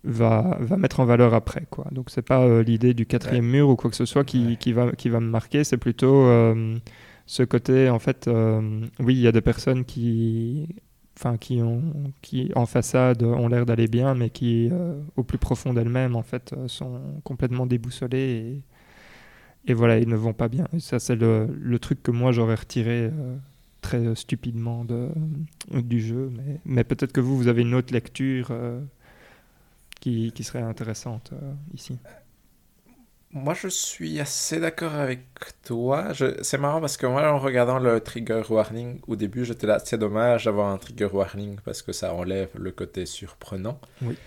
va, 0.03 0.57
va 0.59 0.77
mettre 0.77 0.99
en 0.99 1.05
valeur 1.05 1.33
après. 1.33 1.65
Quoi. 1.69 1.87
Donc 1.91 2.09
c'est 2.09 2.21
pas 2.21 2.41
euh, 2.41 2.63
l'idée 2.63 2.93
du 2.93 3.05
quatrième 3.05 3.45
mur 3.45 3.69
ou 3.69 3.75
quoi 3.75 3.89
que 3.89 3.95
ce 3.95 4.05
soit 4.05 4.23
qui, 4.23 4.57
qui, 4.57 4.73
va, 4.73 4.91
qui 4.93 5.09
va 5.09 5.19
me 5.19 5.29
marquer, 5.29 5.63
c'est 5.63 5.77
plutôt 5.77 6.25
euh, 6.25 6.75
ce 7.25 7.43
côté, 7.43 7.89
en 7.89 7.99
fait, 7.99 8.27
euh, 8.27 8.81
oui, 8.99 9.15
il 9.15 9.21
y 9.21 9.27
a 9.27 9.31
des 9.31 9.41
personnes 9.41 9.85
qui, 9.85 10.67
enfin, 11.17 11.37
qui, 11.37 11.61
ont, 11.61 11.83
qui 12.21 12.51
en 12.55 12.65
façade 12.65 13.23
ont 13.23 13.47
l'air 13.47 13.65
d'aller 13.65 13.87
bien, 13.87 14.15
mais 14.15 14.29
qui, 14.29 14.69
au 15.15 15.23
plus 15.23 15.37
profond 15.37 15.73
d'elles-mêmes, 15.73 16.15
en 16.15 16.23
fait, 16.23 16.53
sont 16.67 16.99
complètement 17.23 17.65
déboussolées 17.65 18.17
et, 19.67 19.71
et, 19.71 19.73
voilà, 19.73 19.99
ils 19.99 20.09
ne 20.09 20.15
vont 20.15 20.33
pas 20.33 20.47
bien. 20.47 20.67
Et 20.73 20.79
ça, 20.79 20.99
c'est 20.99 21.15
le, 21.15 21.47
le, 21.59 21.79
truc 21.79 22.01
que 22.01 22.09
moi 22.11 22.31
j'aurais 22.31 22.55
retiré 22.55 23.11
très 23.81 24.15
stupidement 24.15 24.83
de, 24.83 25.09
du 25.71 26.01
jeu, 26.01 26.31
mais, 26.35 26.59
mais 26.65 26.83
peut-être 26.83 27.13
que 27.13 27.21
vous, 27.21 27.37
vous 27.37 27.47
avez 27.47 27.61
une 27.61 27.75
autre 27.75 27.93
lecture 27.93 28.51
qui, 30.01 30.33
qui 30.33 30.43
serait 30.43 30.61
intéressante 30.61 31.31
euh, 31.31 31.53
ici? 31.73 31.97
Moi, 33.33 33.53
je 33.53 33.69
suis 33.69 34.19
assez 34.19 34.59
d'accord 34.59 34.93
avec 34.93 35.21
toi. 35.63 36.09
C'est 36.41 36.57
marrant 36.57 36.81
parce 36.81 36.97
que 36.97 37.05
moi, 37.05 37.31
en 37.31 37.39
regardant 37.39 37.79
le 37.79 38.01
trigger 38.01 38.41
warning, 38.49 38.99
au 39.07 39.15
début, 39.15 39.45
j'étais 39.45 39.67
là, 39.67 39.79
c'est 39.79 39.97
dommage 39.97 40.43
d'avoir 40.43 40.67
un 40.67 40.77
trigger 40.77 41.07
warning 41.13 41.57
parce 41.63 41.81
que 41.81 41.93
ça 41.93 42.13
enlève 42.13 42.49
le 42.55 42.71
côté 42.71 43.05
surprenant. 43.05 43.79
Oui. 44.01 44.17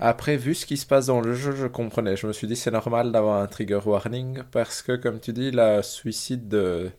Après, 0.00 0.36
vu 0.36 0.56
ce 0.56 0.66
qui 0.66 0.76
se 0.76 0.86
passe 0.86 1.06
dans 1.06 1.20
le 1.20 1.34
jeu, 1.34 1.54
je 1.54 1.68
comprenais. 1.68 2.16
Je 2.16 2.26
me 2.26 2.32
suis 2.32 2.48
dit, 2.48 2.56
c'est 2.56 2.72
normal 2.72 3.12
d'avoir 3.12 3.40
un 3.40 3.46
trigger 3.46 3.80
warning 3.84 4.42
parce 4.50 4.82
que, 4.82 4.96
comme 4.96 5.20
tu 5.20 5.32
dis, 5.32 5.52
la 5.52 5.84
suicide 5.84 6.48
de, 6.48 6.90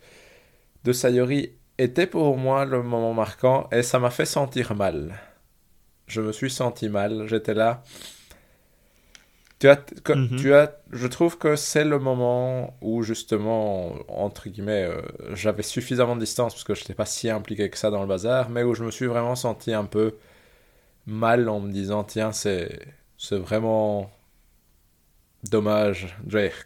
de 0.85 0.93
Sayori 0.93 1.51
était 1.77 2.07
pour 2.07 2.37
moi 2.37 2.63
le 2.63 2.83
moment 2.83 3.13
marquant 3.13 3.67
et 3.71 3.83
ça 3.83 3.99
m'a 3.99 4.11
fait 4.11 4.25
sentir 4.25 4.75
mal. 4.75 5.19
Je 6.07 6.21
me 6.21 6.31
suis 6.31 6.51
senti 6.51 6.87
mal. 6.87 7.27
J'étais 7.27 7.53
là. 7.53 7.83
Tu 9.59 9.67
as, 9.67 9.77
mhm. 10.15 10.37
tu 10.37 10.53
as, 10.53 10.73
je 10.91 11.07
trouve 11.07 11.37
que 11.37 11.57
c'est 11.57 11.83
le 11.83 11.99
moment 11.99 12.77
où 12.81 13.03
justement, 13.03 13.93
entre 14.07 14.47
guillemets, 14.47 14.85
euh, 14.85 15.01
j'avais 15.33 15.63
suffisamment 15.63 16.15
de 16.15 16.21
distance 16.21 16.53
parce 16.53 16.63
que 16.63 16.73
je 16.75 16.81
n'étais 16.81 16.93
pas 16.93 17.05
si 17.05 17.29
impliqué 17.29 17.69
que 17.69 17.77
ça 17.77 17.91
dans 17.91 18.01
le 18.01 18.07
bazar, 18.07 18.49
mais 18.49 18.63
où 18.63 18.73
je 18.73 18.85
me 18.85 18.91
suis 18.91 19.07
vraiment 19.07 19.35
senti 19.35 19.73
un 19.73 19.83
peu 19.83 20.15
mal 21.05 21.49
en 21.49 21.59
me 21.59 21.71
disant, 21.73 22.05
tiens, 22.05 22.31
c'est, 22.31 22.79
c'est 23.17 23.37
vraiment 23.37 24.09
dommage 25.49 26.17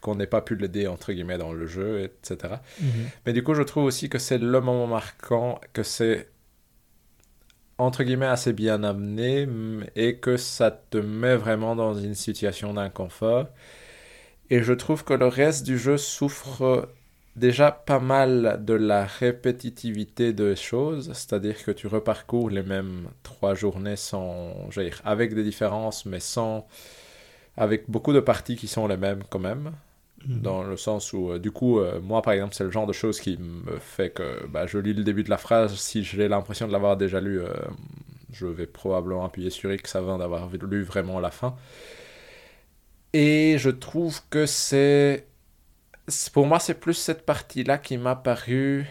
qu'on 0.01 0.15
n'ait 0.15 0.27
pas 0.27 0.41
pu 0.41 0.55
l'aider, 0.55 0.87
entre 0.87 1.13
guillemets, 1.13 1.37
dans 1.39 1.51
le 1.51 1.65
jeu, 1.65 2.03
etc. 2.03 2.55
Mhm. 2.79 3.09
Mais 3.25 3.33
du 3.33 3.43
coup, 3.43 3.55
je 3.55 3.63
trouve 3.63 3.85
aussi 3.85 4.07
que 4.07 4.19
c'est 4.19 4.37
le 4.37 4.61
moment 4.61 4.87
marquant, 4.87 5.59
que 5.73 5.81
c'est 5.81 6.27
entre 7.83 8.03
guillemets 8.03 8.25
assez 8.25 8.53
bien 8.53 8.83
amené 8.83 9.47
et 9.95 10.17
que 10.17 10.37
ça 10.37 10.71
te 10.71 10.97
met 10.97 11.35
vraiment 11.35 11.75
dans 11.75 11.93
une 11.93 12.15
situation 12.15 12.73
d'inconfort. 12.73 13.47
Et 14.49 14.63
je 14.63 14.73
trouve 14.73 15.03
que 15.03 15.13
le 15.13 15.27
reste 15.27 15.65
du 15.65 15.77
jeu 15.77 15.97
souffre 15.97 16.89
déjà 17.35 17.71
pas 17.71 17.99
mal 17.99 18.63
de 18.63 18.73
la 18.73 19.05
répétitivité 19.05 20.33
de 20.33 20.53
choses, 20.55 21.07
c'est-à-dire 21.13 21.63
que 21.63 21.71
tu 21.71 21.87
reparcours 21.87 22.49
les 22.49 22.63
mêmes 22.63 23.09
trois 23.23 23.55
journées 23.55 23.95
sans, 23.95 24.69
dire, 24.75 25.01
avec 25.03 25.33
des 25.33 25.43
différences, 25.43 26.05
mais 26.05 26.19
sans, 26.19 26.67
avec 27.57 27.89
beaucoup 27.89 28.13
de 28.13 28.19
parties 28.19 28.55
qui 28.55 28.67
sont 28.67 28.87
les 28.87 28.97
mêmes 28.97 29.23
quand 29.29 29.39
même. 29.39 29.71
Mhm. 30.27 30.41
Dans 30.41 30.63
le 30.63 30.77
sens 30.77 31.11
où, 31.13 31.31
euh, 31.31 31.39
du 31.39 31.51
coup, 31.51 31.79
euh, 31.79 31.99
moi 32.01 32.21
par 32.21 32.33
exemple, 32.33 32.53
c'est 32.55 32.63
le 32.63 32.71
genre 32.71 32.87
de 32.87 32.93
choses 32.93 33.19
qui 33.19 33.37
me 33.37 33.77
fait 33.79 34.09
que 34.11 34.45
bah, 34.47 34.65
je 34.67 34.77
lis 34.77 34.93
le 34.93 35.03
début 35.03 35.23
de 35.23 35.29
la 35.29 35.37
phrase. 35.37 35.75
Si 35.75 36.03
j'ai 36.03 36.27
l'impression 36.27 36.67
de 36.67 36.71
l'avoir 36.71 36.95
déjà 36.97 37.19
lu, 37.19 37.41
euh, 37.41 37.47
je 38.31 38.45
vais 38.47 38.67
probablement 38.67 39.25
appuyer 39.25 39.49
sur 39.49 39.71
X 39.73 39.95
avant 39.95 40.17
d'avoir 40.17 40.49
lu 40.49 40.83
vraiment 40.83 41.19
la 41.19 41.31
fin. 41.31 41.55
Et 43.13 43.57
je 43.59 43.69
trouve 43.69 44.19
que 44.29 44.45
c'est. 44.45 45.27
Pour 46.33 46.47
moi, 46.47 46.59
c'est 46.59 46.73
plus 46.79 46.93
cette 46.95 47.25
partie-là 47.25 47.77
qui 47.77 47.97
m'a 47.97 48.15
paru 48.15 48.85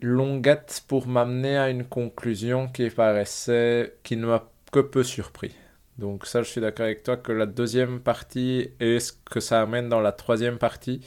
longuette 0.00 0.82
pour 0.88 1.06
m'amener 1.06 1.56
à 1.56 1.70
une 1.70 1.84
conclusion 1.84 2.68
qui 2.68 2.88
paraissait. 2.90 3.96
qui 4.02 4.16
ne 4.16 4.26
m'a 4.26 4.48
que 4.72 4.80
peu 4.80 5.02
surpris. 5.02 5.54
Donc 5.98 6.26
ça, 6.26 6.42
je 6.42 6.48
suis 6.48 6.60
d'accord 6.60 6.86
avec 6.86 7.02
toi 7.02 7.16
que 7.16 7.32
la 7.32 7.46
deuxième 7.46 8.00
partie 8.00 8.70
et 8.78 9.00
ce 9.00 9.12
que 9.12 9.40
ça 9.40 9.60
amène 9.60 9.88
dans 9.88 10.00
la 10.00 10.12
troisième 10.12 10.58
partie, 10.58 11.00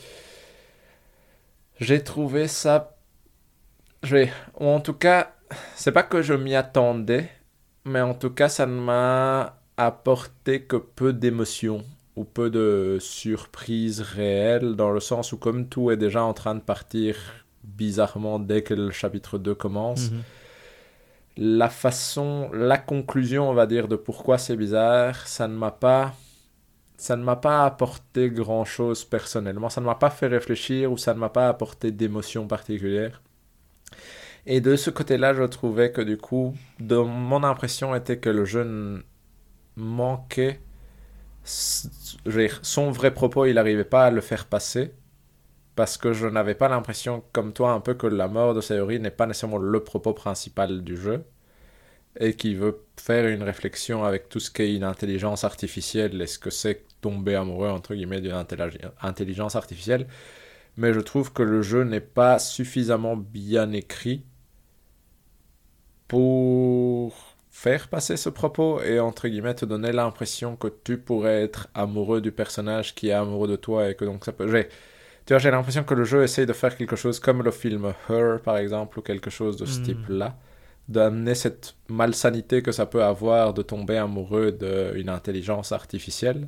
j'ai 1.80 2.04
trouvé 2.04 2.48
ça... 2.48 2.98
Je 4.04 4.28
en 4.56 4.82
tout 4.82 4.94
cas, 4.94 5.34
c'est 5.76 5.92
pas 5.92 6.04
que 6.04 6.22
je 6.22 6.34
m'y 6.34 6.56
attendais, 6.56 7.30
mais 7.86 8.02
en 8.02 8.14
tout 8.14 8.32
cas, 8.32 8.50
ça 8.50 8.66
ne 8.66 8.80
m'a 8.80 9.62
apporté 9.78 10.64
que 10.64 10.76
peu 10.76 11.14
d'émotions 11.14 11.86
ou 12.16 12.26
peu 12.26 12.50
de 12.50 12.98
surprises 13.00 14.02
réelles, 14.02 14.76
dans 14.76 14.92
le 14.92 15.00
sens 15.00 15.32
où 15.32 15.38
comme 15.38 15.70
tout 15.70 15.92
est 15.92 15.98
déjà 15.98 16.24
en 16.24 16.34
train 16.34 16.56
de 16.56 16.60
partir 16.60 17.16
bizarrement 17.64 18.39
dès 18.39 18.64
que 18.64 18.74
le 18.74 18.92
chapitre 18.92 19.38
2 19.38 19.56
commence, 19.56 20.12
mhm 20.12 20.22
la 21.38 21.70
façon, 21.70 22.50
la 22.54 22.78
conclusion, 22.78 23.50
on 23.50 23.54
va 23.54 23.66
dire, 23.66 23.88
de 23.88 23.96
pourquoi 23.96 24.38
c'est 24.38 24.56
bizarre, 24.56 25.28
ça 25.28 25.48
ne 25.48 25.56
m'a 25.56 25.72
pas, 25.72 26.14
ça 26.98 27.16
ne 27.16 27.24
m'a 27.24 27.36
pas 27.36 27.66
apporté 27.66 28.30
grand 28.30 28.66
chose 28.66 29.06
personnellement. 29.06 29.70
Ça 29.70 29.82
ne 29.82 29.86
m'a 29.86 29.96
pas 29.96 30.10
fait 30.10 30.28
réfléchir 30.28 30.92
ou 30.92 30.98
ça 30.98 31.14
ne 31.14 31.20
m'a 31.20 31.30
pas 31.30 31.50
apporté 31.50 31.92
d'émotion 31.92 32.48
particulière. 32.48 33.22
Et 34.46 34.62
de 34.62 34.76
ce 34.76 34.90
côté-là, 34.90 35.34
je 35.34 35.44
trouvais 35.44 35.92
que 35.92 36.02
du 36.02 36.18
coup, 36.18 36.56
mon 36.80 37.44
impression 37.44 37.96
était 37.96 38.18
que 38.18 38.30
le 38.30 38.46
jeu 38.46 39.04
manquait 39.76 40.62
son 41.44 42.92
vrai 42.92 43.14
propos, 43.14 43.46
il 43.46 43.56
n'arrivait 43.56 43.84
pas 43.84 44.06
à 44.06 44.12
le 44.12 44.22
faire 44.22 44.46
passer 44.46 44.94
parce 45.76 45.97
que 45.97 46.13
je 46.13 46.28
n'avais 46.28 46.55
pas 46.55 46.69
l'impression, 46.69 47.24
comme 47.32 47.53
toi, 47.53 47.72
un 47.72 47.80
peu 47.80 47.93
que 47.93 48.07
la 48.07 48.28
mort 48.28 48.53
de 48.53 48.61
Sayori 48.61 48.99
n'est 48.99 49.11
pas 49.11 49.26
nécessairement 49.26 49.57
le 49.57 49.84
propos 49.84 50.13
principal 50.13 50.84
du 50.84 50.97
jeu, 50.97 51.24
et 52.19 52.36
qui 52.36 52.55
veut 52.55 52.84
faire 52.97 53.28
une 53.28 53.43
réflexion 53.43 54.03
avec 54.03 54.30
tout 54.30 54.39
ce 54.39 54.51
qu'est 54.51 54.76
une 54.76 54.84
intelligence 54.84 55.43
artificielle, 55.43 56.22
et 56.22 56.28
ce 56.28 56.39
que 56.39 56.49
c'est 56.49 56.86
tomber 57.01 57.36
amoureux, 57.36 57.69
entre 57.69 57.95
guillemets, 57.95 58.22
d'une 58.22 58.36
intelligence 59.01 59.55
artificielle. 59.55 60.07
Mais 60.77 60.93
je 60.93 60.99
trouve 60.99 61.34
que 61.34 61.43
le 61.43 61.61
jeu 61.61 61.84
n'est 61.84 61.99
pas 62.02 62.39
suffisamment 62.39 63.18
bien 63.18 63.72
écrit 63.72 64.23
pour 66.07 67.14
faire 67.49 67.89
passer 67.89 68.18
ce 68.18 68.30
propos 68.30 68.81
et 68.81 68.99
entre 68.99 69.27
guillemets 69.27 69.56
te 69.56 69.65
donner 69.65 69.91
l'impression 69.91 70.56
que 70.56 70.68
tu 70.68 70.98
pourrais 70.98 71.43
être 71.43 71.68
amoureux 71.73 72.22
du 72.22 72.31
personnage 72.31 72.95
qui 72.95 73.10
est 73.10 73.14
amoureux 73.14 73.48
de 73.48 73.56
toi 73.57 73.89
et 73.89 73.95
que 73.95 74.06
donc 74.06 74.26
ça 74.26 74.31
peut 74.31 74.48
tu 75.32 75.36
vois, 75.36 75.40
j'ai 75.40 75.52
l'impression 75.52 75.86
que 75.86 75.94
le 75.94 76.03
jeu 76.03 76.24
essaye 76.24 76.45
de 76.45 76.52
faire 76.52 76.76
quelque 76.76 76.98
chose 76.98 77.22
comme 77.22 77.41
le 77.41 77.52
film 77.52 77.94
Her, 78.10 78.41
par 78.44 78.58
exemple, 78.58 78.99
ou 78.99 79.02
quelque 79.02 79.30
chose 79.30 79.56
de 79.56 79.66
ce 79.66 79.80
hmm. 79.80 79.84
type-là, 79.84 80.36
d'amener 80.90 81.36
cette 81.36 81.76
malsanité 81.88 82.62
que 82.62 82.74
ça 82.74 82.86
peut 82.86 83.02
avoir 83.02 83.53
de 83.53 83.62
tomber 83.62 83.95
amoureux 83.95 84.52
d'une 84.52 85.08
intelligence 85.08 85.72
artificielle, 85.72 86.48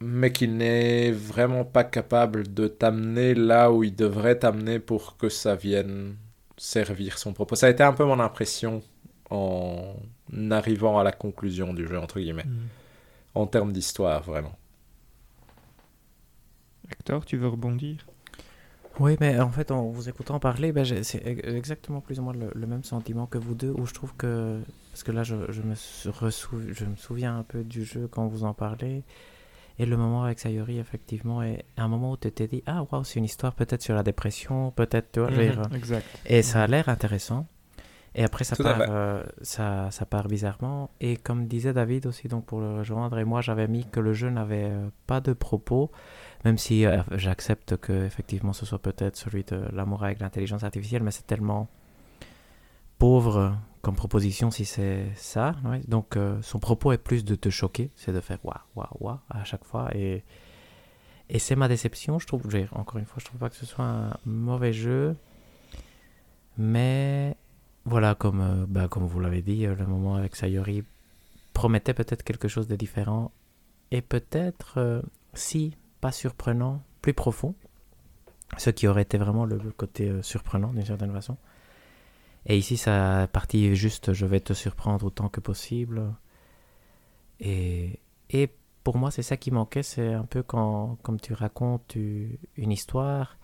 mais 0.00 0.32
qui 0.32 0.48
n'est 0.48 1.12
vraiment 1.12 1.64
pas 1.64 1.84
capable 1.84 2.52
de 2.52 2.66
t'amener 2.66 3.34
là 3.34 3.70
où 3.70 3.84
il 3.84 3.94
devrait 3.94 4.36
t'amener 4.40 4.80
pour 4.80 5.16
que 5.16 5.28
ça 5.28 5.54
vienne 5.54 6.16
servir 6.56 7.18
son 7.18 7.34
propos. 7.34 7.54
Ça 7.54 7.68
a 7.68 7.70
été 7.70 7.84
un 7.84 7.92
peu 7.92 8.04
mon 8.04 8.18
impression 8.18 8.82
en 9.30 9.94
arrivant 10.50 10.98
à 10.98 11.04
la 11.04 11.12
conclusion 11.12 11.72
du 11.72 11.86
jeu, 11.86 12.00
entre 12.00 12.18
guillemets, 12.18 12.46
hmm. 12.46 12.66
en 13.36 13.46
termes 13.46 13.72
d'histoire, 13.72 14.24
vraiment. 14.24 14.58
Tu 17.26 17.36
veux 17.36 17.48
rebondir? 17.48 18.06
Oui, 19.00 19.16
mais 19.20 19.40
en 19.40 19.50
fait, 19.50 19.70
en 19.72 19.88
vous 19.88 20.08
écoutant 20.08 20.38
parler, 20.38 20.72
ben, 20.72 20.84
c'est 20.84 21.26
exactement 21.26 22.00
plus 22.00 22.20
ou 22.20 22.22
moins 22.22 22.34
le, 22.34 22.66
même 22.66 22.84
sentiment 22.84 23.26
que 23.26 23.38
vous 23.38 23.54
deux, 23.54 23.74
où 23.76 23.86
je 23.86 23.94
trouve 23.94 24.14
que... 24.16 24.60
Parce 24.92 25.02
que 25.02 25.10
là, 25.10 25.24
je, 25.24 25.34
je 25.50 25.62
me, 25.62 25.74
je 25.74 26.84
me 26.84 26.96
souviens 26.96 27.38
un 27.38 27.42
peu 27.42 27.64
du 27.64 27.84
jeu 27.84 28.08
quand 28.08 28.26
vous 28.28 28.44
en 28.44 28.54
parlez. 28.54 29.02
Et 29.80 29.86
le 29.86 29.96
moment 29.96 30.22
avec 30.22 30.38
Sayori, 30.38 30.78
effectivement, 30.78 31.42
est 31.42 31.64
un 31.76 31.88
moment 31.88 32.12
où 32.12 32.16
tu 32.16 32.30
t'es 32.30 32.46
dit 32.46 32.62
Ah, 32.66 32.84
waouh, 32.90 33.02
c'est 33.02 33.18
une 33.18 33.24
histoire 33.24 33.54
peut-être 33.54 33.82
sur 33.82 33.96
la 33.96 34.04
dépression, 34.04 34.70
peut-être, 34.70 35.10
tu 35.10 35.20
vois. 35.20 35.30
Mhm, 35.30 35.74
exact. 35.74 36.06
Et 36.26 36.42
ça 36.42 36.62
a 36.62 36.66
l'air 36.68 36.88
intéressant. 36.88 37.46
Et 38.14 38.22
après, 38.22 38.44
ça 38.44 38.54
part, 38.54 38.80
euh, 38.88 39.24
ça, 39.42 39.90
ça, 39.90 40.06
part 40.06 40.28
bizarrement. 40.28 40.90
Et 41.00 41.16
comme 41.16 41.48
disait 41.48 41.72
David 41.72 42.06
aussi, 42.06 42.28
donc 42.28 42.46
pour 42.46 42.60
le 42.60 42.78
rejoindre, 42.78 43.18
et 43.18 43.24
moi 43.24 43.40
j'avais 43.40 43.66
mis 43.66 43.84
que 43.84 43.98
le 43.98 44.12
jeu 44.12 44.30
n'avait 44.30 44.70
euh, 44.70 44.86
pas 45.08 45.20
de 45.20 45.32
propos, 45.32 45.90
même 46.44 46.58
si 46.58 46.86
euh, 46.86 47.02
j'accepte 47.12 47.76
que 47.76 48.04
effectivement 48.04 48.52
ce 48.52 48.66
soit 48.66 48.78
peut-être 48.78 49.16
celui 49.16 49.44
de 49.44 49.56
l'amour 49.72 50.04
avec 50.04 50.20
l'intelligence 50.20 50.64
artificielle, 50.64 51.02
mais 51.02 51.10
c'est 51.10 51.26
tellement 51.26 51.68
pauvre 52.98 53.56
comme 53.82 53.96
proposition 53.96 54.50
si 54.50 54.64
c'est 54.64 55.06
ça. 55.14 55.56
Donc 55.88 56.16
son 56.42 56.58
propos 56.58 56.92
est 56.92 56.98
plus 56.98 57.24
de 57.24 57.34
te 57.34 57.50
choquer, 57.50 57.90
c'est 57.96 58.12
de 58.12 58.20
faire 58.20 58.38
waouh, 58.44 58.56
waouh, 58.76 58.96
waouh 59.00 59.18
à 59.28 59.44
chaque 59.44 59.64
fois. 59.64 59.90
Et, 59.94 60.24
et 61.28 61.38
c'est 61.38 61.56
ma 61.56 61.68
déception, 61.68 62.18
je 62.18 62.26
trouve. 62.26 62.42
Encore 62.72 62.98
une 62.98 63.04
fois, 63.04 63.16
je 63.18 63.26
trouve 63.26 63.40
pas 63.40 63.50
que 63.50 63.56
ce 63.56 63.66
soit 63.66 63.84
un 63.84 64.16
mauvais 64.24 64.72
jeu. 64.72 65.16
Mais 66.56 67.36
voilà, 67.84 68.14
comme, 68.14 68.40
euh, 68.40 68.66
bah, 68.66 68.88
comme 68.88 69.06
vous 69.06 69.20
l'avez 69.20 69.42
dit, 69.42 69.66
euh, 69.66 69.74
le 69.74 69.86
moment 69.86 70.16
avec 70.16 70.36
Sayori 70.36 70.84
promettait 71.52 71.94
peut-être 71.94 72.22
quelque 72.22 72.48
chose 72.48 72.66
de 72.66 72.76
différent 72.76 73.30
et 73.90 74.00
peut-être, 74.00 74.74
euh, 74.78 75.02
si 75.34 75.76
pas 76.04 76.12
surprenant, 76.12 76.82
plus 77.00 77.14
profond, 77.14 77.54
ce 78.58 78.68
qui 78.68 78.86
aurait 78.86 79.00
été 79.00 79.16
vraiment 79.16 79.46
le, 79.46 79.58
côté 79.72 80.12
surprenant 80.20 80.70
d'une 80.74 80.84
certaine 80.84 81.12
façon. 81.12 81.38
Et 82.44 82.58
ici, 82.58 82.76
ça 82.76 83.26
partie 83.32 83.74
juste 83.74 84.12
je 84.12 84.26
vais 84.26 84.40
te 84.40 84.52
surprendre 84.52 85.06
autant 85.06 85.30
que 85.30 85.40
possible. 85.40 86.14
Et, 87.40 88.00
et 88.28 88.50
pour 88.82 88.98
moi, 88.98 89.10
c'est 89.10 89.22
ça 89.22 89.38
qui 89.38 89.50
manquait, 89.50 89.82
c'est 89.82 90.12
un 90.12 90.26
peu 90.26 90.42
quand, 90.42 90.98
comme 91.02 91.18
tu 91.18 91.32
racontes 91.32 91.96
une 91.96 92.70
histoire 92.70 93.38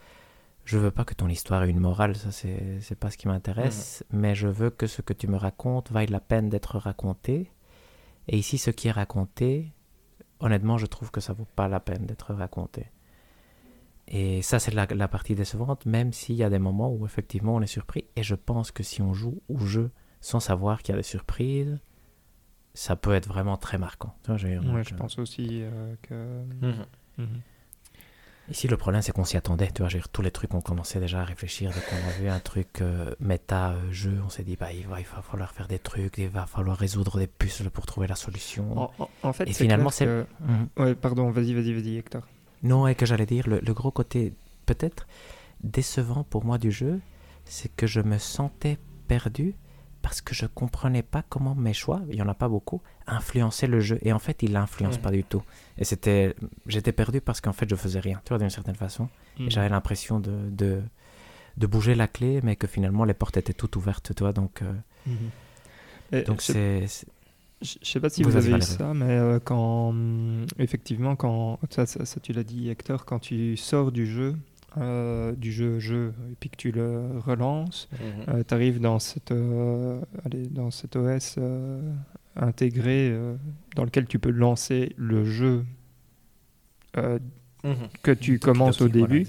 je 0.66 0.77
veux 0.77 0.91
pas 0.91 1.05
que 1.05 1.15
ton 1.15 1.28
histoire 1.28 1.65
ait 1.65 1.70
une 1.70 1.81
morale, 1.81 2.15
ça 2.15 2.31
c'est 2.31 2.95
pas 2.95 3.11
ce 3.11 3.16
qui 3.16 3.27
m'intéresse, 3.27 4.05
mhm. 4.12 4.20
mais 4.20 4.35
je 4.35 4.49
veux 4.49 4.69
que 4.70 4.87
ce 4.87 5.01
que 5.01 5.15
tu 5.15 5.27
me 5.28 5.37
racontes 5.37 5.91
vaille 5.91 6.09
la 6.09 6.20
peine 6.20 6.51
d'être 6.51 6.78
raconté. 6.78 7.51
Et 8.28 8.37
ici, 8.37 8.59
ce 8.59 8.70
qui 8.70 8.89
est 8.89 8.93
raconté, 8.93 9.73
honnêtement, 10.41 10.79
je 10.79 10.87
trouve 10.87 11.11
que 11.11 11.21
ça 11.21 11.33
vaut 11.33 11.47
pas 11.57 11.69
la 11.69 11.81
peine 11.81 12.07
d'être 12.07 12.35
raconté. 12.35 12.87
Et 14.09 14.43
ça, 14.43 14.59
c'est 14.59 14.75
la, 14.75 14.87
la, 14.87 15.09
partie 15.09 15.37
décevante, 15.37 15.87
même 15.87 16.12
s'il 16.12 16.35
y 16.35 16.43
a 16.43 16.51
des 16.51 16.59
moments 16.59 16.93
où 16.93 17.07
effectivement 17.07 17.55
on 17.55 17.61
est 17.61 17.67
surpris. 17.67 18.07
Et 18.17 18.25
je 18.25 18.35
pense 18.35 18.73
que 18.73 18.83
si 18.83 19.03
on 19.03 19.15
joue 19.15 19.41
au 19.49 19.59
jeu 19.59 19.91
sans 20.21 20.41
savoir 20.41 20.83
qu'il 20.83 20.93
y 20.93 20.99
a 20.99 21.01
des 21.01 21.05
surprises, 21.05 21.79
ça 22.75 22.97
peut 22.97 23.15
être 23.15 23.29
vraiment 23.29 23.57
très 23.57 23.79
marquant. 23.79 24.15
Oui, 24.29 24.83
je 24.85 24.95
pense 24.95 25.19
aussi 25.19 25.62
euh, 25.62 25.95
que. 26.03 26.43
Mhm. 26.61 26.87
Mhm. 27.19 27.41
Ici, 28.51 28.66
le 28.66 28.77
problème, 28.77 29.01
c'est 29.01 29.12
qu'on 29.12 29.24
s'y 29.24 29.36
attendait. 29.36 29.70
Tu 29.70 29.82
vois, 29.82 29.90
tous 30.12 30.22
les 30.22 30.31
trucs, 30.31 30.52
on 30.55 30.60
commençait 30.60 30.98
déjà 30.98 31.20
à 31.20 31.24
réfléchir. 31.24 31.70
Dès 31.70 31.81
qu'on 31.81 32.09
a 32.09 32.12
vu 32.20 32.28
un 32.28 32.40
truc 32.40 32.81
euh, 32.81 33.14
méta-jeu, 33.20 34.10
euh, 34.10 34.24
on 34.27 34.28
s'est 34.28 34.43
dit, 34.43 34.56
bah, 34.56 34.72
il, 34.72 34.86
va, 34.89 35.01
il 35.01 35.06
va 35.06 35.22
falloir 35.22 35.52
faire 35.52 35.68
des 35.68 35.78
trucs, 35.78 36.18
il 36.18 36.28
va 36.28 36.47
falloir 36.47 36.77
résoudre 36.77 37.18
des 37.18 37.28
puzzles 37.28 37.70
pour 37.70 37.86
trouver 37.86 38.09
la 38.09 38.16
solution. 38.16 38.90
En, 39.22 39.32
fait, 39.32 39.48
et 39.48 39.52
finalement, 39.52 39.90
c'est. 39.90 40.06
Mhm. 40.06 40.68
Ouais, 40.78 40.94
pardon, 40.94 41.31
vas-y, 41.31 41.55
vas-y, 41.55 41.72
vas-y, 41.72 41.97
Hector. 41.98 42.22
Non, 42.62 42.86
et 42.86 42.94
que 42.94 43.06
j'allais 43.06 43.27
dire, 43.27 43.48
le, 43.48 43.60
le 43.60 43.74
gros 43.74 43.90
côté, 43.90 44.35
peut-être 44.66 45.06
décevant 45.62 46.24
pour 46.24 46.44
moi 46.44 46.59
du 46.59 46.72
jeu, 46.72 47.01
c'est 47.44 47.74
que 47.74 47.86
je 47.86 48.01
me 48.01 48.18
sentais 48.18 48.78
perdu 49.06 49.55
parce 50.02 50.20
que 50.20 50.35
je 50.35 50.47
comprenais 50.47 51.02
pas 51.02 51.22
comment 51.28 51.55
mes 51.55 51.72
choix, 51.72 52.01
il 52.09 52.16
y 52.16 52.22
en 52.22 52.28
a 52.28 52.35
pas 52.35 52.48
beaucoup, 52.48 52.81
influençaient 53.11 53.66
le 53.66 53.81
jeu. 53.81 53.99
Et 54.03 54.12
en 54.12 54.19
fait, 54.19 54.43
ils 54.43 54.53
l'influencent 54.53 55.01
pas 55.01 55.11
du 55.11 55.24
tout. 55.24 55.43
Et 55.78 55.85
c'était, 55.85 56.35
j'étais 56.66 56.93
perdu 56.93 57.20
parce 57.20 57.41
qu'en 57.41 57.53
fait, 57.53 57.69
je 57.69 57.77
faisais 57.77 58.01
rien, 58.01 58.20
tu 58.24 58.31
vois, 58.31 58.39
d'une 58.39 58.51
certaine 58.51 58.77
façon. 58.77 59.09
Mhm. 59.39 59.51
J'avais 59.51 59.69
l'impression 59.69 60.20
de, 60.20 60.51
de, 60.51 60.82
de, 61.57 61.66
bouger 61.66 61.95
la 61.95 62.09
clé, 62.09 62.41
mais 62.43 62.57
que 62.57 62.66
finalement, 62.66 63.05
les 63.05 63.15
portes 63.15 63.37
étaient 63.37 63.53
toutes 63.53 63.77
ouvertes, 63.77 64.15
tu 64.15 64.23
vois. 64.23 64.32
Donc, 64.32 64.62
euh, 64.62 64.73
mhm. 66.12 66.24
donc 66.24 66.43
c'est. 66.43 66.87
Je 67.62 67.77
sais 67.82 68.01
pas 68.01 68.09
si 68.09 68.23
vous, 68.23 68.37
avez 68.37 68.53
eu 68.53 68.61
ça, 68.62 68.95
mais 68.95 69.05
euh, 69.11 69.39
quand 69.39 69.95
effectivement, 70.59 71.15
quand 71.15 71.59
ça, 71.69 71.85
ça, 71.85 72.07
ça 72.07 72.19
tu 72.19 72.32
l'as 72.32 72.43
dit, 72.43 72.70
Hector, 72.70 73.05
quand 73.05 73.19
tu 73.19 73.55
sors 73.59 73.93
du 73.93 74.07
jeu, 74.07 74.35
euh, 74.78 75.32
du 75.32 75.51
jeu 75.51 75.81
jeu 75.81 76.15
et 76.31 76.37
puis 76.39 76.49
que 76.49 76.57
tu 76.57 76.70
le 76.70 77.19
relances, 77.19 77.89
mhm. 77.93 77.99
euh, 78.28 78.43
tu 78.47 78.55
arrives 78.55 78.81
dans 78.81 79.01
cette, 79.01 79.32
euh, 79.32 80.01
allez, 80.24 80.47
dans 80.47 80.70
cet 80.70 80.95
OS 80.95 81.41
intégré 82.36 83.12
dans 83.77 83.85
lequel 83.85 84.07
tu 84.07 84.19
peux 84.19 84.31
lancer 84.31 84.94
le 84.97 85.24
jeu 85.24 85.65
mhm. 86.97 87.74
que 88.02 88.12
tu 88.12 88.39
commences 88.39 88.81
au 88.81 88.89
début. 88.89 89.27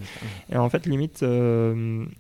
et 0.51 0.57
en 0.57 0.69
fait, 0.69 0.85
limite, 0.85 1.23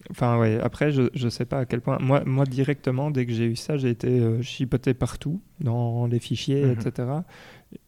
enfin 0.09 0.39
ouais, 0.39 0.59
après, 0.61 0.91
je, 0.91 1.03
je 1.13 1.29
sais 1.29 1.45
pas 1.45 1.59
à 1.59 1.65
quel 1.65 1.81
point. 1.81 1.97
Moi, 1.99 2.23
moi 2.25 2.45
directement, 2.45 3.11
dès 3.11 3.25
que 3.25 3.31
j'ai 3.31 3.45
eu 3.45 3.55
ça, 3.55 3.77
j'ai 3.77 3.89
été 3.89 4.41
chipoté 4.41 4.93
partout 4.93 5.41
dans 5.59 6.07
les 6.07 6.19
fichiers, 6.19 6.65
mhm. 6.65 6.71
etc. 6.71 7.07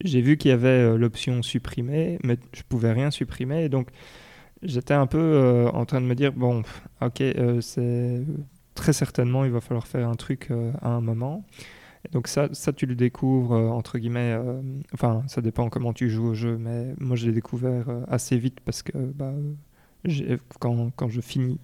J'ai 0.02 0.20
vu 0.22 0.36
qu'il 0.36 0.50
y 0.50 0.54
avait 0.54 0.96
l'option 0.96 1.42
supprimer, 1.42 2.18
mais 2.24 2.38
je 2.52 2.62
pouvais 2.62 2.92
rien 2.92 3.10
supprimer. 3.10 3.64
Et 3.64 3.68
donc, 3.68 3.88
j'étais 4.64 4.94
un 4.94 5.06
peu 5.06 5.18
euh, 5.18 5.68
en 5.70 5.84
train 5.84 6.00
de 6.00 6.06
me 6.06 6.14
dire 6.14 6.32
bon, 6.32 6.62
ok, 7.00 7.20
euh, 7.20 7.60
c'est 7.60 8.22
très 8.74 8.92
certainement 8.92 9.44
il 9.44 9.52
va 9.52 9.60
falloir 9.60 9.86
faire 9.86 10.08
un 10.08 10.14
truc 10.14 10.48
euh, 10.50 10.72
à 10.82 10.88
un 10.88 11.00
moment. 11.00 11.44
Donc 12.12 12.28
ça, 12.28 12.48
ça 12.52 12.72
tu 12.72 12.86
le 12.86 12.94
découvres 12.94 13.52
entre 13.52 13.98
guillemets. 13.98 14.36
enfin, 14.92 15.22
ça 15.26 15.40
dépend 15.40 15.68
comment 15.70 15.92
tu 15.92 16.10
joues 16.10 16.28
au 16.28 16.34
jeu, 16.34 16.58
mais 16.58 16.94
moi 16.98 17.16
je 17.16 17.26
l'ai 17.26 17.32
découvert 17.32 17.86
assez 18.08 18.38
vite 18.38 18.60
parce 18.64 18.82
que 18.82 18.96
bah, 18.96 19.32
quand, 20.60 20.90
quand, 20.96 21.08
je 21.08 21.20
finis 21.20 21.58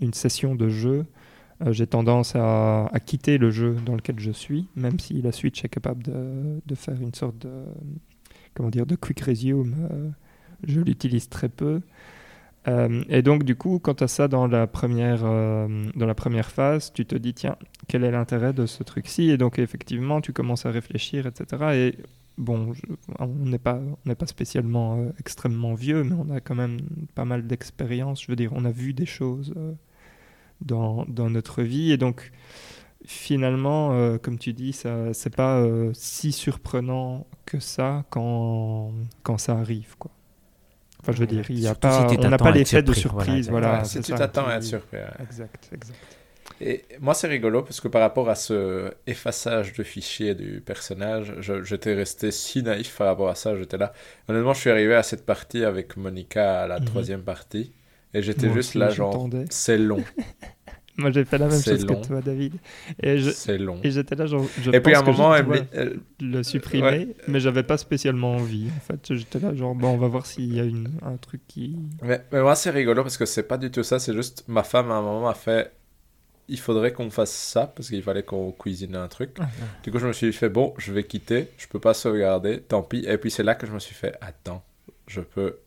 une 0.00 0.14
session 0.14 0.54
de 0.54 0.68
jeu, 0.68 1.06
j'ai 1.70 1.86
tendance 1.86 2.34
à, 2.36 2.86
à, 2.86 3.00
quitter 3.00 3.36
le 3.38 3.50
jeu 3.50 3.76
dans 3.84 3.94
lequel 3.94 4.18
je 4.18 4.30
suis, 4.30 4.68
même 4.76 4.98
si 4.98 5.20
la 5.20 5.32
Switch 5.32 5.64
est 5.64 5.68
capable 5.68 6.02
de, 6.02 6.60
de 6.64 6.74
faire 6.74 7.00
une 7.00 7.14
sorte 7.14 7.38
de 7.38 7.64
comment 8.54 8.70
dire 8.70 8.86
de 8.86 8.96
quick 8.96 9.20
resume 9.20 10.14
je 10.66 10.80
l'utilise 10.80 11.28
très 11.28 11.48
peu. 11.48 11.80
Euh, 12.68 13.02
et 13.08 13.22
donc, 13.22 13.44
du 13.44 13.56
coup, 13.56 13.78
quand 13.78 14.02
as 14.02 14.08
ça 14.08 14.28
dans 14.28 14.46
la, 14.46 14.66
première, 14.66 15.24
euh, 15.24 15.86
dans 15.94 16.06
la 16.06 16.14
première 16.14 16.50
phase, 16.50 16.92
tu 16.92 17.06
te 17.06 17.14
dis, 17.16 17.34
tiens, 17.34 17.56
quel 17.88 18.04
est 18.04 18.10
l'intérêt 18.10 18.52
de 18.52 18.66
ce 18.66 18.82
truc-ci? 18.82 19.30
Et 19.30 19.38
donc, 19.38 19.58
effectivement, 19.58 20.20
tu 20.20 20.32
commences 20.32 20.66
à 20.66 20.70
réfléchir, 20.70 21.26
etc. 21.26 21.64
Et 21.74 21.98
bon, 22.38 22.72
on 23.18 23.26
n'est 23.28 23.58
pas, 23.58 23.80
pas 24.18 24.26
spécialement 24.26 24.98
euh, 24.98 25.10
extrêmement 25.18 25.74
vieux, 25.74 26.04
mais 26.04 26.14
on 26.14 26.30
a 26.30 26.40
quand 26.40 26.54
même 26.54 26.78
pas 27.14 27.24
mal 27.24 27.46
d'expérience. 27.46 28.22
Je 28.22 28.28
veux 28.28 28.36
dire, 28.36 28.52
on 28.54 28.64
a 28.64 28.72
vu 28.72 28.92
des 28.92 29.06
choses 29.06 29.54
dans, 30.60 31.06
dans, 31.06 31.30
notre 31.30 31.62
vie. 31.62 31.92
Et 31.92 31.96
donc, 31.96 32.30
finalement, 33.06 34.18
comme 34.18 34.38
tu 34.38 34.52
dis, 34.52 34.72
ça 34.72 35.14
c'est 35.14 35.34
pas 35.34 35.64
si 35.94 36.32
surprenant 36.32 37.26
que 37.46 37.58
ça 37.58 38.04
quand, 38.10 38.92
quand 39.22 39.38
ça 39.38 39.54
arrive, 39.54 39.96
quoi. 39.98 40.10
Enfin, 41.10 41.16
je 41.16 41.20
veux 41.20 41.26
dire, 41.26 41.44
il 41.48 41.60
y 41.60 41.66
a 41.66 41.74
pas, 41.74 42.06
on 42.10 42.28
n'a 42.28 42.38
pas 42.38 42.50
l'effet 42.50 42.82
de 42.82 42.92
surprise. 42.92 43.50
Voilà, 43.50 43.84
si 43.84 44.00
tu 44.00 44.12
t'attends 44.12 44.46
à 44.46 44.54
être 44.54 44.64
surpris. 44.64 44.98
Exact, 45.20 45.70
exact. 45.72 45.98
Et 46.62 46.84
moi, 47.00 47.14
c'est 47.14 47.26
rigolo 47.26 47.62
parce 47.62 47.80
que 47.80 47.88
par 47.88 48.02
rapport 48.02 48.28
à 48.28 48.34
ce 48.34 48.92
effaçage 49.06 49.72
de 49.72 49.82
fichiers 49.82 50.34
du 50.34 50.60
personnage, 50.60 51.34
j'étais 51.62 51.94
resté 51.94 52.30
si 52.30 52.62
naïf 52.62 52.96
par 52.98 53.06
rapport 53.06 53.30
à 53.30 53.34
ça. 53.34 53.56
J'étais 53.56 53.78
là. 53.78 53.92
Honnêtement, 54.28 54.52
je 54.52 54.60
suis 54.60 54.70
arrivé 54.70 54.94
à 54.94 55.02
cette 55.02 55.24
partie 55.24 55.64
avec 55.64 55.96
Monica 55.96 56.62
à 56.62 56.66
la 56.66 56.78
mhm. 56.78 56.84
troisième 56.84 57.22
partie. 57.22 57.72
Et 58.12 58.22
j'étais 58.22 58.52
juste 58.52 58.74
là, 58.74 58.90
genre, 58.90 59.28
c'est 59.50 59.78
long. 59.78 60.02
Moi, 61.00 61.10
j'ai 61.10 61.24
fait 61.24 61.38
la 61.38 61.48
même 61.48 61.60
chose 61.60 61.84
que 61.84 62.06
toi, 62.06 62.20
David. 62.20 62.54
C'est 63.32 63.58
long. 63.58 63.80
Et 63.82 63.90
j'étais 63.90 64.14
là, 64.14 64.26
genre, 64.26 64.46
je 64.60 64.70
et 64.70 64.80
puis 64.80 64.94
à 64.94 65.00
un 65.00 65.02
moment, 65.02 65.34
elle... 65.34 66.00
le 66.20 66.42
supprimer, 66.42 67.16
mais 67.28 67.40
j'avais 67.40 67.62
pas 67.62 67.78
spécialement 67.78 68.36
envie. 68.36 68.68
En 68.76 68.80
fait, 68.80 69.14
j'étais 69.14 69.38
là, 69.38 69.54
genre, 69.54 69.74
bon, 69.74 69.88
on 69.90 69.96
va 69.96 70.08
voir 70.08 70.26
s'il 70.26 70.54
y 70.54 70.60
a 70.60 70.64
une, 70.64 70.88
un 71.02 71.16
truc 71.16 71.40
qui. 71.48 71.76
Mais, 72.02 72.24
mais 72.32 72.42
moi, 72.42 72.54
c'est 72.54 72.70
rigolo 72.70 73.02
parce 73.02 73.16
que 73.16 73.26
c'est 73.26 73.42
pas 73.42 73.58
du 73.58 73.70
tout 73.70 73.82
ça. 73.82 73.98
C'est 73.98 74.14
juste, 74.14 74.44
ma 74.48 74.62
femme, 74.62 74.90
à 74.90 74.94
un 74.94 75.02
moment, 75.02 75.28
a 75.28 75.34
fait 75.34 75.72
il 76.50 76.58
faudrait 76.58 76.92
qu'on 76.92 77.10
fasse 77.10 77.30
ça 77.30 77.68
parce 77.68 77.88
qu'il 77.88 78.02
fallait 78.02 78.24
qu'on 78.24 78.50
cuisine 78.50 78.96
un 78.96 79.06
truc. 79.06 79.36
Ah, 79.38 79.44
ah. 79.48 79.64
Du 79.84 79.92
coup, 79.92 79.98
je 79.98 80.06
me 80.08 80.12
suis 80.12 80.32
fait 80.32 80.48
bon, 80.48 80.74
je 80.78 80.92
vais 80.92 81.04
quitter, 81.04 81.48
je 81.56 81.68
peux 81.68 81.78
pas 81.78 81.94
sauvegarder, 81.94 82.60
tant 82.60 82.82
pis. 82.82 83.04
Et 83.06 83.16
puis 83.18 83.30
c'est 83.30 83.44
là 83.44 83.54
que 83.54 83.66
je 83.66 83.72
me 83.72 83.78
suis 83.78 83.94
fait 83.94 84.16
attends, 84.20 84.64
je 85.06 85.20
peux 85.20 85.58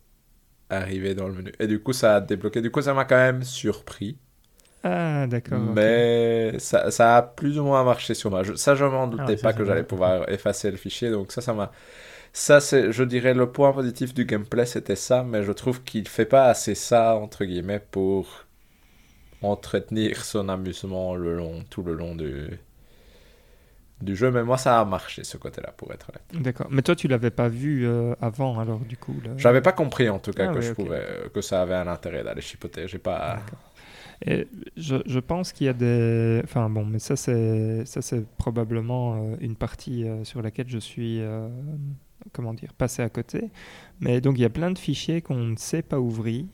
arriver 0.69 1.15
dans 1.15 1.27
le 1.27 1.33
menu. 1.33 1.53
Et 1.59 1.67
du 1.67 1.79
coup, 1.81 1.93
ça 1.93 2.17
a 2.17 2.21
débloqué. 2.21 2.61
Du 2.61 2.69
coup, 2.69 2.81
ça 2.81 2.93
m'a 2.93 3.05
quand 3.05 3.15
même 3.15 3.43
surpris. 3.43 4.17
Ah, 4.83 5.27
d'accord. 5.27 5.59
Mais 5.59 6.59
ça, 6.59 6.91
ça, 6.91 7.17
a 7.17 7.21
plus 7.21 7.57
ou 7.57 7.63
moins 7.63 7.83
marché 7.83 8.13
sur 8.13 8.29
moi. 8.29 8.43
ça, 8.55 8.75
je 8.75 8.83
m'en 8.83 9.07
doutais 9.07 9.37
ah, 9.39 9.41
pas 9.41 9.53
que 9.53 9.63
j'allais 9.63 9.83
pouvoir 9.83 10.29
effacer 10.29 10.69
le 10.69 10.77
fichier. 10.77 11.09
Donc 11.09 11.31
ça, 11.31 11.41
ça 11.41 11.53
m'a... 11.53 11.71
Ça, 12.33 12.59
c'est, 12.59 12.91
je 12.91 13.03
dirais, 13.03 13.33
le 13.33 13.51
point 13.51 13.71
positif 13.71 14.13
du 14.13 14.25
gameplay, 14.25 14.65
c'était 14.65 14.95
ça. 14.95 15.23
Mais 15.23 15.43
je 15.43 15.51
trouve 15.53 15.83
qu'il 15.83 16.07
fait 16.07 16.25
pas 16.25 16.45
assez 16.45 16.75
ça, 16.75 17.15
entre 17.15 17.45
guillemets, 17.45 17.79
pour 17.91 18.45
entretenir 19.41 20.25
son 20.25 20.49
amusement 20.49 21.15
le 21.15 21.35
long, 21.35 21.63
tout 21.69 21.83
le 21.83 21.93
long 21.93 22.15
du, 22.15 22.59
du 24.01 24.15
jeu. 24.17 24.31
Mais 24.31 24.43
moi, 24.43 24.57
ça 24.57 24.81
a 24.81 24.85
marché, 24.85 25.23
ce 25.23 25.37
côté-là, 25.37 25.71
pour 25.77 25.93
être 25.93 26.09
honnête. 26.09 26.43
D'accord. 26.43 26.67
Mais 26.69 26.81
toi, 26.81 26.95
tu 26.95 27.07
l'avais 27.07 27.31
pas 27.31 27.47
vu 27.47 27.87
euh, 27.87 28.15
avant, 28.19 28.59
alors, 28.59 28.79
du 28.79 28.97
coup 28.97 29.15
J'avais 29.37 29.61
pas 29.61 29.71
compris, 29.71 30.09
en 30.09 30.19
tout 30.19 30.31
cas, 30.31 30.49
ah 30.49 30.53
que, 30.53 30.59
je 30.59 30.73
pouvais, 30.73 31.05
que 31.33 31.41
ça 31.41 31.61
avait 31.61 31.75
un 31.75 31.87
intérêt 31.87 32.23
d'aller 32.23 32.41
chipoter. 32.41 32.87
J'ai 32.87 32.99
pas... 32.99 33.39
Et 34.25 34.47
je, 34.77 34.97
je 35.05 35.19
pense 35.19 35.51
qu'il 35.51 35.65
y 35.65 35.69
a 35.69 35.73
des. 35.73 36.41
Enfin 36.43 36.69
bon, 36.69 36.85
mais 36.85 36.99
ça, 36.99 37.15
c'est, 37.15 37.85
ça, 37.85 38.01
c'est 38.01 38.25
probablement 38.37 39.15
euh, 39.15 39.35
une 39.41 39.55
partie 39.55 40.07
euh, 40.07 40.23
sur 40.23 40.41
laquelle 40.41 40.69
je 40.69 40.77
suis. 40.77 41.19
Euh, 41.19 41.49
comment 42.31 42.53
dire 42.53 42.73
Passé 42.73 43.01
à 43.01 43.09
côté. 43.09 43.49
Mais 43.99 44.21
donc, 44.21 44.37
il 44.37 44.41
y 44.41 44.45
a 44.45 44.49
plein 44.49 44.71
de 44.71 44.77
fichiers 44.77 45.21
qu'on 45.21 45.35
ne 45.35 45.55
sait 45.57 45.81
pas 45.81 45.99
ouvrir. 45.99 46.45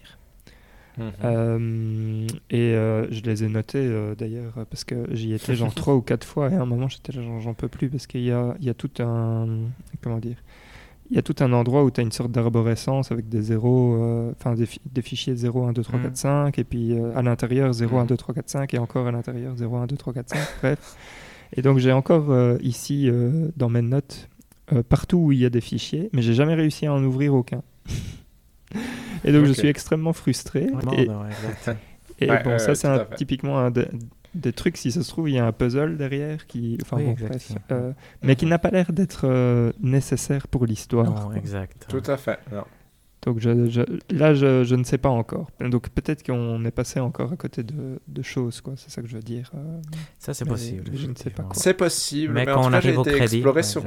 Mhm. 0.97 2.27
et 2.49 2.73
je 2.73 3.21
les 3.21 3.45
ai 3.45 3.47
notés 3.47 3.89
d'ailleurs 4.17 4.65
parce 4.69 4.83
que 4.83 5.07
j'y 5.15 5.31
étais 5.31 5.55
genre 5.55 5.73
trois 5.75 5.95
ou 5.95 6.01
quatre 6.01 6.27
fois 6.27 6.51
et 6.51 6.55
à 6.55 6.61
un 6.61 6.65
moment 6.65 6.89
j'étais 6.89 7.13
genre 7.13 7.39
j'en 7.39 7.53
peux 7.53 7.69
plus 7.69 7.89
parce 7.89 8.05
qu'il 8.05 8.23
y 8.23 8.31
a, 8.31 8.53
il 8.59 8.65
y 8.65 8.69
a 8.69 8.73
tout 8.73 8.91
un 8.99 9.59
comment 10.01 10.17
dire 10.17 10.35
il 11.09 11.15
y 11.15 11.19
a 11.19 11.21
tout 11.23 11.35
un 11.39 11.51
endroit 11.53 11.83
où 11.83 11.91
tu 11.91 12.01
as 12.01 12.03
une 12.03 12.11
sorte 12.11 12.31
d'arborescence 12.31 13.11
avec 13.11 13.29
des 13.29 13.41
zéros, 13.41 13.95
euh, 13.95 14.31
enfin 14.37 14.53
des, 14.55 15.01
fichiers 15.01 15.35
0, 15.35 15.65
1, 15.65 15.73
2, 15.73 15.81
3, 15.81 15.99
4, 15.99 16.17
5, 16.17 16.59
et 16.59 16.63
puis 16.63 16.93
euh, 16.93 17.17
à 17.17 17.23
l'intérieur 17.23 17.73
0, 17.73 17.97
1, 17.97 18.05
2, 18.05 18.15
3, 18.17 18.35
4, 18.35 18.49
5, 18.49 18.73
et 18.75 18.77
encore 18.77 19.07
à 19.07 19.11
l'intérieur 19.11 19.55
0, 19.55 19.75
1, 19.75 19.87
2, 19.87 19.97
3, 19.97 20.13
4, 20.13 20.29
5, 20.29 20.39
bref. 20.61 20.97
Et 21.55 21.63
donc 21.63 21.79
j'ai 21.79 21.91
encore 21.91 22.29
euh, 22.29 22.57
ici 22.61 23.09
dans 23.57 23.69
mes 23.69 23.81
notes 23.81 24.29
partout 24.87 25.17
où 25.17 25.31
il 25.31 25.39
y 25.39 25.45
a 25.45 25.49
des 25.49 25.61
fichiers, 25.61 26.11
mais 26.13 26.21
j'ai 26.21 26.35
jamais 26.35 26.53
réussi 26.53 26.85
à 26.85 26.93
en 26.93 27.03
ouvrir 27.03 27.33
aucun. 27.33 27.63
et 29.23 29.31
donc 29.31 29.45
je 29.45 29.53
suis 29.53 29.67
extrêmement 29.67 30.13
frustré. 30.13 30.67
et, 32.21 32.27
bon, 32.27 32.59
ça 32.59 32.75
c'est 32.75 33.15
typiquement 33.15 33.59
un, 33.59 33.71
des 34.33 34.53
trucs, 34.53 34.77
si 34.77 34.91
ça 34.91 35.03
se 35.03 35.09
trouve, 35.09 35.29
il 35.29 35.35
y 35.35 35.39
a 35.39 35.45
un 35.45 35.51
puzzle 35.51 35.97
derrière, 35.97 36.47
qui, 36.47 36.77
enfin, 36.81 36.97
bon, 36.97 37.15
euh, 37.71 37.93
mais 38.21 38.35
qui 38.35 38.45
n'a 38.45 38.59
pas 38.59 38.69
l'air 38.69 38.91
d'être 38.91 39.21
euh, 39.25 39.71
nécessaire 39.81 40.47
pour 40.47 40.65
l'histoire. 40.65 41.05
Non, 41.05 41.33
exact. 41.33 41.85
Tout 41.89 42.03
à 42.05 42.17
fait. 42.17 42.39
Non. 42.51 42.63
Donc 43.23 43.39
je, 43.39 43.49
là, 44.11 44.33
je, 44.33 44.63
je, 44.63 44.75
ne 44.75 44.83
sais 44.85 44.97
pas 44.97 45.09
encore. 45.09 45.51
Donc 45.59 45.89
peut-être 45.89 46.25
qu'on 46.25 46.63
est 46.63 46.71
passé 46.71 47.01
encore 47.01 47.33
à 47.33 47.35
côté 47.35 47.63
de, 47.63 47.99
de 48.07 48.21
choses, 48.21 48.61
quoi. 48.61 48.73
C'est 48.77 48.89
ça 48.89 49.01
que 49.01 49.09
je 49.09 49.15
veux 49.15 49.21
dire. 49.21 49.51
Euh, 49.55 49.81
ça, 50.19 50.33
c'est 50.33 50.45
possible. 50.45 50.89
Je 50.93 51.07
ne 51.07 51.15
sais 51.15 51.29
pas. 51.29 51.49
C'est 51.51 51.73
possible. 51.73 52.33
Mais, 52.33 52.45
quand 52.45 52.65
on 52.65 52.71
arrive 52.71 52.97
au 52.97 53.03
crédit, 53.03 53.43
sur... 53.63 53.83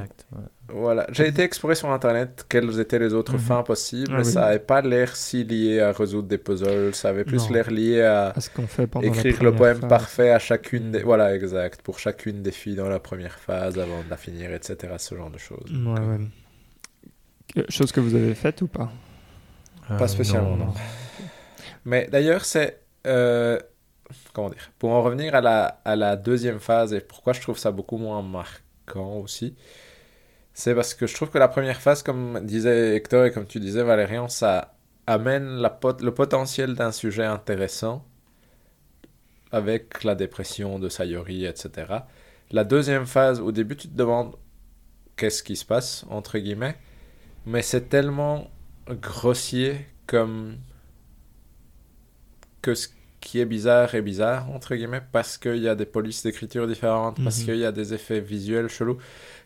voilà, 0.68 1.06
j'ai 1.12 1.28
été 1.28 1.42
exploré 1.42 1.74
sur 1.76 1.90
Internet 1.90 2.44
quelles 2.46 2.78
étaient 2.78 2.98
les 2.98 3.14
autres 3.14 3.34
mhm. 3.34 3.38
fins 3.38 3.62
possibles. 3.62 4.14
Ah, 4.18 4.24
ça 4.24 4.40
n'avait 4.42 4.59
pas 4.59 4.82
l'air 4.82 5.16
si 5.16 5.44
lié 5.44 5.80
à 5.80 5.92
résoudre 5.92 6.28
des 6.28 6.38
puzzles. 6.38 6.94
Ça 6.94 7.09
avait 7.09 7.24
plus 7.24 7.48
l'air 7.48 7.70
lié 7.70 8.02
à, 8.02 8.34
ce 8.38 8.50
fait 8.66 8.88
écrire 9.02 9.42
le 9.42 9.54
poème 9.54 9.80
parfait 9.80 10.30
à 10.30 10.38
chacune 10.38 10.90
des. 10.90 11.02
Voilà, 11.02 11.34
exact. 11.34 11.80
Pour 11.80 11.98
chacune 11.98 12.42
des 12.42 12.52
filles 12.52 12.76
dans 12.76 12.88
la 12.90 13.00
première 13.00 13.38
phase 13.38 13.78
avant 13.78 14.02
de 14.04 14.10
la 14.10 14.18
finir, 14.18 14.52
etc. 14.52 14.92
Ce 14.98 15.14
genre 15.14 15.30
de 15.30 15.38
choses. 15.38 15.72
Ouais, 15.72 17.64
Chose 17.70 17.92
que 17.92 18.00
vous 18.00 18.14
avez 18.14 18.34
faite 18.34 18.60
ou 18.60 18.66
pas? 18.66 18.92
Pas 19.88 20.04
euh, 20.04 20.06
spécialement, 20.06 20.56
non. 20.56 20.72
Mais 21.84 22.09
d'ailleurs, 22.10 22.44
c'est. 22.44 22.82
Euh, 23.06 23.59
comment 24.32 24.50
dire? 24.50 24.70
Pour 24.78 24.90
en 24.90 25.02
revenir 25.02 25.34
à 25.34 25.40
la, 25.40 25.80
à 25.84 25.96
la 25.96 26.16
deuxième 26.16 26.60
phase 26.60 26.92
et 26.92 27.00
pourquoi 27.00 27.32
je 27.32 27.40
trouve 27.40 27.59
ça 27.59 27.70
beaucoup 27.70 27.96
moins 27.96 28.22
marquant 28.22 29.16
aussi, 29.16 29.56
c'est 30.54 30.74
parce 30.74 30.94
que 30.94 31.06
je 31.06 31.14
trouve 31.14 31.30
que 31.30 31.38
la 31.38 31.48
première 31.48 31.80
phase, 31.80 32.02
comme 32.02 32.44
disait 32.44 32.94
Hector 32.96 33.26
et 33.26 33.32
comme 33.32 33.46
tu 33.46 33.59
disais 33.59 33.82
Valérian, 33.82 34.28
ça 34.28 34.74
amène 35.06 35.56
la 35.56 35.78
le 36.00 36.14
potentiel 36.14 36.74
d'un 36.74 36.92
sujet 36.92 37.24
intéressant 37.24 38.04
avec 39.50 40.04
la 40.04 40.14
dépression 40.14 40.78
de 40.78 40.88
Sayori, 40.88 41.44
etc. 41.44 41.98
La 42.50 42.64
deuxième 42.64 43.06
phase, 43.06 43.40
au 43.40 43.52
début, 43.52 43.76
tu 43.76 43.88
te 43.88 43.96
demandes 43.96 44.36
qu'est-ce 45.16 45.42
qui 45.42 45.56
se 45.56 45.64
passe, 45.64 46.04
entre 46.10 46.38
guillemets, 46.38 46.76
mais 47.46 47.62
c'est 47.62 47.88
tellement 47.88 48.50
grossier 48.88 49.86
comme 50.06 50.56
que 52.60 52.74
ce 52.74 52.88
qui 53.20 53.40
est 53.40 53.46
bizarre 53.46 53.94
est 53.94 54.02
bizarre, 54.02 54.50
entre 54.50 54.74
guillemets, 54.74 55.02
parce 55.12 55.38
qu'il 55.38 55.59
y 55.59 55.68
a 55.68 55.74
des 55.74 55.86
polices 55.86 56.22
d'écriture 56.22 56.66
différentes, 56.66 57.22
parce 57.22 57.40
mhm. 57.40 57.44
qu'il 57.44 57.56
y 57.56 57.64
a 57.64 57.72
des 57.72 57.94
effets 57.94 58.20
visuels 58.20 58.68
chelous 58.68 58.98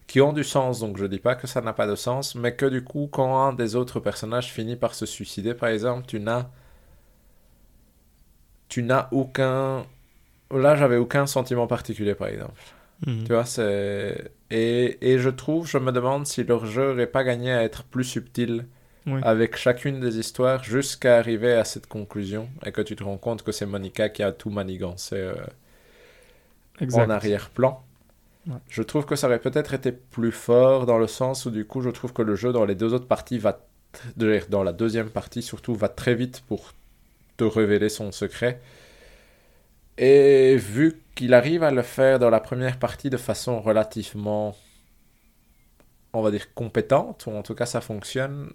qui 0.07 0.21
ont 0.21 0.33
du 0.33 0.45
sens. 0.45 0.81
Donc 0.81 0.97
je 0.97 1.05
dis 1.07 1.19
pas 1.19 1.35
que 1.35 1.47
ça 1.47 1.61
n'a 1.61 1.73
pas 1.73 1.87
de 1.87 1.95
sens, 1.95 2.35
mais 2.35 2.55
que 2.55 2.67
du 2.67 2.83
coup, 2.83 3.09
quand 3.11 3.47
un 3.47 3.53
des 3.53 3.77
autres 3.77 4.01
personnages 4.01 4.53
finit 4.53 4.77
par 4.77 4.95
se 4.95 5.07
suicider, 5.07 5.55
par 5.55 5.69
exemple, 5.69 6.07
tu 6.07 6.21
n'as. 6.21 6.47
Tu 8.69 8.83
n'as 8.83 9.09
aucun. 9.13 9.87
Là, 10.51 10.77
j'avais 10.77 10.97
aucun 10.97 11.27
sentiment 11.27 11.67
particulier, 11.67 12.15
par 12.15 12.29
exemple. 12.29 12.61
Mhm. 13.07 13.25
Tu 13.25 13.33
vois, 13.33 13.45
c'est. 13.45 14.33
Et, 14.51 14.99
et 15.01 15.19
je 15.19 15.29
trouve, 15.29 15.67
je 15.67 15.79
me 15.79 15.93
demande 15.93 16.27
si 16.27 16.45
leur 16.45 16.67
jeu 16.67 16.89
n'aurait 16.89 17.07
pas 17.07 17.25
gagné 17.25 17.53
à 17.53 17.63
être 17.63 17.85
plus 17.85 18.05
subtil 18.05 18.67
avec 19.23 19.57
chacune 19.57 20.01
des 20.01 20.19
histoires 20.19 20.65
jusqu'à 20.65 21.19
arriver 21.19 21.53
à 21.53 21.65
cette 21.65 21.87
conclusion 21.87 22.49
et 22.65 22.73
que 22.73 22.81
tu 22.81 22.97
te 22.97 23.05
rends 23.05 23.19
compte 23.19 23.43
que 23.43 23.53
c'est 23.53 23.67
Monica 23.67 24.09
qui 24.09 24.23
a 24.23 24.33
tout 24.33 24.51
manigancé 24.51 25.17
euh, 25.17 25.35
en 26.93 27.11
arrière-plan. 27.11 27.83
Je 28.69 28.83
trouve 28.83 29.07
que 29.07 29.17
ça 29.17 29.27
aurait 29.27 29.41
peut-être 29.41 29.75
été 29.75 29.91
plus 29.93 30.33
fort 30.33 30.87
dans 30.87 30.99
le 30.99 31.07
sens 31.07 31.47
où 31.47 31.51
du 31.51 31.65
coup 31.65 31.81
je 31.81 31.91
trouve 31.91 32.13
que 32.13 32.23
le 32.23 32.37
jeu 32.37 32.53
dans 32.53 32.65
les 32.65 32.75
deux 32.75 32.95
autres 32.95 33.09
parties 33.09 33.39
va 33.39 33.61
dans 34.49 34.63
la 34.63 34.73
deuxième 34.73 35.09
partie 35.09 35.43
surtout 35.43 35.75
va 35.75 35.89
très 35.89 36.15
vite 36.15 36.43
pour 36.47 36.73
te 37.37 37.45
révéler 37.45 37.89
son 37.89 38.13
secret. 38.13 38.61
Et 39.99 40.57
vu 40.57 41.01
qu'il 41.15 41.33
arrive 41.33 41.63
à 41.63 41.71
le 41.71 41.83
faire 41.83 42.19
dans 42.19 42.31
la 42.31 42.41
première 42.41 42.79
partie 42.79 43.09
de 43.11 43.17
façon 43.17 43.61
relativement 43.61 44.55
on 46.13 46.23
va 46.23 46.31
dire 46.31 46.55
compétente, 46.55 47.27
ou 47.27 47.33
en 47.33 47.43
tout 47.43 47.55
cas 47.55 47.67
ça 47.67 47.81
fonctionne, 47.81 48.51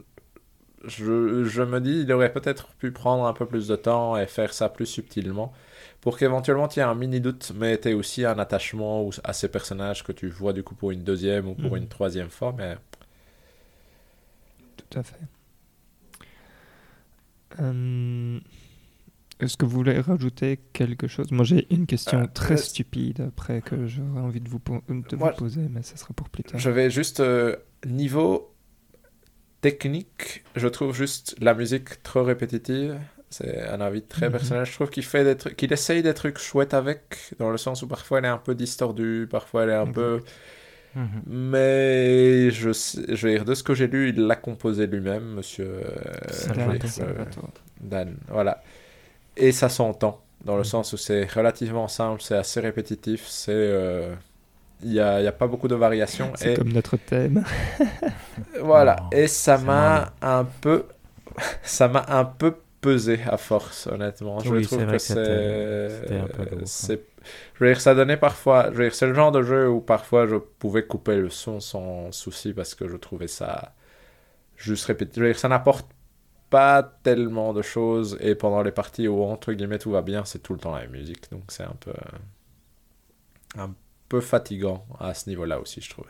je, 0.85 1.43
je, 1.43 1.61
me 1.61 1.79
dis, 1.79 2.01
il 2.01 2.11
aurait 2.11 2.31
peut-être 2.31 2.67
pu 2.75 2.91
prendre 2.91 3.25
un 3.25 3.33
peu 3.33 3.45
plus 3.45 3.67
de 3.67 3.75
temps 3.75 4.17
et 4.17 4.25
faire 4.25 4.53
ça 4.53 4.69
plus 4.69 4.85
subtilement 4.85 5.53
pour 6.01 6.17
qu'éventuellement 6.17 6.67
tu 6.67 6.79
aies 6.79 6.83
un 6.83 6.95
mini 6.95 7.21
doute, 7.21 7.53
mais 7.55 7.79
tu 7.79 7.89
aies 7.89 7.93
aussi 7.93 8.25
un 8.25 8.39
attachement 8.39 9.09
à 9.23 9.33
ces 9.33 9.47
personnages 9.47 10.03
que 10.03 10.11
tu 10.11 10.27
vois 10.27 10.51
du 10.51 10.63
coup 10.63 10.75
pour 10.75 10.91
une 10.91 11.03
deuxième 11.03 11.47
ou 11.47 11.53
pour 11.53 11.71
mhm. 11.71 11.77
une 11.77 11.87
troisième 11.87 12.29
fois. 12.29 12.53
Mais... 12.57 12.75
Tout 14.77 14.99
à 14.99 15.03
fait. 15.03 15.15
Euh, 17.59 18.39
est-ce 19.39 19.57
que 19.57 19.65
vous 19.65 19.77
voulez 19.77 19.99
rajouter 19.99 20.59
quelque 20.73 21.07
chose? 21.07 21.31
Moi 21.31 21.45
j'ai 21.45 21.71
une 21.73 21.85
question 21.85 22.21
euh, 22.21 22.27
très 22.33 22.57
stupide 22.57 23.21
après 23.21 23.61
que 23.61 23.85
j'aurais 23.85 24.21
envie 24.21 24.41
de 24.41 24.49
vous, 24.49 24.59
de 24.89 25.15
vous 25.15 25.31
poser, 25.37 25.67
mais 25.69 25.83
ça 25.83 25.97
sera 25.97 26.13
pour 26.15 26.29
plus 26.29 26.43
tard. 26.43 26.59
Je 26.59 26.69
vais 26.69 26.89
juste 26.89 27.19
euh, 27.19 27.55
niveau 27.85 28.50
technique, 29.61 30.43
je 30.55 30.67
trouve 30.67 30.93
juste 30.95 31.35
la 31.39 31.53
musique 31.53 32.03
trop 32.03 32.23
répétitive. 32.23 32.99
C'est 33.29 33.61
un 33.61 33.79
avis 33.79 34.01
très 34.01 34.25
mhm. 34.25 34.33
personnel. 34.33 34.65
Je 34.65 34.73
trouve 34.73 34.89
qu'il 34.89 35.05
fait 35.05 35.23
des 35.23 35.37
trucs, 35.37 35.55
qu'il 35.55 35.71
essaye 35.71 36.03
des 36.03 36.13
trucs 36.13 36.37
chouettes 36.37 36.73
avec, 36.73 37.01
dans 37.39 37.49
le 37.49 37.57
sens 37.57 37.81
où 37.81 37.87
parfois 37.87 38.19
elle 38.19 38.25
est 38.25 38.29
un 38.29 38.37
peu 38.37 38.55
distordue, 38.55 39.27
parfois 39.29 39.63
elle 39.63 39.69
est 39.69 39.73
un 39.73 39.87
peu. 39.87 40.19
Mhm. 40.95 41.21
Mais 41.27 42.51
je, 42.51 42.71
je 42.71 43.27
vais 43.27 43.35
dire, 43.35 43.45
de 43.45 43.53
ce 43.53 43.63
que 43.63 43.73
j'ai 43.73 43.87
lu, 43.87 44.09
il 44.09 44.27
l'a 44.27 44.35
composé 44.35 44.87
lui-même, 44.87 45.35
monsieur 45.35 45.65
euh, 45.65 46.77
euh, 46.99 47.13
Dan. 47.79 48.17
Voilà. 48.27 48.61
Et 49.37 49.53
ça 49.53 49.69
s'entend, 49.69 50.21
dans 50.43 50.55
le 50.55 50.59
mhm. 50.59 50.65
sens 50.65 50.91
où 50.91 50.97
c'est 50.97 51.25
relativement 51.31 51.87
simple, 51.87 52.21
c'est 52.21 52.35
assez 52.35 52.59
répétitif, 52.59 53.25
c'est. 53.27 53.53
Euh, 53.53 54.13
il 54.83 54.91
n'y 54.91 54.99
a, 54.99 55.15
a, 55.15 55.31
pas 55.31 55.47
beaucoup 55.47 55.67
de 55.67 55.75
variations. 55.75 56.31
C'est 56.35 56.55
comme 56.55 56.71
notre 56.71 56.97
thème. 56.97 57.43
voilà, 58.61 58.95
et 59.11 59.27
ça 59.27 59.57
m'a 59.57 60.13
un 60.21 60.43
peu, 60.43 60.85
ça 61.63 61.87
m'a 61.87 62.05
un 62.07 62.25
peu 62.25 62.55
pesé 62.81 63.19
à 63.27 63.37
force, 63.37 63.87
honnêtement. 63.87 64.39
Je 64.39 64.59
trouve 64.61 64.85
que, 64.87 64.97
c'est, 64.97 66.99
je 67.53 67.63
veux 67.63 67.69
dire, 67.69 67.79
ça 67.79 67.93
donnait 67.93 68.17
parfois, 68.17 68.71
je 68.71 68.77
veux 68.77 68.83
dire, 68.85 68.95
c'est 68.95 69.07
le 69.07 69.13
genre 69.13 69.31
de 69.31 69.43
jeu 69.43 69.69
où 69.69 69.81
parfois 69.81 70.27
je 70.27 70.35
pouvais 70.35 70.85
couper 70.85 71.17
le 71.17 71.29
son 71.29 71.59
sans 71.59 72.11
souci 72.11 72.53
parce 72.53 72.73
que 72.73 72.87
je 72.87 72.97
trouvais 72.97 73.27
ça 73.27 73.73
juste 74.57 74.85
répété. 74.85 75.13
Je 75.15 75.21
veux 75.21 75.27
dire, 75.27 75.39
ça 75.39 75.47
n'apporte 75.47 75.87
pas 76.49 76.83
tellement 77.03 77.53
de 77.53 77.61
choses 77.61 78.17
et 78.19 78.35
pendant 78.35 78.61
les 78.61 78.71
parties 78.71 79.07
où 79.07 79.23
entre 79.23 79.53
guillemets 79.53 79.79
tout 79.79 79.91
va 79.91 80.01
bien, 80.01 80.25
c'est 80.25 80.39
tout 80.39 80.53
le 80.53 80.59
temps 80.59 80.75
la 80.75 80.87
musique, 80.87 81.31
donc 81.31 81.43
c'est 81.47 81.63
un 81.63 81.75
peu, 81.79 81.93
un 83.57 83.73
peu 84.11 84.19
fatigant 84.19 84.85
à 84.99 85.13
ce 85.13 85.29
niveau-là 85.29 85.61
aussi, 85.61 85.79
je 85.79 85.89
trouvais. 85.89 86.09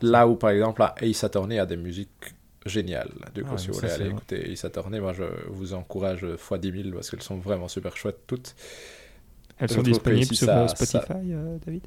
Là 0.00 0.28
où, 0.28 0.36
par 0.36 0.50
exemple, 0.50 0.80
Ace 1.00 1.24
Attorney 1.24 1.58
a 1.58 1.66
des 1.66 1.76
musiques 1.76 2.34
géniales. 2.64 3.10
Du 3.34 3.42
coup, 3.42 3.58
si 3.58 3.66
vous 3.66 3.74
voulez 3.74 3.90
aller 3.90 4.10
écouter 4.10 4.52
Ace 4.52 4.64
Attorney, 4.64 5.00
moi, 5.00 5.12
je 5.12 5.24
vous 5.48 5.74
encourage 5.74 6.24
fois 6.36 6.58
10 6.58 6.82
000 6.84 6.94
parce 6.94 7.10
qu'elles 7.10 7.22
sont 7.22 7.38
vraiment 7.38 7.66
super 7.66 7.96
chouettes 7.96 8.20
toutes. 8.28 8.54
Elles 9.58 9.70
sont 9.70 9.82
disponibles 9.82 10.36
sur 10.36 10.50
euh, 10.50 10.68
Spotify, 10.68 11.32
euh, 11.32 11.58
David? 11.64 11.82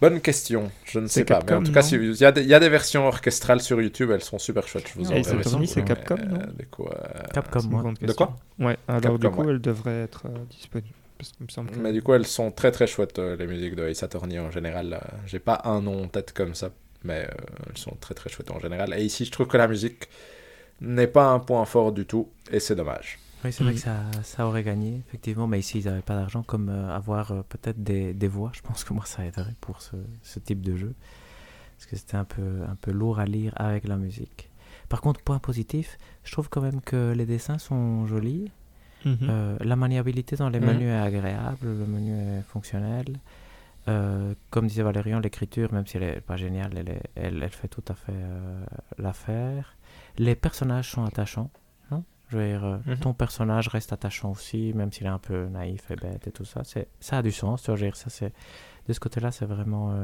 Bonne 0.00 0.20
question, 0.20 0.70
je 0.84 0.98
ne 0.98 1.06
sais 1.06 1.24
pas. 1.24 1.40
mais 1.46 1.54
en 1.54 1.62
tout 1.62 1.72
cas, 1.72 1.88
il 1.92 2.14
y, 2.16 2.24
a 2.24 2.32
des, 2.32 2.44
y, 2.44 2.52
a 2.52 2.60
des 2.60 2.68
versions 2.68 3.06
orchestrales 3.06 3.62
sur 3.62 3.80
YouTube, 3.80 4.10
elles 4.10 4.24
sont 4.24 4.38
super 4.38 4.66
chouettes. 4.68 4.88
Je 4.88 4.94
vous 4.98 5.12
Ace 5.12 5.28
Attorney, 5.28 5.68
c'est 5.68 5.84
Capcom, 5.84 6.16
non? 6.16 6.40
Euh, 6.40 6.64
quoi, 6.70 7.00
Capcom, 7.32 7.62
moi. 7.70 7.94
De 7.98 8.12
quoi? 8.12 8.36
Ouais, 8.58 8.76
alors 8.88 9.18
du 9.18 9.30
coup, 9.30 9.48
elles 9.48 9.60
devraient 9.60 10.02
être 10.02 10.26
disponibles. 10.50 10.92
Mais 11.78 11.92
du 11.92 12.02
coup, 12.02 12.14
elles 12.14 12.26
sont 12.26 12.50
très 12.50 12.70
très 12.72 12.86
chouettes, 12.86 13.18
euh, 13.18 13.36
les 13.36 13.46
musiques 13.46 13.74
de 13.74 13.88
Ace 13.88 14.02
Attorney 14.02 14.38
en 14.38 14.50
général. 14.50 15.00
J'ai 15.26 15.38
pas 15.38 15.62
un 15.64 15.80
nom 15.80 16.04
en 16.04 16.08
tête 16.08 16.32
comme 16.32 16.54
ça, 16.54 16.70
mais 17.04 17.24
euh, 17.24 17.44
elles 17.68 17.78
sont 17.78 17.96
très 18.00 18.14
très 18.14 18.30
chouettes 18.30 18.50
en 18.50 18.58
général. 18.58 18.94
Et 18.98 19.04
ici, 19.04 19.24
je 19.24 19.30
trouve 19.30 19.46
que 19.46 19.56
la 19.56 19.68
musique 19.68 20.08
n'est 20.80 21.06
pas 21.06 21.30
un 21.30 21.38
point 21.38 21.64
fort 21.64 21.92
du 21.92 22.04
tout, 22.06 22.28
et 22.50 22.60
c'est 22.60 22.74
dommage. 22.74 23.18
Oui, 23.44 23.52
c'est 23.52 23.64
vrai 23.64 23.74
que 23.74 23.80
ça, 23.80 23.96
ça, 24.22 24.46
aurait 24.46 24.64
gagné, 24.64 25.02
effectivement, 25.06 25.46
mais 25.46 25.58
ici, 25.58 25.78
ils 25.78 25.84
n'avaient 25.84 26.02
pas 26.02 26.16
d'argent, 26.16 26.42
comme 26.42 26.68
avoir 26.68 27.44
peut-être 27.44 27.82
des, 27.82 28.12
des, 28.12 28.28
voix. 28.28 28.50
Je 28.54 28.60
pense 28.60 28.82
que 28.82 28.92
moi, 28.92 29.04
ça 29.06 29.24
aiderait 29.24 29.54
pour 29.60 29.82
ce, 29.82 29.96
ce 30.22 30.38
type 30.38 30.62
de 30.62 30.76
jeu. 30.76 30.94
Parce 31.76 31.86
que 31.86 31.96
c'était 31.96 32.16
un 32.16 32.24
peu, 32.24 32.62
un 32.66 32.74
peu 32.74 32.90
lourd 32.90 33.20
à 33.20 33.26
lire 33.26 33.52
avec 33.56 33.86
la 33.86 33.96
musique. 33.96 34.50
Par 34.88 35.00
contre, 35.00 35.20
point 35.20 35.38
positif, 35.38 35.98
je 36.24 36.32
trouve 36.32 36.48
quand 36.48 36.60
même 36.60 36.80
que 36.80 37.12
les 37.16 37.26
dessins 37.26 37.58
sont 37.58 38.06
jolis. 38.06 38.50
Mhm. 39.04 39.18
Euh, 39.22 39.56
la 39.60 39.76
maniabilité 39.76 40.36
dans 40.36 40.48
les 40.48 40.60
mhm. 40.60 40.66
menus 40.66 40.88
est 40.88 40.98
agréable, 40.98 41.66
le 41.66 41.86
menu 41.86 42.12
est 42.12 42.42
fonctionnel. 42.42 43.18
Euh, 43.88 44.34
comme 44.50 44.66
disait 44.66 44.82
Valérian, 44.82 45.20
l'écriture, 45.20 45.72
même 45.72 45.86
si 45.86 45.96
elle 45.96 46.02
n'est 46.04 46.20
pas 46.20 46.36
géniale, 46.36 46.72
elle, 46.76 47.00
elle, 47.14 47.42
elle, 47.42 47.50
fait 47.50 47.68
tout 47.68 47.84
à 47.86 47.94
fait 47.94 48.12
euh, 48.12 48.64
l'affaire. 48.98 49.76
Les 50.18 50.34
personnages 50.34 50.90
sont 50.90 51.04
attachants. 51.04 51.50
Hein. 51.92 52.02
Je 52.28 52.36
veux 52.36 52.48
dire, 52.48 52.80
mhm. 52.84 52.96
ton 52.98 53.14
personnage 53.14 53.68
reste 53.68 53.92
attachant 53.92 54.32
aussi, 54.32 54.72
même 54.74 54.90
s'il 54.90 55.06
est 55.06 55.10
un 55.10 55.20
peu 55.20 55.46
naïf 55.46 55.88
et 55.92 55.96
bête 55.96 56.26
et 56.26 56.32
tout 56.32 56.44
ça. 56.44 56.62
Ça 56.98 57.18
a 57.18 57.22
du 57.22 57.30
sens. 57.30 57.62
Tu 57.62 57.72
vois, 57.72 57.92
ça, 57.94 58.26
de 58.88 58.92
ce 58.92 58.98
côté-là, 58.98 59.30
c'est 59.30 59.46
vraiment 59.46 59.94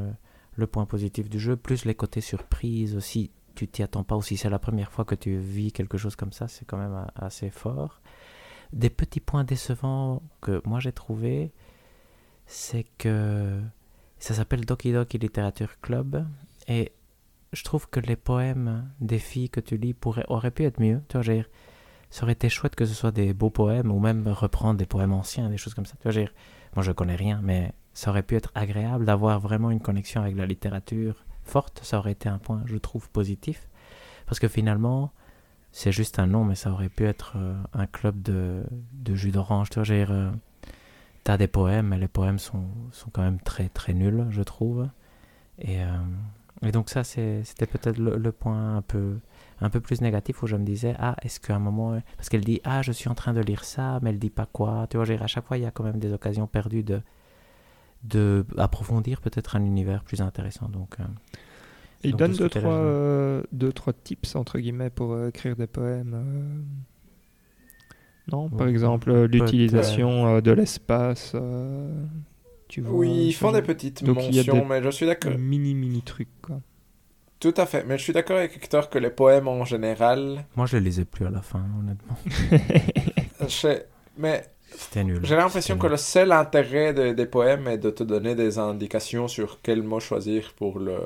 le 0.54 0.66
point 0.68 0.86
positif 0.86 1.28
du 1.28 1.40
jeu. 1.40 1.56
Plus 1.56 1.84
les 1.84 1.96
côtés 1.96 2.20
surprises 2.20 2.94
aussi 2.94 3.32
tu 3.54 3.68
t'y 3.68 3.82
attends 3.82 4.04
pas 4.04 4.16
aussi. 4.16 4.36
C'est 4.36 4.50
la 4.50 4.58
première 4.58 4.90
fois 4.92 5.04
que 5.04 5.14
tu 5.14 5.36
vis 5.36 5.72
quelque 5.72 5.98
chose 5.98 6.16
comme 6.16 6.32
ça, 6.32 6.48
c'est 6.48 6.64
quand 6.64 6.78
même 6.78 7.06
assez 7.16 7.50
fort. 7.50 8.00
Des 8.72 8.90
petits 8.90 9.20
points 9.20 9.44
décevants 9.44 10.22
que 10.40 10.62
moi 10.64 10.80
j'ai 10.80 10.92
trouvé, 10.92 11.52
c'est 12.46 12.84
que 12.98 13.60
ça 14.18 14.34
s'appelle 14.34 14.64
Doki 14.64 14.92
Doki 14.92 15.18
Literature 15.18 15.80
Club 15.80 16.26
et 16.68 16.92
je 17.52 17.64
trouve 17.64 17.88
que 17.88 18.00
les 18.00 18.16
poèmes 18.16 18.90
des 19.00 19.18
filles 19.18 19.50
que 19.50 19.60
tu 19.60 19.76
lis 19.76 19.92
pourraient, 19.94 20.24
auraient 20.28 20.50
pu 20.50 20.64
être 20.64 20.80
mieux. 20.80 21.02
Tu 21.08 21.18
vois, 21.18 21.44
ça 22.10 22.22
aurait 22.22 22.32
été 22.32 22.48
chouette 22.48 22.74
que 22.74 22.86
ce 22.86 22.94
soit 22.94 23.10
des 23.10 23.34
beaux 23.34 23.50
poèmes 23.50 23.90
ou 23.90 23.98
même 23.98 24.26
reprendre 24.28 24.78
des 24.78 24.86
poèmes 24.86 25.12
anciens, 25.12 25.50
des 25.50 25.58
choses 25.58 25.74
comme 25.74 25.86
ça. 25.86 25.94
Tu 26.00 26.10
vois, 26.10 26.30
moi 26.74 26.82
je 26.82 26.92
connais 26.92 27.16
rien, 27.16 27.40
mais 27.42 27.72
ça 27.92 28.10
aurait 28.10 28.22
pu 28.22 28.36
être 28.36 28.52
agréable 28.54 29.04
d'avoir 29.04 29.38
vraiment 29.40 29.70
une 29.70 29.80
connexion 29.80 30.22
avec 30.22 30.36
la 30.36 30.46
littérature 30.46 31.24
forte, 31.42 31.80
ça 31.82 31.98
aurait 31.98 32.12
été 32.12 32.28
un 32.28 32.38
point, 32.38 32.62
je 32.66 32.76
trouve, 32.76 33.10
positif. 33.10 33.68
Parce 34.26 34.38
que 34.38 34.48
finalement, 34.48 35.12
c'est 35.72 35.90
juste 35.92 36.18
un 36.18 36.26
nom, 36.26 36.44
mais 36.44 36.54
ça 36.54 36.70
aurait 36.70 36.90
pu 36.90 37.06
être 37.06 37.34
euh, 37.36 37.54
un 37.72 37.86
club 37.86 38.20
de, 38.22 38.62
de 38.92 39.14
jus 39.14 39.30
d'orange. 39.30 39.70
Tu 39.70 39.80
vois, 39.80 39.90
euh, 39.90 40.30
as 41.26 41.38
des 41.38 41.46
poèmes, 41.46 41.88
mais 41.88 41.98
les 41.98 42.08
poèmes 42.08 42.38
sont, 42.38 42.66
sont 42.92 43.10
quand 43.10 43.22
même 43.22 43.40
très 43.40 43.68
très 43.70 43.94
nuls, 43.94 44.26
je 44.30 44.42
trouve. 44.42 44.88
Et, 45.58 45.82
euh, 45.82 45.86
et 46.62 46.72
donc 46.72 46.90
ça, 46.90 47.04
c'était 47.04 47.66
peut-être 47.66 47.98
le, 47.98 48.32
point 48.32 48.76
un 48.76 48.82
peu, 48.82 49.18
un 49.60 49.70
peu 49.70 49.80
plus 49.80 50.02
négatif 50.02 50.42
où 50.42 50.46
je 50.46 50.56
me 50.56 50.64
disais, 50.64 50.94
ah, 50.98 51.16
est-ce 51.22 51.40
qu'à 51.40 51.56
un 51.56 51.58
moment... 51.58 51.98
Parce 52.16 52.28
qu'elle 52.28 52.44
dit, 52.44 52.60
ah, 52.64 52.82
je 52.82 52.92
suis 52.92 53.08
en 53.08 53.14
train 53.14 53.32
de 53.32 53.40
lire 53.40 53.64
ça, 53.64 53.98
mais 54.02 54.10
elle 54.10 54.18
dit 54.18 54.30
pas 54.30 54.46
quoi. 54.46 54.86
Tu 54.90 54.98
vois, 54.98 55.06
à 55.10 55.26
chaque 55.26 55.46
fois, 55.46 55.56
il 55.56 55.62
y 55.62 55.66
a 55.66 55.70
quand 55.70 55.84
même 55.84 55.98
des 55.98 56.12
occasions 56.12 56.46
perdues 56.46 56.84
de 56.84 57.02
de 58.04 58.44
peut-être 59.22 59.54
un 59.54 59.64
univers 59.64 60.02
plus 60.02 60.20
intéressant. 60.22 60.68
Donc, 60.68 60.96
euh, 62.04 62.08
il 62.08 62.16
donne 62.16 62.32
deux 62.32 62.48
trois, 62.48 62.74
euh, 62.74 63.42
deux, 63.52 63.72
trois 63.72 63.92
tips 63.92 64.36
entre 64.36 64.58
guillemets 64.58 64.90
pour 64.90 65.12
euh, 65.12 65.28
écrire 65.28 65.56
des 65.56 65.66
poèmes. 65.66 66.64
Non, 68.30 68.48
par 68.48 68.68
exemple, 68.68 69.12
l'utilisation 69.24 70.40
de 70.40 70.50
l'espace. 70.52 71.34
tu 72.68 72.80
vois, 72.80 72.98
oui, 72.98 73.26
ils 73.28 73.32
font 73.32 73.52
des 73.52 73.62
petites 73.62 74.02
mentions, 74.02 74.64
mais 74.66 74.82
je 74.82 74.90
suis 74.90 75.06
d'accord. 75.06 75.36
Mini, 75.38 75.74
mini 75.74 76.02
trucs, 76.02 76.40
quoi. 76.40 76.60
Tout 77.40 77.54
à 77.56 77.66
fait, 77.66 77.84
mais 77.84 77.98
je 77.98 78.04
suis 78.04 78.12
d'accord 78.12 78.36
avec 78.36 78.56
Hector 78.56 78.88
que 78.88 79.00
les 79.00 79.10
poèmes 79.10 79.48
en 79.48 79.64
général. 79.64 80.44
Moi, 80.54 80.66
je 80.66 80.76
les 80.76 80.84
lisais 80.84 81.04
plus 81.04 81.26
à 81.26 81.30
la 81.30 81.42
fin, 81.42 81.64
honnêtement. 81.76 82.16
Mais 84.18 84.44
j'ai 85.22 85.36
l'impression 85.36 85.78
que 85.78 85.86
le 85.86 85.96
seul 85.96 86.32
intérêt 86.32 87.14
des 87.14 87.26
poèmes 87.26 87.66
est 87.68 87.78
de 87.78 87.90
te 87.90 88.02
donner 88.02 88.34
des 88.34 88.58
indications 88.58 89.28
sur 89.28 89.60
quel 89.62 89.82
mot 89.82 90.00
choisir 90.00 90.52
pour 90.56 90.78
le 90.78 90.98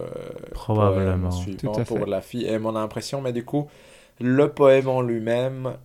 Probablement. 0.53 1.31
suivant 1.31 1.73
pour 1.85 2.07
la 2.07 2.21
fille. 2.21 2.47
Et 2.47 2.59
mon 2.59 2.77
impression, 2.77 3.21
mais 3.21 3.33
du 3.33 3.45
coup, 3.45 3.69
le 4.21 4.49
poème 4.53 4.89
en 4.89 5.03
lui-même 5.03 5.77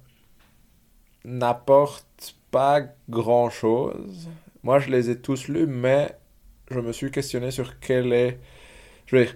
n'apporte 1.26 2.36
pas 2.50 2.82
grand-chose. 3.10 4.30
Moi, 4.64 4.80
je 4.80 4.90
les 4.90 5.10
ai 5.10 5.20
tous 5.20 5.48
lus, 5.48 5.68
mais 5.68 6.16
je 6.70 6.80
me 6.80 6.92
suis 6.92 7.12
questionné 7.12 7.52
sur 7.52 7.80
quel 7.80 8.14
est... 8.14 8.40
Je 9.06 9.16
veux 9.16 9.26
dire, 9.26 9.36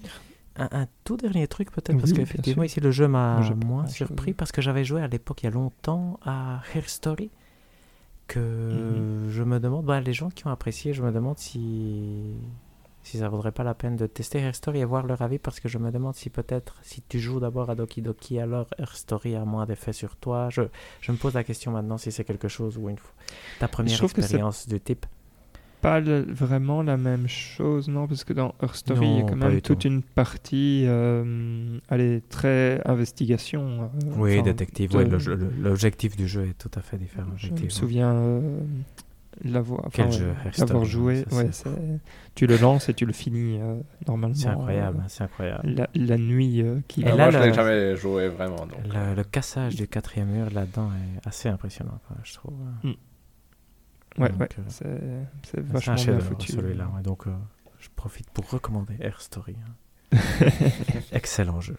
Un, 0.59 0.87
tout 1.05 1.19
dernier 1.19 1.47
truc 1.49 1.71
peut-être, 1.71 1.99
parce 1.99 2.15
qu'effectivement 2.15 2.63
ici 2.63 2.81
le 2.81 2.91
jeu 2.91 3.09
m'a 3.09 3.43
moins 3.67 3.87
surpris, 3.87 4.33
parce 4.33 4.53
que 4.53 4.63
j'avais 4.63 4.85
joué 4.85 5.03
à 5.03 5.07
l'époque 5.07 5.43
il 5.43 5.47
y 5.47 5.49
a 5.49 5.53
longtemps 5.53 6.19
à 6.25 6.63
Hair 6.75 6.89
Story, 6.89 7.31
que 8.27 8.39
mhm. 8.39 9.31
je 9.31 9.43
me 9.43 9.61
demande, 9.61 9.85
bah, 9.85 10.01
les 10.01 10.15
gens 10.15 10.31
qui 10.31 10.47
ont 10.47 10.51
apprécié, 10.51 10.95
je 10.95 11.03
me 11.03 11.13
demande 11.13 11.39
si 11.39 12.23
si 13.07 13.19
ça 13.19 13.29
vaudrait 13.29 13.53
pas 13.53 13.63
la 13.63 13.75
peine 13.75 13.95
de 13.95 14.07
tester 14.07 14.41
Air 14.41 14.55
Story 14.55 14.81
et 14.81 14.85
voir 14.85 15.07
leur 15.07 15.23
avis 15.23 15.39
parce 15.39 15.61
que 15.61 15.69
je 15.69 15.79
me 15.79 15.93
demande 15.93 16.17
si 16.17 16.29
peut-être 16.29 16.75
si 16.83 17.03
tu 17.03 17.21
joues 17.21 17.39
d'abord 17.39 17.71
à 17.71 17.77
Doki 17.77 18.03
Doki 18.03 18.41
alors 18.41 18.67
Air 18.79 18.97
Story 18.97 19.37
a 19.37 19.45
moins 19.45 19.65
d'effet 19.65 19.93
sur 19.93 20.17
toi. 20.17 20.49
Je, 20.51 20.63
je, 21.01 21.13
me 21.13 21.17
pose 21.17 21.35
la 21.35 21.45
question 21.45 21.71
maintenant 21.71 21.99
si 21.99 22.11
c'est 22.11 22.25
quelque 22.25 22.49
chose 22.49 22.77
ou 22.77 22.89
une 22.89 22.99
fois 22.99 23.13
ta 23.61 23.69
première 23.69 24.03
expérience 24.03 24.67
du 24.67 24.81
type. 24.81 25.07
Pas 25.83 26.01
vraiment 26.01 26.83
la 26.83 26.97
même 26.97 27.29
chose, 27.29 27.87
non, 27.89 28.09
parce 28.09 28.25
que 28.25 28.33
dans 28.33 28.55
Earth 28.61 28.75
Story, 28.75 29.07
il 29.07 29.19
y 29.19 29.21
a 29.21 29.23
quand 29.23 29.37
même 29.37 29.61
toute 29.61 29.85
une 29.85 30.03
partie, 30.03 30.85
euh, 30.87 31.79
elle 31.91 32.23
très 32.29 32.81
investigation. 32.87 33.83
Euh, 33.83 34.13
oui, 34.17 34.43
détective. 34.43 34.91
L'objectif 35.61 36.17
du 36.17 36.27
jeu 36.27 36.47
est 36.49 36.59
tout 36.59 36.71
à 36.75 36.81
fait 36.81 36.97
différent. 36.97 37.31
Je 37.37 37.53
me 37.53 37.69
souviens, 37.69 38.13
euh, 38.13 38.59
l'avoir 39.45 39.89
l'avoir 40.59 40.85
joué 40.85 41.25
ouais, 41.33 41.51
tu 42.35 42.47
le 42.47 42.57
lances 42.57 42.89
et 42.89 42.95
tu 42.95 43.07
le 43.07 43.13
finis 43.13 43.59
euh, 43.61 43.81
normalement 44.07 44.35
c'est 44.35 44.49
incroyable 44.49 45.05
c'est 45.09 45.25
incroyable 45.25 45.69
la, 45.69 45.89
la 45.95 46.17
nuit 46.17 46.63
euh, 46.63 46.81
qui 46.89 47.03
et 47.03 47.05
là, 47.05 47.17
moi 47.17 47.31
je 47.31 47.39
n'ai 47.39 47.53
jamais 47.53 47.97
joué 47.97 48.29
vraiment 48.29 48.67
donc. 48.67 48.79
Le, 48.87 49.23
cassage 49.25 49.77
du 49.77 49.89
quatrième 49.89 50.29
mur 50.29 50.51
là-dedans 50.51 50.91
est 50.93 51.27
assez 51.27 51.49
impressionnant 51.49 51.99
je 52.23 52.35
trouve 52.35 52.59
mm. 52.83 52.93
ouais 54.19 54.33
ouais 54.33 54.49
euh, 54.85 55.23
c'est 55.43 55.61
vachement 55.61 55.95
bien 55.95 56.21
foutu 56.21 56.53
celui-là 56.53 56.89
donc 57.03 57.25
je 57.79 57.89
profite 57.95 58.31
pour 58.31 58.49
recommander 58.51 58.95
Air 59.01 59.21
Story 59.21 59.57
hein. 59.67 59.73
Excellent 61.13 61.61
jeu. 61.61 61.77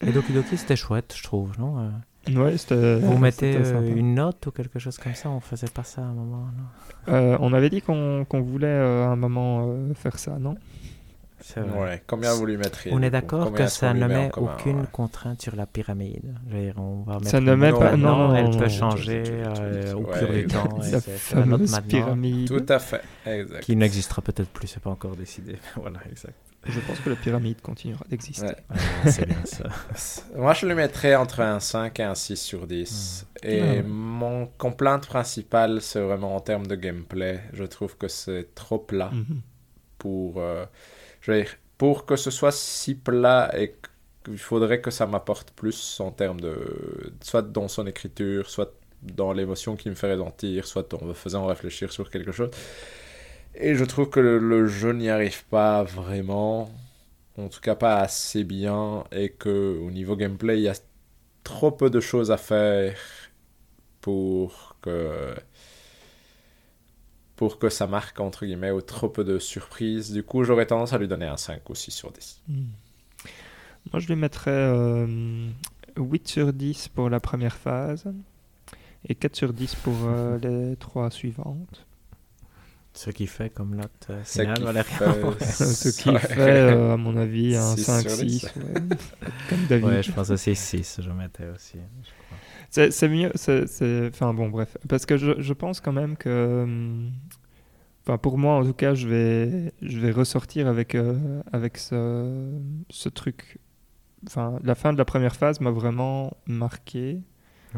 Et 0.00 0.12
Doki 0.12 0.32
Doki, 0.32 0.56
c'était 0.56 0.76
chouette, 0.76 1.14
je 1.16 1.22
trouve, 1.22 1.58
non 1.58 1.78
euh? 1.78 1.90
Ouais. 2.28 2.56
Vous 3.00 3.18
mettez 3.18 3.56
euh, 3.56 3.94
une 3.94 4.14
note 4.14 4.46
ou 4.46 4.50
quelque 4.50 4.78
chose 4.78 4.96
comme 4.96 5.14
ça 5.14 5.28
On 5.30 5.40
faisait 5.40 5.68
pas 5.68 5.84
ça 5.84 6.02
à 6.02 6.04
un 6.04 6.14
moment, 6.14 6.46
non? 6.56 7.12
Euh, 7.12 7.36
On 7.40 7.52
avait 7.52 7.70
dit 7.70 7.82
qu'on 7.82 8.24
voulait 8.32 8.66
à 8.66 9.10
un 9.10 9.16
moment 9.16 9.76
faire 9.94 10.18
ça, 10.18 10.38
non? 10.38 10.56
Ouais, 11.56 12.02
combien 12.06 12.32
vous 12.34 12.46
lui 12.46 12.56
mettriez 12.56 12.94
On 12.94 13.02
est 13.02 13.10
d'accord 13.10 13.52
que 13.52 13.66
ça 13.66 13.92
ne 13.92 14.06
met 14.06 14.30
aucune 14.36 14.86
contrainte 14.86 15.42
sur 15.42 15.56
la 15.56 15.66
pyramide. 15.66 16.34
On 16.76 17.02
va 17.02 17.18
ça 17.22 17.40
ne 17.40 17.54
met 17.54 17.72
pas. 17.72 17.96
Non, 17.96 18.28
non, 18.28 18.34
elle 18.34 18.56
peut 18.56 18.68
changer 18.68 19.22
au 19.94 20.02
cours 20.02 20.28
du 20.32 20.46
temps. 20.46 20.80
C'est 20.82 21.34
la 21.34 21.44
notre 21.44 21.82
pyramide. 21.82 22.48
Tout 22.48 22.66
à 22.68 22.78
fait, 22.78 23.02
exact. 23.26 23.62
Qui 23.62 23.76
n'existera 23.76 24.22
peut-être 24.22 24.48
plus, 24.48 24.68
c'est 24.68 24.82
pas 24.82 24.90
encore 24.90 25.16
décidé. 25.16 25.56
voilà, 25.76 26.00
exact. 26.10 26.34
Je 26.66 26.80
pense 26.80 26.98
que 27.00 27.10
la 27.10 27.16
pyramide 27.16 27.60
continuera 27.60 28.04
d'exister. 28.08 28.54
c'est 29.04 29.26
bien 29.26 29.44
ça. 29.44 29.64
Moi, 30.36 30.54
je 30.54 30.66
lui 30.66 30.74
mettrais 30.74 31.14
entre 31.14 31.40
un 31.40 31.60
5 31.60 32.00
et 32.00 32.02
un 32.04 32.14
6 32.14 32.36
sur 32.36 32.66
10. 32.66 33.26
Hmm. 33.42 33.46
Et 33.46 33.82
mon 33.82 34.46
complainte 34.46 35.06
principale, 35.06 35.82
c'est 35.82 36.00
vraiment 36.00 36.34
en 36.34 36.40
termes 36.40 36.66
de 36.66 36.74
gameplay. 36.74 37.40
Je 37.52 37.64
trouve 37.64 37.98
que 37.98 38.08
c'est 38.08 38.54
trop 38.54 38.78
plat 38.78 39.10
mhm. 39.12 39.40
pour. 39.98 40.38
Euh, 40.38 40.64
pour 41.78 42.06
que 42.06 42.16
ce 42.16 42.30
soit 42.30 42.52
si 42.52 42.94
plat 42.94 43.50
et 43.58 43.74
qu'il 44.24 44.38
faudrait 44.38 44.80
que 44.80 44.90
ça 44.90 45.06
m'apporte 45.06 45.50
plus 45.52 46.00
en 46.00 46.10
termes 46.10 46.40
de. 46.40 47.12
soit 47.22 47.42
dans 47.42 47.68
son 47.68 47.86
écriture, 47.86 48.48
soit 48.48 48.72
dans 49.02 49.32
l'émotion 49.32 49.76
qui 49.76 49.90
me 49.90 49.94
fait 49.94 50.12
ressentir, 50.12 50.66
soit 50.66 50.92
en 50.94 51.04
me 51.04 51.14
faisant 51.14 51.46
réfléchir 51.46 51.92
sur 51.92 52.10
quelque 52.10 52.32
chose. 52.32 52.50
Et 53.54 53.74
je 53.76 53.84
trouve 53.84 54.10
que 54.10 54.20
le, 54.20 54.66
jeu 54.66 54.92
n'y 54.92 55.10
arrive 55.10 55.44
pas 55.46 55.84
vraiment, 55.84 56.70
en 57.38 57.48
tout 57.48 57.60
cas 57.60 57.74
pas 57.76 57.98
assez 58.00 58.44
bien, 58.44 59.04
et 59.12 59.30
que 59.30 59.78
au 59.78 59.90
niveau 59.90 60.16
gameplay, 60.16 60.58
il 60.58 60.62
y 60.62 60.68
a 60.68 60.74
trop 61.44 61.70
peu 61.70 61.90
de 61.90 62.00
choses 62.00 62.30
à 62.30 62.36
faire 62.36 62.96
pour 64.00 64.76
que 64.82 65.34
pour 67.36 67.58
que 67.58 67.68
ça 67.68 67.86
marque 67.86 68.20
entre 68.20 68.46
guillemets 68.46 68.70
ou 68.70 68.80
trop 68.80 69.08
peu 69.08 69.24
de 69.24 69.38
surprises. 69.38 70.12
Du 70.12 70.22
coup, 70.22 70.44
j'aurais 70.44 70.66
tendance 70.66 70.92
à 70.92 70.98
lui 70.98 71.08
donner 71.08 71.26
un 71.26 71.36
5 71.36 71.68
ou 71.68 71.74
6 71.74 71.90
sur 71.90 72.12
10. 72.12 72.42
Hmm. 72.48 72.64
Moi, 73.92 74.00
je 74.00 74.08
lui 74.08 74.16
mettrais 74.16 74.50
euh, 74.50 75.48
8 75.96 76.28
sur 76.28 76.52
10 76.52 76.88
pour 76.88 77.10
la 77.10 77.20
première 77.20 77.56
phase 77.56 78.06
et 79.08 79.14
4 79.14 79.36
sur 79.36 79.52
10 79.52 79.74
pour 79.76 79.94
euh, 80.04 80.38
les 80.42 80.76
trois 80.76 81.10
suivantes. 81.10 81.86
Ce 82.96 83.10
qui 83.10 83.26
fait 83.26 83.50
comme 83.50 83.74
note 83.74 83.90
euh, 84.10 84.22
finale, 84.22 84.84
Ce 85.40 85.88
qui 85.88 86.16
fait, 86.16 86.38
euh, 86.38 86.92
à 86.92 86.96
mon 86.96 87.16
avis, 87.16 87.56
un 87.56 87.74
5-6. 87.74 88.52
comme 89.50 89.66
David. 89.68 89.84
Ouais, 89.84 90.02
je 90.02 90.12
pense 90.12 90.30
aussi 90.30 90.54
6, 90.54 91.00
je 91.02 91.10
mettais 91.10 91.48
aussi. 91.52 91.78
C'est 92.74 93.08
mieux. 93.08 93.30
Enfin, 94.08 94.34
bon, 94.34 94.48
bref. 94.48 94.76
Parce 94.88 95.06
que 95.06 95.16
je, 95.16 95.40
je, 95.40 95.52
pense 95.52 95.80
quand 95.80 95.92
même 95.92 96.16
que. 96.16 96.62
Hum, 96.64 97.12
enfin, 98.02 98.18
pour 98.18 98.36
moi, 98.36 98.56
en 98.56 98.64
tout 98.64 98.72
cas, 98.74 98.94
je 98.94 99.06
vais, 99.06 99.72
je 99.80 99.98
vais 99.98 100.10
ressortir 100.10 100.66
avec, 100.66 100.94
euh, 100.94 101.42
avec 101.52 101.78
ce, 101.78 102.58
ce 102.90 103.08
truc. 103.08 103.58
Enfin, 104.26 104.58
la 104.64 104.74
fin 104.74 104.92
de 104.92 104.98
la 104.98 105.04
première 105.04 105.36
phase 105.36 105.60
m'a 105.60 105.70
vraiment 105.70 106.36
marqué. 106.46 107.20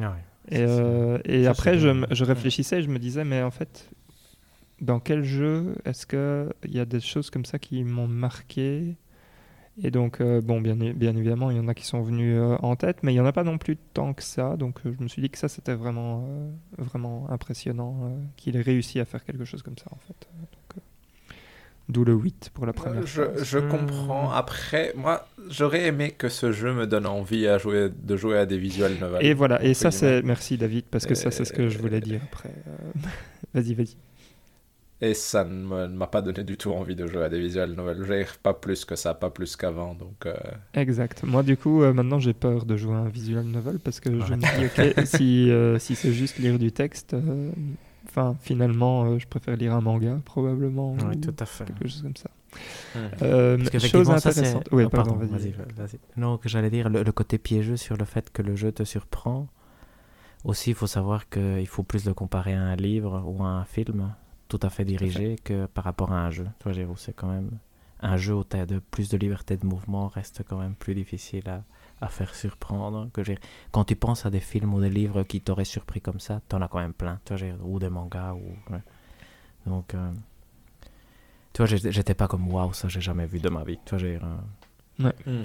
Ah 0.00 0.14
et, 0.48 0.64
et 1.24 1.46
après, 1.46 1.78
je, 1.78 2.06
je 2.10 2.24
réfléchissais 2.24 2.78
et 2.78 2.82
je 2.82 2.88
me 2.88 2.98
disais, 2.98 3.24
mais 3.24 3.42
en 3.42 3.50
fait, 3.50 3.90
dans 4.80 5.00
quel 5.00 5.24
jeu 5.24 5.74
est-ce 5.84 6.06
qu'il 6.06 6.72
y 6.72 6.78
a 6.78 6.84
des 6.84 7.00
choses 7.00 7.30
comme 7.30 7.44
ça 7.44 7.58
qui 7.58 7.82
m'ont 7.84 8.08
marqué 8.08 8.96
Et 9.82 9.90
donc, 9.90 10.20
euh, 10.20 10.40
bon, 10.40 10.60
bien, 10.60 10.74
bien 10.74 11.14
évidemment, 11.16 11.50
il 11.50 11.58
y 11.58 11.60
en 11.60 11.68
a 11.68 11.74
qui 11.74 11.84
sont 11.84 12.00
venus 12.00 12.36
euh, 12.38 12.56
en 12.62 12.76
tête, 12.76 13.02
mais 13.02 13.12
il 13.12 13.16
n'y 13.16 13.20
en 13.20 13.26
a 13.26 13.32
pas 13.32 13.44
non 13.44 13.58
plus 13.58 13.76
tant 13.76 14.14
que 14.14 14.22
ça. 14.22 14.56
Donc, 14.56 14.78
euh, 14.86 14.94
je 14.96 15.02
me 15.02 15.08
suis 15.08 15.20
dit 15.20 15.28
que 15.28 15.36
ça, 15.36 15.48
c'était 15.48 15.74
vraiment, 15.74 16.26
vraiment 16.78 17.26
impressionnant 17.30 18.18
qu'il 18.36 18.56
ait 18.56 18.62
réussi 18.62 19.00
à 19.00 19.04
faire 19.04 19.22
quelque 19.24 19.44
chose 19.44 19.62
comme 19.62 19.76
ça, 19.76 19.86
en 19.90 19.98
fait. 19.98 20.28
D'où 21.88 22.04
le 22.04 22.14
8 22.14 22.50
pour 22.52 22.66
la 22.66 22.72
première 22.72 23.06
je, 23.06 23.22
je, 23.44 23.58
comprends. 23.58 24.32
Après, 24.32 24.92
moi, 24.96 25.28
j'aurais 25.48 25.84
aimé 25.84 26.10
que 26.10 26.28
ce 26.28 26.50
jeu 26.50 26.72
me 26.72 26.84
donne 26.86 27.06
envie 27.06 27.46
à 27.46 27.58
jouer, 27.58 27.90
de 27.90 28.16
jouer 28.16 28.38
à 28.38 28.46
des 28.46 28.58
visual 28.58 28.94
novels. 29.00 29.24
Et 29.24 29.34
voilà, 29.34 29.62
et 29.62 29.72
ça, 29.72 29.92
c'est. 29.92 30.22
Merci 30.22 30.56
David, 30.56 30.86
parce 30.90 31.06
que 31.06 31.14
ça, 31.14 31.30
c'est 31.30 31.44
ce 31.44 31.52
que 31.52 31.68
je 31.68 31.78
voulais 31.78 32.00
dire 32.00 32.20
après. 32.24 32.50
vas-y, 33.54 33.74
vas-y. 33.74 33.96
Et 35.02 35.12
ça 35.12 35.44
ne 35.44 35.86
m'a 35.88 36.06
pas 36.06 36.22
donné 36.22 36.42
du 36.42 36.56
tout 36.56 36.72
envie 36.72 36.96
de 36.96 37.06
jouer 37.06 37.24
à 37.24 37.28
des 37.28 37.38
visual 37.38 37.72
novels. 37.72 38.26
Pas 38.42 38.54
plus 38.54 38.86
que 38.86 38.96
ça, 38.96 39.12
pas 39.12 39.28
plus 39.28 39.54
qu'avant. 39.54 39.94
Donc, 39.94 40.24
euh. 40.24 40.34
Exact. 40.72 41.22
Moi, 41.22 41.42
du 41.42 41.58
coup, 41.58 41.82
euh, 41.82 41.92
maintenant, 41.92 42.18
j'ai 42.18 42.32
peur 42.32 42.64
de 42.64 42.76
jouer 42.76 42.94
à 42.94 43.00
un 43.00 43.08
visual 43.08 43.44
novel 43.44 43.78
parce 43.78 44.00
que 44.00 44.10
je 44.20 44.34
me 44.34 44.40
dis, 44.40 44.96
ok, 44.96 45.04
si, 45.06 45.50
euh, 45.50 45.78
si 45.78 45.96
c'est 45.96 46.12
juste 46.12 46.38
lire 46.38 46.58
du 46.58 46.72
texte, 46.72 47.14
enfin, 48.08 48.36
finalement, 48.40 49.18
je 49.18 49.26
préfère 49.26 49.56
lire 49.56 49.74
un 49.74 49.82
manga, 49.82 50.18
probablement. 50.24 50.96
Oui, 51.06 51.20
tout 51.20 51.34
à 51.38 51.44
fait. 51.44 51.66
Quelque 51.66 51.88
chose 51.88 52.02
comme 52.02 52.16
ça. 52.16 52.30
Euh, 53.22 53.58
chose 53.78 54.08
intéressante. 54.08 54.66
Oui, 54.72 54.84
oh, 54.86 54.88
pardon, 54.88 55.16
vas-y. 55.16 55.50
Vas 55.50 55.88
non, 56.16 56.38
que 56.38 56.48
j'allais 56.48 56.70
dire, 56.70 56.88
le, 56.88 57.02
le, 57.02 57.12
côté 57.12 57.36
piégeux 57.36 57.76
sur 57.76 57.98
le 57.98 58.06
fait 58.06 58.30
que 58.30 58.40
le 58.40 58.56
jeu 58.56 58.72
te 58.72 58.82
surprend. 58.82 59.46
Aussi, 60.44 60.70
il 60.70 60.76
faut 60.76 60.86
savoir 60.86 61.28
qu'il 61.28 61.66
faut 61.66 61.82
plus 61.82 62.06
le 62.06 62.14
comparer 62.14 62.54
à 62.54 62.62
un 62.62 62.76
livre 62.76 63.22
ou 63.26 63.42
à 63.42 63.48
un 63.48 63.64
film 63.66 64.14
tout 64.48 64.60
à 64.62 64.70
fait 64.70 64.84
dirigé 64.84 65.36
que 65.42 65.66
par 65.66 65.84
rapport 65.84 66.12
à 66.12 66.20
un 66.24 66.30
jeu. 66.30 66.46
Toi, 66.60 66.72
c'est 66.96 67.14
quand 67.14 67.28
même 67.28 67.50
un 68.00 68.16
jeu 68.16 68.34
où 68.34 68.44
tu 68.44 68.56
as 68.56 68.66
de 68.66 68.78
plus 68.78 69.08
de 69.08 69.16
liberté 69.16 69.56
de 69.56 69.66
mouvement 69.66 70.08
reste 70.08 70.42
quand 70.48 70.58
même 70.58 70.74
plus 70.74 70.94
difficile 70.94 71.48
à, 71.48 71.62
à 72.00 72.08
faire 72.08 72.34
surprendre. 72.34 73.08
Que 73.12 73.22
quand 73.72 73.84
tu 73.84 73.96
penses 73.96 74.26
à 74.26 74.30
des 74.30 74.40
films 74.40 74.74
ou 74.74 74.80
des 74.80 74.90
livres 74.90 75.22
qui 75.22 75.40
t'auraient 75.40 75.64
surpris 75.64 76.00
comme 76.00 76.20
ça, 76.20 76.40
tu 76.48 76.56
en 76.56 76.62
as 76.62 76.68
quand 76.68 76.80
même 76.80 76.92
plein. 76.92 77.18
Toi, 77.24 77.36
ou 77.62 77.78
des 77.78 77.88
mangas. 77.88 78.34
Ou, 78.34 78.54
Donc, 79.66 79.94
euh, 79.94 80.12
tu 81.52 81.64
vois, 81.64 81.66
j'étais 81.66 82.14
pas 82.14 82.28
comme 82.28 82.52
waouh, 82.52 82.72
ça 82.74 82.88
j'ai 82.88 83.00
jamais 83.00 83.26
vu 83.26 83.38
de 83.38 83.48
ma 83.48 83.64
vie. 83.64 83.78
Toi, 83.84 83.98
j'ai. 83.98 84.18
Ouais. 84.98 85.12
Mmh. 85.26 85.42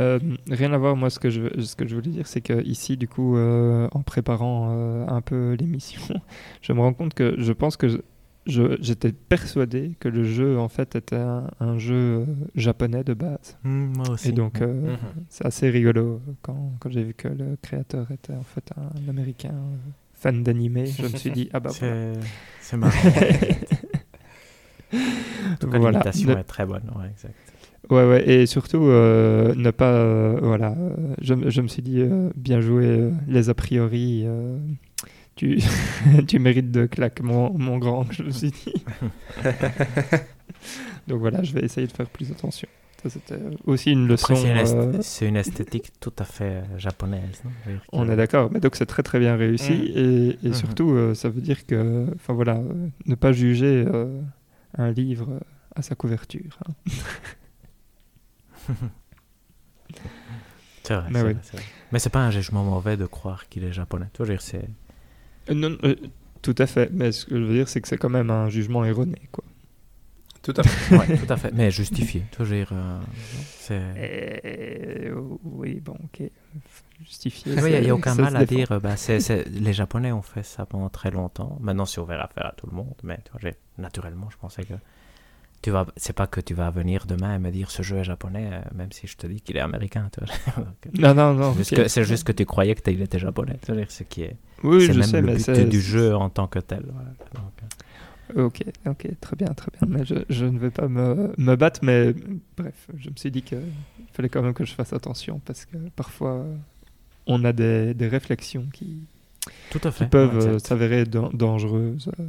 Euh, 0.00 0.18
rien 0.50 0.72
à 0.72 0.78
voir, 0.78 0.96
moi, 0.96 1.10
ce 1.10 1.20
que 1.20 1.30
je, 1.30 1.60
ce 1.60 1.76
que 1.76 1.86
je 1.86 1.94
voulais 1.94 2.10
dire, 2.10 2.26
c'est 2.26 2.40
que 2.40 2.64
ici, 2.64 2.96
du 2.96 3.06
coup, 3.06 3.36
euh, 3.36 3.88
en 3.92 4.02
préparant 4.02 4.70
euh, 4.72 5.06
un 5.06 5.20
peu 5.20 5.52
l'émission, 5.60 6.02
je 6.62 6.72
me 6.72 6.80
rends 6.80 6.94
compte 6.94 7.14
que 7.14 7.36
je 7.38 7.52
pense 7.52 7.76
que 7.76 8.02
j'étais 8.46 9.12
persuadé 9.12 9.92
que 10.00 10.08
le 10.08 10.24
jeu, 10.24 10.58
en 10.58 10.68
fait, 10.68 10.96
était 10.96 11.16
un, 11.60 11.78
jeu 11.78 12.26
japonais 12.56 13.04
de 13.04 13.14
base. 13.14 13.56
Mmh, 13.62 13.96
moi 13.96 14.10
aussi. 14.10 14.30
Et 14.30 14.32
donc, 14.32 14.60
mmh. 14.60 14.96
c'est 15.28 15.46
assez 15.46 15.70
rigolo 15.70 16.20
quand, 16.42 16.72
quand 16.80 16.90
j'ai 16.90 17.04
vu 17.04 17.14
que 17.14 17.28
le 17.28 17.56
créateur 17.62 18.10
était, 18.10 18.34
en 18.34 18.42
fait, 18.42 18.72
un, 18.76 19.08
américain 19.08 19.54
fan 20.14 20.42
d'animé. 20.42 20.86
Je 20.86 21.02
me 21.02 21.16
suis 21.16 21.30
dit, 21.30 21.48
ah 21.52 21.60
bah 21.60 21.70
C'est 22.60 22.76
marrant. 22.76 22.98
en 24.92 24.98
voilà. 25.68 25.90
l'imitation 25.90 26.38
est 26.38 26.44
très 26.44 26.66
bonne, 26.66 26.90
ouais, 26.96 27.08
exact. 27.10 27.53
Ouais, 27.90 28.04
ouais, 28.08 28.28
et 28.28 28.46
surtout, 28.46 28.86
euh, 28.86 29.54
ne 29.54 29.70
pas. 29.70 29.92
Euh, 29.92 30.38
voilà, 30.40 30.74
je, 31.20 31.34
je, 31.48 31.60
me 31.60 31.68
suis 31.68 31.82
dit, 31.82 32.00
euh, 32.00 32.30
bien 32.34 32.60
joué, 32.60 33.10
les 33.28 33.50
a 33.50 33.54
priori, 33.54 34.26
tu, 35.36 35.60
tu 36.26 36.38
mérites 36.38 36.70
de 36.70 36.86
claque, 36.86 37.20
mon, 37.20 37.56
mon 37.58 37.78
grand, 37.78 38.10
je 38.10 38.22
me 38.22 38.30
suis 38.30 38.50
dit. 38.50 38.84
Donc 41.08 41.20
voilà, 41.20 41.42
je 41.42 41.52
vais 41.52 41.60
essayer 41.60 41.86
de 41.86 41.92
faire 41.92 42.08
plus 42.08 42.30
attention. 42.30 42.68
Ça, 43.02 43.10
c'était 43.10 43.38
aussi 43.66 43.92
une 43.92 44.08
leçon. 44.08 44.34
C'est 45.02 45.28
une, 45.28 45.36
esthétique 45.36 45.92
tout 46.00 46.12
à 46.18 46.24
fait 46.24 46.62
japonaise. 46.78 47.42
On 47.92 48.08
est 48.08 48.16
d'accord, 48.16 48.50
mais 48.50 48.60
donc 48.60 48.76
c'est 48.76 48.86
très 48.86 49.02
très 49.02 49.18
bien 49.18 49.36
réussi, 49.36 49.74
mm. 49.74 49.98
et, 49.98 50.28
et, 50.42 50.48
mm-hmm. 50.48 50.54
surtout, 50.54 51.14
ça 51.14 51.28
veut 51.28 51.42
dire 51.42 51.66
que, 51.66 52.06
enfin 52.14 52.32
voilà, 52.32 52.62
ne 53.04 53.14
pas 53.14 53.32
juger 53.32 53.84
un 54.78 54.90
livre 54.90 55.38
à 55.76 55.82
sa 55.82 55.94
couverture. 55.94 56.58
Hein. 56.66 56.72
c'est 60.82 60.94
vrai. 60.94 61.08
Mais, 61.10 61.36
mais 61.92 61.98
c'est 61.98 62.10
pas 62.10 62.20
un 62.20 62.30
jugement 62.30 62.64
mauvais 62.64 62.96
de 62.96 63.06
croire 63.06 63.48
qu'il 63.48 63.64
est 63.64 63.72
japonais. 63.72 64.06
Tu 64.12 64.22
veux 64.22 64.38
c'est. 64.38 64.68
Euh, 65.50 65.54
non, 65.54 65.76
euh, 65.84 65.96
tout 66.42 66.54
à 66.58 66.66
fait. 66.66 66.90
Mais 66.92 67.12
ce 67.12 67.26
que 67.26 67.36
je 67.38 67.44
veux 67.44 67.54
dire, 67.54 67.68
c'est 67.68 67.80
que 67.80 67.88
c'est 67.88 67.98
quand 67.98 68.08
même 68.08 68.30
un 68.30 68.48
jugement 68.48 68.84
erroné, 68.84 69.28
quoi. 69.32 69.44
Tout 70.42 70.54
à 70.56 70.62
fait. 70.62 70.96
ouais, 70.98 71.18
tout 71.18 71.32
à 71.32 71.36
fait. 71.36 71.52
Mais 71.52 71.70
justifié. 71.70 72.24
Tu 72.30 72.42
veux 72.42 72.56
dire, 72.56 72.70
euh, 72.72 73.00
c'est. 73.58 75.10
oui, 75.42 75.80
bon, 75.80 75.96
ok. 76.04 76.28
Justifié. 77.02 77.54
Il 77.54 77.80
n'y 77.82 77.90
a, 77.90 77.94
aucun 77.94 78.14
mal 78.14 78.36
à 78.36 78.44
dire. 78.44 78.80
Bah, 78.80 78.94
les 79.46 79.72
Japonais 79.72 80.12
ont 80.12 80.22
fait 80.22 80.42
ça 80.42 80.66
pendant 80.66 80.90
très 80.90 81.10
longtemps. 81.10 81.56
Maintenant, 81.60 81.86
c'est 81.86 82.00
ouvert 82.00 82.20
à 82.20 82.28
faire 82.28 82.46
à 82.46 82.52
tout 82.52 82.66
le 82.66 82.76
monde. 82.76 82.94
Mais 83.02 83.18
tu 83.24 83.32
vois, 83.32 83.50
naturellement, 83.78 84.28
je 84.30 84.36
pensais 84.36 84.64
que 84.64 84.74
tu 85.64 85.70
vas, 85.70 85.86
c'est 85.96 86.12
pas 86.12 86.26
que 86.26 86.42
tu 86.42 86.52
vas 86.52 86.70
venir 86.70 87.06
demain 87.06 87.34
et 87.34 87.38
me 87.38 87.50
dire 87.50 87.70
ce 87.70 87.82
jeu 87.82 87.96
est 87.96 88.04
japonais, 88.04 88.50
euh, 88.52 88.60
même 88.74 88.92
si 88.92 89.06
je 89.06 89.16
te 89.16 89.26
dis 89.26 89.40
qu'il 89.40 89.56
est 89.56 89.60
américain. 89.60 90.10
non, 90.98 91.14
non, 91.14 91.32
non. 91.32 91.56
C'est 91.62 92.04
juste, 92.04 92.24
que 92.24 92.32
tu 92.32 92.44
croyais 92.44 92.74
qu'il 92.74 93.00
était 93.00 93.18
japonais. 93.18 93.58
C'est 93.62 93.90
ce 93.90 94.02
qui 94.02 94.24
est. 94.24 94.36
Oui, 94.62 94.82
c'est 94.82 94.92
je 94.92 94.98
même 94.98 95.38
sais, 95.38 95.52
le 95.52 95.64
but 95.64 95.68
du 95.70 95.80
jeu 95.80 96.14
en 96.14 96.28
tant 96.28 96.48
que 96.48 96.58
tel. 96.58 96.84
Euh. 98.36 98.44
Ok, 98.44 98.62
ok, 98.86 99.08
très 99.22 99.36
bien, 99.36 99.48
très 99.54 99.70
bien. 99.72 99.88
Mais 99.88 100.04
je, 100.04 100.16
je 100.28 100.44
ne 100.44 100.58
vais 100.58 100.70
pas 100.70 100.86
me, 100.86 101.32
me, 101.38 101.56
battre, 101.56 101.80
mais 101.82 102.14
bref, 102.58 102.88
je 102.98 103.08
me 103.08 103.16
suis 103.16 103.30
dit 103.30 103.40
qu'il 103.40 103.58
fallait 104.12 104.28
quand 104.28 104.42
même 104.42 104.52
que 104.52 104.66
je 104.66 104.74
fasse 104.74 104.92
attention 104.92 105.40
parce 105.46 105.64
que 105.64 105.76
parfois 105.96 106.44
on 107.26 107.42
a 107.44 107.54
des, 107.54 107.94
des 107.94 108.08
réflexions 108.08 108.66
qui, 108.72 109.06
tout 109.70 109.80
à 109.84 109.90
fait, 109.90 110.04
qui 110.04 110.10
peuvent 110.10 110.46
euh, 110.46 110.58
s'avérer 110.58 111.04
dangereuses. 111.04 112.10
Euh. 112.20 112.24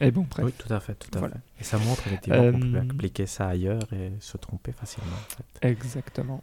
Et 0.00 0.10
bon, 0.10 0.26
bref. 0.28 0.46
Oui, 0.46 0.52
tout 0.56 0.72
à 0.72 0.80
fait, 0.80 0.94
tout 0.94 1.18
à 1.18 1.28
fait. 1.28 1.34
Et 1.60 1.64
ça 1.64 1.78
montre 1.78 2.06
effectivement 2.06 2.52
qu'on 2.52 2.60
peut 2.60 2.78
appliquer 2.78 3.26
ça 3.26 3.48
ailleurs 3.48 3.92
et 3.92 4.12
se 4.20 4.36
tromper 4.36 4.72
facilement. 4.72 5.12
En 5.12 5.36
fait. 5.36 5.68
Exactement. 5.68 6.42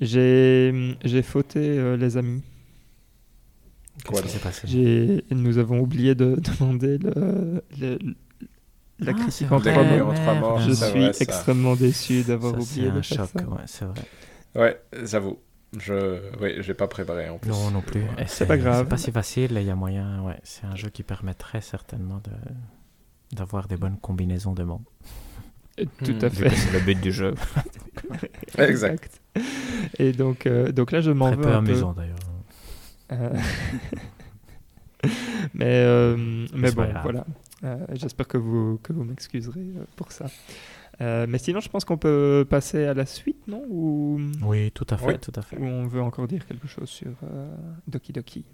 J'ai 0.00 1.22
fauté 1.22 1.96
les 1.96 2.16
amis. 2.16 2.42
Qu'est-ce 4.04 4.22
qui 4.22 4.28
s'est 4.28 4.38
passé? 4.38 5.24
Nous 5.30 5.58
avons 5.58 5.80
oublié 5.80 6.14
de 6.14 6.36
demander 6.58 6.98
le, 6.98 7.62
la 8.98 9.12
ah, 9.12 9.14
critique 9.14 9.50
en 9.50 9.60
trois 9.60 10.34
mots. 10.34 10.58
Je 10.60 10.72
suis 10.72 11.04
extrêmement 11.20 11.74
déçu 11.76 12.22
d'avoir 12.22 12.54
oublié 12.54 12.90
de 12.90 13.00
faire 13.02 13.18
choc, 13.18 13.30
ça. 13.32 13.48
Ouais, 13.48 13.62
c'est 13.66 13.84
vrai. 13.84 14.02
Ouais, 14.54 14.80
j'avoue. 15.04 15.38
Je 15.78 16.20
oui, 16.40 16.56
j'ai 16.60 16.74
pas 16.74 16.88
préparé 16.88 17.28
en 17.28 17.38
plus. 17.38 17.50
Non, 17.50 17.70
non 17.70 17.80
plus. 17.80 18.04
C'est 18.26 18.46
pas 18.46 18.56
grave. 18.56 18.84
C'est 18.84 18.90
pas 18.90 18.96
si 18.96 19.12
facile. 19.12 19.52
Il 19.56 19.62
y 19.62 19.70
a 19.70 19.74
moyen. 19.74 20.22
Ouais, 20.22 20.38
c'est 20.42 20.66
un 20.66 20.76
jeu 20.76 20.90
qui 20.90 21.02
permettrait 21.02 21.60
certainement 21.60 22.20
de 22.24 23.36
d'avoir 23.36 23.66
des 23.66 23.76
bonnes 23.76 23.98
combinaisons 23.98 24.52
de 24.52 24.62
mots. 24.62 24.82
Tout 25.76 26.16
à 26.20 26.26
hmm. 26.26 26.30
fait. 26.30 26.50
C'est 26.50 26.72
le 26.72 26.80
but 26.80 27.00
du 27.00 27.10
jeu. 27.10 27.34
exact. 28.58 29.20
Et 29.98 30.12
donc, 30.12 30.46
euh, 30.46 30.70
donc 30.70 30.92
là, 30.92 31.00
je 31.00 31.10
m'en 31.10 31.30
veux. 31.30 31.36
Très 31.36 31.50
peu 31.50 31.56
amusant 31.56 31.92
d'ailleurs. 31.92 32.16
Euh, 33.12 33.36
mais, 35.54 35.82
euh, 35.84 36.46
mais 36.54 36.70
bon, 36.70 36.88
voilà. 37.02 37.26
Euh, 37.64 37.78
j'espère 37.92 38.28
que 38.28 38.38
vous, 38.38 38.78
que 38.82 38.92
vous 38.92 39.04
m'excuserez 39.04 39.66
pour 39.96 40.12
ça. 40.12 40.26
Mais 41.00 41.38
sinon, 41.38 41.60
je 41.60 41.68
pense 41.68 41.84
qu'on 41.84 41.98
peut 41.98 42.46
passer 42.48 42.84
à 42.84 42.94
la 42.94 43.06
suite, 43.06 43.46
non 43.48 43.64
Ou... 43.68 44.20
Oui, 44.42 44.70
tout 44.72 44.86
à 44.90 44.96
fait, 44.96 45.18
tout 45.18 45.32
à 45.34 45.42
fait. 45.42 45.58
Ou 45.58 45.64
on 45.64 45.86
veut 45.86 46.02
encore 46.02 46.28
dire 46.28 46.46
quelque 46.46 46.68
chose 46.68 46.88
sur 46.88 47.12
Doki 47.86 48.12
Doki? 48.12 48.44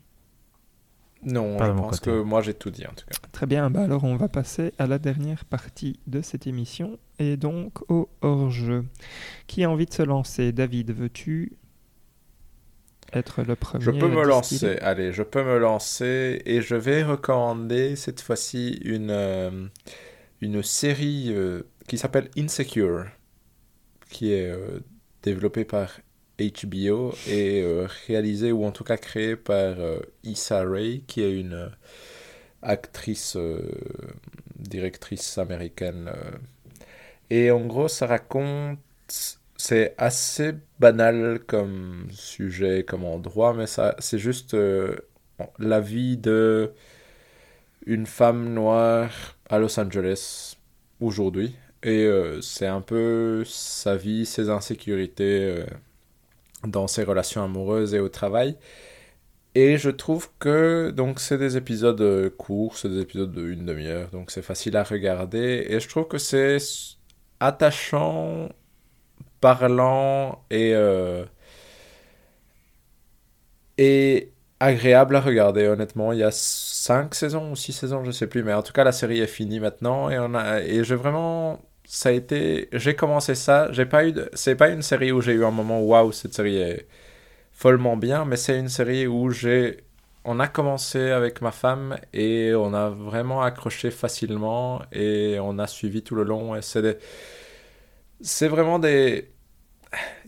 Non, 1.22 1.58
je 1.58 1.72
pense 1.72 2.00
que 2.00 2.22
moi 2.22 2.40
j'ai 2.40 2.54
tout 2.54 2.70
dit 2.70 2.86
en 2.86 2.92
tout 2.92 3.04
cas. 3.06 3.18
Très 3.32 3.46
bien, 3.46 3.68
bah 3.68 3.82
alors 3.82 4.04
on 4.04 4.16
va 4.16 4.28
passer 4.28 4.72
à 4.78 4.86
la 4.86 4.98
dernière 4.98 5.44
partie 5.44 6.00
de 6.06 6.22
cette 6.22 6.46
émission 6.46 6.98
et 7.18 7.36
donc 7.36 7.90
au 7.90 8.08
hors-jeu. 8.22 8.86
Qui 9.46 9.64
a 9.64 9.70
envie 9.70 9.84
de 9.84 9.92
se 9.92 10.02
lancer? 10.02 10.52
David, 10.52 10.92
veux-tu 10.92 11.52
être 13.12 13.42
le 13.42 13.54
premier. 13.54 13.84
Je 13.84 13.90
peux 13.90 14.08
me 14.08 14.24
lancer. 14.24 14.78
Allez, 14.78 15.12
je 15.12 15.22
peux 15.22 15.44
me 15.44 15.58
lancer 15.58 16.40
et 16.46 16.62
je 16.62 16.74
vais 16.74 17.02
recommander 17.02 17.96
cette 17.96 18.22
fois-ci 18.22 18.80
une, 18.82 19.10
euh, 19.10 19.66
une 20.40 20.62
série 20.62 21.26
euh, 21.30 21.64
qui 21.90 21.98
s'appelle 21.98 22.30
Insecure, 22.38 23.06
qui 24.10 24.32
est 24.32 24.48
euh, 24.48 24.78
développée 25.24 25.64
par 25.64 26.00
HBO 26.38 27.12
et 27.28 27.62
réalisée 28.06 28.50
ou 28.50 28.64
en 28.64 28.70
tout 28.70 28.84
cas 28.84 28.96
créée 28.96 29.36
par 29.36 29.76
Issa 30.24 30.64
Rae, 30.64 31.00
qui 31.06 31.20
est 31.20 31.38
une 31.38 31.70
actrice, 32.62 33.36
directrice 34.56 35.36
américaine. 35.36 36.10
et 37.28 37.50
en 37.50 37.66
gros, 37.66 37.88
ça 37.88 38.06
raconte 38.06 38.78
c'est 39.60 39.94
assez 39.98 40.54
banal 40.78 41.40
comme 41.46 42.08
sujet, 42.12 42.84
comme 42.84 43.04
endroit, 43.04 43.52
mais 43.52 43.66
ça, 43.66 43.94
c'est 43.98 44.18
juste 44.18 44.54
euh, 44.54 44.96
la 45.58 45.80
vie 45.80 46.16
de 46.16 46.72
une 47.86 48.06
femme 48.06 48.54
noire 48.54 49.36
à 49.48 49.58
Los 49.58 49.78
Angeles 49.78 50.56
aujourd'hui. 51.00 51.54
Et 51.82 52.04
euh, 52.04 52.40
c'est 52.42 52.66
un 52.66 52.80
peu 52.82 53.44
sa 53.46 53.96
vie, 53.96 54.26
ses 54.26 54.50
insécurités 54.50 55.44
euh, 55.44 55.66
dans 56.66 56.86
ses 56.88 57.04
relations 57.04 57.42
amoureuses 57.44 57.94
et 57.94 58.00
au 58.00 58.08
travail. 58.08 58.56
Et 59.54 59.78
je 59.78 59.90
trouve 59.90 60.30
que 60.38 60.90
donc 60.90 61.18
c'est 61.20 61.38
des 61.38 61.56
épisodes 61.56 62.30
courts, 62.36 62.76
c'est 62.76 62.88
des 62.88 63.00
épisodes 63.00 63.32
de 63.32 63.42
une 63.48 63.66
demi-heure, 63.66 64.10
donc 64.10 64.30
c'est 64.30 64.42
facile 64.42 64.76
à 64.76 64.84
regarder. 64.84 65.66
Et 65.68 65.80
je 65.80 65.88
trouve 65.88 66.06
que 66.06 66.18
c'est 66.18 66.58
attachant 67.40 68.48
parlant 69.40 70.44
et, 70.50 70.74
euh, 70.74 71.24
et 73.78 74.32
agréable 74.60 75.16
à 75.16 75.20
regarder, 75.20 75.66
honnêtement. 75.68 76.12
Il 76.12 76.18
y 76.18 76.22
a 76.22 76.30
5 76.30 77.14
saisons 77.14 77.52
ou 77.52 77.56
6 77.56 77.72
saisons, 77.72 78.04
je 78.04 78.10
sais 78.10 78.26
plus, 78.26 78.42
mais 78.44 78.52
en 78.54 78.62
tout 78.62 78.72
cas, 78.72 78.84
la 78.84 78.92
série 78.92 79.20
est 79.20 79.26
finie 79.26 79.60
maintenant 79.60 80.10
et, 80.10 80.18
on 80.18 80.34
a, 80.34 80.60
et 80.62 80.84
j'ai 80.84 80.96
vraiment. 80.96 81.60
Ça 81.92 82.10
a 82.10 82.12
été. 82.12 82.68
J'ai 82.72 82.94
commencé 82.94 83.34
ça. 83.34 83.72
J'ai 83.72 83.84
pas 83.84 84.06
eu. 84.06 84.14
C'est 84.34 84.54
pas 84.54 84.68
une 84.68 84.82
série 84.82 85.10
où 85.10 85.20
j'ai 85.20 85.32
eu 85.32 85.44
un 85.44 85.50
moment 85.50 85.80
waouh, 85.82 86.12
cette 86.12 86.34
série 86.34 86.56
est 86.58 86.86
follement 87.52 87.96
bien, 87.96 88.24
mais 88.24 88.36
c'est 88.36 88.58
une 88.58 88.68
série 88.68 89.08
où 89.08 89.30
j'ai. 89.30 89.78
On 90.24 90.38
a 90.38 90.46
commencé 90.46 91.10
avec 91.10 91.40
ma 91.42 91.50
femme 91.50 91.98
et 92.12 92.54
on 92.54 92.74
a 92.74 92.90
vraiment 92.90 93.42
accroché 93.42 93.90
facilement 93.90 94.82
et 94.92 95.38
on 95.40 95.58
a 95.58 95.66
suivi 95.66 96.02
tout 96.02 96.14
le 96.14 96.22
long. 96.24 96.54
Et 96.54 96.62
c'est 96.62 96.98
c'est 98.20 98.48
vraiment 98.48 98.78
des... 98.78 99.30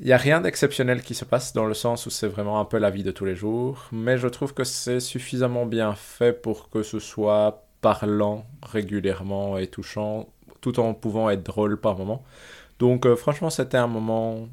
Il 0.01 0.07
n'y 0.07 0.13
a 0.13 0.17
rien 0.17 0.41
d'exceptionnel 0.41 1.03
qui 1.03 1.15
se 1.15 1.25
passe 1.25 1.53
dans 1.53 1.67
le 1.67 1.75
sens 1.75 2.07
où 2.07 2.11
c'est 2.11 2.27
vraiment 2.27 2.61
un 2.61 2.65
peu 2.65 2.79
la 2.79 2.91
vie 2.91 3.05
de 3.05 3.13
tous 3.13 3.25
les 3.25 3.37
jours, 3.37 3.89
mais 3.93 4.19
je 4.19 4.27
trouve 4.29 4.55
que 4.55 4.65
c'est 4.65 5.01
suffisamment 5.01 5.67
bien 5.67 5.95
fait 5.95 6.33
pour 6.33 6.71
que 6.71 6.83
ce 6.83 6.99
soit 6.99 7.67
parlant 7.81 8.47
régulièrement 8.63 9.59
et 9.59 9.69
touchant, 9.69 10.29
tout 10.63 10.81
en 10.81 10.95
pouvant 10.95 11.29
être 11.29 11.43
drôle 11.43 11.79
par 11.79 11.99
moment. 11.99 12.25
Donc 12.79 13.05
euh, 13.05 13.17
franchement, 13.17 13.51
c'était 13.51 13.77
un 13.77 13.87
moment 13.87 14.49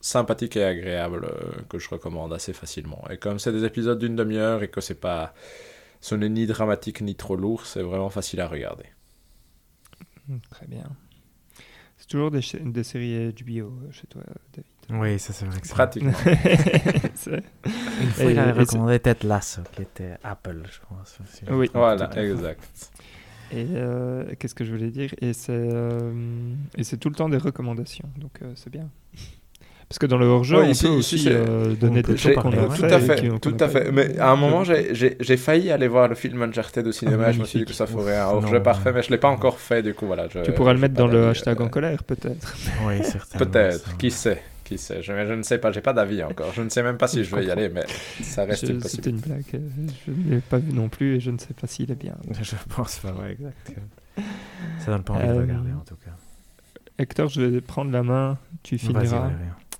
sympathique 0.00 0.56
et 0.56 0.64
agréable 0.64 1.24
euh, 1.24 1.62
que 1.70 1.78
je 1.78 1.88
recommande 1.88 2.34
assez 2.34 2.52
facilement. 2.52 3.02
Et 3.08 3.16
comme 3.16 3.38
c'est 3.38 3.52
des 3.52 3.64
épisodes 3.64 3.98
d'une 3.98 4.16
demi-heure 4.16 4.62
et 4.62 4.68
que 4.68 4.82
c'est 4.82 5.00
pas, 5.00 5.32
ce 6.02 6.14
n'est 6.14 6.28
ni 6.28 6.46
dramatique 6.46 7.00
ni 7.00 7.14
trop 7.14 7.36
lourd, 7.36 7.64
c'est 7.64 7.82
vraiment 7.82 8.10
facile 8.10 8.42
à 8.42 8.48
regarder. 8.48 8.84
Très 10.50 10.66
bien. 10.66 10.84
C'est 11.96 12.08
toujours 12.08 12.30
des, 12.30 12.40
des, 12.60 12.84
séries 12.84 13.32
HBO 13.32 13.68
euh, 13.68 13.92
chez 13.92 14.06
toi, 14.08 14.22
David. 14.52 15.00
Oui, 15.00 15.18
ça 15.18 15.32
c'est 15.32 15.46
vrai 15.46 15.58
que 15.58 15.66
c'est 15.66 15.72
pratiquement. 15.72 16.12
Une 18.02 18.10
fois, 18.10 18.24
il 18.30 18.38
avait 18.38 18.52
recommandé 18.52 19.00
Ted 19.00 19.26
Lasso, 19.26 19.62
qui 19.72 19.82
était 19.82 20.18
Apple, 20.22 20.64
je 20.70 20.80
pense. 20.86 21.18
oui, 21.50 21.70
voilà, 21.72 22.10
exact. 22.22 22.90
Et 23.54 23.66
euh, 23.74 24.24
qu'est-ce 24.38 24.54
que 24.54 24.64
je 24.64 24.72
voulais 24.72 24.90
dire? 24.90 25.14
Et 25.20 25.32
c'est 25.32 25.52
euh, 25.52 26.12
et 26.76 26.82
c'est 26.84 26.96
tout 26.96 27.08
le 27.08 27.14
temps 27.14 27.28
des 27.28 27.38
recommandations, 27.38 28.08
donc 28.18 28.40
c'est 28.56 28.70
bien. 28.70 28.88
Parce 29.88 29.98
que 29.98 30.06
dans 30.06 30.16
le 30.16 30.26
hors-jeu, 30.26 30.56
on 30.56 30.72
peut 30.72 30.88
aussi 30.88 31.26
euh, 31.28 31.74
donner 31.74 32.02
des 32.02 32.16
choses 32.16 32.34
qu'on 32.36 32.50
a 32.50 32.74
Tout 32.74 32.84
à 32.84 32.98
fait, 32.98 33.38
tout 33.38 33.56
à 33.60 33.68
fait. 33.68 33.92
Mais 33.92 34.18
à 34.18 34.30
un 34.30 34.36
moment, 34.36 34.64
j'ai 34.64 35.36
failli 35.36 35.70
aller 35.70 35.88
voir 35.88 36.08
le 36.08 36.14
film 36.14 36.42
Uncharted 36.42 36.86
au 36.86 36.90
cinéma. 36.90 37.32
je 37.32 37.40
me 37.40 37.44
suis 37.44 37.60
dit 37.60 37.64
que 37.66 37.74
ça 37.74 37.86
ferait 37.86 38.16
un 38.16 38.26
hors-jeu 38.26 38.62
parfait, 38.62 38.92
mais 38.92 39.02
je 39.02 39.08
ne 39.08 39.12
l'ai 39.12 39.20
pas 39.20 39.28
encore 39.28 39.60
fait. 39.60 39.82
Du 39.82 39.94
coup, 39.94 40.06
voilà. 40.06 40.26
tu 40.28 40.52
pourras 40.52 40.72
le 40.72 40.80
mettre 40.80 40.94
dans 40.94 41.06
le 41.06 41.28
hashtag 41.28 41.60
en 41.60 41.68
colère, 41.68 42.02
peut-être. 42.02 42.56
Oui, 42.86 43.04
certainement. 43.04 43.46
Peut-être, 43.46 43.96
qui 43.98 44.10
sait 44.10 44.42
qui 44.64 44.78
sait? 44.78 45.02
Je, 45.02 45.12
je, 45.12 45.32
ne 45.32 45.42
sais 45.42 45.58
pas, 45.58 45.70
j'ai 45.70 45.80
pas 45.80 45.92
d'avis 45.92 46.22
encore. 46.22 46.52
Je 46.52 46.62
ne 46.62 46.68
sais 46.68 46.82
même 46.82 46.98
pas 46.98 47.06
si 47.06 47.22
je, 47.22 47.30
je 47.30 47.36
vais 47.36 47.44
y 47.44 47.50
aller, 47.50 47.68
mais 47.68 47.84
ça 48.22 48.44
reste 48.44 48.64
une 48.64 48.80
possibilité. 48.80 48.88
C'était 48.88 49.10
une 49.10 49.20
blague. 49.20 49.62
Je 50.06 50.10
ne 50.10 50.34
l'ai 50.34 50.40
pas 50.40 50.58
vu 50.58 50.72
non 50.72 50.88
plus 50.88 51.16
et 51.16 51.20
je 51.20 51.30
ne 51.30 51.38
sais 51.38 51.54
pas 51.54 51.66
s'il 51.66 51.90
est 51.90 51.96
bien. 51.96 52.16
Je 52.42 52.56
pense 52.74 52.98
pas, 52.98 53.12
ouais, 53.12 53.32
exact. 53.32 53.72
Ça 54.80 54.92
donne 54.92 55.02
pas 55.02 55.14
envie 55.14 55.26
de 55.26 55.32
euh, 55.32 55.40
regarder 55.40 55.72
en 55.72 55.80
tout 55.80 55.96
cas. 55.96 56.12
Hector, 56.98 57.28
je 57.28 57.42
vais 57.42 57.60
prendre 57.60 57.90
la 57.90 58.04
main, 58.04 58.38
tu 58.62 58.78
finiras. 58.78 59.30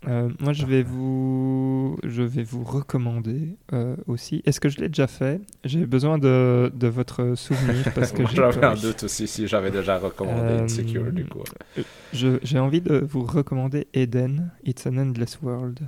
Euh, 0.08 0.28
moi, 0.40 0.52
je 0.52 0.66
vais 0.66 0.82
vous, 0.82 1.96
je 2.04 2.22
vais 2.22 2.42
vous 2.42 2.64
recommander 2.64 3.56
euh, 3.72 3.96
aussi. 4.06 4.42
Est-ce 4.44 4.60
que 4.60 4.68
je 4.68 4.78
l'ai 4.78 4.88
déjà 4.88 5.06
fait? 5.06 5.40
J'ai 5.64 5.86
besoin 5.86 6.18
de, 6.18 6.70
de, 6.74 6.88
votre 6.88 7.34
souvenir 7.34 7.84
parce 7.94 8.12
que 8.12 8.26
j'avais 8.26 8.64
un 8.64 8.74
doute 8.74 9.04
aussi 9.04 9.26
si 9.26 9.46
j'avais 9.46 9.70
déjà 9.70 9.98
recommandé 9.98 10.54
Insecure 10.54 11.10
du 11.12 11.24
coup. 11.26 11.42
Euh, 11.78 12.38
j'ai 12.42 12.58
envie 12.58 12.80
de 12.80 12.98
vous 12.98 13.24
recommander 13.24 13.88
Eden, 13.94 14.50
It's 14.64 14.86
an 14.86 14.96
Endless 14.96 15.38
World. 15.42 15.80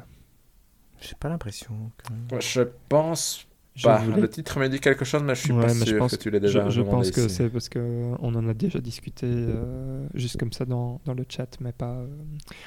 J'ai 1.01 1.15
pas 1.19 1.29
l'impression. 1.29 1.91
Que... 1.99 2.41
Je 2.41 2.63
pense 2.89 3.47
bah, 3.83 4.03
Le 4.17 4.29
titre 4.29 4.59
me 4.59 4.69
dit 4.69 4.81
quelque 4.81 5.05
chose, 5.05 5.23
mais 5.23 5.35
je 5.35 5.43
suis 5.43 5.53
pas 5.53 5.69
sûr 5.69 5.99
pense, 5.99 6.17
que 6.17 6.23
tu 6.23 6.31
l'aies 6.31 6.41
déjà 6.41 6.69
Je, 6.69 6.71
je 6.71 6.83
pense 6.83 7.11
que 7.11 7.29
c'est 7.29 7.49
parce 7.49 7.69
qu'on 7.69 8.17
en 8.17 8.49
a 8.49 8.55
déjà 8.55 8.79
discuté 8.81 9.27
euh, 9.27 10.07
juste 10.15 10.39
comme 10.39 10.53
ça 10.53 10.65
dans, 10.65 11.01
dans, 11.05 11.15
le 11.15 11.25
chat, 11.29 11.49
mais 11.61 11.73
pas. 11.73 11.93
Euh, 11.93 12.07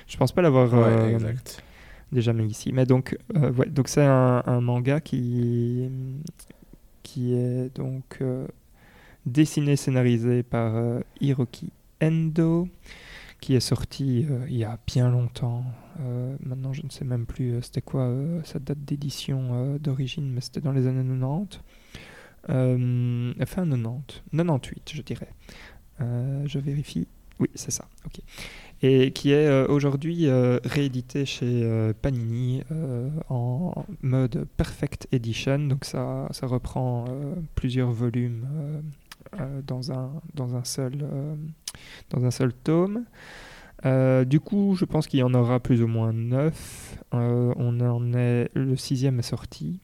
je 0.07 0.17
pense 0.17 0.31
pas 0.31 0.41
l'avoir 0.41 0.73
euh, 0.73 1.17
déjà 2.11 2.33
mis 2.33 2.47
ici. 2.47 2.71
Mais 2.73 2.85
donc, 2.85 3.17
ouais, 3.33 3.69
donc 3.69 3.87
c'est 3.87 4.05
un, 4.05 4.43
un, 4.45 4.61
manga 4.61 4.99
qui 4.99 5.89
qui 7.03 7.33
est 7.33 7.75
donc 7.75 8.19
dessiné, 9.25 9.75
scénarisé 9.75 10.43
par 10.43 11.01
Hiroki 11.19 11.71
Endo 12.01 12.67
qui 13.39 13.55
est 13.55 13.61
sorti 13.61 14.25
euh, 14.29 14.45
il 14.49 14.57
y 14.57 14.63
a 14.63 14.77
bien 14.85 15.09
longtemps. 15.09 15.63
Euh, 15.99 16.35
maintenant, 16.43 16.73
je 16.73 16.83
ne 16.83 16.89
sais 16.89 17.05
même 17.05 17.25
plus 17.25 17.53
euh, 17.53 17.61
c'était 17.61 17.81
quoi 17.81 18.13
sa 18.43 18.59
date 18.59 18.79
d'édition 18.79 19.77
d'origine, 19.77 20.31
mais 20.31 20.41
c'était 20.41 20.61
dans 20.61 20.71
les 20.71 20.87
années 20.87 21.03
90. 21.03 21.59
fin 23.45 23.67
90, 23.67 24.23
98, 24.31 24.91
je 24.93 25.01
dirais. 25.01 25.29
je 25.99 26.59
vérifie. 26.59 27.07
Oui, 27.39 27.47
c'est 27.55 27.71
ça. 27.71 27.85
Ok. 28.05 28.19
Et 28.81 29.11
qui 29.11 29.31
est 29.31 29.49
aujourd'hui 29.67 30.27
réédité 30.29 31.25
chez 31.25 31.93
Panini 32.01 32.63
en 33.29 33.85
mode 34.01 34.45
Perfect 34.57 35.07
Edition. 35.11 35.59
Donc 35.59 35.85
ça, 35.85 36.27
ça 36.31 36.47
reprend 36.47 37.05
plusieurs 37.55 37.91
volumes 37.91 38.45
dans, 39.65 39.91
un, 39.91 40.11
dans, 40.33 40.55
un 40.55 40.63
seul, 40.63 40.97
dans 42.09 42.25
un 42.25 42.31
seul 42.31 42.53
tome. 42.53 43.05
Euh, 43.85 44.25
du 44.25 44.39
coup, 44.39 44.75
je 44.75 44.85
pense 44.85 45.07
qu'il 45.07 45.19
y 45.19 45.23
en 45.23 45.33
aura 45.33 45.59
plus 45.59 45.81
ou 45.81 45.87
moins 45.87 46.13
neuf. 46.13 46.97
Euh, 47.13 47.53
on 47.57 47.79
en 47.79 48.13
est, 48.13 48.49
le 48.53 48.75
sixième 48.75 49.19
est 49.19 49.23
sorti. 49.23 49.79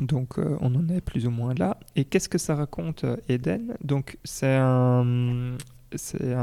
Donc 0.00 0.38
euh, 0.38 0.58
on 0.60 0.74
en 0.74 0.88
est 0.88 1.00
plus 1.00 1.26
ou 1.26 1.30
moins 1.30 1.54
là. 1.54 1.78
Et 1.94 2.04
qu'est-ce 2.04 2.28
que 2.28 2.38
ça 2.38 2.54
raconte 2.54 3.04
Eden? 3.28 3.76
Donc 3.82 4.18
c'est 4.24 4.54
un, 4.54 5.56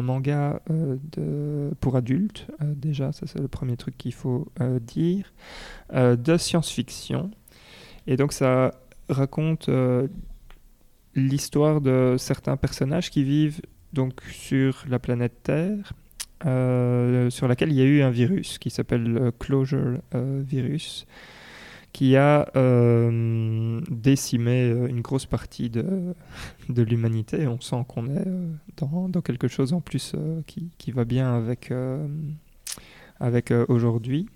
manga 0.02 0.62
pour 1.80 1.96
adultes, 1.96 2.48
déjà, 2.62 3.12
ça 3.12 3.28
c'est 3.28 3.40
le 3.40 3.48
premier 3.48 3.78
truc 3.78 3.98
qu'il 3.98 4.14
faut 4.14 4.48
dire, 4.82 5.32
de 5.94 6.38
science-fiction. 6.38 7.30
Et 8.08 8.18
donc 8.18 8.34
ça 8.34 8.72
raconte 9.10 9.70
l'histoire 11.14 11.82
de 11.82 12.16
certains 12.18 12.58
personnages 12.58 13.12
qui 13.12 13.24
vivent 13.24 13.62
donc 13.92 14.22
sur 14.32 14.86
la 14.90 14.98
planète 14.98 15.44
Terre 15.44 15.94
euh, 16.46 17.30
sur 17.30 17.48
laquelle 17.48 17.72
il 17.72 17.78
y 17.78 17.82
a 17.82 17.86
eu 17.86 18.02
un 18.02 18.10
virus 18.10 18.58
qui 18.58 18.70
s'appelle 18.70 19.04
le 19.04 19.32
Closure 19.32 20.00
euh, 20.14 20.42
Virus, 20.46 21.06
qui 21.94 22.18
a 22.18 22.50
euh, 22.56 23.80
décimé 23.90 24.68
une 24.90 25.02
grosse 25.02 25.26
partie 25.26 25.70
de, 25.70 26.14
de 26.70 26.82
l'humanité. 26.82 27.48
On 27.48 27.62
sent 27.62 27.86
qu'on 27.88 28.08
est 28.08 28.28
dans, 28.78 29.10
dans, 29.10 29.22
quelque 29.22 29.48
chose 29.48 29.74
en 29.74 29.82
plus 29.82 30.14
qui, 30.48 30.72
qui, 30.78 30.92
va 30.92 31.06
bien 31.06 31.36
avec, 31.36 31.72
avec 33.20 33.54
aujourd'hui. 33.70 34.28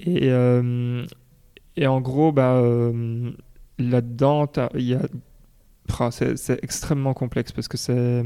Et, 0.00 0.28
et, 1.76 1.86
en 1.86 2.00
gros, 2.00 2.32
bah, 2.32 2.60
là-dedans, 3.78 4.50
il 4.74 4.82
y 4.82 4.94
a 4.94 5.02
c'est 6.10 6.58
extrêmement 6.62 7.14
complexe 7.14 7.52
parce 7.52 7.68
que 7.68 7.76
c'est 7.76 8.24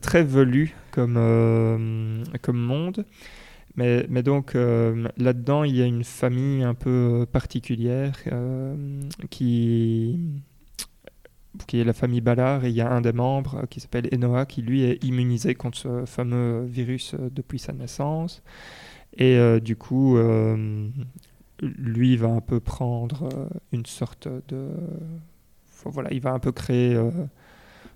très 0.00 0.22
velu 0.22 0.74
comme, 0.96 1.16
euh, 1.18 2.24
comme 2.40 2.56
monde. 2.56 3.04
Mais, 3.76 4.06
mais 4.08 4.22
donc 4.22 4.54
euh, 4.54 5.06
là-dedans, 5.18 5.64
il 5.64 5.76
y 5.76 5.82
a 5.82 5.84
une 5.84 6.04
famille 6.04 6.62
un 6.62 6.72
peu 6.72 7.26
particulière 7.30 8.16
euh, 8.32 8.74
qui, 9.28 10.18
qui 11.66 11.78
est 11.78 11.84
la 11.84 11.92
famille 11.92 12.22
Ballard. 12.22 12.64
Et 12.64 12.70
il 12.70 12.74
y 12.74 12.80
a 12.80 12.90
un 12.90 13.02
des 13.02 13.12
membres 13.12 13.66
qui 13.68 13.80
s'appelle 13.80 14.08
Enoa 14.10 14.46
qui 14.46 14.62
lui 14.62 14.84
est 14.84 15.04
immunisé 15.04 15.54
contre 15.54 15.76
ce 15.76 16.06
fameux 16.06 16.64
virus 16.64 17.14
depuis 17.14 17.58
sa 17.58 17.74
naissance. 17.74 18.42
Et 19.18 19.38
du 19.60 19.76
coup, 19.76 20.18
lui 21.60 22.16
va 22.18 22.28
un 22.28 22.40
peu 22.40 22.60
prendre 22.60 23.48
une 23.72 23.86
sorte 23.86 24.28
de 24.48 24.68
voilà, 25.84 26.12
il 26.12 26.20
va 26.20 26.32
un 26.32 26.38
peu 26.38 26.52
créer 26.52 26.98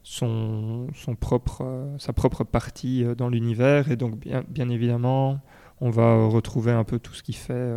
son, 0.02 0.88
son 0.94 1.14
propre, 1.14 1.62
euh, 1.62 1.98
sa 1.98 2.12
propre 2.12 2.44
partie 2.44 3.04
euh, 3.04 3.14
dans 3.14 3.28
l'univers. 3.28 3.90
Et 3.90 3.96
donc, 3.96 4.18
bien, 4.18 4.44
bien 4.48 4.68
évidemment, 4.68 5.40
on 5.80 5.90
va 5.90 6.26
retrouver 6.26 6.72
un 6.72 6.84
peu 6.84 6.98
tout 6.98 7.14
ce 7.14 7.22
qui 7.22 7.32
fait 7.32 7.72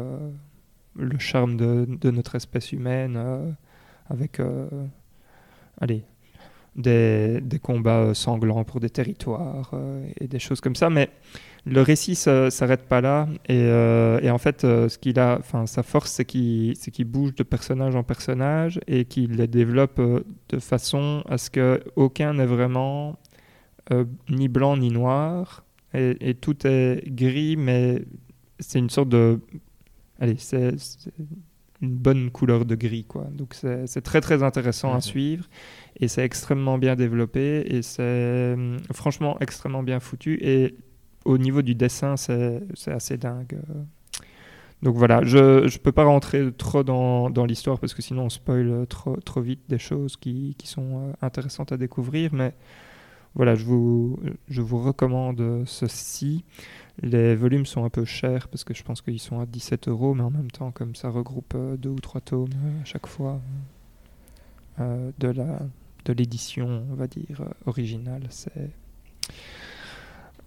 le 0.96 1.20
charme 1.20 1.56
de, 1.56 1.88
de, 1.88 2.12
notre 2.12 2.36
espèce 2.36 2.74
humaine 2.74 3.18
avec 4.10 4.42
allez, 5.80 6.04
des, 6.76 7.40
des, 7.42 7.60
combats 7.60 8.14
sanglants 8.14 8.64
pour 8.64 8.80
des 8.80 8.90
territoires 8.90 9.72
et 10.20 10.28
des 10.28 10.40
choses 10.40 10.62
comme 10.62 10.76
ça. 10.76 10.90
Mais 10.90 11.10
le 11.66 11.82
récit 11.82 12.18
ne 12.28 12.50
s'arrête 12.50 12.88
pas 12.88 13.00
là. 13.00 13.28
Et, 13.48 13.58
euh, 13.58 14.30
en 14.30 14.38
fait, 14.38 14.64
euh, 14.64 14.90
ce 14.90 14.98
qu'il 14.98 15.18
a, 15.20 15.38
enfin, 15.40 15.66
sa 15.66 15.82
force, 15.82 16.12
c'est 16.12 16.26
qu'il 16.26 17.06
bouge 17.06 17.36
de 17.36 17.44
personnage 17.44 17.96
en 17.96 18.04
personnage 18.04 18.80
et 18.88 19.06
qu'il 19.06 19.38
les 19.38 19.48
développe 19.48 20.00
euh, 20.00 20.22
de 20.50 20.60
façon 20.60 21.24
à 21.30 21.38
ce 21.38 21.50
qu'aucun 21.50 22.34
n'est 22.34 22.46
vraiment 22.46 23.18
ni 24.30 24.48
blanc 24.48 24.78
ni 24.78 24.90
noir. 24.90 25.66
Et, 25.94 26.34
tout 26.34 26.66
est 26.66 27.04
gris, 27.08 27.56
mais 27.56 28.02
c'est 28.60 28.80
une 28.80 28.90
sorte 28.90 29.10
de. 29.10 29.40
Allez, 30.20 30.36
c'est 30.40 30.74
une 31.82 31.96
bonne 31.96 32.32
couleur 32.32 32.66
de 32.66 32.76
gris, 32.76 33.04
quoi. 33.04 33.28
Donc 33.32 33.54
c'est 33.54 34.02
très 34.02 34.22
très 34.22 34.42
intéressant 34.42 34.94
à 34.94 35.02
suivre 35.02 35.46
et 36.00 36.08
c'est 36.08 36.24
extrêmement 36.24 36.78
bien 36.78 36.96
développé 36.96 37.64
et 37.68 37.82
c'est 37.82 38.56
franchement 38.92 39.38
extrêmement 39.40 39.84
bien 39.84 40.00
foutu. 40.00 40.40
Et 40.42 40.76
au 41.26 41.38
niveau 41.38 41.62
du 41.62 41.76
dessin, 41.76 42.18
c'est 42.18 42.62
assez 42.88 43.18
dingue. 43.18 43.60
Donc 44.84 44.98
voilà, 44.98 45.24
je 45.24 45.64
ne 45.64 45.78
peux 45.78 45.94
pas 45.94 46.04
rentrer 46.04 46.52
trop 46.52 46.84
dans, 46.84 47.30
dans 47.30 47.46
l'histoire 47.46 47.80
parce 47.80 47.94
que 47.94 48.02
sinon 48.02 48.24
on 48.24 48.30
spoil 48.30 48.86
trop, 48.88 49.16
trop 49.16 49.40
vite 49.40 49.62
des 49.70 49.78
choses 49.78 50.18
qui, 50.18 50.56
qui, 50.58 50.68
sont 50.68 51.10
euh, 51.10 51.14
intéressantes 51.22 51.72
à 51.72 51.78
découvrir. 51.78 52.34
Mais 52.34 52.54
voilà, 53.34 53.56
je 53.56 53.64
vous, 53.64 54.20
je 54.50 54.62
vous 54.62 54.84
recommande 54.84 55.64
ceci. 55.66 56.44
Les 57.02 57.34
volumes 57.34 57.66
sont 57.66 57.86
un 57.86 57.90
peu 57.90 58.04
chers 58.04 58.50
parce 58.50 58.66
que 58.66 58.74
je 58.74 58.84
pense 58.84 59.02
qu'ils 59.02 59.22
sont 59.22 59.40
à 59.40 59.46
17 59.46 59.88
euros, 59.88 60.16
mais 60.16 60.24
en 60.24 60.32
même 60.32 60.52
temps, 60.52 60.72
comme 60.72 60.96
ça 60.96 61.10
regroupe 61.10 61.54
euh, 61.56 61.78
deux 61.78 61.90
ou 61.90 62.00
trois 62.02 62.20
tomes 62.20 62.50
euh, 62.54 62.82
à 62.82 62.86
chaque 62.86 63.08
fois 63.08 63.40
de 64.80 65.28
la 65.28 65.60
de 66.06 66.14
l'édition, 66.14 66.86
on 66.92 66.96
va 66.96 67.08
dire, 67.08 67.44
originale, 67.66 68.24
c'est 68.30 68.72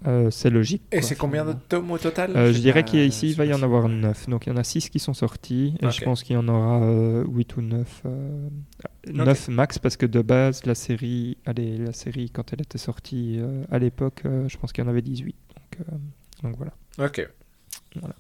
euh, 0.07 0.31
c'est 0.31 0.51
logique. 0.51 0.83
Et 0.93 1.01
c'est 1.01 1.17
combien 1.17 1.45
de 1.45 1.55
tomes 1.55 1.91
au 1.91 1.99
total 1.99 2.37
euh, 2.37 2.53
Je 2.53 2.59
dirais 2.59 2.85
qu'ici, 2.85 3.31
il 3.31 3.35
va 3.35 3.47
y 3.47 3.55
en 3.55 3.63
avoir 3.63 3.89
9. 3.89 4.29
Donc 4.29 4.47
il 4.47 4.51
y 4.51 4.53
en 4.53 4.57
a 4.57 4.65
6 4.65 4.91
qui 4.91 4.99
sont 4.99 5.15
sortis. 5.15 5.75
Et 5.81 5.91
je 5.91 6.05
pense 6.05 6.23
qu'il 6.23 6.35
y 6.35 6.39
en 6.39 6.49
aura 6.49 6.81
8 6.81 6.85
euh, 6.87 7.25
ou 7.57 7.63
9. 7.63 8.03
9 9.09 9.49
max, 9.49 9.79
parce 9.79 9.97
que 9.97 10.07
de 10.07 10.21
base, 10.21 10.65
la 10.67 10.75
série, 10.75 11.39
allez, 11.47 11.79
la 11.79 11.93
série 11.93 12.31
quand 12.31 12.53
elle 12.53 12.61
était 12.61 12.79
sortie 12.79 13.41
à 13.71 13.79
l'époque, 13.79 14.23
je 14.25 14.57
pense 14.59 14.73
qu'il 14.73 14.85
y 14.85 14.87
en 14.87 14.91
avait 14.91 15.03
18. 15.03 15.35
Donc, 15.55 15.87
donc 16.43 16.57
voilà. 16.57 16.73
Ok. 16.99 17.27
Voilà. 17.97 18.15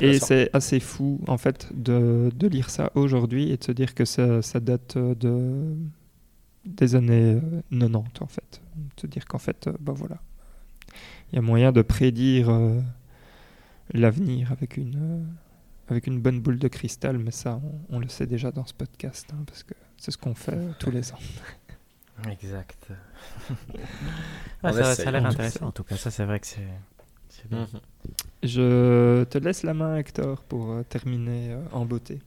Et 0.00 0.20
c'est 0.20 0.50
assez 0.52 0.78
fou, 0.78 1.20
en 1.26 1.38
fait, 1.38 1.68
de, 1.74 2.30
de 2.36 2.46
lire 2.46 2.70
ça 2.70 2.92
aujourd'hui 2.94 3.50
et 3.50 3.56
de 3.56 3.64
se 3.64 3.72
dire 3.72 3.94
que 3.94 4.04
ça, 4.04 4.40
ça 4.42 4.60
date 4.60 4.96
de, 4.96 5.74
des 6.64 6.94
années 6.94 7.40
90, 7.70 8.20
en 8.20 8.26
fait. 8.26 8.60
De 8.76 9.00
se 9.00 9.06
dire 9.06 9.26
qu'en 9.26 9.38
fait, 9.38 9.68
bah 9.80 9.92
voilà 9.94 10.20
il 11.32 11.36
y 11.36 11.38
a 11.38 11.42
moyen 11.42 11.72
de 11.72 11.82
prédire 11.82 12.50
euh, 12.50 12.80
l'avenir 13.92 14.52
avec 14.52 14.76
une, 14.76 14.96
euh, 14.96 15.24
avec 15.88 16.06
une 16.06 16.20
bonne 16.20 16.40
boule 16.40 16.58
de 16.58 16.68
cristal, 16.68 17.18
mais 17.18 17.30
ça, 17.30 17.60
on, 17.88 17.98
le 17.98 18.08
sait 18.08 18.26
déjà 18.26 18.50
dans 18.50 18.66
ce 18.66 18.74
podcast, 18.74 19.30
hein, 19.32 19.42
parce 19.46 19.62
que 19.62 19.74
c'est 19.96 20.10
ce 20.10 20.18
qu'on 20.18 20.34
fait 20.34 20.58
tous 20.78 20.90
les 20.90 21.12
ans. 21.12 21.18
Exact. 22.30 22.88
ça, 24.62 24.68
a 24.68 25.10
l'air 25.10 25.26
intéressant, 25.26 25.66
en 25.66 25.72
tout 25.72 25.84
cas, 25.84 25.96
ça 25.96 26.10
c'est 26.10 26.24
vrai 26.24 26.38
que 26.40 26.46
c'est... 26.46 26.60
Bien. 27.50 27.62
Mhm. 27.62 27.80
Je 28.44 29.24
te 29.24 29.38
laisse 29.38 29.64
la 29.64 29.74
main, 29.74 29.96
Hector, 29.96 30.44
pour 30.44 30.70
euh, 30.70 30.82
terminer 30.84 31.56
en 31.72 31.84
beauté. 31.86 32.20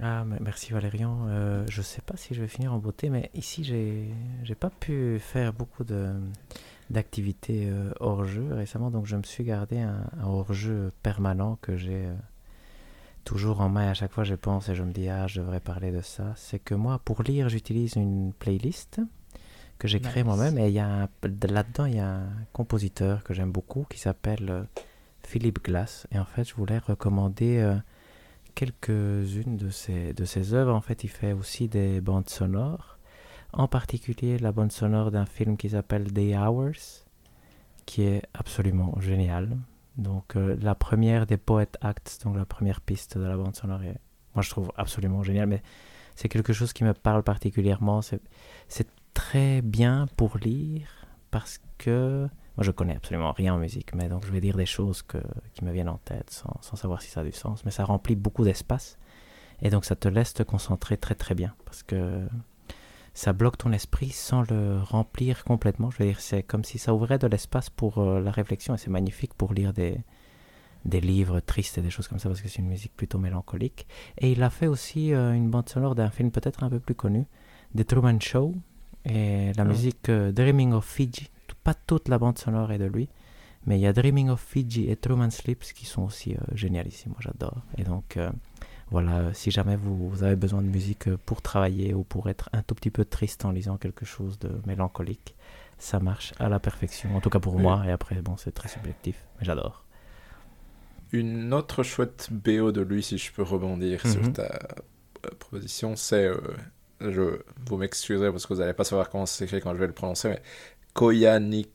Ah, 0.00 0.24
merci 0.40 0.72
Valérian. 0.72 1.28
je 1.68 1.82
sais 1.82 2.02
pas 2.02 2.16
si 2.16 2.34
je 2.34 2.40
vais 2.40 2.48
finir 2.48 2.72
en 2.72 2.78
beauté, 2.78 3.10
mais 3.10 3.30
ici, 3.34 3.62
j'ai 3.64 4.54
pas 4.54 4.70
pu 4.70 5.18
faire 5.20 5.52
beaucoup 5.52 5.84
d'activités 6.90 7.68
euh, 7.68 7.92
hors 8.00 8.24
jeu 8.24 8.52
récemment, 8.52 8.90
donc 8.90 9.06
je 9.06 9.16
me 9.16 9.22
suis 9.22 9.44
gardé 9.44 9.78
un, 9.78 10.04
hors 10.22 10.52
jeu 10.52 10.90
permanent 11.02 11.58
que 11.62 11.76
j'ai 11.76 12.06
euh, 12.06 12.14
toujours 13.24 13.60
en 13.60 13.68
main. 13.68 13.90
À 13.90 13.94
chaque 13.94 14.12
fois, 14.12 14.24
je 14.24 14.34
pense 14.34 14.68
et 14.68 14.74
je 14.74 14.82
me 14.82 14.92
dis 14.92 15.08
ah, 15.08 15.26
je 15.26 15.40
devrais 15.40 15.60
parler 15.60 15.92
de 15.92 16.00
ça. 16.00 16.32
C'est 16.36 16.58
que 16.58 16.74
moi, 16.74 16.98
pour 17.04 17.22
lire, 17.22 17.48
j'utilise 17.48 17.94
une 17.94 18.32
playlist 18.32 19.00
que 19.78 19.88
j'ai 19.88 20.00
créée 20.00 20.22
moi-même 20.22 20.56
et 20.56 20.70
là-dedans 20.70 21.86
il 21.86 21.96
y 21.96 21.98
a 21.98 22.08
un 22.08 22.28
compositeur 22.52 23.24
que 23.24 23.34
j'aime 23.34 23.50
beaucoup 23.50 23.84
qui 23.90 23.98
s'appelle 23.98 24.48
euh, 24.48 24.62
Philippe 25.24 25.64
Glass 25.64 26.06
et 26.12 26.18
en 26.18 26.24
fait 26.24 26.44
je 26.48 26.54
voulais 26.54 26.78
recommander 26.78 27.58
quelques-unes 28.54 29.56
de 29.56 29.70
ses 29.70 30.12
de 30.12 30.24
ses 30.24 30.54
œuvres. 30.54 30.74
En 30.74 30.80
fait, 30.80 31.04
il 31.04 31.08
fait 31.08 31.32
aussi 31.32 31.68
des 31.68 32.00
bandes 32.00 32.28
sonores 32.28 32.94
en 33.56 33.68
particulier 33.68 34.38
la 34.38 34.52
bande 34.52 34.72
sonore 34.72 35.10
d'un 35.10 35.26
film 35.26 35.56
qui 35.56 35.70
s'appelle 35.70 36.12
The 36.12 36.36
Hours, 36.36 37.04
qui 37.86 38.02
est 38.02 38.22
absolument 38.34 38.94
génial. 39.00 39.56
Donc 39.96 40.36
euh, 40.36 40.56
la 40.60 40.74
première 40.74 41.26
des 41.26 41.36
Poet 41.36 41.68
Acts, 41.80 42.20
donc 42.24 42.36
la 42.36 42.44
première 42.44 42.80
piste 42.80 43.16
de 43.16 43.24
la 43.24 43.36
bande 43.36 43.54
sonore, 43.54 43.80
moi 44.34 44.42
je 44.42 44.50
trouve 44.50 44.72
absolument 44.76 45.22
génial, 45.22 45.46
mais 45.46 45.62
c'est 46.16 46.28
quelque 46.28 46.52
chose 46.52 46.72
qui 46.72 46.84
me 46.84 46.94
parle 46.94 47.22
particulièrement. 47.22 48.00
C'est 48.02 48.88
très 49.14 49.62
bien 49.62 50.08
pour 50.16 50.38
lire 50.38 51.06
parce 51.30 51.60
que 51.78 52.28
moi 52.56 52.64
je 52.64 52.70
connais 52.70 52.96
absolument 52.96 53.32
rien 53.32 53.54
en 53.54 53.58
musique, 53.58 53.94
mais 53.94 54.08
donc 54.08 54.24
je 54.26 54.32
vais 54.32 54.40
dire 54.40 54.56
des 54.56 54.66
choses 54.66 55.02
que, 55.02 55.18
qui 55.54 55.64
me 55.64 55.72
viennent 55.72 55.88
en 55.88 55.98
tête 55.98 56.30
sans, 56.30 56.56
sans 56.60 56.76
savoir 56.76 57.02
si 57.02 57.10
ça 57.10 57.20
a 57.20 57.24
du 57.24 57.32
sens, 57.32 57.64
mais 57.64 57.70
ça 57.70 57.84
remplit 57.84 58.16
beaucoup 58.16 58.44
d'espace 58.44 58.98
et 59.62 59.70
donc 59.70 59.84
ça 59.84 59.96
te 59.96 60.08
laisse 60.08 60.34
te 60.34 60.42
concentrer 60.42 60.96
très 60.96 61.14
très 61.14 61.34
bien 61.34 61.54
parce 61.64 61.82
que 61.82 62.26
ça 63.14 63.32
bloque 63.32 63.58
ton 63.58 63.72
esprit 63.72 64.10
sans 64.10 64.42
le 64.42 64.80
remplir 64.80 65.44
complètement. 65.44 65.90
Je 65.90 65.98
veux 65.98 66.06
dire, 66.06 66.20
c'est 66.20 66.42
comme 66.42 66.64
si 66.64 66.78
ça 66.78 66.92
ouvrait 66.92 67.18
de 67.18 67.28
l'espace 67.28 67.70
pour 67.70 67.98
euh, 67.98 68.20
la 68.20 68.32
réflexion 68.32 68.74
et 68.74 68.78
c'est 68.78 68.90
magnifique 68.90 69.34
pour 69.34 69.54
lire 69.54 69.72
des, 69.72 70.00
des 70.84 71.00
livres 71.00 71.38
tristes 71.40 71.78
et 71.78 71.80
des 71.80 71.90
choses 71.90 72.08
comme 72.08 72.18
ça 72.18 72.28
parce 72.28 72.40
que 72.40 72.48
c'est 72.48 72.58
une 72.58 72.68
musique 72.68 72.94
plutôt 72.96 73.18
mélancolique. 73.18 73.86
Et 74.18 74.32
il 74.32 74.42
a 74.42 74.50
fait 74.50 74.66
aussi 74.66 75.14
euh, 75.14 75.32
une 75.32 75.48
bande 75.48 75.68
sonore 75.68 75.94
d'un 75.94 76.10
film 76.10 76.32
peut-être 76.32 76.64
un 76.64 76.70
peu 76.70 76.80
plus 76.80 76.96
connu, 76.96 77.26
The 77.76 77.86
Truman 77.86 78.18
Show, 78.20 78.54
et 79.04 79.52
la 79.52 79.62
ah. 79.62 79.64
musique 79.64 80.08
euh, 80.08 80.32
Dreaming 80.32 80.72
of 80.72 80.84
Fiji. 80.84 81.30
Pas 81.64 81.74
toute 81.74 82.08
la 82.08 82.18
bande 82.18 82.38
sonore 82.38 82.70
est 82.72 82.78
de 82.78 82.84
lui, 82.84 83.08
mais 83.66 83.78
il 83.78 83.82
y 83.82 83.86
a 83.86 83.92
Dreaming 83.92 84.28
of 84.28 84.40
Fiji 84.40 84.90
et 84.90 84.96
Truman 84.96 85.30
Sleeps 85.30 85.72
qui 85.72 85.86
sont 85.86 86.02
aussi 86.02 86.36
géniales 86.52 86.86
ici, 86.86 87.08
moi 87.08 87.18
j'adore. 87.20 87.62
Et 87.78 87.82
donc 87.82 88.18
voilà, 88.90 89.32
si 89.34 89.50
jamais 89.50 89.76
vous, 89.76 90.22
avez 90.22 90.36
besoin 90.36 90.62
de 90.62 90.66
musique 90.66 91.08
euh, 91.08 91.18
pour 91.24 91.42
travailler 91.42 91.94
ou 91.94 92.04
pour 92.04 92.28
être 92.28 92.50
un 92.52 92.62
tout 92.62 92.74
petit 92.74 92.90
peu 92.90 93.04
triste 93.04 93.44
en 93.44 93.50
lisant 93.50 93.76
quelque 93.76 94.04
chose 94.04 94.38
de 94.38 94.50
mélancolique, 94.66 95.34
ça 95.78 96.00
marche 96.00 96.32
à 96.38 96.48
la 96.48 96.60
perfection. 96.60 97.16
En 97.16 97.20
tout 97.20 97.30
cas 97.30 97.40
pour 97.40 97.58
moi, 97.58 97.82
et 97.86 97.90
après, 97.90 98.16
bon, 98.16 98.36
c'est 98.36 98.52
très 98.52 98.68
subjectif, 98.68 99.16
mais 99.38 99.46
j'adore. 99.46 99.84
Une 101.12 101.52
autre 101.52 101.82
chouette 101.82 102.28
BO 102.30 102.72
de 102.72 102.82
lui, 102.82 103.02
si 103.02 103.18
je 103.18 103.32
peux 103.32 103.42
rebondir 103.42 104.00
sur 104.06 104.22
mhm. 104.22 104.32
ta 104.32 104.42
euh, 104.44 105.30
proposition, 105.38 105.96
c'est. 105.96 106.26
Euh, 106.26 106.38
je 107.00 107.40
vous 107.66 107.76
m'excuserez 107.76 108.30
parce 108.30 108.46
que 108.46 108.54
vous 108.54 108.60
n'allez 108.60 108.72
pas 108.72 108.84
savoir 108.84 109.10
comment 109.10 109.26
c'est 109.26 109.44
écrit 109.44 109.60
quand 109.60 109.74
je 109.74 109.78
vais 109.78 109.86
le 109.86 109.92
prononcer, 109.92 110.28
mais 110.28 110.42
Koyani 110.94 111.66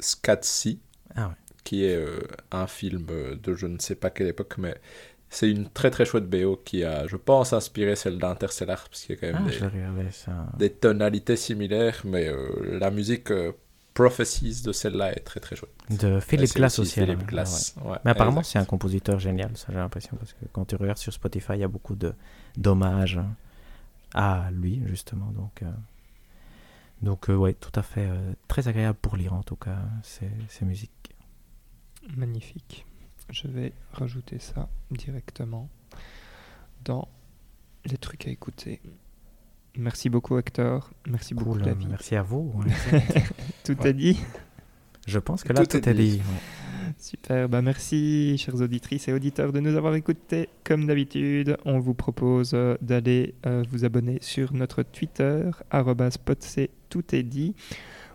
Skatsi, 0.00 0.80
ah 1.14 1.34
qui 1.64 1.84
est 1.84 2.04
un 2.50 2.66
film 2.66 3.06
de 3.40 3.54
je 3.54 3.66
ne 3.66 3.78
sais 3.78 3.94
pas 3.94 4.10
quelle 4.10 4.26
époque, 4.26 4.56
mais 4.58 4.74
c'est 5.32 5.50
une 5.50 5.68
très 5.68 5.90
très 5.90 6.04
chouette 6.04 6.28
BO 6.28 6.60
qui 6.62 6.84
a, 6.84 7.06
je 7.06 7.16
pense, 7.16 7.54
inspiré 7.54 7.96
celle 7.96 8.18
d'Interstellar, 8.18 8.86
parce 8.88 9.02
qu'il 9.02 9.14
y 9.14 9.18
a 9.18 9.20
quand 9.32 9.38
même 9.38 9.50
ah, 10.26 10.46
des, 10.58 10.70
tonalités 10.70 11.36
similaires, 11.36 12.02
mais 12.04 12.28
euh, 12.28 12.78
la 12.78 12.90
musique 12.90 13.30
euh, 13.30 13.52
Prophecies 13.94 14.62
de 14.62 14.72
celle-là 14.72 15.12
est 15.12 15.20
très 15.20 15.40
très 15.40 15.54
chouette. 15.54 15.70
De 15.90 16.18
Philippe 16.20 16.54
Glass 16.54 16.78
aussi. 16.78 17.00
Philippe 17.00 17.26
Glass. 17.26 17.74
mais 18.04 18.10
apparemment, 18.12 18.42
c'est 18.42 18.58
un 18.58 18.64
compositeur 18.64 19.18
génial, 19.18 19.50
ça 19.56 19.66
j'ai 19.70 19.78
l'impression, 19.78 20.16
parce 20.18 20.32
que 20.32 20.44
quand 20.52 20.66
tu 20.66 20.76
regardes 20.76 20.98
sur 20.98 21.12
Spotify, 21.12 21.54
il 21.54 21.60
y 21.60 21.64
a 21.64 21.68
beaucoup 21.68 21.94
de 21.94 22.14
d'hommages 22.56 23.20
à 24.14 24.50
lui, 24.52 24.82
justement. 24.86 25.30
Donc, 25.32 25.62
euh, 25.62 25.70
donc 27.02 27.28
ouais, 27.28 27.54
tout 27.54 27.72
à 27.74 27.82
fait 27.82 28.08
très 28.48 28.68
agréable 28.68 28.98
pour 29.00 29.16
lire, 29.16 29.32
en 29.32 29.42
tout 29.42 29.56
cas, 29.56 29.78
ces, 30.02 30.30
ces 30.48 30.64
musiques. 30.64 31.14
Magnifique 32.16 32.86
je 33.32 33.48
vais 33.48 33.72
rajouter 33.92 34.38
ça 34.38 34.68
directement 34.90 35.68
dans 36.84 37.08
les 37.84 37.96
trucs 37.96 38.26
à 38.26 38.30
écouter. 38.30 38.80
Merci 39.76 40.10
beaucoup 40.10 40.36
Hector, 40.36 40.90
merci 41.06 41.34
beaucoup 41.34 41.58
David. 41.58 41.88
Merci 41.88 42.14
à 42.14 42.22
vous. 42.22 42.62
tout 43.64 43.86
est 43.86 43.94
dit 43.94 44.20
Je 45.06 45.18
pense 45.18 45.42
que 45.42 45.52
là 45.52 45.64
tout, 45.64 45.76
est 45.76 45.94
dit. 45.94 46.20
Super, 47.02 47.48
bah 47.48 47.62
merci 47.62 48.36
chers 48.38 48.60
auditrices 48.60 49.08
et 49.08 49.12
auditeurs 49.12 49.52
de 49.52 49.58
nous 49.58 49.76
avoir 49.76 49.96
écoutés. 49.96 50.48
Comme 50.62 50.86
d'habitude, 50.86 51.56
on 51.64 51.80
vous 51.80 51.94
propose 51.94 52.52
euh, 52.54 52.76
d'aller 52.80 53.34
euh, 53.44 53.64
vous 53.68 53.84
abonner 53.84 54.18
sur 54.20 54.52
notre 54.52 54.84
Twitter, 54.84 55.50
@potc 55.72 56.70
tout 56.90 57.12
est 57.12 57.24
dit 57.24 57.56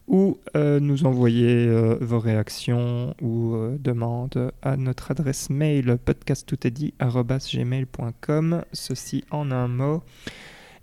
ou 0.08 0.40
euh, 0.56 0.80
nous 0.80 1.06
envoyer 1.06 1.68
vos 2.00 2.20
réactions 2.20 3.14
ou 3.22 3.58
demandes 3.78 4.54
à 4.62 4.78
notre 4.78 5.12
adresse 5.12 5.50
mail 5.50 5.98
podcasttoutestdit.gmail.com, 6.06 8.64
ceci 8.72 9.26
en 9.32 9.52
un 9.52 9.68
mot, 9.68 10.02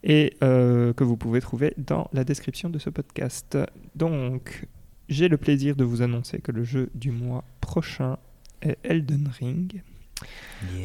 et 0.03 0.37
que 0.41 1.05
vous 1.05 1.17
pouvez 1.17 1.41
trouver 1.41 1.73
dans 1.79 2.11
la 2.13 2.25
description 2.25 2.69
de 2.69 2.79
ce 2.79 2.91
podcast. 2.91 3.57
Donc, 3.95 4.67
j'ai 5.09 5.29
le 5.29 5.37
plaisir 5.37 5.77
de 5.77 5.85
vous 5.85 6.03
annoncer 6.03 6.39
que 6.39 6.53
le 6.53 6.65
jeu 6.65 6.91
du 6.95 7.11
mois 7.11 7.45
prochain 7.61 8.19
est 8.63 8.79
Elden 8.83 9.29
Ring. 9.39 9.83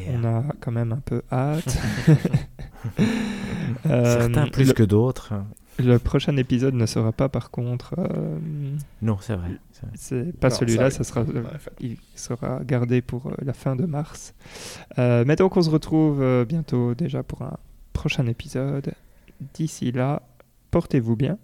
On 0.08 0.24
a 0.24 0.44
quand 0.60 0.72
même 0.72 0.92
un 0.92 1.00
peu 1.00 1.22
hâte. 1.32 1.78
Certains 3.84 4.48
plus 4.48 4.72
que 4.72 4.82
d'autres. 4.82 5.32
Le 5.78 5.98
prochain 5.98 6.36
épisode 6.36 6.74
ne 6.74 6.84
sera 6.84 7.12
pas 7.12 7.28
par 7.28 7.50
contre. 7.50 7.94
Euh, 7.98 8.38
non, 9.00 9.16
c'est 9.20 9.34
vrai. 9.34 9.50
C'est 9.94 10.38
pas 10.38 10.50
celui-là, 10.50 10.90
ça 10.90 11.04
sera, 11.04 11.24
il 11.80 11.96
sera 12.14 12.60
gardé 12.64 13.00
pour 13.00 13.28
euh, 13.28 13.34
la 13.42 13.54
fin 13.54 13.76
de 13.76 13.86
mars. 13.86 14.34
Euh, 14.98 15.24
mais 15.26 15.36
donc 15.36 15.56
on 15.56 15.62
se 15.62 15.70
retrouve 15.70 16.44
bientôt 16.46 16.94
déjà 16.94 17.22
pour 17.22 17.42
un 17.42 17.56
prochain 17.94 18.26
épisode. 18.26 18.92
D'ici 19.54 19.90
là, 19.90 20.22
portez-vous 20.70 21.16
bien 21.16 21.38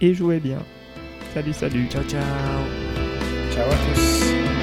et 0.00 0.14
jouez 0.14 0.38
bien. 0.38 0.60
Salut, 1.32 1.52
salut. 1.52 1.88
Ciao, 1.88 2.02
ciao. 2.02 2.22
Ciao 3.52 3.70
à 3.70 3.76
tous. 3.94 4.59